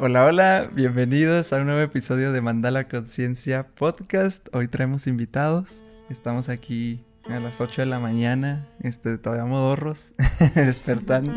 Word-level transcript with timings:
Hola, 0.00 0.26
hola, 0.26 0.70
bienvenidos 0.72 1.52
a 1.52 1.56
un 1.56 1.66
nuevo 1.66 1.80
episodio 1.80 2.30
de 2.30 2.40
Mandala 2.40 2.86
Conciencia 2.86 3.66
Podcast. 3.66 4.46
Hoy 4.54 4.68
traemos 4.68 5.08
invitados. 5.08 5.82
Estamos 6.08 6.48
aquí 6.48 7.00
a 7.28 7.40
las 7.40 7.60
8 7.60 7.82
de 7.82 7.86
la 7.86 7.98
mañana, 7.98 8.64
este, 8.80 9.18
todavía 9.18 9.44
modorros, 9.44 10.14
despertando. 10.54 11.32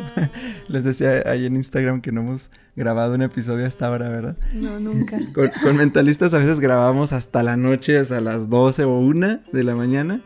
Les 0.67 0.83
decía 0.83 1.23
ahí 1.25 1.47
en 1.47 1.55
Instagram 1.55 2.01
que 2.01 2.11
no 2.11 2.21
hemos 2.21 2.51
grabado 2.75 3.15
un 3.15 3.23
episodio 3.23 3.65
hasta 3.65 3.87
ahora, 3.87 4.09
¿verdad? 4.09 4.37
No, 4.53 4.79
nunca. 4.79 5.17
Con, 5.33 5.75
mentalistas 5.75 6.35
a 6.35 6.37
veces 6.37 6.59
grabamos 6.59 7.13
hasta 7.13 7.41
la 7.41 7.57
noche, 7.57 7.97
hasta 7.97 8.21
las 8.21 8.47
12 8.47 8.83
o 8.83 8.99
1 8.99 9.39
de 9.51 9.63
la 9.63 9.75
mañana. 9.75 10.21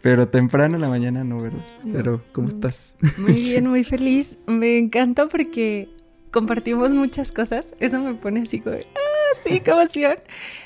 Pero 0.00 0.28
temprano 0.28 0.76
en 0.76 0.80
la 0.80 0.88
mañana 0.88 1.24
no, 1.24 1.42
¿verdad? 1.42 1.66
Pero, 1.92 2.22
¿cómo 2.30 2.46
estás? 2.46 2.94
Muy 3.18 3.32
bien, 3.42 3.66
muy 3.66 3.82
feliz. 3.82 4.38
Me 4.46 4.78
encanta 4.78 5.28
porque 5.28 5.88
compartimos 6.30 6.90
muchas 6.90 7.32
cosas. 7.32 7.74
Eso 7.80 7.98
me 8.00 8.14
pone 8.14 8.42
así 8.42 8.60
como, 8.60 8.76
¡ah, 8.76 9.38
sí, 9.42 9.60
qué 9.60 9.70
emoción! 9.70 10.16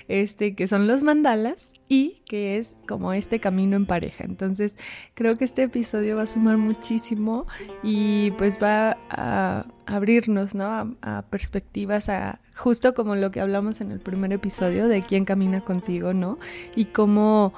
Este, 0.09 0.54
que 0.54 0.66
son 0.66 0.87
los 0.87 1.02
mandalas 1.02 1.73
y 1.88 2.23
que 2.27 2.56
es 2.56 2.77
como 2.87 3.12
este 3.12 3.40
camino 3.40 3.77
en 3.77 3.87
pareja. 3.87 4.24
Entonces, 4.24 4.77
creo 5.14 5.38
que 5.38 5.45
este 5.45 5.64
episodio 5.64 6.16
va 6.16 6.23
a 6.23 6.27
sumar 6.27 6.56
muchísimo 6.56 7.46
y 7.82 8.32
pues 8.32 8.62
va 8.62 8.96
a 9.10 9.66
abrirnos, 9.87 10.54
¿no? 10.54 10.64
A, 10.64 10.88
a 11.02 11.23
perspectivas, 11.23 12.09
a 12.09 12.40
justo 12.56 12.95
como 12.95 13.15
lo 13.15 13.30
que 13.30 13.40
hablamos 13.40 13.80
en 13.80 13.92
el 13.92 14.01
primer 14.01 14.32
episodio 14.32 14.88
de 14.88 15.02
quién 15.02 15.24
camina 15.24 15.60
contigo, 15.62 16.12
¿no? 16.12 16.38
Y 16.76 16.87
cómo 16.87 17.52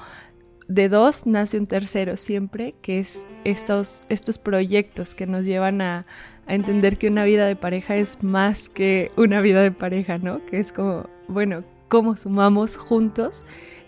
de 0.69 0.89
dos 0.89 1.27
nace 1.27 1.59
un 1.59 1.67
tercero 1.67 2.17
siempre, 2.17 2.75
que 2.83 2.99
es 2.99 3.27
estos, 3.45 4.03
estos 4.09 4.39
proyectos 4.39 5.15
que 5.15 5.27
nos 5.27 5.47
llevan 5.47 5.81
a, 5.81 6.07
entender 6.55 6.97
que 6.97 7.09
una 7.09 7.25
vida 7.25 7.47
de 7.47 7.57
pareja 7.57 7.97
es 7.97 8.23
más 8.23 8.69
que 8.69 9.11
una 9.17 9.41
vida 9.41 9.63
de 9.63 9.73
pareja, 9.73 10.19
¿no? 10.19 10.45
Que 10.47 10.61
es 10.61 10.73
como, 10.73 11.09
bueno, 11.29 11.65
cómo 11.89 12.17
sumamos 12.17 12.77
juntos 12.77 13.45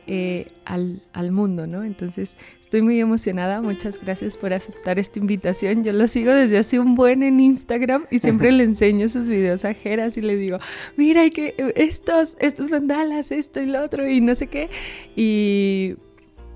eh, 0.06 0.48
al, 0.64 1.02
al, 1.12 1.30
mundo, 1.30 1.66
¿no? 1.66 1.84
Entonces, 1.84 2.34
estoy 2.60 2.82
muy 2.82 2.98
emocionada. 2.98 3.60
Muchas 3.62 4.02
gracias 4.02 4.36
por 4.36 4.52
aceptar 4.52 4.98
esta 4.98 5.18
invitación. 5.18 5.84
Yo 5.84 5.92
lo 5.92 6.08
sigo 6.08 6.32
desde 6.32 6.58
hace 6.58 6.80
un 6.80 6.94
buen 6.94 7.22
en 7.22 7.40
Instagram 7.40 8.06
y 8.10 8.18
siempre 8.18 8.50
le 8.50 8.64
enseño 8.64 9.08
sus 9.08 9.28
videos 9.28 9.64
a 9.64 9.74
Jeras 9.74 10.16
y 10.16 10.22
le 10.22 10.36
digo, 10.36 10.58
mira, 10.96 11.20
hay 11.22 11.30
que 11.30 11.54
estos, 11.76 12.36
estos 12.40 12.70
mandalas, 12.70 13.30
esto 13.30 13.60
y 13.60 13.66
lo 13.66 13.82
otro 13.84 14.08
y 14.08 14.20
no 14.20 14.34
sé 14.34 14.48
qué. 14.48 14.68
Y 15.14 15.96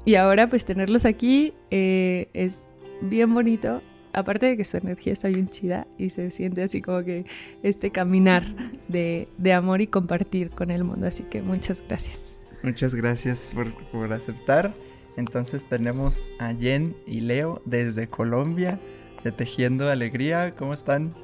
y 0.04 0.16
ahora 0.16 0.48
pues 0.48 0.64
tenerlos 0.64 1.04
aquí 1.04 1.54
eh, 1.70 2.28
es 2.32 2.74
bien 3.00 3.32
bonito. 3.32 3.82
Aparte 4.12 4.46
de 4.46 4.56
que 4.56 4.64
su 4.64 4.76
energía 4.76 5.12
está 5.12 5.28
bien 5.28 5.48
chida 5.48 5.86
y 5.98 6.10
se 6.10 6.30
siente 6.30 6.62
así 6.62 6.82
como 6.82 7.02
que 7.02 7.24
este 7.62 7.90
caminar 7.90 8.44
de, 8.88 9.28
amor 9.52 9.80
y 9.80 9.86
compartir 9.86 10.50
con 10.50 10.70
el 10.70 10.84
mundo. 10.84 11.06
Así 11.06 11.22
que 11.24 11.42
muchas 11.42 11.82
gracias. 11.88 12.38
Muchas 12.62 12.94
gracias 12.94 13.52
por, 13.54 13.72
por 13.90 14.12
aceptar. 14.12 14.74
Entonces 15.16 15.64
tenemos 15.68 16.22
a 16.38 16.54
Jen 16.54 16.94
y 17.06 17.20
Leo 17.20 17.62
desde 17.64 18.06
Colombia 18.06 18.78
de 19.24 19.32
Tejiendo 19.32 19.90
Alegría. 19.90 20.54
¿Cómo 20.56 20.74
están? 20.74 21.14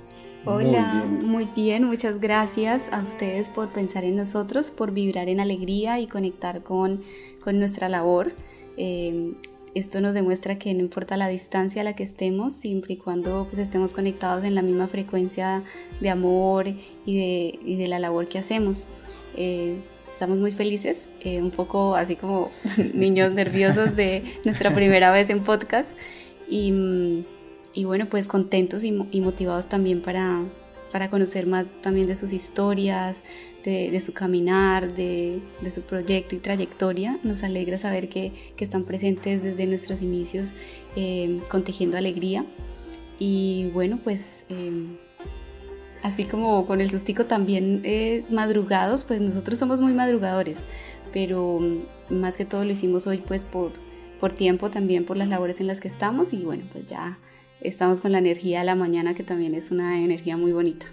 Hola, 0.44 1.04
muy 1.04 1.48
bien. 1.54 1.84
muchas 1.84 2.20
gracias 2.20 2.90
a 2.92 3.02
ustedes 3.02 3.48
por 3.48 3.68
pensar 3.68 4.04
en 4.04 4.16
nosotros, 4.16 4.70
por 4.70 4.92
vibrar 4.92 5.28
en 5.28 5.40
alegría 5.40 6.00
y 6.00 6.06
conectar 6.06 6.62
con, 6.62 7.02
con 7.42 7.58
nuestra 7.58 7.88
labor. 7.88 8.32
Em, 8.76 9.34
esto 9.74 10.00
nos 10.00 10.14
demuestra 10.14 10.58
que 10.58 10.72
no 10.74 10.80
importa 10.80 11.16
la 11.16 11.28
distancia 11.28 11.82
a 11.82 11.84
la 11.84 11.94
que 11.94 12.02
estemos, 12.02 12.54
siempre 12.54 12.94
y 12.94 12.96
cuando 12.96 13.46
pues, 13.50 13.60
estemos 13.60 13.94
conectados 13.94 14.44
en 14.44 14.54
la 14.54 14.62
misma 14.62 14.88
frecuencia 14.88 15.62
de 16.00 16.10
amor 16.10 16.68
y 17.06 17.16
de, 17.16 17.58
y 17.64 17.76
de 17.76 17.88
la 17.88 17.98
labor 17.98 18.28
que 18.28 18.38
hacemos. 18.38 18.86
Eh, 19.36 19.76
estamos 20.10 20.38
muy 20.38 20.50
felices, 20.50 21.10
eh, 21.20 21.40
un 21.40 21.50
poco 21.50 21.94
así 21.94 22.16
como 22.16 22.50
niños 22.94 23.32
nerviosos 23.32 23.94
de 23.96 24.24
nuestra 24.44 24.74
primera 24.74 25.10
vez 25.10 25.30
en 25.30 25.42
podcast 25.42 25.96
y, 26.48 27.24
y 27.74 27.84
bueno, 27.84 28.06
pues 28.08 28.28
contentos 28.28 28.84
y, 28.84 28.96
y 29.10 29.20
motivados 29.20 29.68
también 29.68 30.02
para, 30.02 30.42
para 30.92 31.10
conocer 31.10 31.46
más 31.46 31.66
también 31.82 32.06
de 32.06 32.16
sus 32.16 32.32
historias, 32.32 33.24
de, 33.64 34.00
su 34.00 34.12
caminar, 34.12 34.94
de, 34.94 35.40
su 35.72 35.82
proyecto 35.82 36.34
y 36.34 36.38
trayectoria. 36.38 37.18
Nos 37.22 37.42
alegra 37.42 37.78
saber 37.78 38.08
que, 38.08 38.32
están 38.58 38.84
presentes 38.84 39.42
desde 39.42 39.66
nuestros 39.66 40.02
inicios 40.02 40.54
eh, 40.96 41.40
Alegría. 41.94 42.44
Y 43.18 43.70
bueno, 43.74 43.98
pues 44.02 44.46
em, 44.48 44.96
así 46.02 46.24
como 46.24 46.66
con 46.66 46.80
el 46.80 46.90
sustico 46.90 47.24
también 47.26 47.82
eh, 47.84 48.24
madrugados, 48.30 49.04
pues 49.04 49.20
nosotros 49.20 49.58
somos 49.58 49.80
muy 49.80 49.92
madrugadores, 49.92 50.64
pero 51.12 51.58
mm, 51.60 52.14
más 52.14 52.36
que 52.36 52.44
todo 52.44 52.64
lo 52.64 52.70
hicimos 52.70 53.06
hoy 53.06 53.18
pues 53.18 53.46
por 53.46 54.32
tiempo 54.34 54.70
también, 54.70 55.04
por 55.04 55.16
las 55.16 55.28
labores 55.28 55.60
en 55.60 55.66
las 55.66 55.80
que 55.80 55.88
estamos 55.88 56.32
y 56.32 56.44
bueno, 56.44 56.64
pues 56.72 56.86
ya 56.86 57.18
estamos 57.60 58.00
con 58.00 58.12
la 58.12 58.18
energía 58.18 58.60
de 58.60 58.66
la 58.66 58.76
mañana 58.76 59.14
que 59.14 59.24
también 59.24 59.54
es 59.54 59.70
una 59.72 60.00
energía 60.00 60.36
muy 60.36 60.52
bonita. 60.52 60.86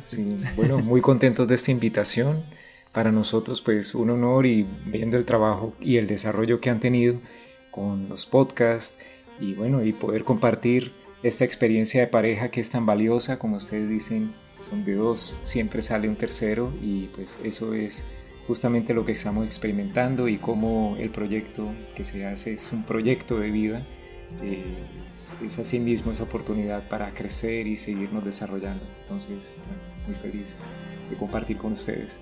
Sí. 0.00 0.40
bueno, 0.56 0.78
muy 0.78 1.00
contentos 1.00 1.48
de 1.48 1.54
esta 1.54 1.70
invitación. 1.70 2.44
Para 2.92 3.10
nosotros, 3.10 3.60
pues, 3.60 3.94
un 3.94 4.10
honor 4.10 4.46
y 4.46 4.66
viendo 4.86 5.16
el 5.16 5.26
trabajo 5.26 5.74
y 5.80 5.96
el 5.96 6.06
desarrollo 6.06 6.60
que 6.60 6.70
han 6.70 6.78
tenido 6.78 7.20
con 7.70 8.08
los 8.08 8.24
podcasts 8.24 8.98
y 9.40 9.54
bueno, 9.54 9.84
y 9.84 9.92
poder 9.92 10.22
compartir 10.22 10.92
esta 11.24 11.44
experiencia 11.44 12.02
de 12.02 12.06
pareja 12.06 12.50
que 12.50 12.60
es 12.60 12.70
tan 12.70 12.86
valiosa, 12.86 13.38
como 13.38 13.56
ustedes 13.56 13.88
dicen, 13.88 14.32
son 14.60 14.84
de 14.84 14.94
dos, 14.94 15.38
siempre 15.42 15.82
sale 15.82 16.08
un 16.08 16.16
tercero 16.16 16.72
y 16.82 17.06
pues 17.08 17.40
eso 17.42 17.74
es 17.74 18.04
justamente 18.46 18.94
lo 18.94 19.04
que 19.04 19.12
estamos 19.12 19.46
experimentando 19.46 20.28
y 20.28 20.36
cómo 20.36 20.96
el 20.98 21.10
proyecto 21.10 21.66
que 21.96 22.04
se 22.04 22.26
hace 22.26 22.52
es 22.52 22.72
un 22.72 22.84
proyecto 22.84 23.38
de 23.38 23.50
vida. 23.50 23.86
Eh, 24.42 24.76
es 25.44 25.58
así 25.58 25.78
mismo 25.78 26.12
esa 26.12 26.24
oportunidad 26.24 26.88
para 26.88 27.10
crecer 27.10 27.66
y 27.66 27.76
seguirnos 27.76 28.24
desarrollando. 28.24 28.84
Entonces, 29.02 29.54
muy 30.06 30.16
feliz 30.16 30.56
de 31.10 31.16
compartir 31.16 31.56
con 31.56 31.72
ustedes. 31.72 32.20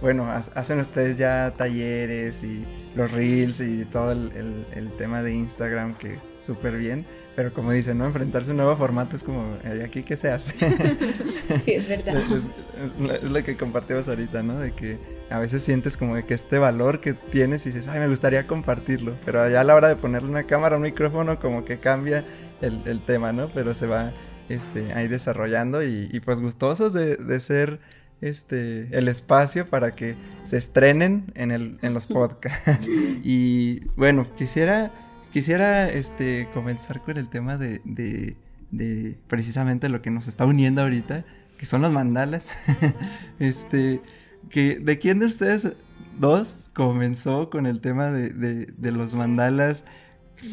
Bueno, 0.00 0.30
hacen 0.30 0.80
ustedes 0.80 1.16
ya 1.16 1.54
talleres 1.56 2.42
y 2.42 2.64
los 2.94 3.10
reels 3.12 3.60
y 3.60 3.84
todo 3.84 4.12
el, 4.12 4.66
el, 4.74 4.90
tema 4.98 5.22
de 5.22 5.32
Instagram 5.32 5.96
que 5.96 6.18
súper 6.44 6.76
bien, 6.76 7.06
pero 7.34 7.54
como 7.54 7.72
dicen, 7.72 7.98
¿no? 7.98 8.04
Enfrentarse 8.04 8.50
a 8.50 8.52
un 8.52 8.58
nuevo 8.58 8.76
formato 8.76 9.16
es 9.16 9.22
como, 9.22 9.56
¿y 9.64 9.80
aquí 9.80 10.02
qué 10.02 10.16
se 10.16 10.30
hace? 10.30 10.52
sí, 11.60 11.72
es 11.72 11.88
verdad. 11.88 12.16
Es, 12.16 12.30
es, 12.30 13.30
lo 13.30 13.42
que 13.42 13.56
compartimos 13.56 14.08
ahorita, 14.08 14.42
¿no? 14.42 14.58
De 14.58 14.72
que 14.72 14.98
a 15.30 15.38
veces 15.38 15.62
sientes 15.62 15.96
como 15.96 16.16
de 16.16 16.24
que 16.24 16.34
este 16.34 16.58
valor 16.58 17.00
que 17.00 17.14
tienes 17.14 17.66
y 17.66 17.70
dices, 17.70 17.88
ay, 17.88 18.00
me 18.00 18.08
gustaría 18.08 18.46
compartirlo, 18.46 19.14
pero 19.24 19.42
allá 19.42 19.60
a 19.60 19.64
la 19.64 19.74
hora 19.74 19.88
de 19.88 19.96
ponerle 19.96 20.28
una 20.28 20.44
cámara, 20.44 20.76
un 20.76 20.82
micrófono, 20.82 21.38
como 21.40 21.64
que 21.64 21.78
cambia 21.78 22.24
el, 22.60 23.00
tema, 23.00 23.32
¿no? 23.32 23.48
Pero 23.48 23.74
se 23.74 23.86
va 23.86 24.12
este, 24.48 24.92
ahí 24.94 25.08
desarrollando 25.08 25.82
y, 25.82 26.20
pues 26.24 26.40
gustosos 26.40 26.92
de, 26.92 27.40
ser 27.40 27.80
este, 28.20 28.88
el 28.96 29.08
espacio 29.08 29.68
para 29.68 29.94
que 29.94 30.14
se 30.44 30.56
estrenen 30.56 31.32
en, 31.34 31.50
el, 31.50 31.78
en 31.82 31.94
los 31.94 32.06
podcasts. 32.08 32.88
y 32.88 33.80
bueno, 33.96 34.26
quisiera, 34.36 34.92
quisiera 35.32 35.90
este, 35.90 36.48
comenzar 36.54 37.00
con 37.02 37.16
el 37.18 37.28
tema 37.28 37.58
de, 37.58 37.80
de, 37.84 38.36
de 38.70 39.16
precisamente 39.28 39.88
lo 39.88 40.00
que 40.00 40.10
nos 40.10 40.28
está 40.28 40.46
uniendo 40.46 40.82
ahorita, 40.82 41.24
que 41.58 41.66
son 41.66 41.82
los 41.82 41.92
mandalas. 41.92 42.46
este 43.38 44.00
que 44.50 44.78
¿de 44.78 44.98
quién 44.98 45.18
de 45.18 45.26
ustedes 45.26 45.72
dos 46.18 46.66
comenzó 46.72 47.50
con 47.50 47.66
el 47.66 47.80
tema 47.80 48.10
de, 48.10 48.92
los 48.92 49.14
mandalas? 49.14 49.84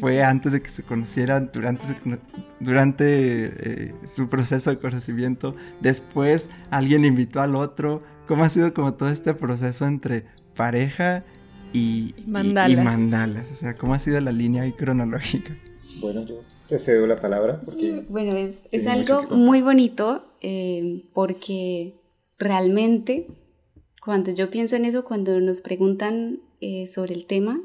¿Fue 0.00 0.22
antes 0.22 0.52
de 0.52 0.62
que 0.62 0.70
se 0.70 0.82
conocieran, 0.82 1.50
durante, 1.52 1.84
durante 2.60 3.04
eh, 3.06 3.94
su 4.06 4.28
proceso 4.28 4.70
de 4.70 4.78
conocimiento? 4.78 5.54
¿Después 5.80 6.48
alguien 6.70 7.04
invitó 7.04 7.40
al 7.40 7.56
otro? 7.56 8.02
¿Cómo 8.26 8.44
ha 8.44 8.48
sido 8.48 8.72
como 8.72 8.94
todo 8.94 9.10
este 9.10 9.34
proceso 9.34 9.86
entre 9.86 10.24
pareja 10.54 11.24
y 11.72 12.14
mandalas? 12.26 13.50
O 13.50 13.54
sea, 13.54 13.74
¿cómo 13.76 13.94
ha 13.94 13.98
sido 13.98 14.20
la 14.20 14.32
línea 14.32 14.62
ahí 14.62 14.72
cronológica? 14.72 15.54
Bueno, 16.00 16.24
yo 16.24 16.42
te 16.68 16.78
cedo 16.78 17.06
la 17.06 17.16
palabra. 17.16 17.60
sí, 17.60 18.04
bueno, 18.08 18.34
es, 18.34 18.86
algo 18.86 19.24
muy 19.24 19.60
bonito 19.60 20.24
eh, 20.40 21.04
porque 21.12 22.00
realmente 22.38 23.28
cuando 24.04 24.32
yo 24.32 24.50
pienso 24.50 24.74
en 24.74 24.84
eso, 24.84 25.04
cuando 25.04 25.40
nos 25.40 25.60
preguntan 25.60 26.40
eh, 26.60 26.86
sobre 26.86 27.14
el 27.14 27.26
tema, 27.26 27.62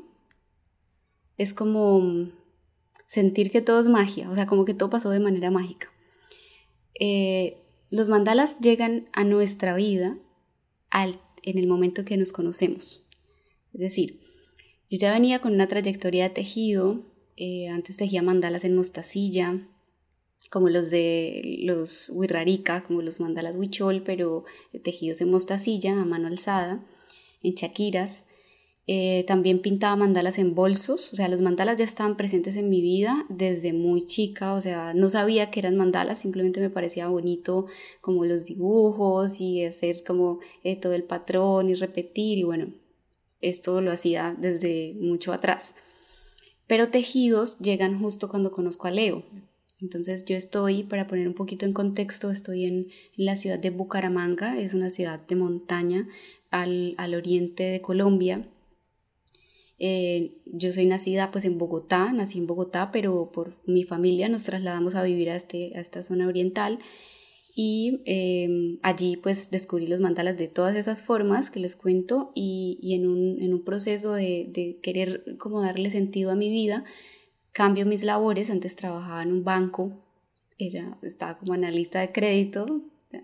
es 1.37 1.55
como 1.55 2.29
sentir 3.07 3.49
que 3.49 3.61
todo 3.61 3.79
es 3.79 3.87
magia, 3.87 4.29
o 4.29 4.35
sea, 4.35 4.45
como 4.45 4.63
que 4.63 4.75
todo 4.75 4.89
pasó 4.91 5.09
de 5.09 5.19
manera 5.19 5.49
mágica. 5.49 5.91
Eh, 6.99 7.57
los 7.89 8.07
mandalas 8.07 8.59
llegan 8.59 9.09
a 9.13 9.23
nuestra 9.23 9.75
vida 9.75 10.17
en 10.91 11.57
el 11.57 11.67
momento 11.67 12.05
que 12.05 12.17
nos 12.17 12.31
conocemos. 12.31 13.07
Es 13.73 13.81
decir, 13.81 14.19
yo 14.89 14.97
ya 14.99 15.11
venía 15.11 15.39
con 15.39 15.53
una 15.53 15.67
trayectoria 15.67 16.25
de 16.25 16.29
tejido, 16.35 17.01
eh, 17.35 17.69
antes 17.69 17.97
tejía 17.97 18.21
mandalas 18.21 18.63
en 18.63 18.75
mostacilla, 18.75 19.67
como 20.49 20.69
los 20.69 20.89
de 20.89 21.59
los 21.63 22.11
Wirrarica, 22.13 22.83
como 22.83 23.01
los 23.01 23.19
mandalas 23.19 23.57
Huichol, 23.57 24.03
pero 24.03 24.45
tejidos 24.83 25.21
en 25.21 25.31
mostacilla 25.31 25.99
a 25.99 26.05
mano 26.05 26.27
alzada, 26.27 26.85
en 27.43 27.53
chaquiras. 27.55 28.25
Eh, 28.89 29.25
también 29.27 29.61
pintaba 29.61 29.97
mandalas 29.97 30.39
en 30.39 30.55
bolsos, 30.55 31.11
o 31.11 31.15
sea, 31.17 31.27
los 31.27 31.41
mandalas 31.41 31.77
ya 31.77 31.83
estaban 31.83 32.15
presentes 32.15 32.55
en 32.55 32.69
mi 32.69 32.79
vida 32.79 33.25
desde 33.27 33.73
muy 33.73 34.05
chica, 34.05 34.53
o 34.53 34.61
sea, 34.61 34.93
no 34.93 35.09
sabía 35.09 35.51
que 35.51 35.59
eran 35.59 35.75
mandalas, 35.75 36.19
simplemente 36.21 36.61
me 36.61 36.69
parecía 36.69 37.09
bonito 37.09 37.65
como 37.99 38.23
los 38.23 38.45
dibujos 38.45 39.41
y 39.41 39.65
hacer 39.65 40.05
como 40.05 40.39
eh, 40.63 40.77
todo 40.79 40.93
el 40.93 41.03
patrón 41.03 41.67
y 41.69 41.75
repetir 41.75 42.37
y 42.37 42.43
bueno, 42.43 42.73
esto 43.41 43.81
lo 43.81 43.91
hacía 43.91 44.37
desde 44.39 44.95
mucho 45.01 45.33
atrás. 45.33 45.75
Pero 46.65 46.89
tejidos 46.89 47.59
llegan 47.59 47.99
justo 47.99 48.29
cuando 48.29 48.51
conozco 48.51 48.87
a 48.87 48.91
Leo. 48.91 49.25
Entonces 49.79 50.25
yo 50.25 50.35
estoy, 50.35 50.83
para 50.83 51.07
poner 51.07 51.27
un 51.27 51.35
poquito 51.35 51.65
en 51.65 51.73
contexto, 51.73 52.31
estoy 52.31 52.65
en 52.65 52.87
la 53.15 53.35
ciudad 53.35 53.59
de 53.59 53.69
Bucaramanga, 53.69 54.59
es 54.59 54.73
una 54.73 54.89
ciudad 54.89 55.25
de 55.27 55.35
montaña 55.35 56.07
al, 56.49 56.95
al 56.97 57.13
oriente 57.13 57.63
de 57.63 57.81
Colombia. 57.81 58.47
Eh, 59.79 60.33
yo 60.45 60.71
soy 60.71 60.87
nacida 60.87 61.29
pues 61.29 61.45
en 61.45 61.59
Bogotá, 61.59 62.11
nací 62.11 62.39
en 62.39 62.47
Bogotá, 62.47 62.91
pero 62.91 63.31
por 63.31 63.53
mi 63.67 63.83
familia 63.83 64.29
nos 64.29 64.45
trasladamos 64.45 64.95
a 64.95 65.03
vivir 65.03 65.29
a, 65.29 65.35
este, 65.35 65.77
a 65.77 65.81
esta 65.81 66.01
zona 66.01 66.27
oriental. 66.27 66.79
Y 67.55 68.01
em, 68.05 68.79
allí 68.83 69.17
pues 69.17 69.49
descubrí 69.49 69.87
los 69.87 69.99
mandalas 69.99 70.37
de 70.37 70.47
todas 70.47 70.75
esas 70.75 71.01
formas 71.01 71.49
que 71.49 71.59
les 71.59 71.75
cuento 71.75 72.31
y, 72.35 72.93
en, 72.93 73.07
un, 73.07 73.41
en, 73.41 73.53
un, 73.53 73.63
proceso 73.63 74.13
de, 74.13 74.47
de, 74.49 74.79
querer 74.81 75.37
como 75.39 75.61
darle 75.61 75.89
sentido 75.89 76.29
a 76.29 76.35
mi 76.35 76.49
vida, 76.49 76.85
cambio 77.51 77.85
mis 77.85 78.03
labores, 78.03 78.49
antes 78.49 78.75
trabajaba 78.75 79.23
en 79.23 79.31
un 79.31 79.43
banco, 79.43 79.91
era, 80.57 80.97
estaba 81.03 81.37
como 81.37 81.53
analista 81.53 82.01
de 82.01 82.11
crédito, 82.11 82.81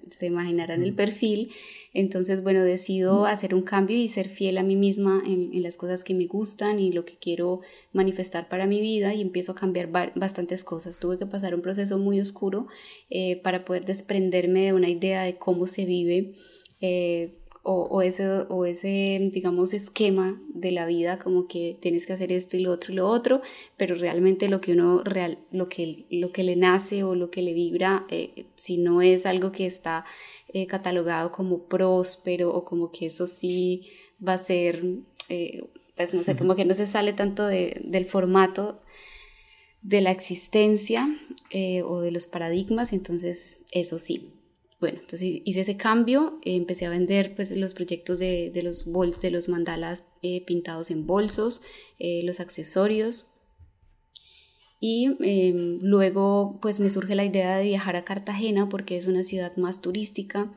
se 0.09 0.27
imaginarán 0.27 0.81
el 0.81 0.93
perfil. 0.93 1.51
Entonces, 1.93 2.41
bueno, 2.41 2.63
decido 2.63 3.25
hacer 3.25 3.53
un 3.53 3.63
cambio 3.63 3.97
y 3.97 4.07
ser 4.07 4.29
fiel 4.29 4.57
a 4.57 4.63
mí 4.63 4.75
misma 4.75 5.21
en, 5.25 5.61
las 5.61 5.77
cosas 5.77 6.03
que 6.03 6.13
me 6.13 6.27
gustan 6.27 6.79
y 6.79 6.91
lo 6.91 7.05
que 7.05 7.17
quiero 7.17 7.61
manifestar 7.91 8.47
para 8.49 8.65
mi 8.65 8.81
vida 8.81 9.13
y 9.13 9.21
empiezo 9.21 9.51
a 9.51 9.55
cambiar 9.55 9.89
bastantes 10.15 10.63
cosas. 10.63 10.99
Tuve 10.99 11.19
que 11.19 11.25
pasar 11.25 11.53
un 11.53 11.61
proceso 11.61 11.97
muy 11.97 12.19
oscuro 12.19 12.67
eh, 13.09 13.41
para 13.43 13.65
poder 13.65 13.85
desprenderme 13.85 14.65
de 14.65 14.73
una 14.73 14.89
idea 14.89 15.23
de 15.23 15.37
cómo 15.37 15.65
se 15.65 15.85
vive. 15.85 16.35
Eh, 16.81 17.39
o, 17.65 18.01
ese, 18.01 18.27
o 18.27 18.65
ese, 18.65 19.29
digamos, 19.31 19.73
esquema 19.73 20.41
de 20.49 20.73
la 20.73 20.85
vida, 20.85 21.17
como 21.17 21.47
que 21.47 21.77
tienes 21.79 22.05
que 22.05 22.11
hacer 22.11 22.33
esto 22.33 22.57
y 22.57 22.59
lo 22.59 22.71
otro 22.71 22.91
y 22.91 22.97
lo 22.97 23.07
otro, 23.07 23.41
pero 23.77 23.95
realmente 23.95 24.49
lo 24.49 24.59
que 24.59 24.73
uno, 24.73 25.01
real, 25.01 25.39
lo, 25.49 25.69
que, 25.69 26.05
lo 26.09 26.33
que 26.33 26.43
le 26.43 26.57
nace 26.57 27.05
o 27.05 27.15
lo 27.15 27.31
que 27.31 27.41
le 27.41 27.53
vibra, 27.53 28.05
eh, 28.09 28.47
si 28.55 28.77
no 28.77 29.01
es 29.01 29.25
algo 29.25 29.53
que 29.53 29.65
está 29.65 30.03
eh, 30.49 30.67
catalogado 30.67 31.31
como 31.31 31.63
próspero 31.69 32.53
o 32.53 32.65
como 32.65 32.91
que 32.91 33.05
eso 33.05 33.27
sí 33.27 33.83
va 34.25 34.33
a 34.33 34.37
ser, 34.37 34.83
eh, 35.29 35.63
pues 35.95 36.13
no 36.13 36.21
sé, 36.21 36.35
como 36.35 36.57
que 36.57 36.65
no 36.65 36.73
se 36.73 36.85
sale 36.85 37.13
tanto 37.13 37.47
de, 37.47 37.81
del 37.85 38.05
formato 38.05 38.81
de 39.81 40.01
la 40.01 40.11
existencia 40.11 41.07
o 41.85 42.01
de 42.01 42.11
los 42.11 42.25
paradigmas, 42.25 42.93
entonces 42.93 43.63
eso 43.71 43.99
sí, 43.99 44.33
bueno, 44.83 44.99
entonces 44.99 45.41
hice 45.45 45.61
ese 45.61 45.77
cambio, 45.77 46.41
eh, 46.43 46.57
empecé 46.57 46.85
a 46.85 46.89
vender 46.89 47.35
pues, 47.35 47.55
los 47.55 47.73
proyectos 47.73 48.19
de, 48.19 48.51
de 48.53 48.63
los, 48.63 48.85
de 49.21 49.31
los 49.31 49.47
mandalas 49.47 50.09
eh, 50.21 50.43
pintados 50.45 50.91
en 50.91 51.07
bolsos, 51.07 51.61
eh, 51.99 52.21
los 52.25 52.41
accesorios. 52.41 53.29
Y 54.81 55.15
em, 55.21 55.79
luego 55.81 56.59
pues 56.61 56.81
me 56.81 56.89
surge 56.89 57.15
la 57.15 57.23
idea 57.23 57.55
de 57.55 57.63
viajar 57.63 57.95
a 57.95 58.03
Cartagena 58.03 58.67
porque 58.67 58.97
es 58.97 59.07
una 59.07 59.23
ciudad 59.23 59.55
más 59.55 59.81
turística 59.81 60.53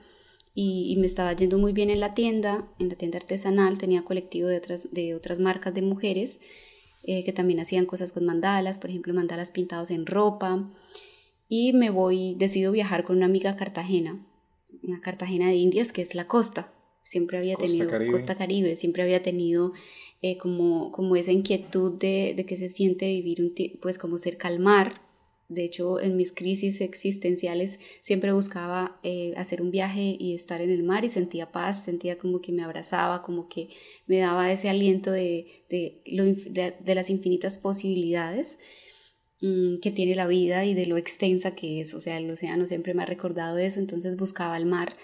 y, 0.56 0.92
y, 0.92 0.96
me 0.96 1.06
estaba 1.06 1.32
yendo 1.32 1.58
muy 1.58 1.72
bien 1.72 1.88
en 1.90 2.00
la 2.00 2.14
tienda, 2.14 2.68
en 2.80 2.88
la 2.88 2.96
tienda 2.96 3.18
artesanal, 3.18 3.78
tenía 3.78 4.02
colectivo 4.02 4.48
de 4.48 4.58
otras, 4.58 4.92
de 4.92 5.14
otras 5.14 5.38
marcas 5.38 5.72
de 5.72 5.82
mujeres 5.82 6.40
que 7.04 7.32
también 7.32 7.60
hacían 7.60 7.86
cosas 7.86 8.10
con 8.10 8.24
mandalas, 8.24 8.78
por 8.78 8.90
ejemplo 8.90 9.14
mandalas 9.14 9.52
pintados 9.52 9.92
en 9.92 10.06
ropa 10.06 10.68
y 11.48 11.72
me 11.72 11.90
voy, 11.90 12.34
decido 12.34 12.72
viajar 12.72 13.04
con 13.04 13.16
una 13.16 13.26
amiga 13.26 13.50
a 13.50 13.56
Cartagena, 13.56 14.26
a 14.94 15.00
Cartagena 15.00 15.48
de 15.48 15.56
Indias, 15.56 15.92
que 15.92 16.02
es 16.02 16.14
la 16.14 16.26
costa. 16.26 16.72
Siempre 17.02 17.38
había 17.38 17.54
tenido 17.54 17.88
Costa 18.10 18.34
Caribe, 18.34 18.76
siempre 18.76 19.04
había 19.04 19.22
tenido 19.22 19.72
eh, 20.22 20.38
como, 20.38 20.90
como 20.90 21.14
esa 21.14 21.30
inquietud 21.30 21.94
de, 21.98 22.34
de, 22.36 22.44
que 22.46 22.56
se 22.56 22.68
siente 22.68 23.06
vivir 23.06 23.40
un 23.40 23.54
pues 23.80 23.96
como 23.96 24.18
cerca 24.18 24.48
al 24.48 24.58
mar. 24.58 25.02
De 25.48 25.62
hecho, 25.62 26.00
en 26.00 26.16
mis 26.16 26.32
crisis 26.32 26.80
existenciales 26.80 27.78
siempre 28.00 28.32
buscaba 28.32 28.98
eh, 29.04 29.34
hacer 29.36 29.62
un 29.62 29.70
viaje 29.70 30.16
y 30.18 30.34
estar 30.34 30.60
en 30.60 30.70
el 30.70 30.82
mar 30.82 31.04
y 31.04 31.08
sentía 31.08 31.52
paz, 31.52 31.84
sentía 31.84 32.18
como 32.18 32.40
que 32.40 32.50
me 32.50 32.64
abrazaba, 32.64 33.22
como 33.22 33.48
que 33.48 33.68
me 34.08 34.18
daba 34.18 34.50
ese 34.50 34.68
aliento 34.68 35.12
de, 35.12 35.64
de, 35.70 36.02
de, 36.04 36.74
de 36.80 36.94
las 36.96 37.08
infinitas 37.08 37.56
posibilidades. 37.56 38.58
Mm, 39.42 39.80
que 39.80 39.90
tiene 39.90 40.14
la 40.14 40.26
vida 40.26 40.64
y 40.64 40.72
de 40.72 40.86
lo 40.86 40.96
extensa 40.96 41.54
que 41.54 41.80
es. 41.80 41.92
O 41.94 42.00
sea, 42.00 42.16
el 42.16 42.30
océano 42.30 42.66
siempre 42.66 42.94
me 42.94 43.02
ha 43.02 43.06
recordado 43.06 43.58
eso, 43.58 43.80
entonces 43.80 44.16
buscaba 44.16 44.56
el 44.56 44.66
mar. 44.66 44.96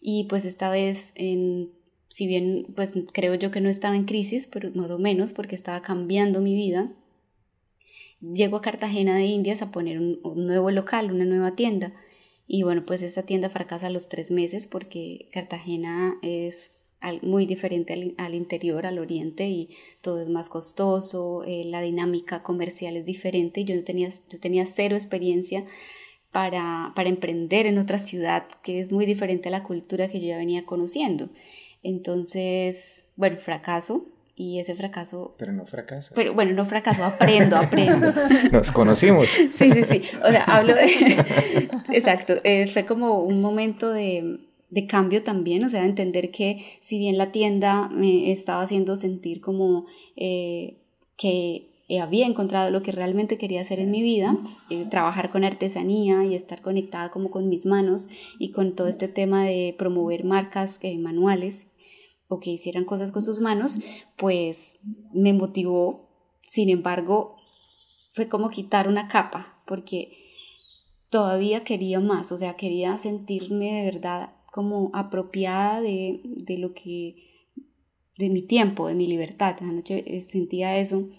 Y 0.00 0.24
pues 0.24 0.44
esta 0.44 0.68
vez, 0.70 1.12
en, 1.16 1.72
si 2.08 2.26
bien 2.26 2.66
pues 2.74 2.94
creo 3.12 3.34
yo 3.36 3.50
que 3.50 3.60
no 3.60 3.68
estaba 3.68 3.96
en 3.96 4.04
crisis, 4.04 4.48
pero 4.48 4.70
más 4.74 4.90
o 4.90 4.98
menos 4.98 5.32
porque 5.32 5.54
estaba 5.54 5.80
cambiando 5.82 6.40
mi 6.40 6.54
vida, 6.54 6.92
llego 8.20 8.56
a 8.56 8.62
Cartagena 8.62 9.16
de 9.16 9.26
Indias 9.26 9.62
a 9.62 9.70
poner 9.70 9.98
un, 9.98 10.20
un 10.24 10.46
nuevo 10.46 10.70
local, 10.70 11.12
una 11.12 11.24
nueva 11.24 11.54
tienda. 11.54 11.94
Y 12.48 12.62
bueno, 12.64 12.84
pues 12.86 13.02
esta 13.02 13.22
tienda 13.24 13.48
fracasa 13.50 13.88
a 13.88 13.90
los 13.90 14.08
tres 14.08 14.30
meses 14.32 14.66
porque 14.66 15.28
Cartagena 15.32 16.18
es 16.22 16.77
muy 17.22 17.46
diferente 17.46 18.14
al, 18.16 18.34
interior, 18.34 18.86
al 18.86 18.98
oriente, 18.98 19.48
y 19.48 19.70
todo 20.02 20.20
es 20.20 20.28
más 20.28 20.48
costoso, 20.48 21.44
eh, 21.44 21.64
la 21.64 21.80
dinámica 21.80 22.42
comercial 22.42 22.96
es 22.96 23.06
diferente, 23.06 23.64
yo 23.64 23.82
tenía, 23.84 24.08
yo 24.08 24.40
tenía 24.40 24.66
cero 24.66 24.96
experiencia 24.96 25.64
para, 26.32 26.92
para 26.94 27.08
emprender 27.08 27.66
en 27.66 27.78
otra 27.78 27.98
ciudad, 27.98 28.46
que 28.62 28.80
es 28.80 28.92
muy 28.92 29.06
diferente 29.06 29.48
a 29.48 29.52
la 29.52 29.62
cultura 29.62 30.08
que 30.08 30.20
yo 30.20 30.28
ya 30.28 30.36
venía 30.36 30.66
conociendo. 30.66 31.30
Entonces, 31.82 33.10
bueno, 33.16 33.38
fracaso, 33.38 34.06
y 34.34 34.60
ese 34.60 34.76
fracaso... 34.76 35.34
Pero 35.36 35.52
no 35.52 35.66
fracaso. 35.66 36.14
Pero 36.14 36.32
bueno, 36.32 36.52
no 36.52 36.64
fracaso, 36.64 37.04
aprendo, 37.04 37.56
aprendo. 37.56 38.12
Nos 38.52 38.70
conocimos. 38.70 39.30
Sí, 39.30 39.50
sí, 39.50 39.84
sí. 39.84 40.02
O 40.24 40.30
sea, 40.30 40.44
hablo 40.44 40.74
de... 40.74 40.84
Exacto, 41.92 42.34
eh, 42.44 42.70
fue 42.72 42.86
como 42.86 43.20
un 43.20 43.40
momento 43.40 43.90
de, 43.90 44.47
de 44.70 44.86
cambio 44.86 45.22
también, 45.22 45.64
o 45.64 45.68
sea, 45.68 45.86
entender 45.86 46.30
que 46.30 46.64
si 46.80 46.98
bien 46.98 47.16
la 47.16 47.32
tienda 47.32 47.88
me 47.88 48.30
estaba 48.30 48.62
haciendo 48.62 48.96
sentir 48.96 49.40
como 49.40 49.86
eh, 50.16 50.78
que 51.16 51.68
había 52.00 52.26
encontrado 52.26 52.70
lo 52.70 52.82
que 52.82 52.92
realmente 52.92 53.38
quería 53.38 53.62
hacer 53.62 53.80
en 53.80 53.90
mi 53.90 54.02
vida, 54.02 54.36
eh, 54.68 54.84
trabajar 54.90 55.30
con 55.30 55.44
artesanía 55.44 56.24
y 56.26 56.34
estar 56.34 56.60
conectada 56.60 57.10
como 57.10 57.30
con 57.30 57.48
mis 57.48 57.64
manos 57.64 58.08
y 58.38 58.50
con 58.50 58.74
todo 58.74 58.88
este 58.88 59.08
tema 59.08 59.44
de 59.44 59.74
promover 59.78 60.24
marcas 60.24 60.80
eh, 60.82 60.98
manuales 60.98 61.68
o 62.28 62.40
que 62.40 62.50
hicieran 62.50 62.84
cosas 62.84 63.10
con 63.10 63.22
sus 63.22 63.40
manos, 63.40 63.78
pues 64.16 64.80
me 65.14 65.32
motivó, 65.32 66.10
sin 66.46 66.68
embargo, 66.68 67.36
fue 68.12 68.28
como 68.28 68.50
quitar 68.50 68.86
una 68.86 69.08
capa, 69.08 69.62
porque 69.66 70.12
todavía 71.08 71.64
quería 71.64 72.00
más, 72.00 72.32
o 72.32 72.36
sea, 72.36 72.54
quería 72.54 72.98
sentirme 72.98 73.72
de 73.72 73.84
verdad 73.86 74.37
como 74.58 74.90
apropiada 74.92 75.80
de, 75.80 76.20
de 76.24 76.58
lo 76.58 76.74
que, 76.74 77.14
de 78.18 78.28
mi 78.28 78.42
tiempo, 78.42 78.88
de 78.88 78.96
mi 78.96 79.06
libertad. 79.06 79.54
Anoche 79.60 80.02
eh, 80.04 80.20
sentía 80.20 80.80
eso 80.80 81.10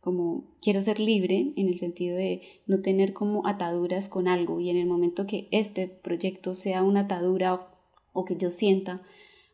como 0.00 0.56
quiero 0.62 0.80
ser 0.80 0.98
libre 0.98 1.52
en 1.56 1.68
el 1.68 1.76
sentido 1.76 2.16
de 2.16 2.40
no 2.66 2.80
tener 2.80 3.12
como 3.12 3.46
ataduras 3.46 4.08
con 4.08 4.28
algo 4.28 4.60
y 4.60 4.70
en 4.70 4.78
el 4.78 4.86
momento 4.86 5.26
que 5.26 5.46
este 5.50 5.88
proyecto 5.88 6.54
sea 6.54 6.82
una 6.82 7.00
atadura 7.00 7.68
o, 8.14 8.24
que 8.24 8.38
yo 8.38 8.50
sienta 8.50 9.02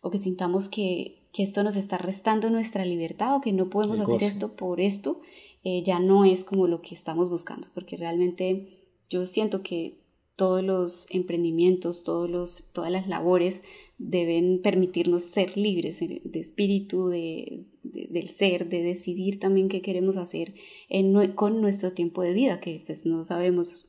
o 0.02 0.12
que 0.12 0.18
sintamos 0.18 0.68
que, 0.68 1.26
que, 1.32 1.42
esto 1.42 1.64
nos 1.64 1.74
está 1.74 1.98
restando 1.98 2.48
nuestra 2.48 2.84
libertad 2.84 3.34
o 3.34 3.40
que 3.40 3.52
no 3.52 3.70
podemos 3.70 3.98
hacer 3.98 4.22
esto 4.22 4.54
por 4.54 4.80
esto, 4.80 5.20
eh, 5.64 5.82
ya 5.82 5.98
no 5.98 6.24
es 6.24 6.44
como 6.44 6.68
lo 6.68 6.80
que 6.80 6.94
estamos 6.94 7.28
buscando, 7.28 7.66
porque 7.74 7.96
realmente 7.96 8.86
yo 9.10 9.24
siento 9.24 9.64
que 9.64 10.01
todos 10.42 10.64
los 10.64 11.06
emprendimientos, 11.10 12.02
todos 12.02 12.28
los, 12.28 12.64
todas 12.72 12.90
las 12.90 13.06
labores 13.06 13.62
deben 13.96 14.60
permitirnos 14.60 15.22
ser 15.22 15.56
libres 15.56 16.00
de 16.00 16.40
espíritu, 16.40 17.10
de, 17.10 17.66
del 17.84 18.28
ser, 18.28 18.68
de 18.68 18.82
decidir 18.82 19.38
también 19.38 19.68
qué 19.68 19.82
queremos 19.82 20.16
hacer 20.16 20.54
en, 20.88 21.34
con 21.34 21.60
nuestro 21.60 21.92
tiempo 21.92 22.22
de 22.22 22.32
vida, 22.32 22.58
que 22.58 22.82
pues 22.84 23.06
no 23.06 23.22
sabemos 23.22 23.86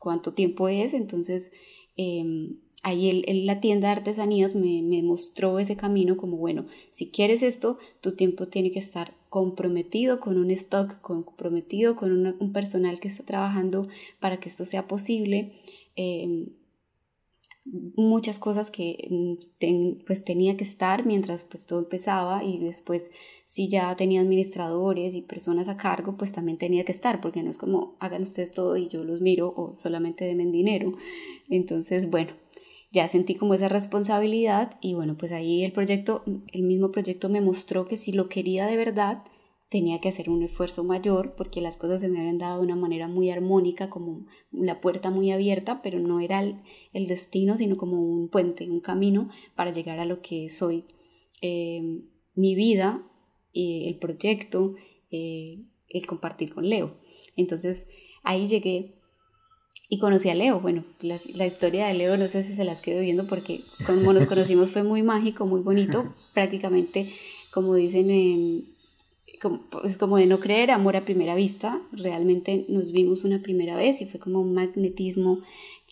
cuánto 0.00 0.34
tiempo 0.34 0.68
es, 0.68 0.92
entonces 0.92 1.52
em, 1.96 2.56
ahí 2.82 3.22
la 3.44 3.60
tienda 3.60 3.86
de 3.86 3.92
artesanías 3.92 4.56
me, 4.56 4.82
mostró 5.04 5.60
ese 5.60 5.76
camino 5.76 6.16
como, 6.16 6.36
bueno, 6.36 6.66
si 6.90 7.10
quieres 7.12 7.44
esto, 7.44 7.78
tu 8.00 8.16
tiempo 8.16 8.48
tiene 8.48 8.72
que 8.72 8.80
estar 8.80 9.15
comprometido 9.28 10.20
con 10.20 10.38
un 10.38 10.50
stock, 10.50 11.00
comprometido 11.00 11.96
con 11.96 12.12
un 12.12 12.52
personal 12.52 13.00
que 13.00 13.08
está 13.08 13.24
trabajando 13.24 13.86
para 14.20 14.38
que 14.38 14.48
esto 14.48 14.64
sea 14.64 14.86
posible. 14.86 15.52
Em, 15.96 16.46
muchas 17.96 18.38
cosas 18.38 18.70
que 18.70 19.08
mm, 19.10 20.04
pues 20.06 20.24
tenía 20.24 20.56
que 20.56 20.62
estar 20.64 21.04
mientras 21.04 21.42
pues 21.44 21.66
todo 21.66 21.80
empezaba 21.80 22.44
y 22.44 22.58
después 22.58 23.10
si 23.44 23.68
ya 23.68 23.96
tenía 23.96 24.20
administradores 24.20 25.16
y 25.16 25.22
personas 25.22 25.68
a 25.68 25.76
cargo 25.76 26.16
pues 26.16 26.32
también 26.32 26.58
tenía 26.58 26.84
que 26.84 26.92
estar 26.92 27.20
porque 27.20 27.42
no 27.42 27.50
es 27.50 27.58
como 27.58 27.96
hagan 27.98 28.22
ustedes 28.22 28.52
todo 28.52 28.76
y 28.76 28.88
yo 28.88 29.02
los 29.02 29.20
miro 29.20 29.52
o 29.56 29.72
solamente 29.72 30.24
denme 30.24 30.46
dinero 30.46 30.94
entonces 31.48 32.08
bueno 32.08 32.32
ya 32.96 33.06
sentí 33.08 33.34
como 33.34 33.52
esa 33.52 33.68
responsabilidad 33.68 34.72
y 34.80 34.94
bueno 34.94 35.18
pues 35.18 35.30
ahí 35.30 35.62
el 35.64 35.72
proyecto 35.72 36.24
el 36.50 36.62
mismo 36.62 36.90
proyecto 36.92 37.28
me 37.28 37.42
mostró 37.42 37.86
que 37.86 37.98
si 37.98 38.12
lo 38.12 38.30
quería 38.30 38.66
de 38.66 38.78
verdad 38.78 39.22
tenía 39.68 40.00
que 40.00 40.08
hacer 40.08 40.30
un 40.30 40.42
esfuerzo 40.42 40.82
mayor 40.82 41.34
porque 41.36 41.60
las 41.60 41.76
cosas 41.76 42.00
se 42.00 42.08
me 42.08 42.20
habían 42.20 42.38
dado 42.38 42.58
de 42.58 42.64
una 42.64 42.76
manera 42.76 43.08
muy 43.08 43.30
armónica, 43.30 43.90
como 43.90 44.24
la 44.52 44.80
puerta 44.80 45.10
muy 45.10 45.32
abierta, 45.32 45.82
pero 45.82 45.98
no 45.98 46.20
era 46.20 46.40
el, 46.40 47.06
destino, 47.08 47.56
sino 47.56 47.76
como 47.76 48.00
un 48.00 48.28
puente, 48.28 48.70
un 48.70 48.80
camino 48.80 49.28
para 49.56 49.72
llegar 49.72 49.98
a 49.98 50.04
lo 50.04 50.22
que 50.22 50.48
soy. 50.50 50.84
Eh, 51.42 51.82
mi 52.34 52.54
vida, 52.54 53.06
eh, 53.54 53.88
el 53.88 53.98
proyecto, 53.98 54.76
eh, 55.10 55.64
el 55.88 56.06
compartir 56.06 56.54
con 56.54 56.68
Leo. 56.68 56.98
Entonces 57.34 57.88
ahí 58.22 58.46
llegué 58.46 58.95
y 59.88 59.98
conocí 59.98 60.28
a 60.28 60.34
Leo. 60.34 60.60
Bueno, 60.60 60.84
la, 61.00 61.18
la, 61.34 61.46
historia 61.46 61.86
de 61.86 61.94
Leo 61.94 62.16
no 62.16 62.28
sé 62.28 62.42
si 62.42 62.54
se 62.54 62.64
las 62.64 62.82
quedo 62.82 63.00
viendo 63.00 63.26
porque 63.26 63.62
como 63.86 64.12
nos 64.12 64.26
conocimos 64.26 64.72
fue 64.72 64.82
muy 64.82 65.02
mágico, 65.02 65.46
muy 65.46 65.60
bonito, 65.60 66.14
prácticamente 66.34 67.12
como 67.50 67.74
dicen 67.74 68.10
en 68.10 68.76
como, 69.40 69.60
pues 69.70 69.96
como 69.96 70.16
de 70.16 70.26
no 70.26 70.40
creer, 70.40 70.70
amor 70.70 70.96
a 70.96 71.04
primera 71.04 71.34
vista. 71.34 71.80
Realmente 71.92 72.64
nos 72.68 72.92
vimos 72.92 73.24
una 73.24 73.42
primera 73.42 73.76
vez 73.76 74.00
y 74.00 74.06
fue 74.06 74.20
como 74.20 74.40
un 74.40 74.54
magnetismo 74.54 75.40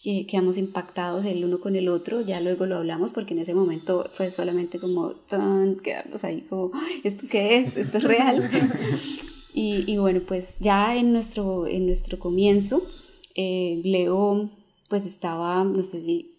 que 0.02 0.26
quedamos 0.26 0.58
impactados 0.58 1.24
el 1.24 1.44
uno 1.44 1.60
con 1.60 1.76
el 1.76 1.88
otro. 1.88 2.20
Ya 2.20 2.40
luego 2.40 2.66
lo 2.66 2.76
hablamos 2.76 3.12
porque 3.12 3.34
en 3.34 3.40
ese 3.40 3.54
momento 3.54 4.08
fue 4.12 4.30
solamente 4.30 4.78
como 4.78 5.10
tan 5.10 5.76
quedarnos 5.76 6.24
ahí 6.24 6.42
como, 6.42 6.72
¿esto 7.04 7.26
qué 7.30 7.58
es? 7.58 7.76
¿Esto 7.76 7.98
es 7.98 8.04
real? 8.04 8.50
y, 9.54 9.90
y, 9.90 9.96
bueno, 9.98 10.20
pues 10.26 10.58
ya 10.60 10.96
en 10.96 11.12
nuestro, 11.12 11.66
en 11.66 11.86
nuestro 11.86 12.18
comienzo, 12.18 12.82
eh, 13.34 13.80
Leo 13.84 14.50
pues 14.88 15.06
estaba, 15.06 15.64
no 15.64 15.82
sé 15.82 16.02
si 16.02 16.30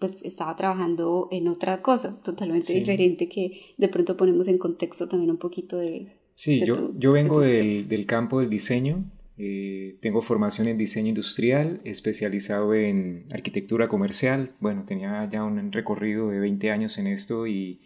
pues 0.00 0.22
estaba 0.24 0.56
trabajando 0.56 1.28
en 1.30 1.46
otra 1.46 1.80
cosa 1.80 2.20
totalmente 2.22 2.74
diferente 2.74 3.28
que 3.28 3.74
de 3.76 3.88
pronto 3.88 4.16
ponemos 4.16 4.48
en 4.48 4.58
contexto 4.58 5.06
también 5.06 5.30
un 5.30 5.36
poquito 5.38 5.76
de, 5.76 6.08
Sí, 6.40 6.64
yo, 6.64 6.92
yo 6.96 7.12
vengo 7.12 7.40
del, 7.40 7.86
del, 7.86 8.06
campo 8.06 8.40
del 8.40 8.48
diseño. 8.48 9.04
Eh, 9.36 9.98
tengo 10.00 10.22
formación 10.22 10.68
en 10.68 10.78
diseño 10.78 11.08
industrial, 11.08 11.82
especializado 11.84 12.74
en 12.74 13.26
arquitectura 13.30 13.88
comercial. 13.88 14.54
Bueno, 14.60 14.84
tenía 14.86 15.28
ya 15.28 15.44
un 15.44 15.72
recorrido 15.72 16.30
de 16.30 16.40
20 16.40 16.70
años 16.70 16.96
en 16.98 17.08
esto 17.08 17.46
y, 17.46 17.82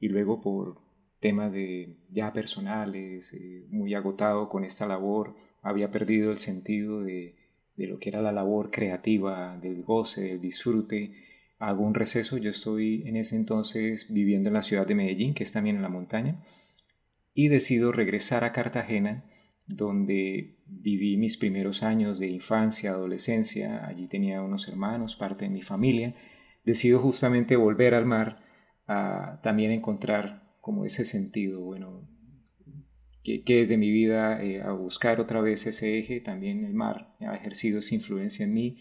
y 0.00 0.08
luego 0.08 0.40
por 0.40 0.78
temas 1.20 1.52
de 1.52 1.96
ya 2.10 2.32
personales, 2.32 3.32
eh, 3.32 3.64
muy 3.70 3.94
agotado 3.94 4.48
con 4.48 4.64
esta 4.64 4.86
labor, 4.86 5.34
había 5.62 5.90
perdido 5.90 6.30
el 6.30 6.36
sentido 6.36 7.02
de, 7.02 7.35
de 7.76 7.86
lo 7.86 7.98
que 7.98 8.08
era 8.08 8.22
la 8.22 8.32
labor 8.32 8.70
creativa, 8.70 9.58
del 9.58 9.82
goce, 9.82 10.22
del 10.22 10.40
disfrute. 10.40 11.12
Hago 11.58 11.84
un 11.84 11.94
receso, 11.94 12.36
yo 12.38 12.50
estoy 12.50 13.02
en 13.06 13.16
ese 13.16 13.36
entonces 13.36 14.06
viviendo 14.10 14.48
en 14.48 14.54
la 14.54 14.62
ciudad 14.62 14.86
de 14.86 14.94
Medellín, 14.94 15.34
que 15.34 15.42
es 15.42 15.52
también 15.52 15.76
en 15.76 15.82
la 15.82 15.88
montaña 15.88 16.42
y 17.36 17.48
decido 17.48 17.92
regresar 17.92 18.44
a 18.44 18.52
Cartagena, 18.52 19.24
donde 19.68 20.56
viví 20.66 21.18
mis 21.18 21.36
primeros 21.36 21.82
años 21.82 22.18
de 22.18 22.28
infancia, 22.28 22.90
adolescencia, 22.90 23.86
allí 23.86 24.06
tenía 24.06 24.40
unos 24.40 24.68
hermanos, 24.68 25.16
parte 25.16 25.44
de 25.44 25.50
mi 25.50 25.60
familia, 25.60 26.14
decido 26.64 26.98
justamente 26.98 27.54
volver 27.56 27.94
al 27.94 28.06
mar 28.06 28.42
a 28.86 29.40
también 29.42 29.70
encontrar 29.70 30.56
como 30.62 30.86
ese 30.86 31.04
sentido, 31.04 31.60
bueno, 31.60 32.08
que, 33.44 33.60
es 33.60 33.68
de 33.68 33.76
mi 33.76 33.90
vida, 33.90 34.42
eh, 34.42 34.62
a 34.62 34.72
buscar 34.72 35.20
otra 35.20 35.40
vez 35.40 35.66
ese 35.66 35.98
eje, 35.98 36.20
también 36.20 36.64
el 36.64 36.74
mar 36.74 37.14
ha 37.20 37.34
ejercido 37.34 37.80
esa 37.80 37.94
influencia 37.94 38.44
en 38.44 38.54
mí, 38.54 38.78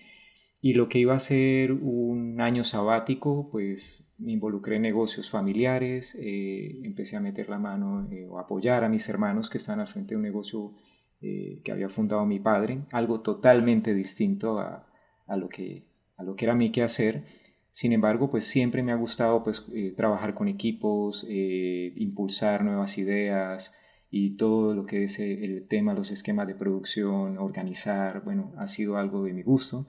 y 0.61 0.73
lo 0.73 0.89
que 0.89 0.97
iba 0.99 1.13
a 1.13 1.19
ser 1.19 1.71
un 1.73 2.41
año 2.41 2.63
sabático, 2.63 3.49
pues 3.51 4.05
me 4.17 4.31
involucré 4.31 4.77
en 4.77 4.83
negocios 4.83 5.29
familiares, 5.29 6.17
eh, 6.19 6.79
empecé 6.83 7.17
a 7.17 7.19
meter 7.19 7.49
la 7.49 7.59
mano 7.59 8.07
eh, 8.11 8.25
o 8.27 8.39
apoyar 8.39 8.83
a 8.83 8.89
mis 8.89 9.07
hermanos 9.09 9.49
que 9.49 9.57
están 9.57 9.79
al 9.79 9.87
frente 9.87 10.13
de 10.13 10.17
un 10.17 10.23
negocio 10.23 10.73
eh, 11.21 11.61
que 11.63 11.71
había 11.71 11.89
fundado 11.89 12.25
mi 12.25 12.39
padre, 12.39 12.79
algo 12.91 13.21
totalmente 13.21 13.93
distinto 13.93 14.59
a, 14.59 14.87
a, 15.27 15.37
lo, 15.37 15.49
que, 15.49 15.85
a 16.17 16.23
lo 16.23 16.35
que 16.35 16.45
era 16.45 16.55
mi 16.55 16.71
hacer. 16.81 17.25
Sin 17.71 17.91
embargo, 17.91 18.31
pues 18.31 18.45
siempre 18.45 18.81
me 18.83 18.91
ha 18.93 18.95
gustado 18.95 19.43
pues, 19.43 19.69
trabajar 19.97 20.33
con 20.33 20.47
equipos, 20.47 21.27
impulsar 21.29 22.63
nuevas 22.63 22.97
ideas 22.97 23.75
y 24.17 24.37
todo 24.37 24.73
lo 24.73 24.85
que 24.85 25.03
es 25.03 25.19
el 25.19 25.67
tema, 25.67 25.93
los 25.93 26.11
esquemas 26.11 26.47
de 26.47 26.55
producción, 26.55 27.37
organizar, 27.37 28.23
bueno, 28.23 28.53
ha 28.57 28.67
sido 28.67 28.97
algo 28.97 29.23
de 29.23 29.33
mi 29.33 29.43
gusto 29.43 29.85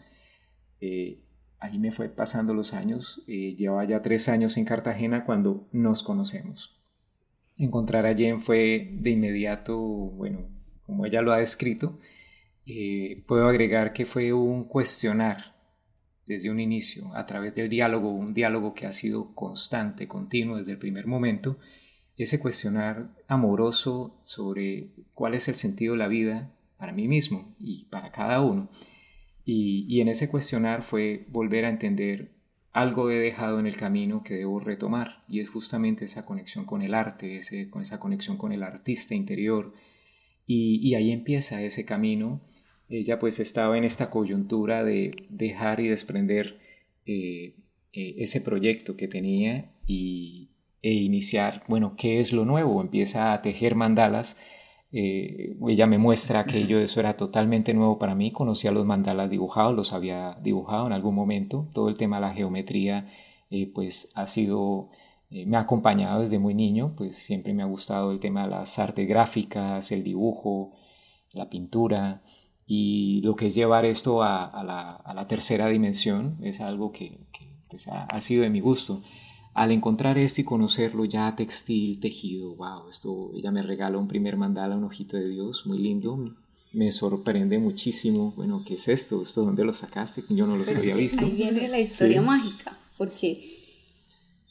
ahí 1.58 1.78
me 1.78 1.92
fue 1.92 2.08
pasando 2.08 2.54
los 2.54 2.74
años. 2.74 3.22
Eh, 3.26 3.54
llevaba 3.56 3.84
ya 3.84 4.02
tres 4.02 4.28
años 4.28 4.56
en 4.56 4.64
Cartagena 4.64 5.24
cuando 5.24 5.68
nos 5.72 6.02
conocemos. 6.02 6.78
Encontrar 7.58 8.06
a 8.06 8.14
Jen 8.14 8.42
fue 8.42 8.90
de 8.92 9.10
inmediato, 9.10 9.78
bueno, 9.78 10.48
como 10.84 11.06
ella 11.06 11.22
lo 11.22 11.32
ha 11.32 11.38
descrito, 11.38 11.98
eh, 12.66 13.24
puedo 13.26 13.48
agregar 13.48 13.92
que 13.92 14.04
fue 14.04 14.32
un 14.32 14.64
cuestionar 14.64 15.56
desde 16.26 16.50
un 16.50 16.60
inicio, 16.60 17.14
a 17.14 17.24
través 17.24 17.54
del 17.54 17.68
diálogo, 17.68 18.10
un 18.10 18.34
diálogo 18.34 18.74
que 18.74 18.86
ha 18.86 18.92
sido 18.92 19.32
constante, 19.34 20.08
continuo 20.08 20.58
desde 20.58 20.72
el 20.72 20.78
primer 20.78 21.06
momento, 21.06 21.58
ese 22.16 22.38
cuestionar 22.38 23.10
amoroso 23.28 24.18
sobre 24.22 24.88
cuál 25.14 25.34
es 25.34 25.48
el 25.48 25.54
sentido 25.54 25.92
de 25.92 25.98
la 25.98 26.08
vida 26.08 26.50
para 26.78 26.92
mí 26.92 27.08
mismo 27.08 27.54
y 27.58 27.84
para 27.86 28.10
cada 28.10 28.40
uno 28.40 28.70
y, 29.48 30.00
en 30.00 30.08
ese 30.08 30.28
cuestionar 30.28 30.82
fue 30.82 31.24
volver 31.28 31.64
a 31.64 31.70
entender 31.70 32.32
algo 32.72 33.10
he 33.10 33.18
dejado 33.18 33.60
en 33.60 33.66
el 33.66 33.76
camino 33.76 34.24
que 34.24 34.34
debo 34.34 34.58
retomar 34.58 35.24
y 35.28 35.40
es 35.40 35.48
justamente 35.48 36.04
esa 36.04 36.26
conexión 36.26 36.64
con 36.64 36.82
el 36.82 36.94
arte, 36.94 37.36
ese, 37.36 37.70
con 37.70 37.80
esa 37.80 38.00
conexión 38.00 38.36
con 38.36 38.52
el 38.52 38.64
artista 38.64 39.14
interior 39.14 39.72
y, 40.48 40.94
ahí 40.94 41.10
empieza 41.12 41.62
ese 41.62 41.84
camino. 41.84 42.40
Ella 42.88 43.18
pues 43.18 43.40
estaba 43.40 43.78
en 43.78 43.84
esta 43.84 44.10
coyuntura 44.10 44.84
de 44.84 45.12
dejar 45.28 45.80
y 45.80 45.88
desprender 45.88 46.58
eh, 47.06 47.54
eh, 47.92 48.14
ese 48.18 48.40
proyecto 48.40 48.96
que 48.96 49.08
tenía 49.08 49.72
y, 49.86 50.50
e 50.82 50.92
iniciar, 50.92 51.64
bueno, 51.68 51.94
¿qué 51.96 52.20
es 52.20 52.32
lo 52.32 52.44
nuevo? 52.44 52.80
Empieza 52.80 53.32
a 53.32 53.42
tejer 53.42 53.74
mandalas 53.74 54.36
eh, 54.92 55.56
ella 55.68 55.86
me 55.86 55.98
muestra 55.98 56.44
que 56.46 56.58
ello, 56.58 56.78
eso 56.80 57.00
era 57.00 57.16
totalmente 57.16 57.74
nuevo 57.74 57.98
para 57.98 58.14
mí. 58.14 58.32
Conocía 58.32 58.70
los 58.70 58.86
mandalas 58.86 59.30
dibujados, 59.30 59.74
los 59.74 59.92
había 59.92 60.38
dibujado 60.42 60.86
en 60.86 60.92
algún 60.92 61.14
momento. 61.14 61.68
Todo 61.74 61.88
el 61.88 61.96
tema 61.96 62.16
de 62.16 62.22
la 62.22 62.34
geometría, 62.34 63.06
eh, 63.50 63.70
pues 63.74 64.10
ha 64.14 64.26
sido, 64.26 64.90
eh, 65.30 65.44
me 65.46 65.56
ha 65.56 65.60
acompañado 65.60 66.20
desde 66.20 66.38
muy 66.38 66.54
niño, 66.54 66.94
pues 66.96 67.16
siempre 67.16 67.52
me 67.54 67.62
ha 67.62 67.66
gustado 67.66 68.12
el 68.12 68.20
tema 68.20 68.44
de 68.44 68.50
las 68.50 68.78
artes 68.78 69.06
gráficas, 69.08 69.92
el 69.92 70.04
dibujo, 70.04 70.72
la 71.32 71.50
pintura. 71.50 72.22
Y 72.66 73.20
lo 73.22 73.36
que 73.36 73.48
es 73.48 73.54
llevar 73.54 73.84
esto 73.84 74.22
a, 74.22 74.64
la, 74.64 75.26
tercera 75.28 75.68
dimensión 75.68 76.38
es 76.42 76.60
algo 76.60 76.92
que, 76.92 77.20
pues, 77.68 77.88
ha 77.88 78.20
sido 78.20 78.42
de 78.42 78.50
mi 78.50 78.60
gusto 78.60 79.02
al 79.56 79.72
encontrar 79.72 80.18
esto 80.18 80.42
y 80.42 80.44
conocerlo 80.44 81.06
ya 81.06 81.34
textil, 81.34 81.98
tejido, 81.98 82.54
wow, 82.56 82.90
esto, 82.90 83.32
ella 83.34 83.50
me 83.50 83.62
regala 83.62 83.96
un 83.96 84.06
primer 84.06 84.36
mandala, 84.36 84.76
un 84.76 84.84
ojito 84.84 85.16
de 85.16 85.28
Dios, 85.28 85.66
muy 85.66 85.78
lindo, 85.78 86.22
me 86.74 86.92
sorprende 86.92 87.58
muchísimo, 87.58 88.34
bueno, 88.36 88.62
¿qué 88.66 88.74
es 88.74 88.86
esto? 88.88 89.22
¿Esto 89.22 89.46
dónde 89.46 89.64
lo 89.64 89.72
sacaste? 89.72 90.24
Yo 90.28 90.46
no 90.46 90.56
lo 90.56 90.64
había 90.64 90.94
visto. 90.94 91.24
Ahí 91.24 91.30
viene 91.30 91.68
la 91.68 91.80
historia 91.80 92.20
mágica, 92.20 92.78
porque 92.98 93.48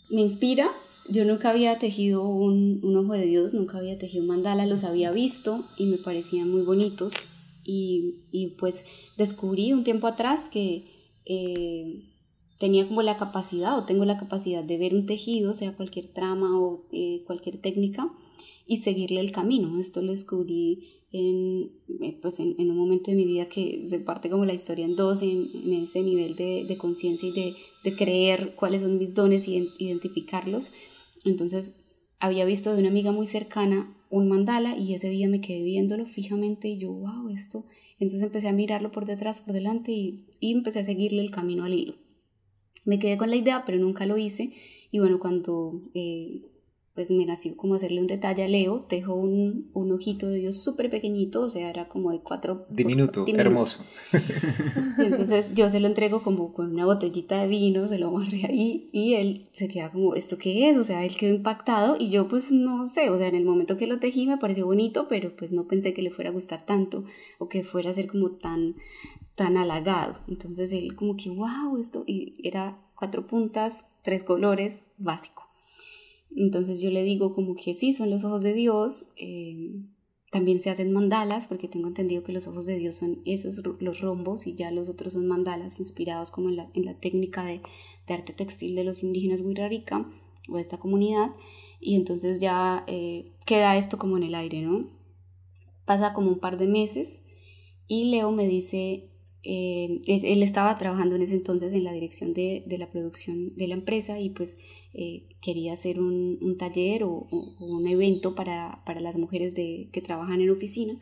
me 0.10 0.22
inspira, 0.22 0.68
yo 1.08 1.24
nunca 1.24 1.52
había 1.52 1.78
tejido 1.78 2.28
un, 2.28 2.80
un, 2.82 2.98
ojo 2.98 3.14
de 3.14 3.28
Dios, 3.28 3.54
nunca 3.54 3.78
había 3.78 4.00
tejido 4.00 4.24
un 4.24 4.30
mandala, 4.30 4.66
los 4.66 4.84
había 4.84 5.12
visto 5.12 5.66
y 5.78 5.86
me 5.86 5.98
parecían 5.98 6.50
muy 6.50 6.64
bonitos 6.64 7.14
y, 7.64 8.24
y 8.32 8.56
pues 8.58 8.86
descubrí 9.18 9.72
un 9.72 9.84
tiempo 9.84 10.08
atrás 10.08 10.50
que... 10.50 11.12
Eh, 11.26 12.15
tenía 12.60 12.88
como 12.88 13.02
la 13.02 13.18
capacidad 13.18 13.78
o 13.78 13.86
tengo 13.86 14.06
la 14.06 14.18
capacidad 14.18 14.64
de 14.64 14.78
ver 14.78 14.96
un 14.96 15.06
tejido, 15.06 15.54
sea 15.54 15.76
cualquier 15.76 16.08
trama 16.08 16.60
o 16.60 16.86
eh, 16.92 17.24
cualquier 17.26 17.60
técnica, 17.60 18.12
y 18.68 18.78
seguirle 18.78 19.20
el 19.20 19.32
camino. 19.32 19.80
Esto 19.80 20.02
lo 20.02 20.12
descubrí 20.12 21.04
en, 21.12 21.72
eh, 22.02 22.18
pues 22.22 22.40
en, 22.40 22.56
un 22.58 22.78
momento 22.78 23.12
de 23.12 23.18
mi 23.18 23.26
vida 23.26 23.48
que 23.48 23.82
se 23.86 24.00
parte 24.00 24.30
como 24.30 24.46
la 24.46 24.54
historia 24.54 24.86
en 24.86 24.96
dos, 24.96 25.22
en, 25.22 25.48
ese 25.72 26.02
nivel 26.02 26.36
de, 26.36 26.66
de 26.68 26.78
conciencia 26.78 27.30
y 27.30 27.32
de, 27.32 27.54
de, 27.84 27.96
creer 27.96 28.56
cuáles 28.56 28.82
son 28.82 28.98
mis 28.98 29.14
dones 29.14 29.48
y 29.48 29.70
identificarlos. 29.80 30.72
Entonces 31.24 31.78
había 32.20 32.46
visto 32.46 32.74
de 32.74 32.80
una 32.80 32.90
amiga 32.90 33.12
muy 33.12 33.28
cercana 33.28 33.96
un 34.10 34.30
mandala 34.30 34.78
y 34.78 34.94
ese 34.94 35.10
día 35.10 35.28
me 35.28 35.42
quedé 35.42 35.62
viéndolo 35.64 36.06
fijamente 36.06 36.70
y 36.70 36.78
yo, 36.78 36.92
wow, 36.92 37.30
esto. 37.30 37.66
Entonces 38.00 38.24
empecé 38.24 38.48
a 38.48 38.54
mirarlo 38.54 38.92
por 38.92 39.06
detrás, 39.06 39.42
por 39.42 39.54
delante 39.54 39.92
y, 39.92 40.26
y 40.40 40.52
empecé 40.52 40.80
a 40.80 40.84
seguirle 40.84 41.22
el 41.22 41.32
camino 41.32 41.66
al 41.66 41.74
hilo. 41.74 42.05
Me 42.86 43.00
quedé 43.00 43.18
con 43.18 43.30
la 43.30 43.36
idea, 43.36 43.64
pero 43.66 43.78
nunca 43.80 44.06
lo 44.06 44.18
hice. 44.18 44.54
Y 44.92 45.00
bueno, 45.00 45.20
cuando 45.20 45.82
eh, 45.94 46.44
pues 46.96 47.12
me 47.12 47.26
nació 47.26 47.58
como 47.58 47.76
hacerle 47.76 48.00
un 48.00 48.08
detalle 48.08 48.46
a 48.46 48.48
Leo, 48.48 48.86
dejó 48.90 49.16
un, 49.16 49.70
un 49.74 49.92
ojito 49.92 50.30
de 50.30 50.40
Dios 50.40 50.64
súper 50.64 50.90
pequeñito, 50.90 51.42
o 51.42 51.50
sea, 51.50 51.70
era 51.70 51.90
como 51.90 52.12
de 52.12 52.22
cuatro... 52.22 52.66
Diminuto, 52.70 53.26
hermoso. 53.28 53.84
entonces 54.98 55.54
yo 55.54 55.70
se 55.70 55.82
lo 55.82 55.88
entrego 55.88 56.24
como 56.24 56.54
con 56.54 56.72
una 56.72 56.86
botellita 56.86 57.42
de 57.42 57.50
vino, 57.50 57.86
se 57.86 58.00
lo 58.00 58.08
amarré 58.08 58.46
ahí 58.46 58.90
y 58.94 59.16
él 59.16 59.50
se 59.52 59.68
queda 59.68 59.92
como, 59.92 60.16
¿esto 60.16 60.38
qué 60.38 60.70
es? 60.70 60.78
O 60.78 60.86
sea, 60.86 61.04
él 61.04 61.18
quedó 61.18 61.36
impactado 61.36 61.98
y 62.00 62.12
yo 62.12 62.30
pues 62.30 62.54
no 62.54 62.86
sé, 62.86 63.10
o 63.10 63.18
sea, 63.18 63.28
en 63.28 63.36
el 63.36 63.44
momento 63.44 63.76
que 63.76 63.88
lo 63.88 64.00
tejí 64.00 64.26
me 64.26 64.38
pareció 64.38 64.66
bonito, 64.66 65.08
pero 65.10 65.36
pues 65.36 65.52
no 65.52 65.68
pensé 65.68 65.94
que 65.94 66.02
le 66.02 66.12
fuera 66.12 66.30
a 66.30 66.34
gustar 66.34 66.66
tanto 66.66 67.04
o 67.40 67.50
que 67.50 67.66
fuera 67.66 67.90
a 67.90 67.94
ser 67.94 68.08
como 68.08 68.32
tan, 68.32 68.76
tan 69.36 69.58
halagado. 69.58 70.20
Entonces 70.28 70.72
él 70.72 70.96
como 70.96 71.16
que, 71.16 71.30
wow, 71.30 71.78
esto, 71.78 72.04
y 72.08 72.36
era 72.44 72.82
cuatro 72.96 73.28
puntas, 73.28 73.90
tres 74.02 74.24
colores, 74.24 74.88
básico. 74.98 75.44
Entonces 76.36 76.82
yo 76.82 76.90
le 76.90 77.04
digo 77.04 77.34
como 77.34 77.56
que 77.56 77.74
sí, 77.74 77.94
son 77.94 78.10
los 78.10 78.24
ojos 78.26 78.44
de 78.44 78.54
Dios. 78.54 79.12
Eh, 79.18 79.84
también 80.32 80.60
se 80.60 80.70
hacen 80.70 80.92
mandalas, 80.92 81.48
porque 81.48 81.70
tengo 81.70 81.88
entendido 81.88 82.24
que 82.24 82.34
los 82.34 82.48
ojos 82.48 82.66
de 82.66 82.78
Dios 82.78 82.96
son 82.96 83.22
esos, 83.26 83.62
los 83.80 84.02
rombos, 84.02 84.48
y 84.48 84.56
ya 84.56 84.72
los 84.72 84.90
otros 84.90 85.14
son 85.14 85.28
mandalas 85.28 85.80
inspirados 85.80 86.32
como 86.32 86.50
en 86.50 86.58
la, 86.58 87.00
técnica 87.00 87.46
de, 87.46 87.60
arte 88.10 88.34
textil 88.34 88.76
de 88.76 88.84
los 88.84 89.02
indígenas 89.04 89.42
Huirarica 89.42 90.10
o 90.50 90.56
de 90.56 90.62
esta 90.62 90.78
comunidad. 90.78 91.32
Y 91.80 91.96
entonces 91.96 92.42
ya 92.42 92.84
eh, 92.88 93.32
queda 93.46 93.78
esto 93.78 93.98
como 93.98 94.18
en 94.18 94.24
el 94.24 94.36
aire, 94.36 94.62
¿no? 94.62 94.90
Pasa 95.86 96.14
como 96.14 96.30
un 96.30 96.40
par 96.40 96.58
de 96.58 96.68
meses 96.68 97.22
y 97.88 98.06
Leo 98.06 98.32
me 98.32 98.48
dice, 98.48 99.10
eh, 99.48 100.02
él 100.08 100.42
estaba 100.42 100.76
trabajando 100.76 101.16
en 101.16 101.22
ese 101.22 101.36
entonces 101.36 101.72
en 101.74 101.84
la 101.84 101.94
dirección 101.94 102.34
de, 102.34 102.64
de 102.66 102.80
la 102.80 102.90
producción 102.90 103.56
de 103.56 103.68
la 103.68 103.76
empresa 103.76 104.20
y 104.20 104.32
pues 104.32 104.58
eh, 104.92 105.28
quería 105.40 105.74
hacer 105.74 106.00
un, 106.00 106.40
un 106.42 106.58
taller 106.58 107.04
o, 107.04 107.28
un 107.60 107.88
evento 107.88 108.34
para, 108.34 108.82
para 108.88 109.02
las 109.02 109.18
mujeres 109.18 109.54
de, 109.54 109.90
que 109.94 110.02
trabajan 110.02 110.42
en 110.42 110.50
oficina 110.50 110.98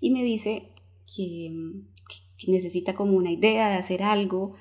y 0.00 0.10
me 0.10 0.24
dice 0.24 0.72
que, 1.06 1.52
que, 2.36 2.50
necesita 2.50 2.96
como 2.96 3.16
una 3.16 3.30
idea 3.30 3.68
de 3.68 3.76
hacer 3.76 4.02
algo 4.02 4.54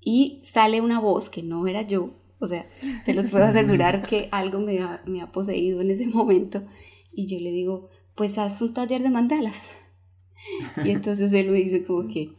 y 0.00 0.38
sale 0.44 0.80
una 0.80 1.00
voz 1.00 1.28
que 1.28 1.42
no 1.42 1.66
era 1.66 1.82
yo, 1.82 2.14
o 2.38 2.46
sea, 2.46 2.64
te 3.04 3.12
los 3.12 3.32
puedo 3.32 3.44
asegurar 3.44 4.06
que 4.08 4.28
algo 4.30 4.60
me 4.60 4.78
ha, 4.78 5.02
me 5.04 5.20
ha 5.20 5.32
poseído 5.32 5.80
en 5.80 5.90
ese 5.90 6.06
momento 6.06 6.62
y 7.12 7.26
yo 7.26 7.40
le 7.40 7.50
digo, 7.50 7.88
pues 8.14 8.38
haz 8.38 8.62
un 8.62 8.72
taller 8.72 9.02
de 9.02 9.10
mandalas. 9.10 9.85
Y 10.84 10.90
entonces 10.90 11.32
él 11.32 11.50
me 11.50 11.58
dice 11.58 11.84
como 11.84 12.08
que, 12.08 12.32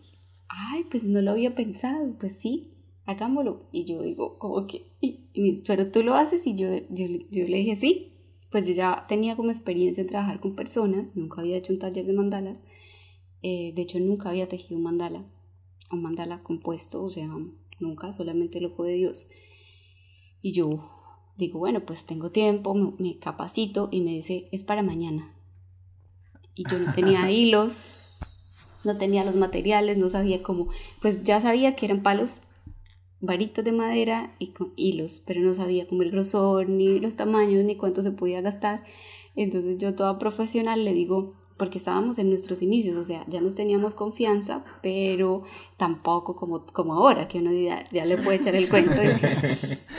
ay, 0.50 0.86
pues 0.90 1.04
no 1.04 1.22
lo 1.22 1.32
había 1.32 1.56
pensado, 1.56 2.16
pues 2.20 2.40
sí, 2.40 2.74
hagámoslo. 3.06 3.68
Y 3.72 3.86
yo 3.86 4.02
digo, 4.02 4.38
como 4.38 4.68
que, 4.68 4.92
y, 5.02 5.30
pero 5.66 5.92
tú 5.92 6.04
lo 6.04 6.16
haces 6.16 6.46
y 6.46 6.56
yo, 6.56 6.70
yo, 6.90 7.08
yo, 7.32 7.48
le 7.48 7.58
dije, 7.58 7.76
sí, 7.76 8.14
pues 8.52 8.68
yo 8.68 8.74
ya 8.74 9.06
tenía 9.08 9.36
como 9.36 9.50
experiencia 9.50 10.02
en 10.02 10.08
trabajar 10.08 10.40
con 10.40 10.56
personas, 10.56 11.16
nunca 11.16 11.42
había 11.42 11.58
hecho 11.58 11.74
un 11.74 11.80
taller 11.80 12.06
de 12.06 12.14
mandalas, 12.14 12.64
eh, 13.42 13.74
de 13.76 13.82
hecho 13.82 14.00
nunca 14.00 14.30
había 14.30 14.48
tejido 14.48 14.78
un 14.78 14.84
mandala, 14.84 15.26
un 15.92 16.02
mandala 16.02 16.44
compuesto, 16.44 17.04
o 17.04 17.08
sea, 17.08 17.30
nunca, 17.80 18.12
solamente 18.12 18.60
el 18.60 18.66
ojo 18.66 18.84
de 18.84 18.94
Dios. 18.94 19.28
Y 20.42 20.52
yo 20.54 20.92
digo, 21.38 21.60
bueno, 21.60 21.86
pues 21.86 22.06
tengo 22.06 22.32
tiempo, 22.32 22.74
me, 22.74 22.94
me 23.00 23.20
capacito 23.20 23.90
y 23.92 24.02
me 24.02 24.12
dice, 24.12 24.50
es 24.52 24.64
para 24.64 24.82
mañana. 24.82 25.37
Y 26.58 26.64
yo 26.70 26.80
no 26.80 26.94
tenía 26.94 27.32
hilos, 27.32 27.92
no 28.84 28.98
tenía 28.98 29.24
los 29.24 29.36
materiales, 29.36 29.98
no 29.98 30.10
sabía 30.10 30.44
cómo, 30.44 30.68
pues 31.02 31.24
ya 31.24 31.40
sabía 31.40 31.76
que 31.76 31.86
eran 31.86 32.04
palos 32.04 32.42
varitas 33.20 33.66
de 33.66 33.72
madera 33.72 34.36
y 34.40 34.48
con 34.48 34.74
hilos, 34.76 35.22
pero 35.26 35.42
no 35.42 35.54
sabía 35.54 35.88
como 35.88 36.04
el 36.04 36.12
grosor, 36.12 36.70
ni 36.70 37.00
los 37.00 37.16
tamaños, 37.16 37.64
ni 37.64 37.76
cuánto 37.76 38.02
se 38.02 38.12
podía 38.12 38.42
gastar. 38.42 38.84
Entonces 39.36 39.78
yo 39.78 39.96
toda 39.96 40.20
profesional 40.20 40.84
le 40.84 40.94
digo, 40.94 41.36
porque 41.58 41.78
estábamos 41.78 42.20
en 42.20 42.30
nuestros 42.30 42.62
inicios, 42.62 42.96
o 42.98 43.04
sea, 43.04 43.26
ya 43.28 43.42
nos 43.42 43.56
teníamos 43.56 43.96
confianza, 43.96 44.64
pero 44.82 45.44
tampoco 45.76 46.36
como, 46.36 46.66
como 46.68 46.94
ahora, 46.94 47.28
que 47.28 47.40
uno 47.40 47.52
ya, 47.52 47.90
ya 47.92 48.06
le 48.06 48.18
puede 48.18 48.38
echar 48.38 48.56
el 48.56 48.70
cuento. 48.70 49.02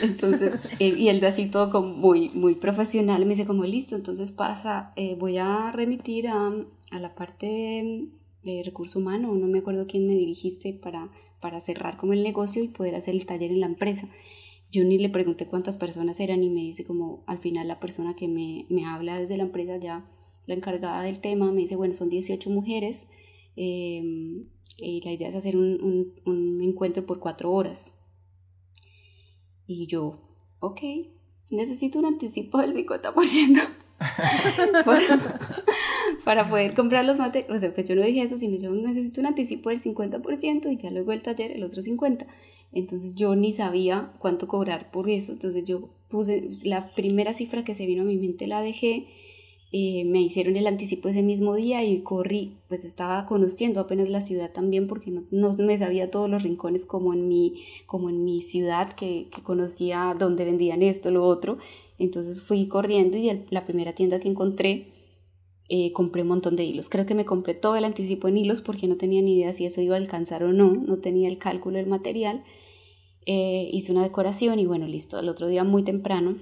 entonces, 0.01 0.59
y 0.79 1.07
él 1.09 1.19
de 1.19 1.27
así 1.27 1.47
todo 1.47 1.69
como 1.69 1.89
muy, 1.89 2.29
muy 2.29 2.55
profesional, 2.55 3.25
me 3.25 3.31
dice 3.31 3.45
como, 3.45 3.65
listo, 3.65 3.95
entonces 3.95 4.31
pasa, 4.31 4.93
eh, 4.95 5.15
voy 5.19 5.37
a 5.37 5.71
remitir 5.71 6.27
a, 6.27 6.51
a 6.91 6.99
la 6.99 7.15
parte 7.15 8.09
de 8.43 8.61
recurso 8.63 8.99
humano, 8.99 9.33
no 9.35 9.47
me 9.47 9.59
acuerdo 9.59 9.85
quién 9.87 10.07
me 10.07 10.13
dirigiste 10.13 10.73
para 10.73 11.11
para 11.39 11.59
cerrar 11.59 11.97
como 11.97 12.13
el 12.13 12.23
negocio 12.23 12.63
y 12.63 12.67
poder 12.67 12.95
hacer 12.95 13.15
el 13.15 13.25
taller 13.25 13.51
en 13.51 13.61
la 13.61 13.65
empresa. 13.67 14.09
Yo 14.71 14.83
ni 14.83 14.97
le 14.97 15.09
pregunté 15.09 15.47
cuántas 15.47 15.77
personas 15.77 16.19
eran 16.19 16.43
y 16.43 16.49
me 16.49 16.61
dice 16.61 16.85
como 16.85 17.23
al 17.25 17.39
final 17.39 17.67
la 17.67 17.79
persona 17.79 18.15
que 18.15 18.27
me, 18.27 18.65
me 18.69 18.85
habla 18.85 19.17
desde 19.17 19.37
la 19.37 19.43
empresa 19.43 19.77
ya, 19.77 20.05
la 20.49 20.55
encargada 20.55 21.03
del 21.03 21.19
tema, 21.19 21.51
me 21.51 21.61
dice, 21.61 21.75
bueno, 21.75 21.93
son 21.93 22.09
18 22.09 22.49
mujeres 22.49 23.09
em, 23.55 24.47
y 24.77 25.01
la 25.01 25.11
idea 25.11 25.29
es 25.29 25.35
hacer 25.35 25.55
un, 25.55 26.11
un, 26.25 26.61
encuentro 26.63 27.05
por 27.05 27.19
cuatro 27.19 27.51
horas. 27.51 28.01
Y 29.67 29.85
yo, 29.85 30.19
ok, 30.59 30.81
necesito 31.51 31.99
un 31.99 32.05
anticipo 32.05 32.57
del 32.57 32.73
50%. 32.73 33.59
para, 36.25 36.49
poder 36.49 36.73
comprar 36.73 37.05
los 37.05 37.17
materiales. 37.17 37.55
O 37.55 37.59
sea, 37.59 37.71
pues 37.71 37.87
yo 37.87 37.95
no 37.95 38.01
dije 38.01 38.23
eso, 38.23 38.39
sino 38.39 38.57
yo 38.57 38.71
necesito 38.71 39.21
un 39.21 39.27
anticipo 39.27 39.69
del 39.69 39.81
50% 39.81 40.71
y 40.71 40.77
ya 40.77 40.89
luego 40.89 41.11
el 41.11 41.21
taller 41.21 41.51
el 41.51 41.63
otro 41.63 41.83
50%. 41.83 42.25
Entonces 42.71 43.13
yo 43.13 43.35
ni 43.35 43.53
sabía 43.53 44.13
cuánto 44.17 44.47
cobrar 44.47 44.89
por 44.89 45.09
eso. 45.09 45.33
Entonces 45.33 45.63
yo 45.65 45.89
puse 46.07 46.49
la 46.63 46.95
primera 46.95 47.35
cifra 47.35 47.63
que 47.63 47.75
se 47.75 47.85
vino 47.85 48.01
a 48.01 48.05
mi 48.05 48.17
mente, 48.17 48.47
la 48.47 48.63
dejé. 48.63 49.18
Eh, 49.71 50.03
me 50.05 50.21
hicieron 50.21 50.57
el 50.57 50.65
anticipo 50.65 51.09
ese 51.09 51.21
mismo 51.21 51.53
día 51.53 51.83
y 51.83 52.01
corrí, 52.01 52.57
pues 52.67 52.85
estaba 52.85 53.27
conociendo 53.27 53.79
apenas 53.79 54.09
la 54.09 54.19
ciudad 54.19 54.51
también 54.51 54.87
porque 54.87 55.11
no, 55.11 55.23
no 55.29 55.51
me 55.59 55.77
sabía 55.77 56.09
todos 56.09 56.27
los 56.27 56.41
rincones 56.41 56.87
como 56.87 57.13
en 57.13 57.27
mi, 57.27 57.61
como 57.85 58.09
en 58.09 58.23
mi 58.23 58.41
ciudad 58.41 58.91
que, 58.91 59.27
que 59.29 59.43
conocía 59.43 60.15
dónde 60.17 60.45
vendían 60.45 60.81
esto, 60.81 61.11
lo 61.11 61.23
otro 61.23 61.59
entonces 61.99 62.41
fui 62.41 62.67
corriendo 62.67 63.17
y 63.17 63.29
la 63.49 63.65
primera 63.65 63.93
tienda 63.93 64.19
que 64.19 64.29
encontré 64.29 64.87
eh, 65.67 65.91
compré 65.91 66.23
un 66.23 66.29
montón 66.29 66.55
de 66.55 66.63
hilos. 66.63 66.89
Creo 66.89 67.05
que 67.05 67.13
me 67.13 67.25
compré 67.25 67.53
todo 67.53 67.75
el 67.75 67.85
anticipo 67.85 68.27
en 68.27 68.37
hilos 68.37 68.61
porque 68.61 68.87
no 68.87 68.97
tenía 68.97 69.21
ni 69.21 69.37
idea 69.37 69.53
si 69.53 69.65
eso 69.65 69.81
iba 69.81 69.95
a 69.95 69.99
alcanzar 69.99 70.43
o 70.43 70.53
no, 70.53 70.73
no 70.73 70.97
tenía 70.97 71.27
el 71.27 71.37
cálculo 71.37 71.77
del 71.77 71.87
material. 71.87 72.43
Eh, 73.25 73.69
hice 73.71 73.91
una 73.91 74.01
decoración 74.01 74.57
y 74.57 74.65
bueno, 74.65 74.87
listo. 74.87 75.19
El 75.19 75.29
otro 75.29 75.47
día 75.47 75.63
muy 75.63 75.83
temprano, 75.83 76.37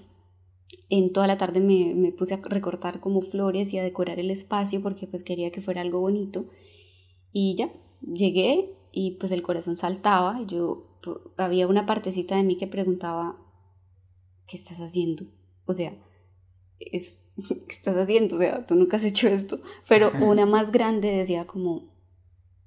en 0.90 1.14
toda 1.14 1.28
la 1.28 1.38
tarde 1.38 1.60
me, 1.60 1.94
me, 1.96 2.12
puse 2.12 2.34
a 2.34 2.38
recortar 2.38 3.00
como 3.00 3.22
flores 3.22 3.74
y 3.74 3.78
a 3.78 3.84
decorar 3.84 4.20
el 4.20 4.32
espacio 4.32 4.82
porque 4.82 5.08
pues 5.08 5.24
quería 5.24 5.52
que 5.52 5.62
fuera 5.62 5.82
algo 5.82 6.00
bonito. 6.00 6.46
Y 7.32 7.56
ya, 7.56 7.72
llegué 8.02 8.76
y 8.92 9.12
pues 9.12 9.32
el 9.32 9.44
corazón 9.44 9.76
saltaba. 9.76 10.42
Yo 10.48 10.88
había 11.38 11.68
una 11.68 11.86
partecita 11.86 12.36
de 12.36 12.44
mí 12.44 12.58
que 12.58 12.68
preguntaba, 12.68 13.38
¿qué 14.48 14.58
estás 14.58 14.80
haciendo? 14.80 15.26
O 15.66 15.74
sea, 15.74 15.94
es, 16.80 17.26
¿qué 17.68 17.74
estás 17.74 17.96
haciendo? 17.96 18.36
O 18.36 18.40
sea, 18.40 18.66
tú 18.66 18.76
nunca 18.76 18.98
has 18.98 19.04
hecho 19.04 19.28
esto. 19.28 19.60
Pero 19.88 20.12
una 20.22 20.46
más 20.46 20.72
grande 20.72 21.12
decía 21.12 21.46
como, 21.46 21.94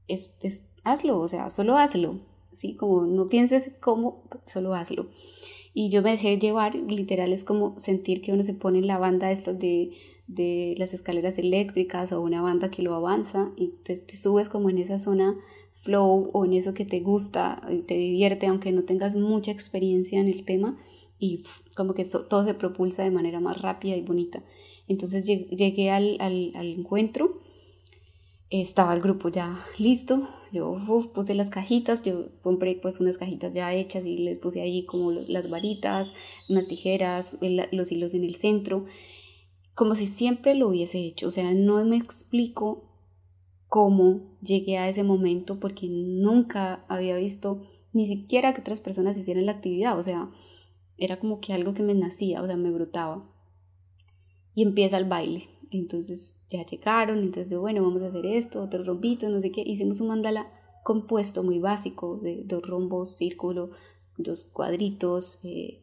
es, 0.09 0.37
hazlo, 0.85 1.21
o 1.21 1.29
sea, 1.29 1.51
solo 1.51 1.77
hazlo. 1.77 2.21
¿sí? 2.53 2.77
Como 2.77 3.05
no 3.05 3.29
pienses 3.29 3.73
cómo, 3.81 4.25
solo 4.47 4.75
hazlo. 4.75 5.09
Y 5.73 5.91
yo 5.91 6.03
me 6.03 6.11
dejé 6.11 6.39
llevar, 6.39 6.75
literal, 6.75 7.33
es 7.33 7.45
como 7.45 7.79
sentir 7.79 8.23
que 8.23 8.33
uno 8.33 8.43
se 8.43 8.55
pone 8.55 8.79
en 8.79 8.87
la 8.87 8.99
banda 8.99 9.31
estas 9.31 9.59
de, 9.59 9.93
de 10.27 10.75
las 10.79 10.95
escaleras 10.95 11.39
eléctricas 11.39 12.13
o 12.13 12.21
una 12.21 12.43
banda 12.43 12.71
que 12.71 12.83
lo 12.83 12.95
avanza 12.95 13.53
y 13.57 13.65
entonces 13.65 14.07
te 14.07 14.17
subes 14.17 14.49
como 14.49 14.71
en 14.71 14.79
esa 14.79 14.99
zona 14.99 15.37
flow 15.75 16.31
o 16.33 16.45
en 16.45 16.53
eso 16.53 16.75
que 16.75 16.85
te 16.85 17.01
gusta, 17.01 17.61
te 17.87 17.95
divierte, 17.95 18.47
aunque 18.47 18.71
no 18.71 18.85
tengas 18.85 19.17
mucha 19.17 19.51
experiencia 19.51 20.21
en 20.21 20.29
el 20.29 20.45
tema 20.45 20.79
y 21.19 21.43
como 21.75 21.95
que 21.95 22.05
todo 22.05 22.45
se 22.45 22.55
propulsa 22.55 23.03
de 23.03 23.11
manera 23.11 23.41
más 23.41 23.61
rápida 23.61 23.97
y 23.97 24.03
bonita. 24.03 24.43
Entonces 24.89 25.25
llegué 25.27 25.91
al, 25.91 26.17
al, 26.21 26.53
al 26.55 26.69
encuentro, 26.69 27.41
estaba 28.51 28.95
el 28.95 29.01
grupo 29.01 29.29
ya 29.29 29.65
listo, 29.79 30.29
yo 30.53 30.77
puse 31.15 31.35
las 31.35 31.51
cajitas, 31.51 32.03
yo 32.03 32.29
compré 32.43 32.75
pues 32.77 33.01
unas 33.01 33.19
cajitas 33.19 33.55
ya 33.55 33.73
hechas 33.75 34.07
y 34.07 34.19
les 34.19 34.39
puse 34.39 34.61
ahí 34.61 34.85
como 34.85 35.13
las 35.13 35.49
varitas, 35.49 36.15
unas 36.49 36.67
tijeras, 36.67 37.37
los 37.73 37.93
hilos 37.93 38.15
en 38.15 38.25
el 38.25 38.35
centro, 38.35 38.87
como 39.75 39.95
si 39.95 40.07
siempre 40.07 40.55
lo 40.55 40.69
hubiese 40.69 40.99
hecho, 40.99 41.29
o 41.29 41.31
sea, 41.31 41.55
no 41.55 41.85
me 41.85 41.97
explico 41.97 42.91
cómo 43.67 44.37
llegué 44.43 44.79
a 44.79 44.89
ese 44.89 45.05
momento 45.05 45.61
porque 45.61 45.87
nunca 45.89 46.85
había 46.89 47.17
visto 47.17 47.63
ni 47.93 48.07
siquiera 48.07 48.53
que 48.53 48.61
otras 48.61 48.81
personas 48.81 49.17
hicieran 49.17 49.47
la 49.47 49.53
actividad, 49.53 49.99
o 49.99 50.03
sea, 50.03 50.31
era 50.99 51.19
como 51.19 51.41
que 51.41 51.53
algo 51.53 51.73
que 51.73 51.83
me 51.83 51.95
nacía, 51.95 52.43
o 52.43 52.47
sea, 52.47 52.57
me 52.57 52.71
brotaba. 52.71 53.27
Y 54.55 54.63
empieza 54.63 54.99
el 54.99 55.07
baile. 55.07 55.49
Entonces 55.71 56.37
ya 56.51 56.67
llegaron, 56.67 57.21
entonces 57.23 57.57
bueno, 57.59 57.83
vamos 57.83 58.03
a 58.03 58.07
hacer 58.07 58.27
esto, 58.27 58.63
otro 58.63 58.83
rombito, 58.83 59.29
no 59.29 59.41
sé 59.41 59.53
qué. 59.53 59.63
Hicimos 59.65 60.01
un 60.01 60.09
mandala 60.09 60.51
compuesto 60.83 61.43
muy 61.43 61.59
básico 61.59 62.19
de 62.23 62.43
dos 62.45 62.63
rombos, 62.63 63.17
círculo, 63.17 63.71
dos 64.17 64.45
cuadritos, 64.53 65.41
eh, 65.45 65.83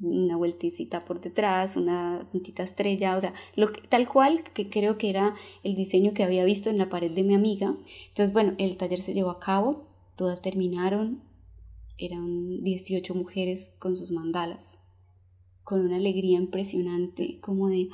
una 0.00 0.36
vueltecita 0.36 1.04
por 1.04 1.20
detrás, 1.20 1.76
una 1.76 2.28
puntita 2.30 2.62
estrella, 2.62 3.16
o 3.16 3.20
sea, 3.20 3.34
lo 3.56 3.70
tal 3.88 4.08
cual 4.08 4.42
que 4.54 4.70
creo 4.70 4.98
que 4.98 5.10
era 5.10 5.34
el 5.62 5.74
diseño 5.74 6.14
que 6.14 6.24
había 6.24 6.44
visto 6.44 6.70
en 6.70 6.78
la 6.78 6.88
pared 6.88 7.10
de 7.10 7.22
mi 7.22 7.34
amiga. 7.34 7.76
Entonces, 8.08 8.32
bueno, 8.32 8.54
el 8.58 8.76
taller 8.76 9.00
se 9.00 9.14
llevó 9.14 9.30
a 9.30 9.40
cabo, 9.40 9.88
todas 10.16 10.42
terminaron, 10.42 11.22
eran 11.98 12.62
18 12.62 13.14
mujeres 13.14 13.74
con 13.78 13.96
sus 13.96 14.10
mandalas, 14.10 14.82
con 15.62 15.80
una 15.80 15.96
alegría 15.96 16.38
impresionante, 16.38 17.38
como 17.40 17.68
de, 17.68 17.88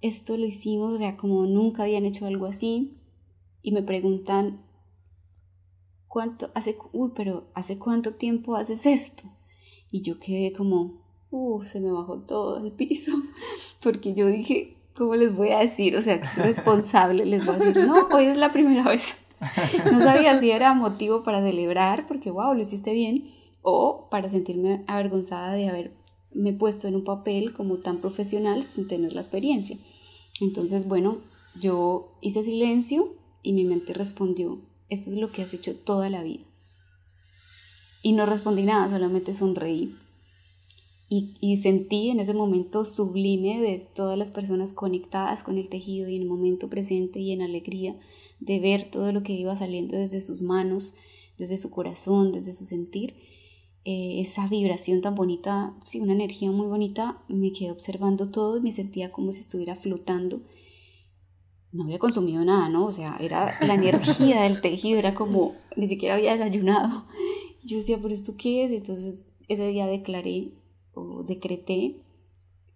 esto 0.00 0.36
lo 0.36 0.46
hicimos, 0.46 0.94
o 0.94 0.98
sea, 0.98 1.16
como 1.16 1.46
nunca 1.46 1.84
habían 1.84 2.04
hecho 2.04 2.26
algo 2.26 2.46
así, 2.46 2.96
y 3.62 3.72
me 3.72 3.82
preguntan, 3.82 4.62
¿cuánto, 6.08 6.50
hace, 6.54 6.76
uy, 6.92 7.12
pero 7.14 7.48
¿hace 7.54 7.78
cuánto 7.78 8.14
tiempo 8.14 8.56
haces 8.56 8.86
esto? 8.86 9.24
Y 9.90 10.02
yo 10.02 10.18
quedé 10.18 10.52
como, 10.52 11.02
uh, 11.30 11.62
se 11.62 11.80
me 11.80 11.90
bajó 11.90 12.20
todo 12.20 12.64
el 12.64 12.72
piso, 12.72 13.12
porque 13.82 14.14
yo 14.14 14.26
dije, 14.26 14.76
¿cómo 14.96 15.16
les 15.16 15.34
voy 15.34 15.50
a 15.50 15.58
decir? 15.58 15.96
O 15.96 16.02
sea, 16.02 16.20
¿qué 16.20 16.42
responsable 16.42 17.24
les 17.26 17.44
voy 17.44 17.56
a 17.56 17.58
decir? 17.58 17.86
No, 17.86 18.08
hoy 18.12 18.24
es 18.24 18.38
la 18.38 18.52
primera 18.52 18.84
vez. 18.84 19.18
No 19.90 20.00
sabía 20.02 20.36
si 20.36 20.50
era 20.50 20.74
motivo 20.74 21.22
para 21.22 21.40
celebrar, 21.40 22.06
porque 22.06 22.30
wow, 22.30 22.52
lo 22.52 22.60
hiciste 22.60 22.92
bien, 22.92 23.30
o 23.62 24.08
para 24.10 24.28
sentirme 24.28 24.84
avergonzada 24.86 25.54
de 25.54 25.64
haberme 26.30 26.52
puesto 26.52 26.88
en 26.88 26.96
un 26.96 27.04
papel 27.04 27.52
como 27.52 27.78
tan 27.78 28.00
profesional 28.00 28.62
sin 28.62 28.86
tener 28.86 29.12
la 29.12 29.20
experiencia. 29.20 29.76
Entonces, 30.40 30.86
bueno, 30.86 31.18
yo 31.60 32.12
hice 32.20 32.42
silencio 32.42 33.14
y 33.42 33.52
mi 33.52 33.64
mente 33.64 33.92
respondió, 33.92 34.60
esto 34.88 35.10
es 35.10 35.16
lo 35.16 35.32
que 35.32 35.42
has 35.42 35.54
hecho 35.54 35.76
toda 35.76 36.10
la 36.10 36.22
vida. 36.22 36.44
Y 38.02 38.12
no 38.12 38.26
respondí 38.26 38.62
nada, 38.62 38.88
solamente 38.88 39.34
sonreí. 39.34 39.96
Y, 41.12 41.56
sentí 41.56 42.10
en 42.10 42.20
ese 42.20 42.34
momento 42.34 42.84
sublime 42.84 43.60
de 43.60 43.78
todas 43.78 44.16
las 44.16 44.30
personas 44.30 44.72
conectadas 44.72 45.42
con 45.42 45.58
el 45.58 45.68
tejido 45.68 46.08
y 46.08 46.14
en 46.14 46.22
el 46.22 46.28
momento 46.28 46.70
presente 46.70 47.18
y 47.18 47.32
en 47.32 47.42
alegría 47.42 47.98
de 48.38 48.60
ver 48.60 48.92
todo 48.92 49.10
lo 49.10 49.24
que 49.24 49.32
iba 49.32 49.56
saliendo 49.56 49.96
desde 49.96 50.20
sus 50.20 50.40
manos, 50.40 50.94
desde 51.36 51.56
su 51.56 51.70
corazón, 51.70 52.30
desde 52.30 52.52
su 52.52 52.64
sentir, 52.64 53.16
eh, 53.84 54.20
esa 54.20 54.46
vibración 54.48 55.00
tan 55.00 55.14
bonita, 55.14 55.74
sí, 55.82 56.00
una 56.00 56.12
energía 56.12 56.50
muy 56.50 56.66
bonita, 56.66 57.22
me 57.28 57.52
quedé 57.52 57.70
observando 57.70 58.30
todo 58.30 58.58
y 58.58 58.60
me 58.60 58.72
sentía 58.72 59.10
como 59.12 59.32
si 59.32 59.40
estuviera 59.40 59.74
flotando. 59.74 60.42
No 61.72 61.84
había 61.84 61.98
consumido 61.98 62.44
nada, 62.44 62.68
¿no? 62.68 62.84
O 62.84 62.90
sea, 62.90 63.16
era 63.20 63.56
la 63.60 63.74
energía 63.74 64.42
del 64.42 64.60
tejido, 64.60 64.98
era 64.98 65.14
como, 65.14 65.54
ni 65.76 65.88
siquiera 65.88 66.14
había 66.16 66.32
desayunado. 66.32 67.06
Yo 67.64 67.78
decía, 67.78 67.98
¿pero 68.00 68.14
esto 68.14 68.34
qué 68.36 68.64
es? 68.64 68.72
Entonces 68.72 69.32
ese 69.48 69.68
día 69.68 69.86
declaré 69.86 70.52
o 70.94 71.22
decreté, 71.22 72.02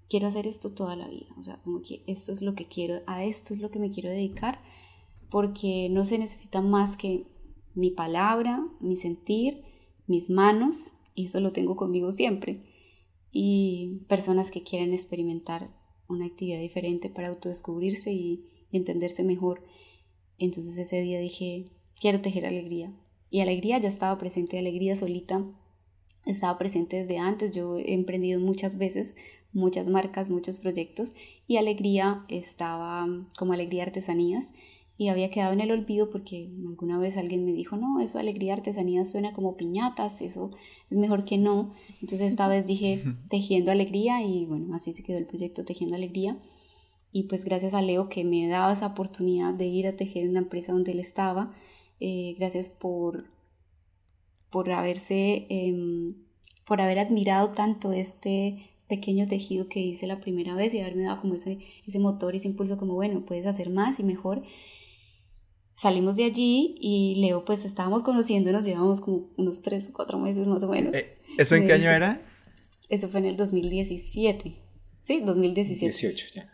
quiero 0.09 0.29
hacer 0.29 0.47
esto 0.47 0.75
toda 0.75 0.97
la 0.97 1.09
vida. 1.09 1.35
O 1.39 1.43
sea, 1.43 1.61
como 1.63 1.83
que 1.83 2.05
esto 2.07 2.33
es 2.33 2.41
lo 2.43 2.55
que 2.55 2.67
quiero, 2.67 3.03
a 3.07 3.25
esto 3.25 3.55
es 3.55 3.61
lo 3.61 3.71
que 3.71 3.79
me 3.79 3.91
quiero 3.91 4.11
dedicar 4.11 4.61
porque 5.35 5.89
no 5.91 6.05
se 6.05 6.17
necesita 6.17 6.61
más 6.61 6.97
que 6.97 7.27
mi 7.75 7.91
palabra, 7.91 8.65
mi 8.79 8.95
sentir, 8.95 9.65
mis 10.07 10.31
manos, 10.31 10.95
y 11.15 11.27
eso 11.27 11.41
lo 11.41 11.53
tengo 11.53 11.77
conmigo 11.77 12.13
siempre, 12.13 12.63
y 13.33 14.01
personas 14.09 14.51
que 14.51 14.63
quieren 14.63 14.93
experimentar 14.93 15.71
una 16.09 16.27
actividad 16.27 16.61
diferente 16.61 17.09
para 17.09 17.29
autodescubrirse 17.29 18.13
y, 18.13 18.51
entenderse 18.73 19.23
mejor. 19.23 19.63
Entonces 20.37 20.77
ese 20.79 21.01
día 21.01 21.21
dije, 21.21 21.71
quiero 22.01 22.21
tejer 22.21 22.45
alegría. 22.45 22.93
Y 23.31 23.39
alegría 23.39 23.79
ya 23.79 23.89
estaba 23.89 24.19
presente, 24.19 24.59
alegría 24.59 24.97
solita 24.97 25.45
estaba 26.27 26.59
presente 26.59 26.97
desde 26.97 27.19
antes. 27.19 27.53
Yo 27.53 27.79
he 27.79 27.95
emprendido 27.95 28.41
muchas 28.41 28.77
veces, 28.77 29.17
muchas 29.53 29.87
marcas, 29.87 30.29
muchos 30.29 30.59
proyectos 30.59 31.15
y 31.47 31.57
alegría 31.57 32.25
estaba 32.29 33.07
como 33.39 33.53
alegría 33.53 33.85
artesanías 33.85 34.55
y 34.97 35.09
había 35.09 35.31
quedado 35.31 35.53
en 35.53 35.61
el 35.61 35.73
olvido 35.73 36.11
porque 36.11 36.51
alguna 36.67 36.99
vez 36.99 37.17
alguien 37.17 37.45
me 37.45 37.53
dijo, 37.53 37.77
no, 37.77 38.01
eso 38.01 38.19
alegría 38.19 38.53
artesanía 38.53 39.05
suena 39.05 39.33
como 39.33 39.57
piñatas, 39.57 40.23
eso 40.23 40.51
es 40.91 40.97
mejor 40.97 41.25
que 41.25 41.37
no. 41.37 41.75
Entonces 42.01 42.21
esta 42.21 42.47
vez 42.47 42.67
dije 42.67 43.03
tejiendo 43.29 43.73
alegría 43.73 44.23
y 44.23 44.45
bueno, 44.45 44.75
así 44.75 44.93
se 44.93 45.03
quedó 45.03 45.19
el 45.19 45.27
proyecto 45.27 45.65
tejiendo 45.65 45.97
alegría. 45.97 46.39
Y 47.11 47.25
pues 47.25 47.45
gracias 47.45 47.75
a 47.75 47.83
Leo 47.83 48.09
que 48.09 48.25
me 48.25 48.47
daba 48.49 48.73
esa 48.73 48.89
oportunidad 48.89 49.55
de 49.55 49.67
ir 49.67 49.87
a 49.87 49.97
tejer 49.97 50.25
en 50.25 50.35
la 50.35 50.41
empresa 50.41 50.73
donde 50.73 50.93
él 50.93 51.01
estaba, 51.01 51.55
eh, 52.01 52.35
gracias 52.39 52.69
por, 52.69 53.27
por 54.51 54.71
haberse, 54.71 55.47
em, 55.49 56.15
por 56.67 56.81
haber 56.81 56.99
admirado 56.99 57.51
tanto 57.51 57.93
este 57.93 58.71
pequeño 58.89 59.27
tejido 59.27 59.69
que 59.69 59.81
hice 59.81 60.07
la 60.07 60.21
primera 60.21 60.55
vez 60.55 60.75
y 60.75 60.81
haberme 60.81 61.05
dado 61.05 61.21
como 61.21 61.35
ese, 61.35 61.59
ese 61.87 61.99
motor, 61.99 62.35
ese 62.35 62.49
impulso 62.49 62.77
como, 62.77 62.95
bueno, 62.95 63.25
puedes 63.25 63.47
hacer 63.47 63.71
más 63.71 63.99
y 64.01 64.05
mejor. 64.05 64.43
Salimos 65.75 66.17
de 66.17 66.25
allí 66.25 66.77
y 66.81 67.17
Leo, 67.17 67.45
pues 67.45 67.65
estábamos 67.65 68.05
conociéndonos, 68.05 68.65
llevamos 68.65 69.01
como 69.01 69.29
unos 69.37 69.61
tres 69.61 69.91
o 69.91 69.93
cuatro 69.93 70.19
meses 70.21 70.47
más 70.47 70.63
o 70.63 70.69
menos. 70.69 70.95
Eh, 70.95 71.19
¿Eso 71.37 71.57
en 71.57 71.67
qué 71.67 71.73
año 71.73 71.91
era? 71.91 72.23
Eso 72.89 73.09
fue 73.09 73.19
en 73.19 73.27
el 73.27 73.37
2017. 73.37 74.55
Sí, 75.01 75.21
2017. 75.21 75.87
18 75.87 76.27
ya. 76.33 76.51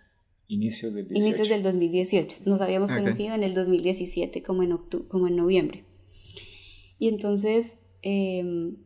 Inicios 0.49 0.95
del 0.95 1.07
18. 1.07 1.27
Inicios 1.27 1.49
del 1.51 1.63
2018. 1.63 2.37
Nos 2.47 2.63
habíamos 2.63 2.91
conocido 2.91 3.35
en 3.35 3.43
el 3.43 3.53
2017, 3.53 4.43
como 4.43 4.63
en, 4.63 4.79
como 5.09 5.29
en 5.29 5.37
noviembre. 5.37 5.85
Y 6.99 7.09
entonces, 7.09 7.81
em, 8.01 8.79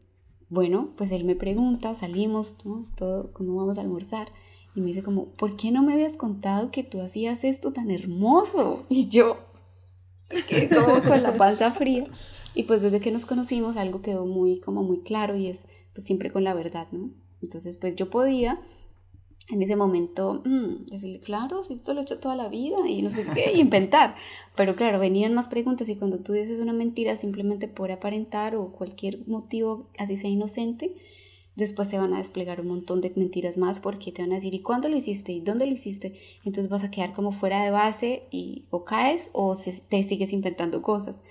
bueno, 0.48 0.94
pues 0.96 1.12
él 1.12 1.24
me 1.24 1.36
pregunta, 1.36 1.94
salimos, 1.94 2.56
¿no? 2.64 2.92
Todo, 2.96 3.32
¿cómo 3.32 3.54
vamos 3.54 3.78
a 3.78 3.82
almorzar? 3.82 4.32
Y 4.74 4.80
me 4.80 4.88
dice 4.88 5.04
como, 5.04 5.28
¿por 5.36 5.56
qué 5.56 5.70
no 5.70 5.84
me 5.84 5.92
habías 5.92 6.16
contado 6.16 6.72
que 6.72 6.82
tú 6.82 7.00
hacías 7.00 7.44
esto 7.44 7.72
tan 7.72 7.92
hermoso? 7.92 8.84
Y 8.90 9.08
yo, 9.08 9.38
quedé 10.42 10.68
como 10.68 11.02
con 11.02 11.22
la 11.22 11.36
panza 11.36 11.70
fría. 11.70 12.06
Y 12.54 12.64
pues 12.64 12.82
desde 12.82 13.00
que 13.00 13.10
nos 13.10 13.26
conocimos 13.26 13.76
algo 13.76 14.02
quedó 14.02 14.26
muy, 14.26 14.60
como 14.60 14.82
muy 14.82 15.00
claro 15.00 15.36
y 15.36 15.48
es 15.48 15.68
pues 15.92 16.06
siempre 16.06 16.30
con 16.30 16.44
la 16.44 16.54
verdad, 16.54 16.88
¿no? 16.92 17.10
Entonces 17.42 17.76
pues 17.76 17.96
yo 17.96 18.10
podía 18.10 18.60
en 19.50 19.60
ese 19.60 19.76
momento 19.76 20.42
mm, 20.44 20.86
decirle, 20.86 21.20
claro, 21.20 21.62
si 21.62 21.74
esto 21.74 21.92
lo 21.92 22.00
he 22.00 22.02
hecho 22.02 22.18
toda 22.18 22.34
la 22.34 22.48
vida 22.48 22.76
y 22.88 23.02
no 23.02 23.10
sé 23.10 23.26
qué, 23.34 23.52
y 23.54 23.60
inventar. 23.60 24.14
Pero 24.56 24.74
claro, 24.74 24.98
venían 24.98 25.34
más 25.34 25.48
preguntas 25.48 25.88
y 25.88 25.96
cuando 25.96 26.18
tú 26.18 26.32
dices 26.32 26.60
una 26.60 26.72
mentira 26.72 27.16
simplemente 27.16 27.68
por 27.68 27.92
aparentar 27.92 28.56
o 28.56 28.72
cualquier 28.72 29.26
motivo 29.26 29.90
así 29.98 30.16
sea 30.16 30.30
inocente, 30.30 30.94
después 31.56 31.88
se 31.88 31.98
van 31.98 32.14
a 32.14 32.18
desplegar 32.18 32.60
un 32.60 32.68
montón 32.68 33.00
de 33.00 33.12
mentiras 33.16 33.58
más 33.58 33.80
porque 33.80 34.12
te 34.12 34.22
van 34.22 34.32
a 34.32 34.36
decir, 34.36 34.54
¿y 34.54 34.60
cuándo 34.60 34.88
lo 34.88 34.96
hiciste? 34.96 35.32
¿Y 35.32 35.40
dónde 35.40 35.66
lo 35.66 35.72
hiciste? 35.72 36.14
Entonces 36.44 36.68
vas 36.68 36.84
a 36.84 36.90
quedar 36.90 37.12
como 37.12 37.32
fuera 37.32 37.64
de 37.64 37.70
base 37.70 38.24
y 38.30 38.66
o 38.70 38.84
caes 38.84 39.30
o 39.32 39.56
te 39.88 40.02
sigues 40.02 40.32
inventando 40.32 40.82
cosas. 40.82 41.22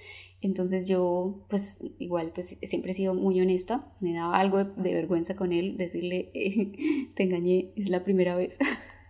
Entonces 0.43 0.85
yo, 0.87 1.45
pues 1.47 1.79
igual, 1.99 2.31
pues 2.35 2.57
siempre 2.61 2.91
he 2.91 2.95
sido 2.95 3.13
muy 3.13 3.39
honesta, 3.39 3.93
me 4.01 4.13
daba 4.13 4.37
algo 4.37 4.65
de, 4.65 4.93
vergüenza 4.93 5.37
con 5.37 5.53
él, 5.53 5.77
decirle, 5.77 6.31
te 7.15 7.23
engañé, 7.23 7.71
es 7.77 7.87
la 7.87 8.03
primera 8.03 8.35
vez. 8.35 8.59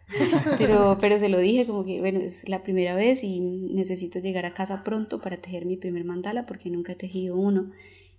pero, 0.59 0.99
pero 1.01 1.17
se 1.17 1.29
lo 1.29 1.39
dije 1.39 1.65
como 1.65 1.85
que, 1.85 1.99
bueno, 2.01 2.19
es 2.19 2.47
la 2.47 2.61
primera 2.61 2.93
vez 2.93 3.23
y 3.23 3.39
necesito 3.39 4.19
llegar 4.19 4.45
a 4.45 4.53
casa 4.53 4.83
pronto 4.83 5.21
para 5.21 5.37
tejer 5.37 5.65
mi 5.65 5.75
primer 5.75 6.05
mandala 6.05 6.45
porque 6.45 6.69
nunca 6.69 6.91
he 6.91 6.95
tejido 6.95 7.35
uno. 7.35 7.71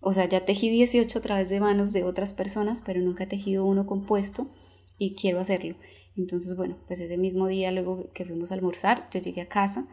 O 0.07 0.13
sea, 0.13 0.29
ya 0.29 0.45
tejí 0.45 0.69
18 0.69 1.19
a 1.19 1.23
través 1.23 1.49
de 1.49 1.61
manos 1.61 1.95
de 1.95 2.05
otras 2.05 2.35
personas, 2.35 2.83
pero 2.83 3.01
nunca 3.01 3.25
he 3.25 3.27
tejido 3.27 3.65
uno 3.65 3.87
compuesto 3.87 4.49
y 4.99 5.15
quiero 5.15 5.41
hacerlo. 5.41 5.77
Entonces, 6.15 6.57
bueno, 6.57 6.77
pues 6.87 7.01
ese 7.01 7.17
mismo 7.17 7.47
día, 7.47 7.73
luego 7.73 8.13
que 8.13 8.27
fuimos 8.27 8.51
a 8.51 8.55
almorzar, 8.55 9.09
yo 9.11 9.19
llegué 9.19 9.41
a 9.41 9.49
casa. 9.49 9.89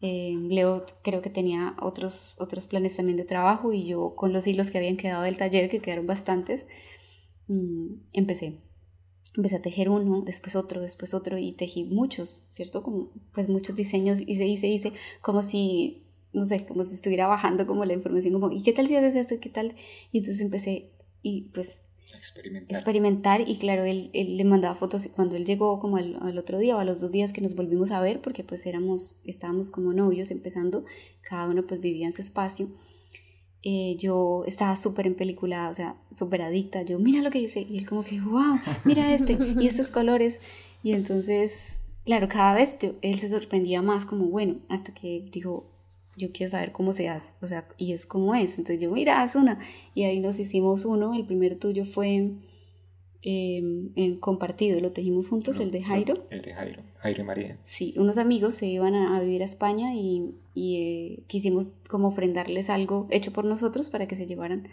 Eh, 0.00 0.36
Leo 0.48 0.86
creo 1.02 1.20
que 1.20 1.30
tenía 1.30 1.74
otros, 1.82 2.36
otros 2.38 2.68
planes 2.68 2.96
también 2.96 3.16
de 3.18 3.24
trabajo 3.24 3.72
y 3.72 3.86
yo 3.86 4.14
con 4.14 4.32
los 4.32 4.46
hilos 4.46 4.70
que 4.70 4.78
habían 4.78 4.96
quedado 4.96 5.24
del 5.24 5.36
taller, 5.36 5.68
que 5.68 5.80
quedaron 5.80 6.06
bastantes, 6.06 6.68
mm, 7.48 7.94
empecé. 8.12 8.60
Empecé 9.36 9.56
a 9.56 9.62
tejer 9.62 9.90
uno, 9.90 10.22
después 10.22 10.54
otro, 10.54 10.80
después 10.80 11.12
otro 11.12 11.38
y 11.38 11.52
tejí 11.52 11.84
muchos, 11.84 12.44
¿cierto? 12.50 12.84
Como 12.84 13.10
pues 13.34 13.48
muchos 13.48 13.74
diseños, 13.74 14.20
hice, 14.20 14.46
hice, 14.46 14.68
hice, 14.68 14.92
como 15.20 15.42
si 15.42 16.09
no 16.32 16.44
sé, 16.44 16.64
como 16.66 16.84
si 16.84 16.94
estuviera 16.94 17.26
bajando 17.26 17.66
como 17.66 17.84
la 17.84 17.92
información, 17.92 18.32
como, 18.32 18.50
¿y 18.52 18.62
qué 18.62 18.72
tal 18.72 18.86
si 18.86 18.96
haces 18.96 19.16
esto? 19.16 19.36
¿Qué 19.40 19.48
tal? 19.48 19.74
Y 20.12 20.18
entonces 20.18 20.42
empecé, 20.42 20.90
y 21.22 21.42
pues 21.52 21.84
experimentar. 22.14 22.76
experimentar 22.76 23.48
y 23.48 23.56
claro, 23.56 23.84
él, 23.84 24.10
él, 24.12 24.36
le 24.36 24.44
mandaba 24.44 24.74
fotos 24.74 25.08
cuando 25.14 25.36
él 25.36 25.44
llegó 25.44 25.80
como 25.80 25.96
al, 25.96 26.18
al, 26.22 26.38
otro 26.38 26.58
día 26.58 26.76
o 26.76 26.78
a 26.78 26.84
los 26.84 27.00
dos 27.00 27.12
días 27.12 27.32
que 27.32 27.40
nos 27.40 27.54
volvimos 27.54 27.90
a 27.90 28.00
ver, 28.00 28.20
porque 28.20 28.44
pues 28.44 28.66
éramos, 28.66 29.20
estábamos 29.24 29.70
como 29.70 29.92
novios 29.92 30.30
empezando, 30.30 30.84
cada 31.22 31.48
uno 31.48 31.66
pues 31.66 31.80
vivía 31.80 32.06
en 32.06 32.12
su 32.12 32.22
espacio. 32.22 32.68
Eh, 33.62 33.96
yo 33.98 34.44
estaba 34.46 34.74
súper 34.74 35.06
en 35.06 35.14
película, 35.14 35.68
o 35.68 35.74
sea, 35.74 36.00
súper 36.10 36.40
adicta, 36.40 36.82
yo 36.82 36.98
mira 36.98 37.20
lo 37.20 37.30
que 37.30 37.40
hice 37.40 37.60
y 37.60 37.76
él 37.76 37.86
como 37.86 38.02
que, 38.02 38.18
wow, 38.20 38.58
mira 38.84 39.12
este 39.12 39.36
y 39.60 39.66
estos 39.66 39.90
colores 39.90 40.40
y 40.82 40.92
entonces, 40.92 41.82
claro, 42.06 42.28
cada 42.28 42.54
vez 42.54 42.78
yo, 42.80 42.94
él 43.02 43.18
se 43.18 43.28
sorprendía 43.28 43.82
más 43.82 44.06
como, 44.06 44.26
bueno, 44.26 44.60
hasta 44.70 44.94
que 44.94 45.28
dijo, 45.30 45.66
yo 46.20 46.32
quiero 46.32 46.50
saber 46.50 46.72
cómo 46.72 46.92
se 46.92 47.08
hace, 47.08 47.32
o 47.40 47.46
sea, 47.46 47.66
y 47.76 47.92
es 47.92 48.06
como 48.06 48.34
es. 48.34 48.58
Entonces 48.58 48.80
yo, 48.80 48.90
mira, 48.90 49.22
haz 49.22 49.34
una. 49.34 49.58
Y 49.94 50.04
ahí 50.04 50.20
nos 50.20 50.38
hicimos 50.38 50.84
uno, 50.84 51.14
el 51.14 51.26
primero 51.26 51.56
tuyo 51.56 51.84
fue 51.84 52.32
eh, 53.22 53.62
en 53.96 54.18
compartido, 54.18 54.80
lo 54.80 54.92
tejimos 54.92 55.28
juntos, 55.28 55.56
No, 55.56 55.62
el 55.62 55.70
de 55.70 55.82
Jairo. 55.82 56.26
El 56.30 56.42
de 56.42 56.54
Jairo, 56.54 56.82
Jairo 56.98 57.22
y 57.22 57.24
María. 57.24 57.58
Sí, 57.62 57.94
unos 57.96 58.18
amigos 58.18 58.54
se 58.54 58.66
iban 58.66 58.94
a, 58.94 59.16
a 59.16 59.20
vivir 59.20 59.42
a 59.42 59.46
España 59.46 59.94
y, 59.94 60.34
y 60.54 60.76
eh, 60.76 61.24
quisimos 61.26 61.68
como 61.88 62.08
ofrendarles 62.08 62.70
algo 62.70 63.08
hecho 63.10 63.32
por 63.32 63.44
nosotros 63.44 63.90
para 63.90 64.06
que 64.06 64.16
se 64.16 64.26
llevaran. 64.26 64.68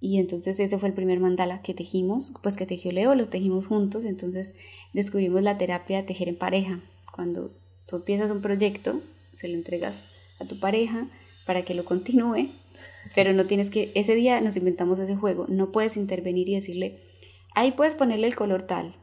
Y 0.00 0.18
entonces 0.18 0.60
ese 0.60 0.76
fue 0.78 0.88
el 0.90 0.94
primer 0.94 1.18
mandala 1.18 1.62
que 1.62 1.72
tejimos, 1.72 2.34
pues 2.42 2.56
que 2.56 2.66
tejió 2.66 2.92
Leo, 2.92 3.14
lo 3.14 3.24
tejimos 3.24 3.66
juntos, 3.66 4.04
entonces 4.04 4.56
descubrimos 4.92 5.42
la 5.42 5.56
terapia 5.56 5.96
de 5.96 6.02
tejer 6.02 6.28
en 6.28 6.36
pareja. 6.36 6.82
Cuando 7.14 7.52
tú 7.86 7.96
empiezas 7.96 8.30
un 8.30 8.42
proyecto, 8.42 9.00
se 9.32 9.48
lo 9.48 9.54
entregas 9.54 10.06
a 10.40 10.44
tu 10.44 10.58
pareja 10.58 11.08
para 11.46 11.62
que 11.62 11.74
lo 11.74 11.84
continúe, 11.84 12.50
pero 13.14 13.32
no 13.32 13.46
tienes 13.46 13.70
que, 13.70 13.92
ese 13.94 14.14
día 14.14 14.40
nos 14.40 14.56
inventamos 14.56 14.98
ese 14.98 15.16
juego, 15.16 15.46
no 15.48 15.72
puedes 15.72 15.96
intervenir 15.96 16.48
y 16.48 16.54
decirle, 16.54 16.98
ahí 17.54 17.72
puedes 17.72 17.94
ponerle 17.94 18.26
el 18.26 18.36
color 18.36 18.64
tal. 18.64 18.94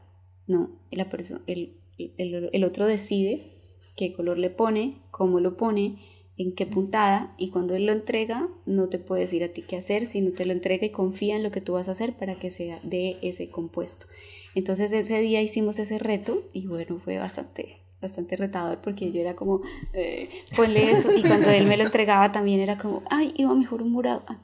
No, 0.46 0.70
la 0.90 1.08
el, 1.46 1.76
el, 1.96 2.50
el 2.52 2.64
otro 2.64 2.86
decide 2.86 3.52
qué 3.96 4.12
color 4.12 4.38
le 4.38 4.50
pone, 4.50 5.02
cómo 5.10 5.40
lo 5.40 5.56
pone, 5.56 5.98
en 6.36 6.54
qué 6.54 6.66
puntada 6.66 7.34
y 7.38 7.50
cuando 7.50 7.74
él 7.74 7.86
lo 7.86 7.92
entrega 7.92 8.48
no 8.64 8.88
te 8.88 8.98
puede 8.98 9.22
decir 9.22 9.44
a 9.44 9.48
ti 9.48 9.62
qué 9.62 9.76
hacer, 9.76 10.06
sino 10.06 10.32
te 10.32 10.46
lo 10.46 10.52
entrega 10.52 10.86
y 10.86 10.90
confía 10.90 11.36
en 11.36 11.42
lo 11.42 11.50
que 11.50 11.60
tú 11.60 11.74
vas 11.74 11.88
a 11.88 11.92
hacer 11.92 12.14
para 12.14 12.38
que 12.38 12.50
sea 12.50 12.80
de 12.82 13.18
ese 13.22 13.50
compuesto. 13.50 14.06
Entonces 14.54 14.92
ese 14.92 15.20
día 15.20 15.42
hicimos 15.42 15.78
ese 15.78 15.98
reto 15.98 16.42
y 16.52 16.66
bueno, 16.66 17.00
fue 17.00 17.18
bastante 17.18 17.81
bastante 18.02 18.36
retador 18.36 18.80
porque 18.82 19.10
yo 19.12 19.20
era 19.22 19.34
como, 19.34 19.62
eh, 19.94 20.28
ponle 20.56 20.90
esto 20.90 21.10
y 21.12 21.22
cuando 21.22 21.48
él 21.50 21.66
me 21.66 21.76
lo 21.78 21.84
entregaba 21.84 22.32
también 22.32 22.60
era 22.60 22.76
como, 22.76 23.02
ay, 23.08 23.32
iba 23.38 23.54
mejor 23.54 23.80
un 23.82 23.92
morado, 23.92 24.24
ah, 24.28 24.38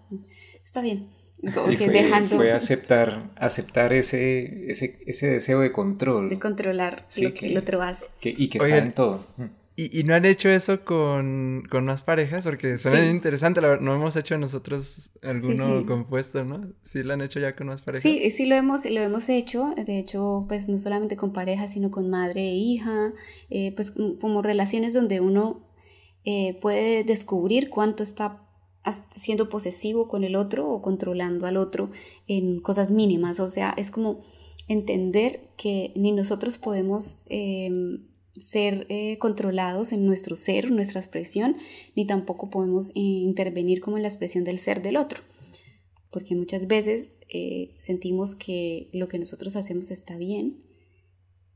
está 0.64 0.80
bien. 0.80 1.08
Como 1.54 1.66
Sí, 1.66 1.76
que 1.76 1.84
fue, 1.84 1.94
dejando 1.94 2.34
fue 2.36 2.50
aceptar, 2.52 3.30
aceptar 3.36 3.92
ese, 3.92 4.70
ese, 4.72 4.98
ese 5.06 5.28
deseo 5.28 5.60
de 5.60 5.70
control 5.70 6.28
de 6.30 6.38
controlar 6.40 7.04
Sí, 7.06 7.22
lo 7.22 7.32
que, 7.34 7.46
el 7.46 7.56
otro 7.56 7.80
hace. 7.80 8.06
que- 8.20 8.34
y 8.36 8.48
que 8.48 8.58
Oigan, 8.58 8.78
está 8.78 8.86
en 8.88 8.92
todo. 8.94 9.24
¿Y, 9.80 9.96
y 10.00 10.02
no 10.02 10.14
han 10.14 10.24
hecho 10.24 10.48
eso 10.48 10.84
con, 10.84 11.62
con 11.70 11.84
más 11.84 12.02
parejas? 12.02 12.44
Porque 12.44 12.78
suena 12.78 12.98
Sí. 13.00 13.06
interesante. 13.06 13.60
La 13.60 13.68
verdad, 13.68 13.84
no 13.84 13.94
hemos 13.94 14.16
hecho 14.16 14.36
nosotros 14.36 15.12
alguno 15.22 15.78
sí. 15.80 15.84
compuesto, 15.86 16.44
¿no? 16.44 16.72
Sí 16.82 17.04
lo 17.04 17.12
han 17.12 17.20
hecho 17.20 17.38
ya 17.38 17.54
con 17.54 17.68
más 17.68 17.80
parejas. 17.82 18.02
Sí, 18.02 18.28
sí 18.32 18.46
lo 18.46 18.56
hemos, 18.56 18.84
lo 18.90 19.00
hemos 19.00 19.28
hecho, 19.28 19.72
de 19.76 20.00
hecho, 20.00 20.46
pues 20.48 20.68
no 20.68 20.78
solamente 20.80 21.16
con 21.16 21.32
pareja, 21.32 21.68
sino 21.68 21.92
con 21.92 22.10
madre 22.10 22.40
e 22.48 22.54
hija, 22.54 23.12
eh, 23.50 23.72
pues 23.76 23.92
como- 24.20 24.42
relaciones 24.42 24.94
donde 24.94 25.20
uno 25.20 25.64
eh, 26.24 26.58
puede 26.60 27.04
descubrir 27.04 27.70
cuánto 27.70 28.02
está 28.02 28.42
siendo 29.14 29.48
posesivo 29.48 30.08
con 30.08 30.24
el 30.24 30.34
otro 30.34 30.68
o 30.68 30.82
controlando 30.82 31.46
al 31.46 31.56
otro 31.56 31.90
en 32.26 32.60
cosas 32.60 32.90
mínimas, 32.90 33.38
o 33.38 33.48
sea, 33.48 33.74
es 33.76 33.90
como 33.92 34.22
entender 34.66 35.50
que 35.56 35.92
ni 35.94 36.10
nosotros 36.12 36.58
podemos 36.58 37.22
eh, 37.28 37.70
ser 38.40 38.86
eh, 38.88 39.18
controlados 39.18 39.92
en 39.92 40.06
nuestro 40.06 40.36
ser, 40.36 40.70
nuestra 40.70 41.00
expresión, 41.00 41.56
ni 41.94 42.06
tampoco 42.06 42.50
podemos 42.50 42.90
eh, 42.90 43.00
intervenir 43.00 43.80
como 43.80 43.96
en 43.96 44.02
la 44.02 44.08
expresión 44.08 44.44
del 44.44 44.58
ser 44.58 44.82
del 44.82 44.96
otro 44.96 45.22
porque 46.10 46.34
muchas 46.34 46.66
veces 46.66 47.16
eh, 47.28 47.74
sentimos 47.76 48.34
que 48.34 48.88
lo 48.92 49.08
que 49.08 49.18
nosotros 49.18 49.56
hacemos 49.56 49.90
está 49.90 50.16
bien 50.16 50.62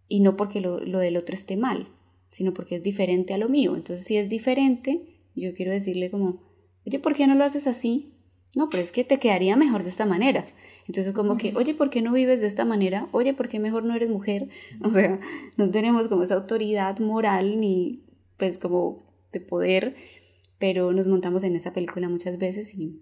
y 0.09 0.21
no 0.21 0.37
porque 0.37 0.61
lo, 0.61 0.81
lo 0.81 0.99
del 0.99 1.17
otro 1.17 1.35
esté 1.35 1.57
mal, 1.57 1.89
sino 2.29 2.53
porque 2.53 2.75
es 2.75 2.83
diferente 2.83 3.33
a 3.33 3.39
lo 3.39 3.49
mío. 3.49 3.75
Entonces, 3.75 4.05
si 4.05 4.17
es 4.17 4.29
diferente, 4.29 5.01
yo 5.35 5.55
quiero 5.55 5.73
decirle 5.73 6.11
como, 6.11 6.43
oye, 6.87 6.99
¿por 6.99 7.15
qué 7.15 7.27
no 7.27 7.35
lo 7.35 7.45
haces 7.45 7.67
así? 7.67 8.13
No, 8.55 8.69
pero 8.69 8.83
es 8.83 8.93
que 8.93 9.05
te 9.05 9.19
quedaría 9.19 9.57
mejor 9.57 9.83
de 9.83 9.89
esta 9.89 10.05
manera. 10.05 10.47
Entonces, 10.89 11.13
como 11.13 11.37
que, 11.37 11.55
oye, 11.57 11.75
¿por 11.75 11.91
qué 11.91 12.03
no 12.03 12.13
vives 12.13 12.41
de 12.41 12.47
esta 12.49 12.65
manera? 12.65 13.09
Oye, 13.13 13.35
¿por 13.35 13.49
qué 13.49 13.59
mejor 13.61 13.85
no 13.85 13.95
eres 13.95 14.09
mujer? 14.11 14.49
O 14.83 14.91
sea, 14.91 15.21
no 15.57 15.71
tenemos 15.71 16.09
como 16.09 16.23
esa 16.25 16.35
autoridad 16.35 16.99
moral 16.99 17.61
ni 17.61 18.03
pues 18.37 18.59
como 18.59 19.05
de 19.33 19.41
poder, 19.41 19.95
pero 20.59 20.93
nos 20.93 21.07
montamos 21.07 21.45
en 21.45 21.55
esa 21.57 21.73
película 21.73 22.09
muchas 22.09 22.39
veces 22.39 22.75
y, 22.77 23.01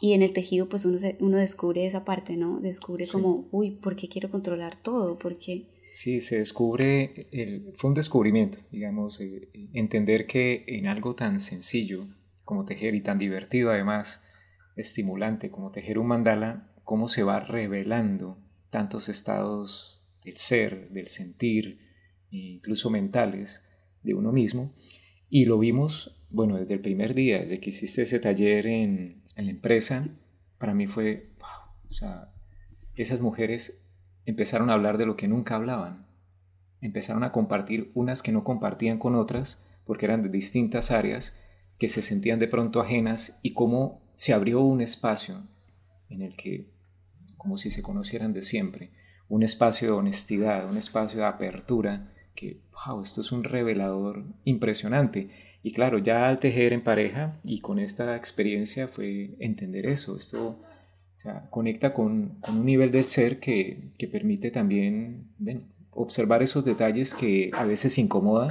y 0.00 0.14
en 0.14 0.22
el 0.22 0.32
tejido 0.32 0.68
pues 0.68 0.84
uno, 0.86 0.98
se- 0.98 1.16
uno 1.20 1.36
descubre 1.38 1.84
esa 1.86 2.04
parte, 2.04 2.36
¿no? 2.36 2.60
Descubre 2.60 3.04
Sí. 3.04 3.12
como, 3.12 3.46
uy, 3.52 3.72
¿por 3.72 3.94
qué 3.96 4.08
quiero 4.08 4.30
controlar 4.30 4.80
todo? 4.82 5.18
¿Por 5.18 5.38
qué? 5.38 5.66
Sí, 5.92 6.20
se 6.20 6.38
descubre, 6.38 7.26
el, 7.32 7.72
fue 7.76 7.88
un 7.88 7.94
descubrimiento, 7.94 8.58
digamos, 8.70 9.20
eh, 9.20 9.48
entender 9.74 10.26
que 10.26 10.64
en 10.66 10.86
algo 10.86 11.14
tan 11.14 11.40
sencillo 11.40 12.06
como 12.44 12.64
tejer 12.66 12.94
y 12.94 13.02
tan 13.02 13.18
divertido 13.18 13.70
además, 13.70 14.22
estimulante 14.76 15.50
como 15.50 15.70
tejer 15.70 15.98
un 15.98 16.06
mandala, 16.08 16.70
cómo 16.86 17.08
se 17.08 17.24
va 17.24 17.40
revelando 17.40 18.38
tantos 18.70 19.08
estados 19.08 20.04
del 20.24 20.36
ser, 20.36 20.88
del 20.90 21.08
sentir, 21.08 21.80
incluso 22.30 22.90
mentales 22.90 23.68
de 24.04 24.14
uno 24.14 24.30
mismo. 24.30 24.72
Y 25.28 25.46
lo 25.46 25.58
vimos, 25.58 26.16
bueno, 26.30 26.56
desde 26.56 26.74
el 26.74 26.80
primer 26.80 27.14
día, 27.14 27.40
desde 27.40 27.58
que 27.58 27.70
hiciste 27.70 28.02
ese 28.02 28.20
taller 28.20 28.68
en, 28.68 29.20
en 29.34 29.44
la 29.46 29.50
empresa, 29.50 30.06
para 30.58 30.74
mí 30.74 30.86
fue, 30.86 31.32
wow, 31.40 31.88
o 31.90 31.92
sea, 31.92 32.30
esas 32.94 33.20
mujeres 33.20 33.82
empezaron 34.24 34.70
a 34.70 34.74
hablar 34.74 34.96
de 34.96 35.06
lo 35.06 35.16
que 35.16 35.26
nunca 35.26 35.56
hablaban. 35.56 36.06
Empezaron 36.80 37.24
a 37.24 37.32
compartir 37.32 37.90
unas 37.94 38.22
que 38.22 38.30
no 38.30 38.44
compartían 38.44 38.98
con 38.98 39.16
otras 39.16 39.64
porque 39.84 40.06
eran 40.06 40.22
de 40.22 40.28
distintas 40.28 40.92
áreas 40.92 41.36
que 41.78 41.88
se 41.88 42.00
sentían 42.00 42.38
de 42.38 42.46
pronto 42.46 42.80
ajenas 42.80 43.40
y 43.42 43.54
cómo 43.54 44.00
se 44.12 44.32
abrió 44.32 44.60
un 44.60 44.80
espacio 44.80 45.42
en 46.08 46.22
el 46.22 46.36
que, 46.36 46.75
como 47.36 47.58
si 47.58 47.70
se 47.70 47.82
conocieran 47.82 48.32
de 48.32 48.42
siempre, 48.42 48.90
un 49.28 49.42
espacio 49.42 49.88
de 49.88 49.94
honestidad, 49.94 50.68
un 50.70 50.76
espacio 50.76 51.20
de 51.20 51.26
apertura, 51.26 52.12
que, 52.34 52.60
wow, 52.86 53.00
esto 53.02 53.20
es 53.20 53.32
un 53.32 53.44
revelador 53.44 54.24
impresionante. 54.44 55.30
Y 55.62 55.72
claro, 55.72 55.98
ya 55.98 56.28
al 56.28 56.38
tejer 56.38 56.72
en 56.72 56.84
pareja 56.84 57.40
y 57.42 57.60
con 57.60 57.78
esta 57.78 58.14
experiencia 58.14 58.86
fue 58.86 59.34
entender 59.40 59.86
eso, 59.86 60.16
esto 60.16 60.60
conecta 61.50 61.92
con, 61.92 62.38
con 62.40 62.58
un 62.58 62.66
nivel 62.66 62.92
del 62.92 63.04
ser 63.04 63.40
que, 63.40 63.90
que 63.98 64.06
permite 64.06 64.50
también 64.50 65.30
bueno, 65.38 65.62
observar 65.90 66.42
esos 66.42 66.64
detalles 66.64 67.14
que 67.14 67.50
a 67.52 67.64
veces 67.64 67.98
incomodan 67.98 68.50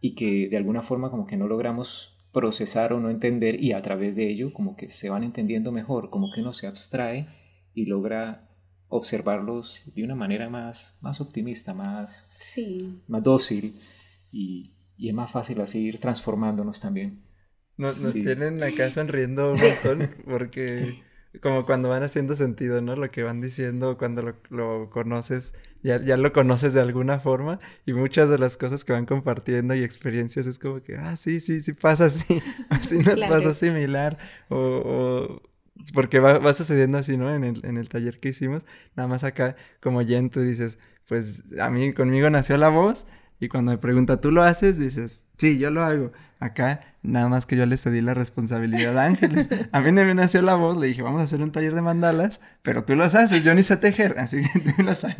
y 0.00 0.14
que 0.14 0.48
de 0.48 0.56
alguna 0.56 0.82
forma 0.82 1.10
como 1.10 1.26
que 1.26 1.36
no 1.36 1.48
logramos 1.48 2.14
procesar 2.30 2.92
o 2.92 3.00
no 3.00 3.10
entender 3.10 3.60
y 3.62 3.72
a 3.72 3.82
través 3.82 4.16
de 4.16 4.28
ello 4.28 4.52
como 4.52 4.76
que 4.76 4.90
se 4.90 5.08
van 5.08 5.24
entendiendo 5.24 5.72
mejor, 5.72 6.10
como 6.10 6.30
que 6.30 6.40
uno 6.40 6.52
se 6.52 6.66
abstrae 6.66 7.26
y 7.74 7.86
logra 7.86 8.48
observarlos 8.88 9.82
de 9.94 10.04
una 10.04 10.14
manera 10.14 10.48
más, 10.48 10.96
más 11.00 11.20
optimista, 11.20 11.74
más, 11.74 12.30
Sí, 12.38 13.02
más 13.08 13.22
dócil 13.22 13.78
y, 14.32 14.72
y 14.98 15.08
es 15.08 15.14
más 15.14 15.32
fácil 15.32 15.60
así 15.60 15.80
ir 15.86 15.98
transformándonos 16.00 16.80
también. 16.80 17.22
Nos, 17.76 17.98
nos 17.98 18.12
Sí. 18.12 18.22
tienen 18.22 18.62
acá 18.62 18.90
sonriendo 18.90 19.52
un 19.52 19.58
montón 19.60 20.14
porque 20.24 20.96
como 21.42 21.66
cuando 21.66 21.88
van 21.88 22.04
haciendo 22.04 22.36
sentido, 22.36 22.80
¿no? 22.80 22.94
Lo 22.94 23.10
que 23.10 23.24
van 23.24 23.40
diciendo 23.40 23.98
cuando 23.98 24.22
lo, 24.22 24.36
lo 24.50 24.90
conoces, 24.90 25.54
ya, 25.82 26.00
ya 26.00 26.16
lo 26.16 26.32
conoces 26.32 26.72
de 26.74 26.80
alguna 26.80 27.18
forma 27.18 27.58
y 27.84 27.92
muchas 27.92 28.30
de 28.30 28.38
las 28.38 28.56
cosas 28.56 28.84
que 28.84 28.92
van 28.92 29.06
compartiendo 29.06 29.74
y 29.74 29.82
experiencias 29.82 30.46
es 30.46 30.60
como 30.60 30.82
que, 30.84 30.96
ah, 30.96 31.16
sí, 31.16 31.40
sí, 31.40 31.62
sí 31.62 31.72
pasa 31.72 32.04
así, 32.06 32.40
así 32.68 32.98
nos 33.00 33.22
Claro. 33.22 33.24
pasa 33.24 33.52
similar 33.54 34.16
o, 34.48 34.56
o- 34.56 35.53
porque 35.92 36.20
va, 36.20 36.38
va 36.38 36.54
sucediendo 36.54 36.98
así, 36.98 37.16
¿no? 37.16 37.34
En 37.34 37.44
el, 37.44 37.64
en 37.64 37.76
el 37.76 37.88
taller 37.88 38.20
que 38.20 38.30
hicimos, 38.30 38.66
nada 38.96 39.08
más 39.08 39.24
acá 39.24 39.56
como 39.80 40.00
Jen 40.02 40.30
tú 40.30 40.40
dices, 40.40 40.78
pues 41.08 41.42
a 41.60 41.70
mí 41.70 41.92
conmigo 41.92 42.30
nació 42.30 42.56
la 42.56 42.68
voz 42.68 43.06
Y 43.40 43.48
cuando 43.48 43.72
me 43.72 43.78
pregunta, 43.78 44.20
¿tú 44.20 44.30
lo 44.30 44.42
haces? 44.42 44.78
Dices, 44.78 45.28
sí, 45.36 45.58
yo 45.58 45.70
lo 45.70 45.82
hago. 45.82 46.12
Acá, 46.40 46.80
nada 47.02 47.28
más 47.28 47.46
que 47.46 47.56
yo 47.56 47.66
le 47.66 47.76
cedí 47.76 48.00
la 48.00 48.14
responsabilidad 48.14 48.96
a 48.98 49.06
Ángeles. 49.06 49.48
A 49.72 49.80
mí 49.80 49.92
me 49.92 50.14
nació 50.14 50.42
la 50.42 50.54
voz, 50.54 50.76
le 50.76 50.86
dije, 50.86 51.02
vamos 51.02 51.20
a 51.20 51.24
hacer 51.24 51.42
un 51.42 51.52
taller 51.52 51.74
de 51.74 51.82
mandalas, 51.82 52.40
pero 52.62 52.84
tú 52.84 52.96
los 52.96 53.14
haces, 53.14 53.42
yo 53.44 53.54
ni 53.54 53.62
sé 53.62 53.76
tejer, 53.76 54.16
así 54.18 54.42
que 54.42 54.60
tú 54.60 54.82
lo 54.82 54.94
sabes. 54.94 55.16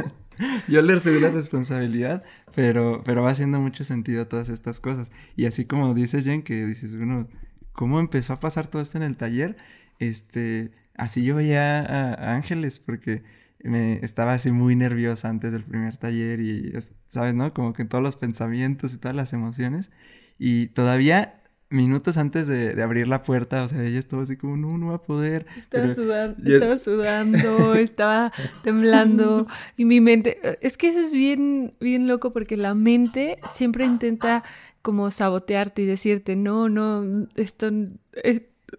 Yo 0.69 0.83
le 0.83 1.01
cedí 1.01 1.21
la 1.21 1.31
responsabilidad, 1.31 2.23
pero, 2.55 3.03
pero 3.05 3.23
va 3.23 3.31
haciendo 3.31 3.61
mucho 3.61 3.85
sentido 3.85 4.27
todas 4.27 4.49
estas 4.49 4.81
cosas. 4.81 5.11
Y 5.37 5.47
así 5.47 5.65
como 5.65 5.95
dices, 5.95 6.25
Jen, 6.25 6.43
que 6.43 6.67
dices, 6.67 6.97
bueno, 6.97 7.29
¿cómo 7.73 8.01
empezó 8.01 8.33
a 8.33 8.41
pasar 8.41 8.67
todo 8.69 8.81
esto 8.83 8.99
en 8.99 9.05
el 9.05 9.17
taller? 9.17 9.57
Este, 9.99 10.73
así 10.97 11.25
yo 11.25 11.37
veía 11.37 11.81
a 11.81 12.35
Ángeles, 12.35 12.79
porque 12.79 13.23
me 13.65 14.05
estaba 14.05 14.35
así 14.35 14.51
muy 14.51 14.77
nerviosa 14.77 15.29
antes 15.29 15.51
del 15.51 15.65
primer 15.65 15.97
taller 15.97 16.41
y, 16.41 16.73
¿sabes, 17.09 17.35
no? 17.35 17.55
Como 17.55 17.73
que 17.73 17.85
todos 17.85 18.05
los 18.05 18.17
pensamientos 18.17 18.93
y 18.93 18.99
todas 18.99 19.17
las 19.17 19.33
emociones. 19.33 19.91
Y 20.39 20.67
todavía 20.69 21.41
minutos 21.71 22.17
antes 22.19 22.47
de, 22.47 22.81
abrir 22.83 23.09
la 23.09 23.23
puerta, 23.23 23.65
o 23.65 23.69
sea, 23.69 23.83
ella 23.83 23.99
estaba 23.99 24.23
así 24.23 24.37
como, 24.37 24.57
no, 24.57 24.79
no 24.79 24.89
va 24.89 24.97
a 24.97 25.03
poder. 25.03 25.47
Estaba, 25.57 25.93
sudando, 25.93 26.53
estaba 26.53 26.79
sudando, 26.79 27.75
estaba 27.75 28.33
temblando. 28.63 29.47
Y 29.77 29.85
mi 29.85 30.01
mente, 30.01 30.39
es 30.61 30.77
que 30.77 30.89
eso 30.89 31.01
es 31.01 31.13
bien, 31.13 31.75
bien 31.81 32.07
loco 32.07 32.33
porque 32.33 32.57
la 32.57 32.75
mente 32.75 33.39
siempre 33.51 33.85
intenta 33.85 34.45
como 34.83 35.11
sabotearte 35.11 35.83
y 35.83 35.87
decirte, 35.87 36.37
no, 36.37 36.69
no, 36.69 37.27
esto, 37.35 37.71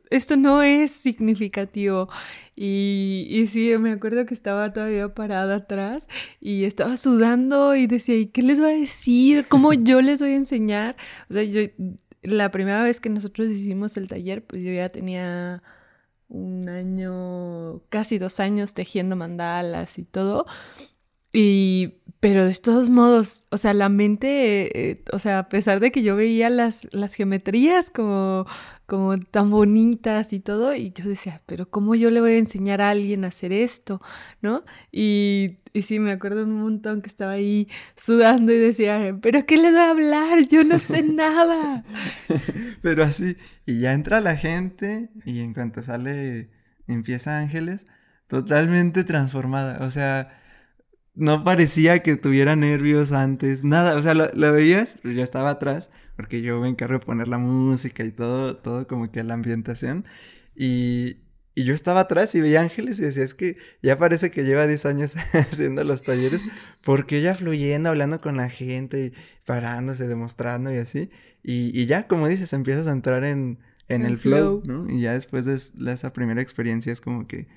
esto 0.09 0.37
no 0.37 0.61
es 0.61 0.91
significativo. 0.91 2.09
Y, 2.55 3.27
y 3.29 3.47
sí, 3.47 3.77
me 3.77 3.91
acuerdo 3.91 4.25
que 4.25 4.33
estaba 4.33 4.71
todavía 4.71 5.13
parada 5.13 5.55
atrás 5.57 6.07
y 6.39 6.63
estaba 6.65 6.97
sudando 6.97 7.75
y 7.75 7.87
decía, 7.87 8.15
¿y 8.15 8.27
qué 8.27 8.41
les 8.41 8.59
voy 8.59 8.71
a 8.71 8.77
decir? 8.77 9.47
¿Cómo 9.47 9.73
yo 9.73 10.01
les 10.01 10.21
voy 10.21 10.31
a 10.31 10.35
enseñar? 10.35 10.95
O 11.29 11.33
sea, 11.33 11.43
yo, 11.43 11.61
la 12.23 12.51
primera 12.51 12.83
vez 12.83 13.01
que 13.01 13.09
nosotros 13.09 13.47
hicimos 13.49 13.97
el 13.97 14.07
taller, 14.07 14.45
pues 14.45 14.63
yo 14.63 14.71
ya 14.71 14.89
tenía 14.89 15.63
un 16.27 16.69
año, 16.69 17.81
casi 17.89 18.17
dos 18.17 18.39
años 18.39 18.73
tejiendo 18.73 19.15
mandalas 19.15 19.99
y 19.99 20.03
todo. 20.03 20.45
Y, 21.37 21.95
pero 22.21 22.45
de 22.45 22.55
todos 22.55 22.89
modos, 22.89 23.43
o 23.51 23.57
sea, 23.57 23.73
la 23.73 23.89
mente, 23.89 24.91
eh, 24.91 25.03
o 25.11 25.19
sea, 25.19 25.39
a 25.39 25.49
pesar 25.49 25.81
de 25.81 25.91
que 25.91 26.01
yo 26.01 26.15
veía 26.15 26.49
las, 26.49 26.87
las 26.93 27.13
geometrías 27.13 27.89
como 27.89 28.47
como 28.85 29.17
tan 29.19 29.49
bonitas 29.49 30.31
y 30.31 30.39
todo, 30.39 30.75
y 30.75 30.91
yo 30.91 31.09
decía, 31.09 31.41
pero 31.47 31.69
¿cómo 31.69 31.95
yo 31.95 32.11
le 32.11 32.21
voy 32.21 32.33
a 32.33 32.37
enseñar 32.37 32.81
a 32.81 32.91
alguien 32.91 33.25
a 33.25 33.29
hacer 33.29 33.51
esto? 33.51 33.99
¿No? 34.41 34.63
Y, 34.91 35.57
y 35.73 35.81
sí, 35.81 35.99
me 35.99 36.11
acuerdo 36.11 36.43
un 36.43 36.61
montón 36.61 37.01
que 37.01 37.09
estaba 37.09 37.31
ahí 37.31 37.67
sudando 37.97 38.53
y 38.53 38.59
decía, 38.59 39.17
pero 39.21 39.45
¿qué 39.45 39.57
le 39.57 39.71
voy 39.71 39.79
a 39.79 39.89
hablar? 39.89 40.47
Yo 40.47 40.63
no 40.63 40.77
sé 40.79 41.01
nada. 41.03 41.83
pero 42.83 43.03
así, 43.03 43.37
y 43.65 43.79
ya 43.79 43.93
entra 43.93 44.21
la 44.21 44.37
gente 44.37 45.09
y 45.25 45.39
en 45.39 45.53
cuanto 45.55 45.81
sale, 45.81 46.49
empieza 46.87 47.39
Ángeles, 47.39 47.87
totalmente 48.27 49.03
transformada, 49.03 49.83
o 49.83 49.89
sea 49.89 50.44
no 51.15 51.43
parecía 51.43 51.99
que 52.03 52.17
tuviera 52.17 52.55
nervios 52.55 53.11
antes, 53.11 53.63
nada, 53.63 53.95
o 53.95 54.01
sea, 54.01 54.13
lo, 54.13 54.27
lo 54.33 54.51
veías, 54.51 54.97
pero 55.01 55.13
ya 55.13 55.23
estaba 55.23 55.49
atrás, 55.49 55.89
porque 56.15 56.41
yo 56.41 56.59
me 56.59 56.69
encargo 56.69 56.99
de 56.99 57.05
poner 57.05 57.27
la 57.27 57.37
música 57.37 58.03
y 58.03 58.11
todo, 58.11 58.57
todo 58.57 58.87
como 58.87 59.11
que 59.11 59.23
la 59.23 59.33
ambientación. 59.33 60.05
Y, 60.55 61.17
y 61.55 61.63
yo 61.63 61.73
estaba 61.73 62.01
atrás 62.01 62.35
y 62.35 62.41
veía 62.41 62.61
ángeles 62.61 62.99
y 62.99 63.03
decía, 63.03 63.23
es 63.23 63.33
que 63.33 63.57
ya 63.81 63.97
parece 63.97 64.29
que 64.29 64.43
lleva 64.43 64.67
10 64.67 64.85
años 64.85 65.15
haciendo 65.33 65.83
los 65.83 66.03
talleres, 66.03 66.41
porque 66.81 67.19
ella 67.19 67.33
fluyendo, 67.33 67.89
hablando 67.89 68.19
con 68.19 68.37
la 68.37 68.49
gente, 68.49 69.05
y 69.05 69.13
parándose, 69.45 70.07
demostrando 70.07 70.73
y 70.73 70.77
así. 70.77 71.09
Y, 71.43 71.71
y 71.79 71.85
ya, 71.85 72.07
como 72.07 72.27
dices, 72.27 72.51
empiezas 72.53 72.87
a 72.87 72.91
entrar 72.91 73.23
en, 73.23 73.59
en 73.87 74.05
el, 74.05 74.17
flow, 74.17 74.63
¿no? 74.65 74.89
Y 74.89 75.01
ya 75.01 75.13
después 75.13 75.45
de 75.45 75.93
esa 75.93 76.11
primera 76.11 76.41
experiencia 76.41 76.91
es 76.91 77.01
como 77.01 77.27
que 77.27 77.47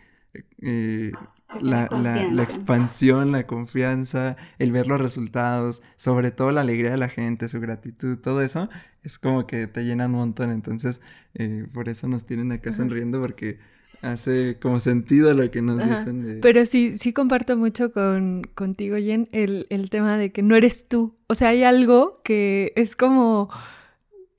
eh, 0.61 1.13
la, 1.61 1.89
la, 1.91 2.43
expansión, 2.43 3.33
la 3.33 3.47
confianza, 3.47 4.37
el 4.59 4.73
ver 4.73 4.87
los 4.87 5.01
resultados, 5.01 5.83
sobre 5.97 6.31
todo 6.31 6.53
la 6.53 6.61
alegría 6.61 6.91
de 6.91 6.99
la 6.99 7.09
gente, 7.09 7.49
su 7.49 7.61
gratitud, 7.61 8.19
todo 8.19 8.43
eso, 8.43 8.69
es 9.03 9.19
como 9.19 9.47
que 9.47 9.67
te 9.67 9.85
llena 9.85 10.07
un 10.07 10.13
montón. 10.13 10.51
Entonces, 10.51 11.01
eh, 11.35 11.67
por 11.73 11.89
eso 11.89 12.09
nos 12.09 12.27
tienen 12.27 12.53
acá 12.53 12.73
sonriendo 12.73 13.21
porque 13.21 13.59
hace 14.03 14.59
como 14.61 14.81
sentido 14.81 15.33
lo 15.35 15.51
que 15.51 15.63
nos 15.63 15.79
dicen. 15.79 16.39
Pero 16.43 16.67
sí, 16.67 16.99
sí 16.99 17.13
comparto 17.13 17.57
mucho 17.57 17.93
con, 17.93 18.43
contigo, 18.55 18.97
Jen, 18.97 19.29
el, 19.33 19.67
el 19.71 19.91
tema 19.91 20.17
de 20.17 20.33
que 20.33 20.43
no 20.43 20.57
eres 20.57 20.89
tú. 20.89 21.17
O 21.27 21.35
sea, 21.35 21.49
hay 21.49 21.65
algo 21.65 22.13
que 22.25 22.73
es 22.77 22.97
como... 22.97 23.49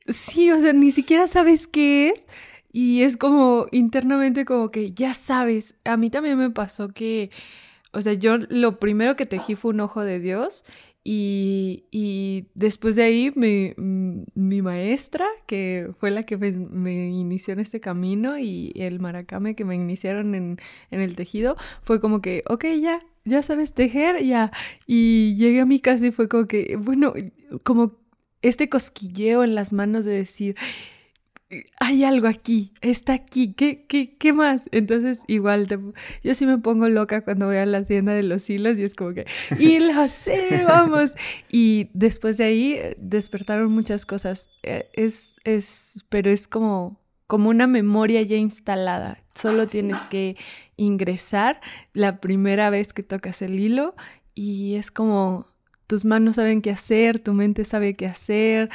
Sí, 0.08 0.50
o 0.52 0.60
sea, 0.60 0.74
ni 0.74 0.92
siquiera 0.92 1.28
sabes 1.28 1.68
qué 1.68 2.10
es, 2.10 2.26
y 2.72 3.02
es 3.02 3.18
como 3.18 3.68
internamente 3.72 4.46
como 4.46 4.72
que 4.72 4.92
ya 4.92 5.14
sabes, 5.14 5.76
a 5.86 5.98
mí 5.98 6.10
también 6.10 6.38
me 6.38 6.52
pasó 6.52 6.90
que, 6.90 7.32
o 7.92 8.02
sea, 8.02 8.14
yo 8.14 8.38
lo 8.38 8.80
primero 8.80 9.16
que 9.16 9.26
tejí 9.26 9.56
fue 9.56 9.72
un 9.72 9.80
ojo 9.80 10.04
de 10.04 10.20
Dios 10.20 10.64
y, 11.04 11.86
y 11.92 12.48
después 12.54 12.96
de 12.96 13.04
ahí 13.04 13.32
mi, 13.36 13.74
mi, 13.78 14.62
maestra, 14.62 15.26
que 15.48 15.92
fue 16.00 16.12
la 16.12 16.24
que 16.24 16.38
me, 16.38 17.10
inició 17.10 17.54
en 17.54 17.60
este 17.62 17.80
camino 17.80 18.38
y 18.38 18.74
el 18.76 19.00
maracame 19.00 19.56
que 19.56 19.66
me 19.66 19.76
iniciaron 19.76 20.36
en, 20.36 20.60
en 20.92 21.02
el 21.02 21.16
tejido, 21.16 21.56
fue 21.82 22.00
como 22.00 22.22
que, 22.22 22.44
ok, 22.48 22.66
ya, 22.80 23.00
ya 23.26 23.42
sabes 23.42 23.74
tejer, 23.74 24.24
ya. 24.24 24.52
Y 24.86 25.36
llegué 25.36 25.62
a 25.62 25.66
mi 25.66 25.80
casa 25.80 26.06
y 26.06 26.12
fue 26.12 26.28
como 26.28 26.48
que, 26.48 26.76
bueno, 26.78 27.14
como 27.64 27.94
este 28.42 28.70
cosquilleo 28.70 29.44
en 29.44 29.56
las 29.56 29.74
manos 29.74 30.06
de 30.06 30.12
decir 30.12 30.56
hay 31.80 32.04
algo 32.04 32.28
aquí, 32.28 32.74
está 32.82 33.14
aquí, 33.14 33.54
¿qué, 33.54 33.86
qué, 33.88 34.16
qué 34.18 34.34
más? 34.34 34.62
Entonces, 34.72 35.20
igual, 35.28 35.68
yo 36.24 36.36
sí 36.36 36.46
me 36.46 36.60
pongo 36.60 36.90
loca 36.90 37.22
cuando 37.22 37.48
voy 37.48 37.58
a 37.58 37.66
la 37.66 37.84
tienda 37.84 38.14
de 38.14 38.22
los 38.22 38.50
hilos 38.50 38.78
y 38.78 38.84
es 38.84 38.94
como 38.94 39.14
que, 39.14 39.26
y 39.60 39.80
lo 39.80 40.08
sé, 40.08 40.64
vamos. 40.68 41.14
Y 41.50 41.90
después 41.94 42.38
de 42.38 42.44
ahí 42.44 42.74
eh, 42.74 42.96
despertaron 43.00 43.72
muchas 43.72 44.06
cosas. 44.06 44.52
Eh, 44.62 44.90
es, 44.94 45.34
es, 45.44 46.06
pero 46.10 46.30
es 46.30 46.48
como, 46.48 47.02
como 47.26 47.50
una 47.50 47.66
memoria 47.66 48.22
ya 48.22 48.38
instalada. 48.38 49.24
Solo 49.34 49.66
tienes 49.66 50.00
que 50.02 50.36
ingresar 50.78 51.62
la 51.94 52.20
primera 52.20 52.70
vez 52.70 52.94
que 52.94 53.04
tocas 53.04 53.42
el 53.42 53.60
hilo 53.60 53.96
y 54.36 54.76
es 54.76 54.92
como 54.92 55.48
tus 55.88 56.06
manos 56.06 56.36
saben 56.36 56.62
qué 56.62 56.70
hacer, 56.70 57.18
tu 57.18 57.34
mente 57.34 57.66
sabe 57.66 57.96
qué 57.96 58.06
hacer, 58.06 58.70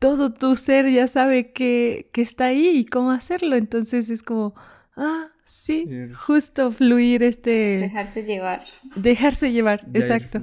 todo 0.00 0.32
tu 0.32 0.56
ser 0.56 0.90
ya 0.90 1.06
sabe 1.06 1.52
que, 1.52 2.10
está 2.14 2.46
ahí 2.46 2.70
y 2.70 2.84
cómo 2.86 3.12
hacerlo. 3.12 3.54
Entonces 3.54 4.10
es 4.10 4.22
como, 4.22 4.54
ah, 4.96 5.28
sí, 5.44 5.86
justo 6.26 6.72
fluir 6.72 7.22
este... 7.22 7.78
Dejarse 7.78 8.24
llevar. 8.24 8.64
Dejarse 8.96 9.52
llevar, 9.52 9.86
exacto. 9.92 10.40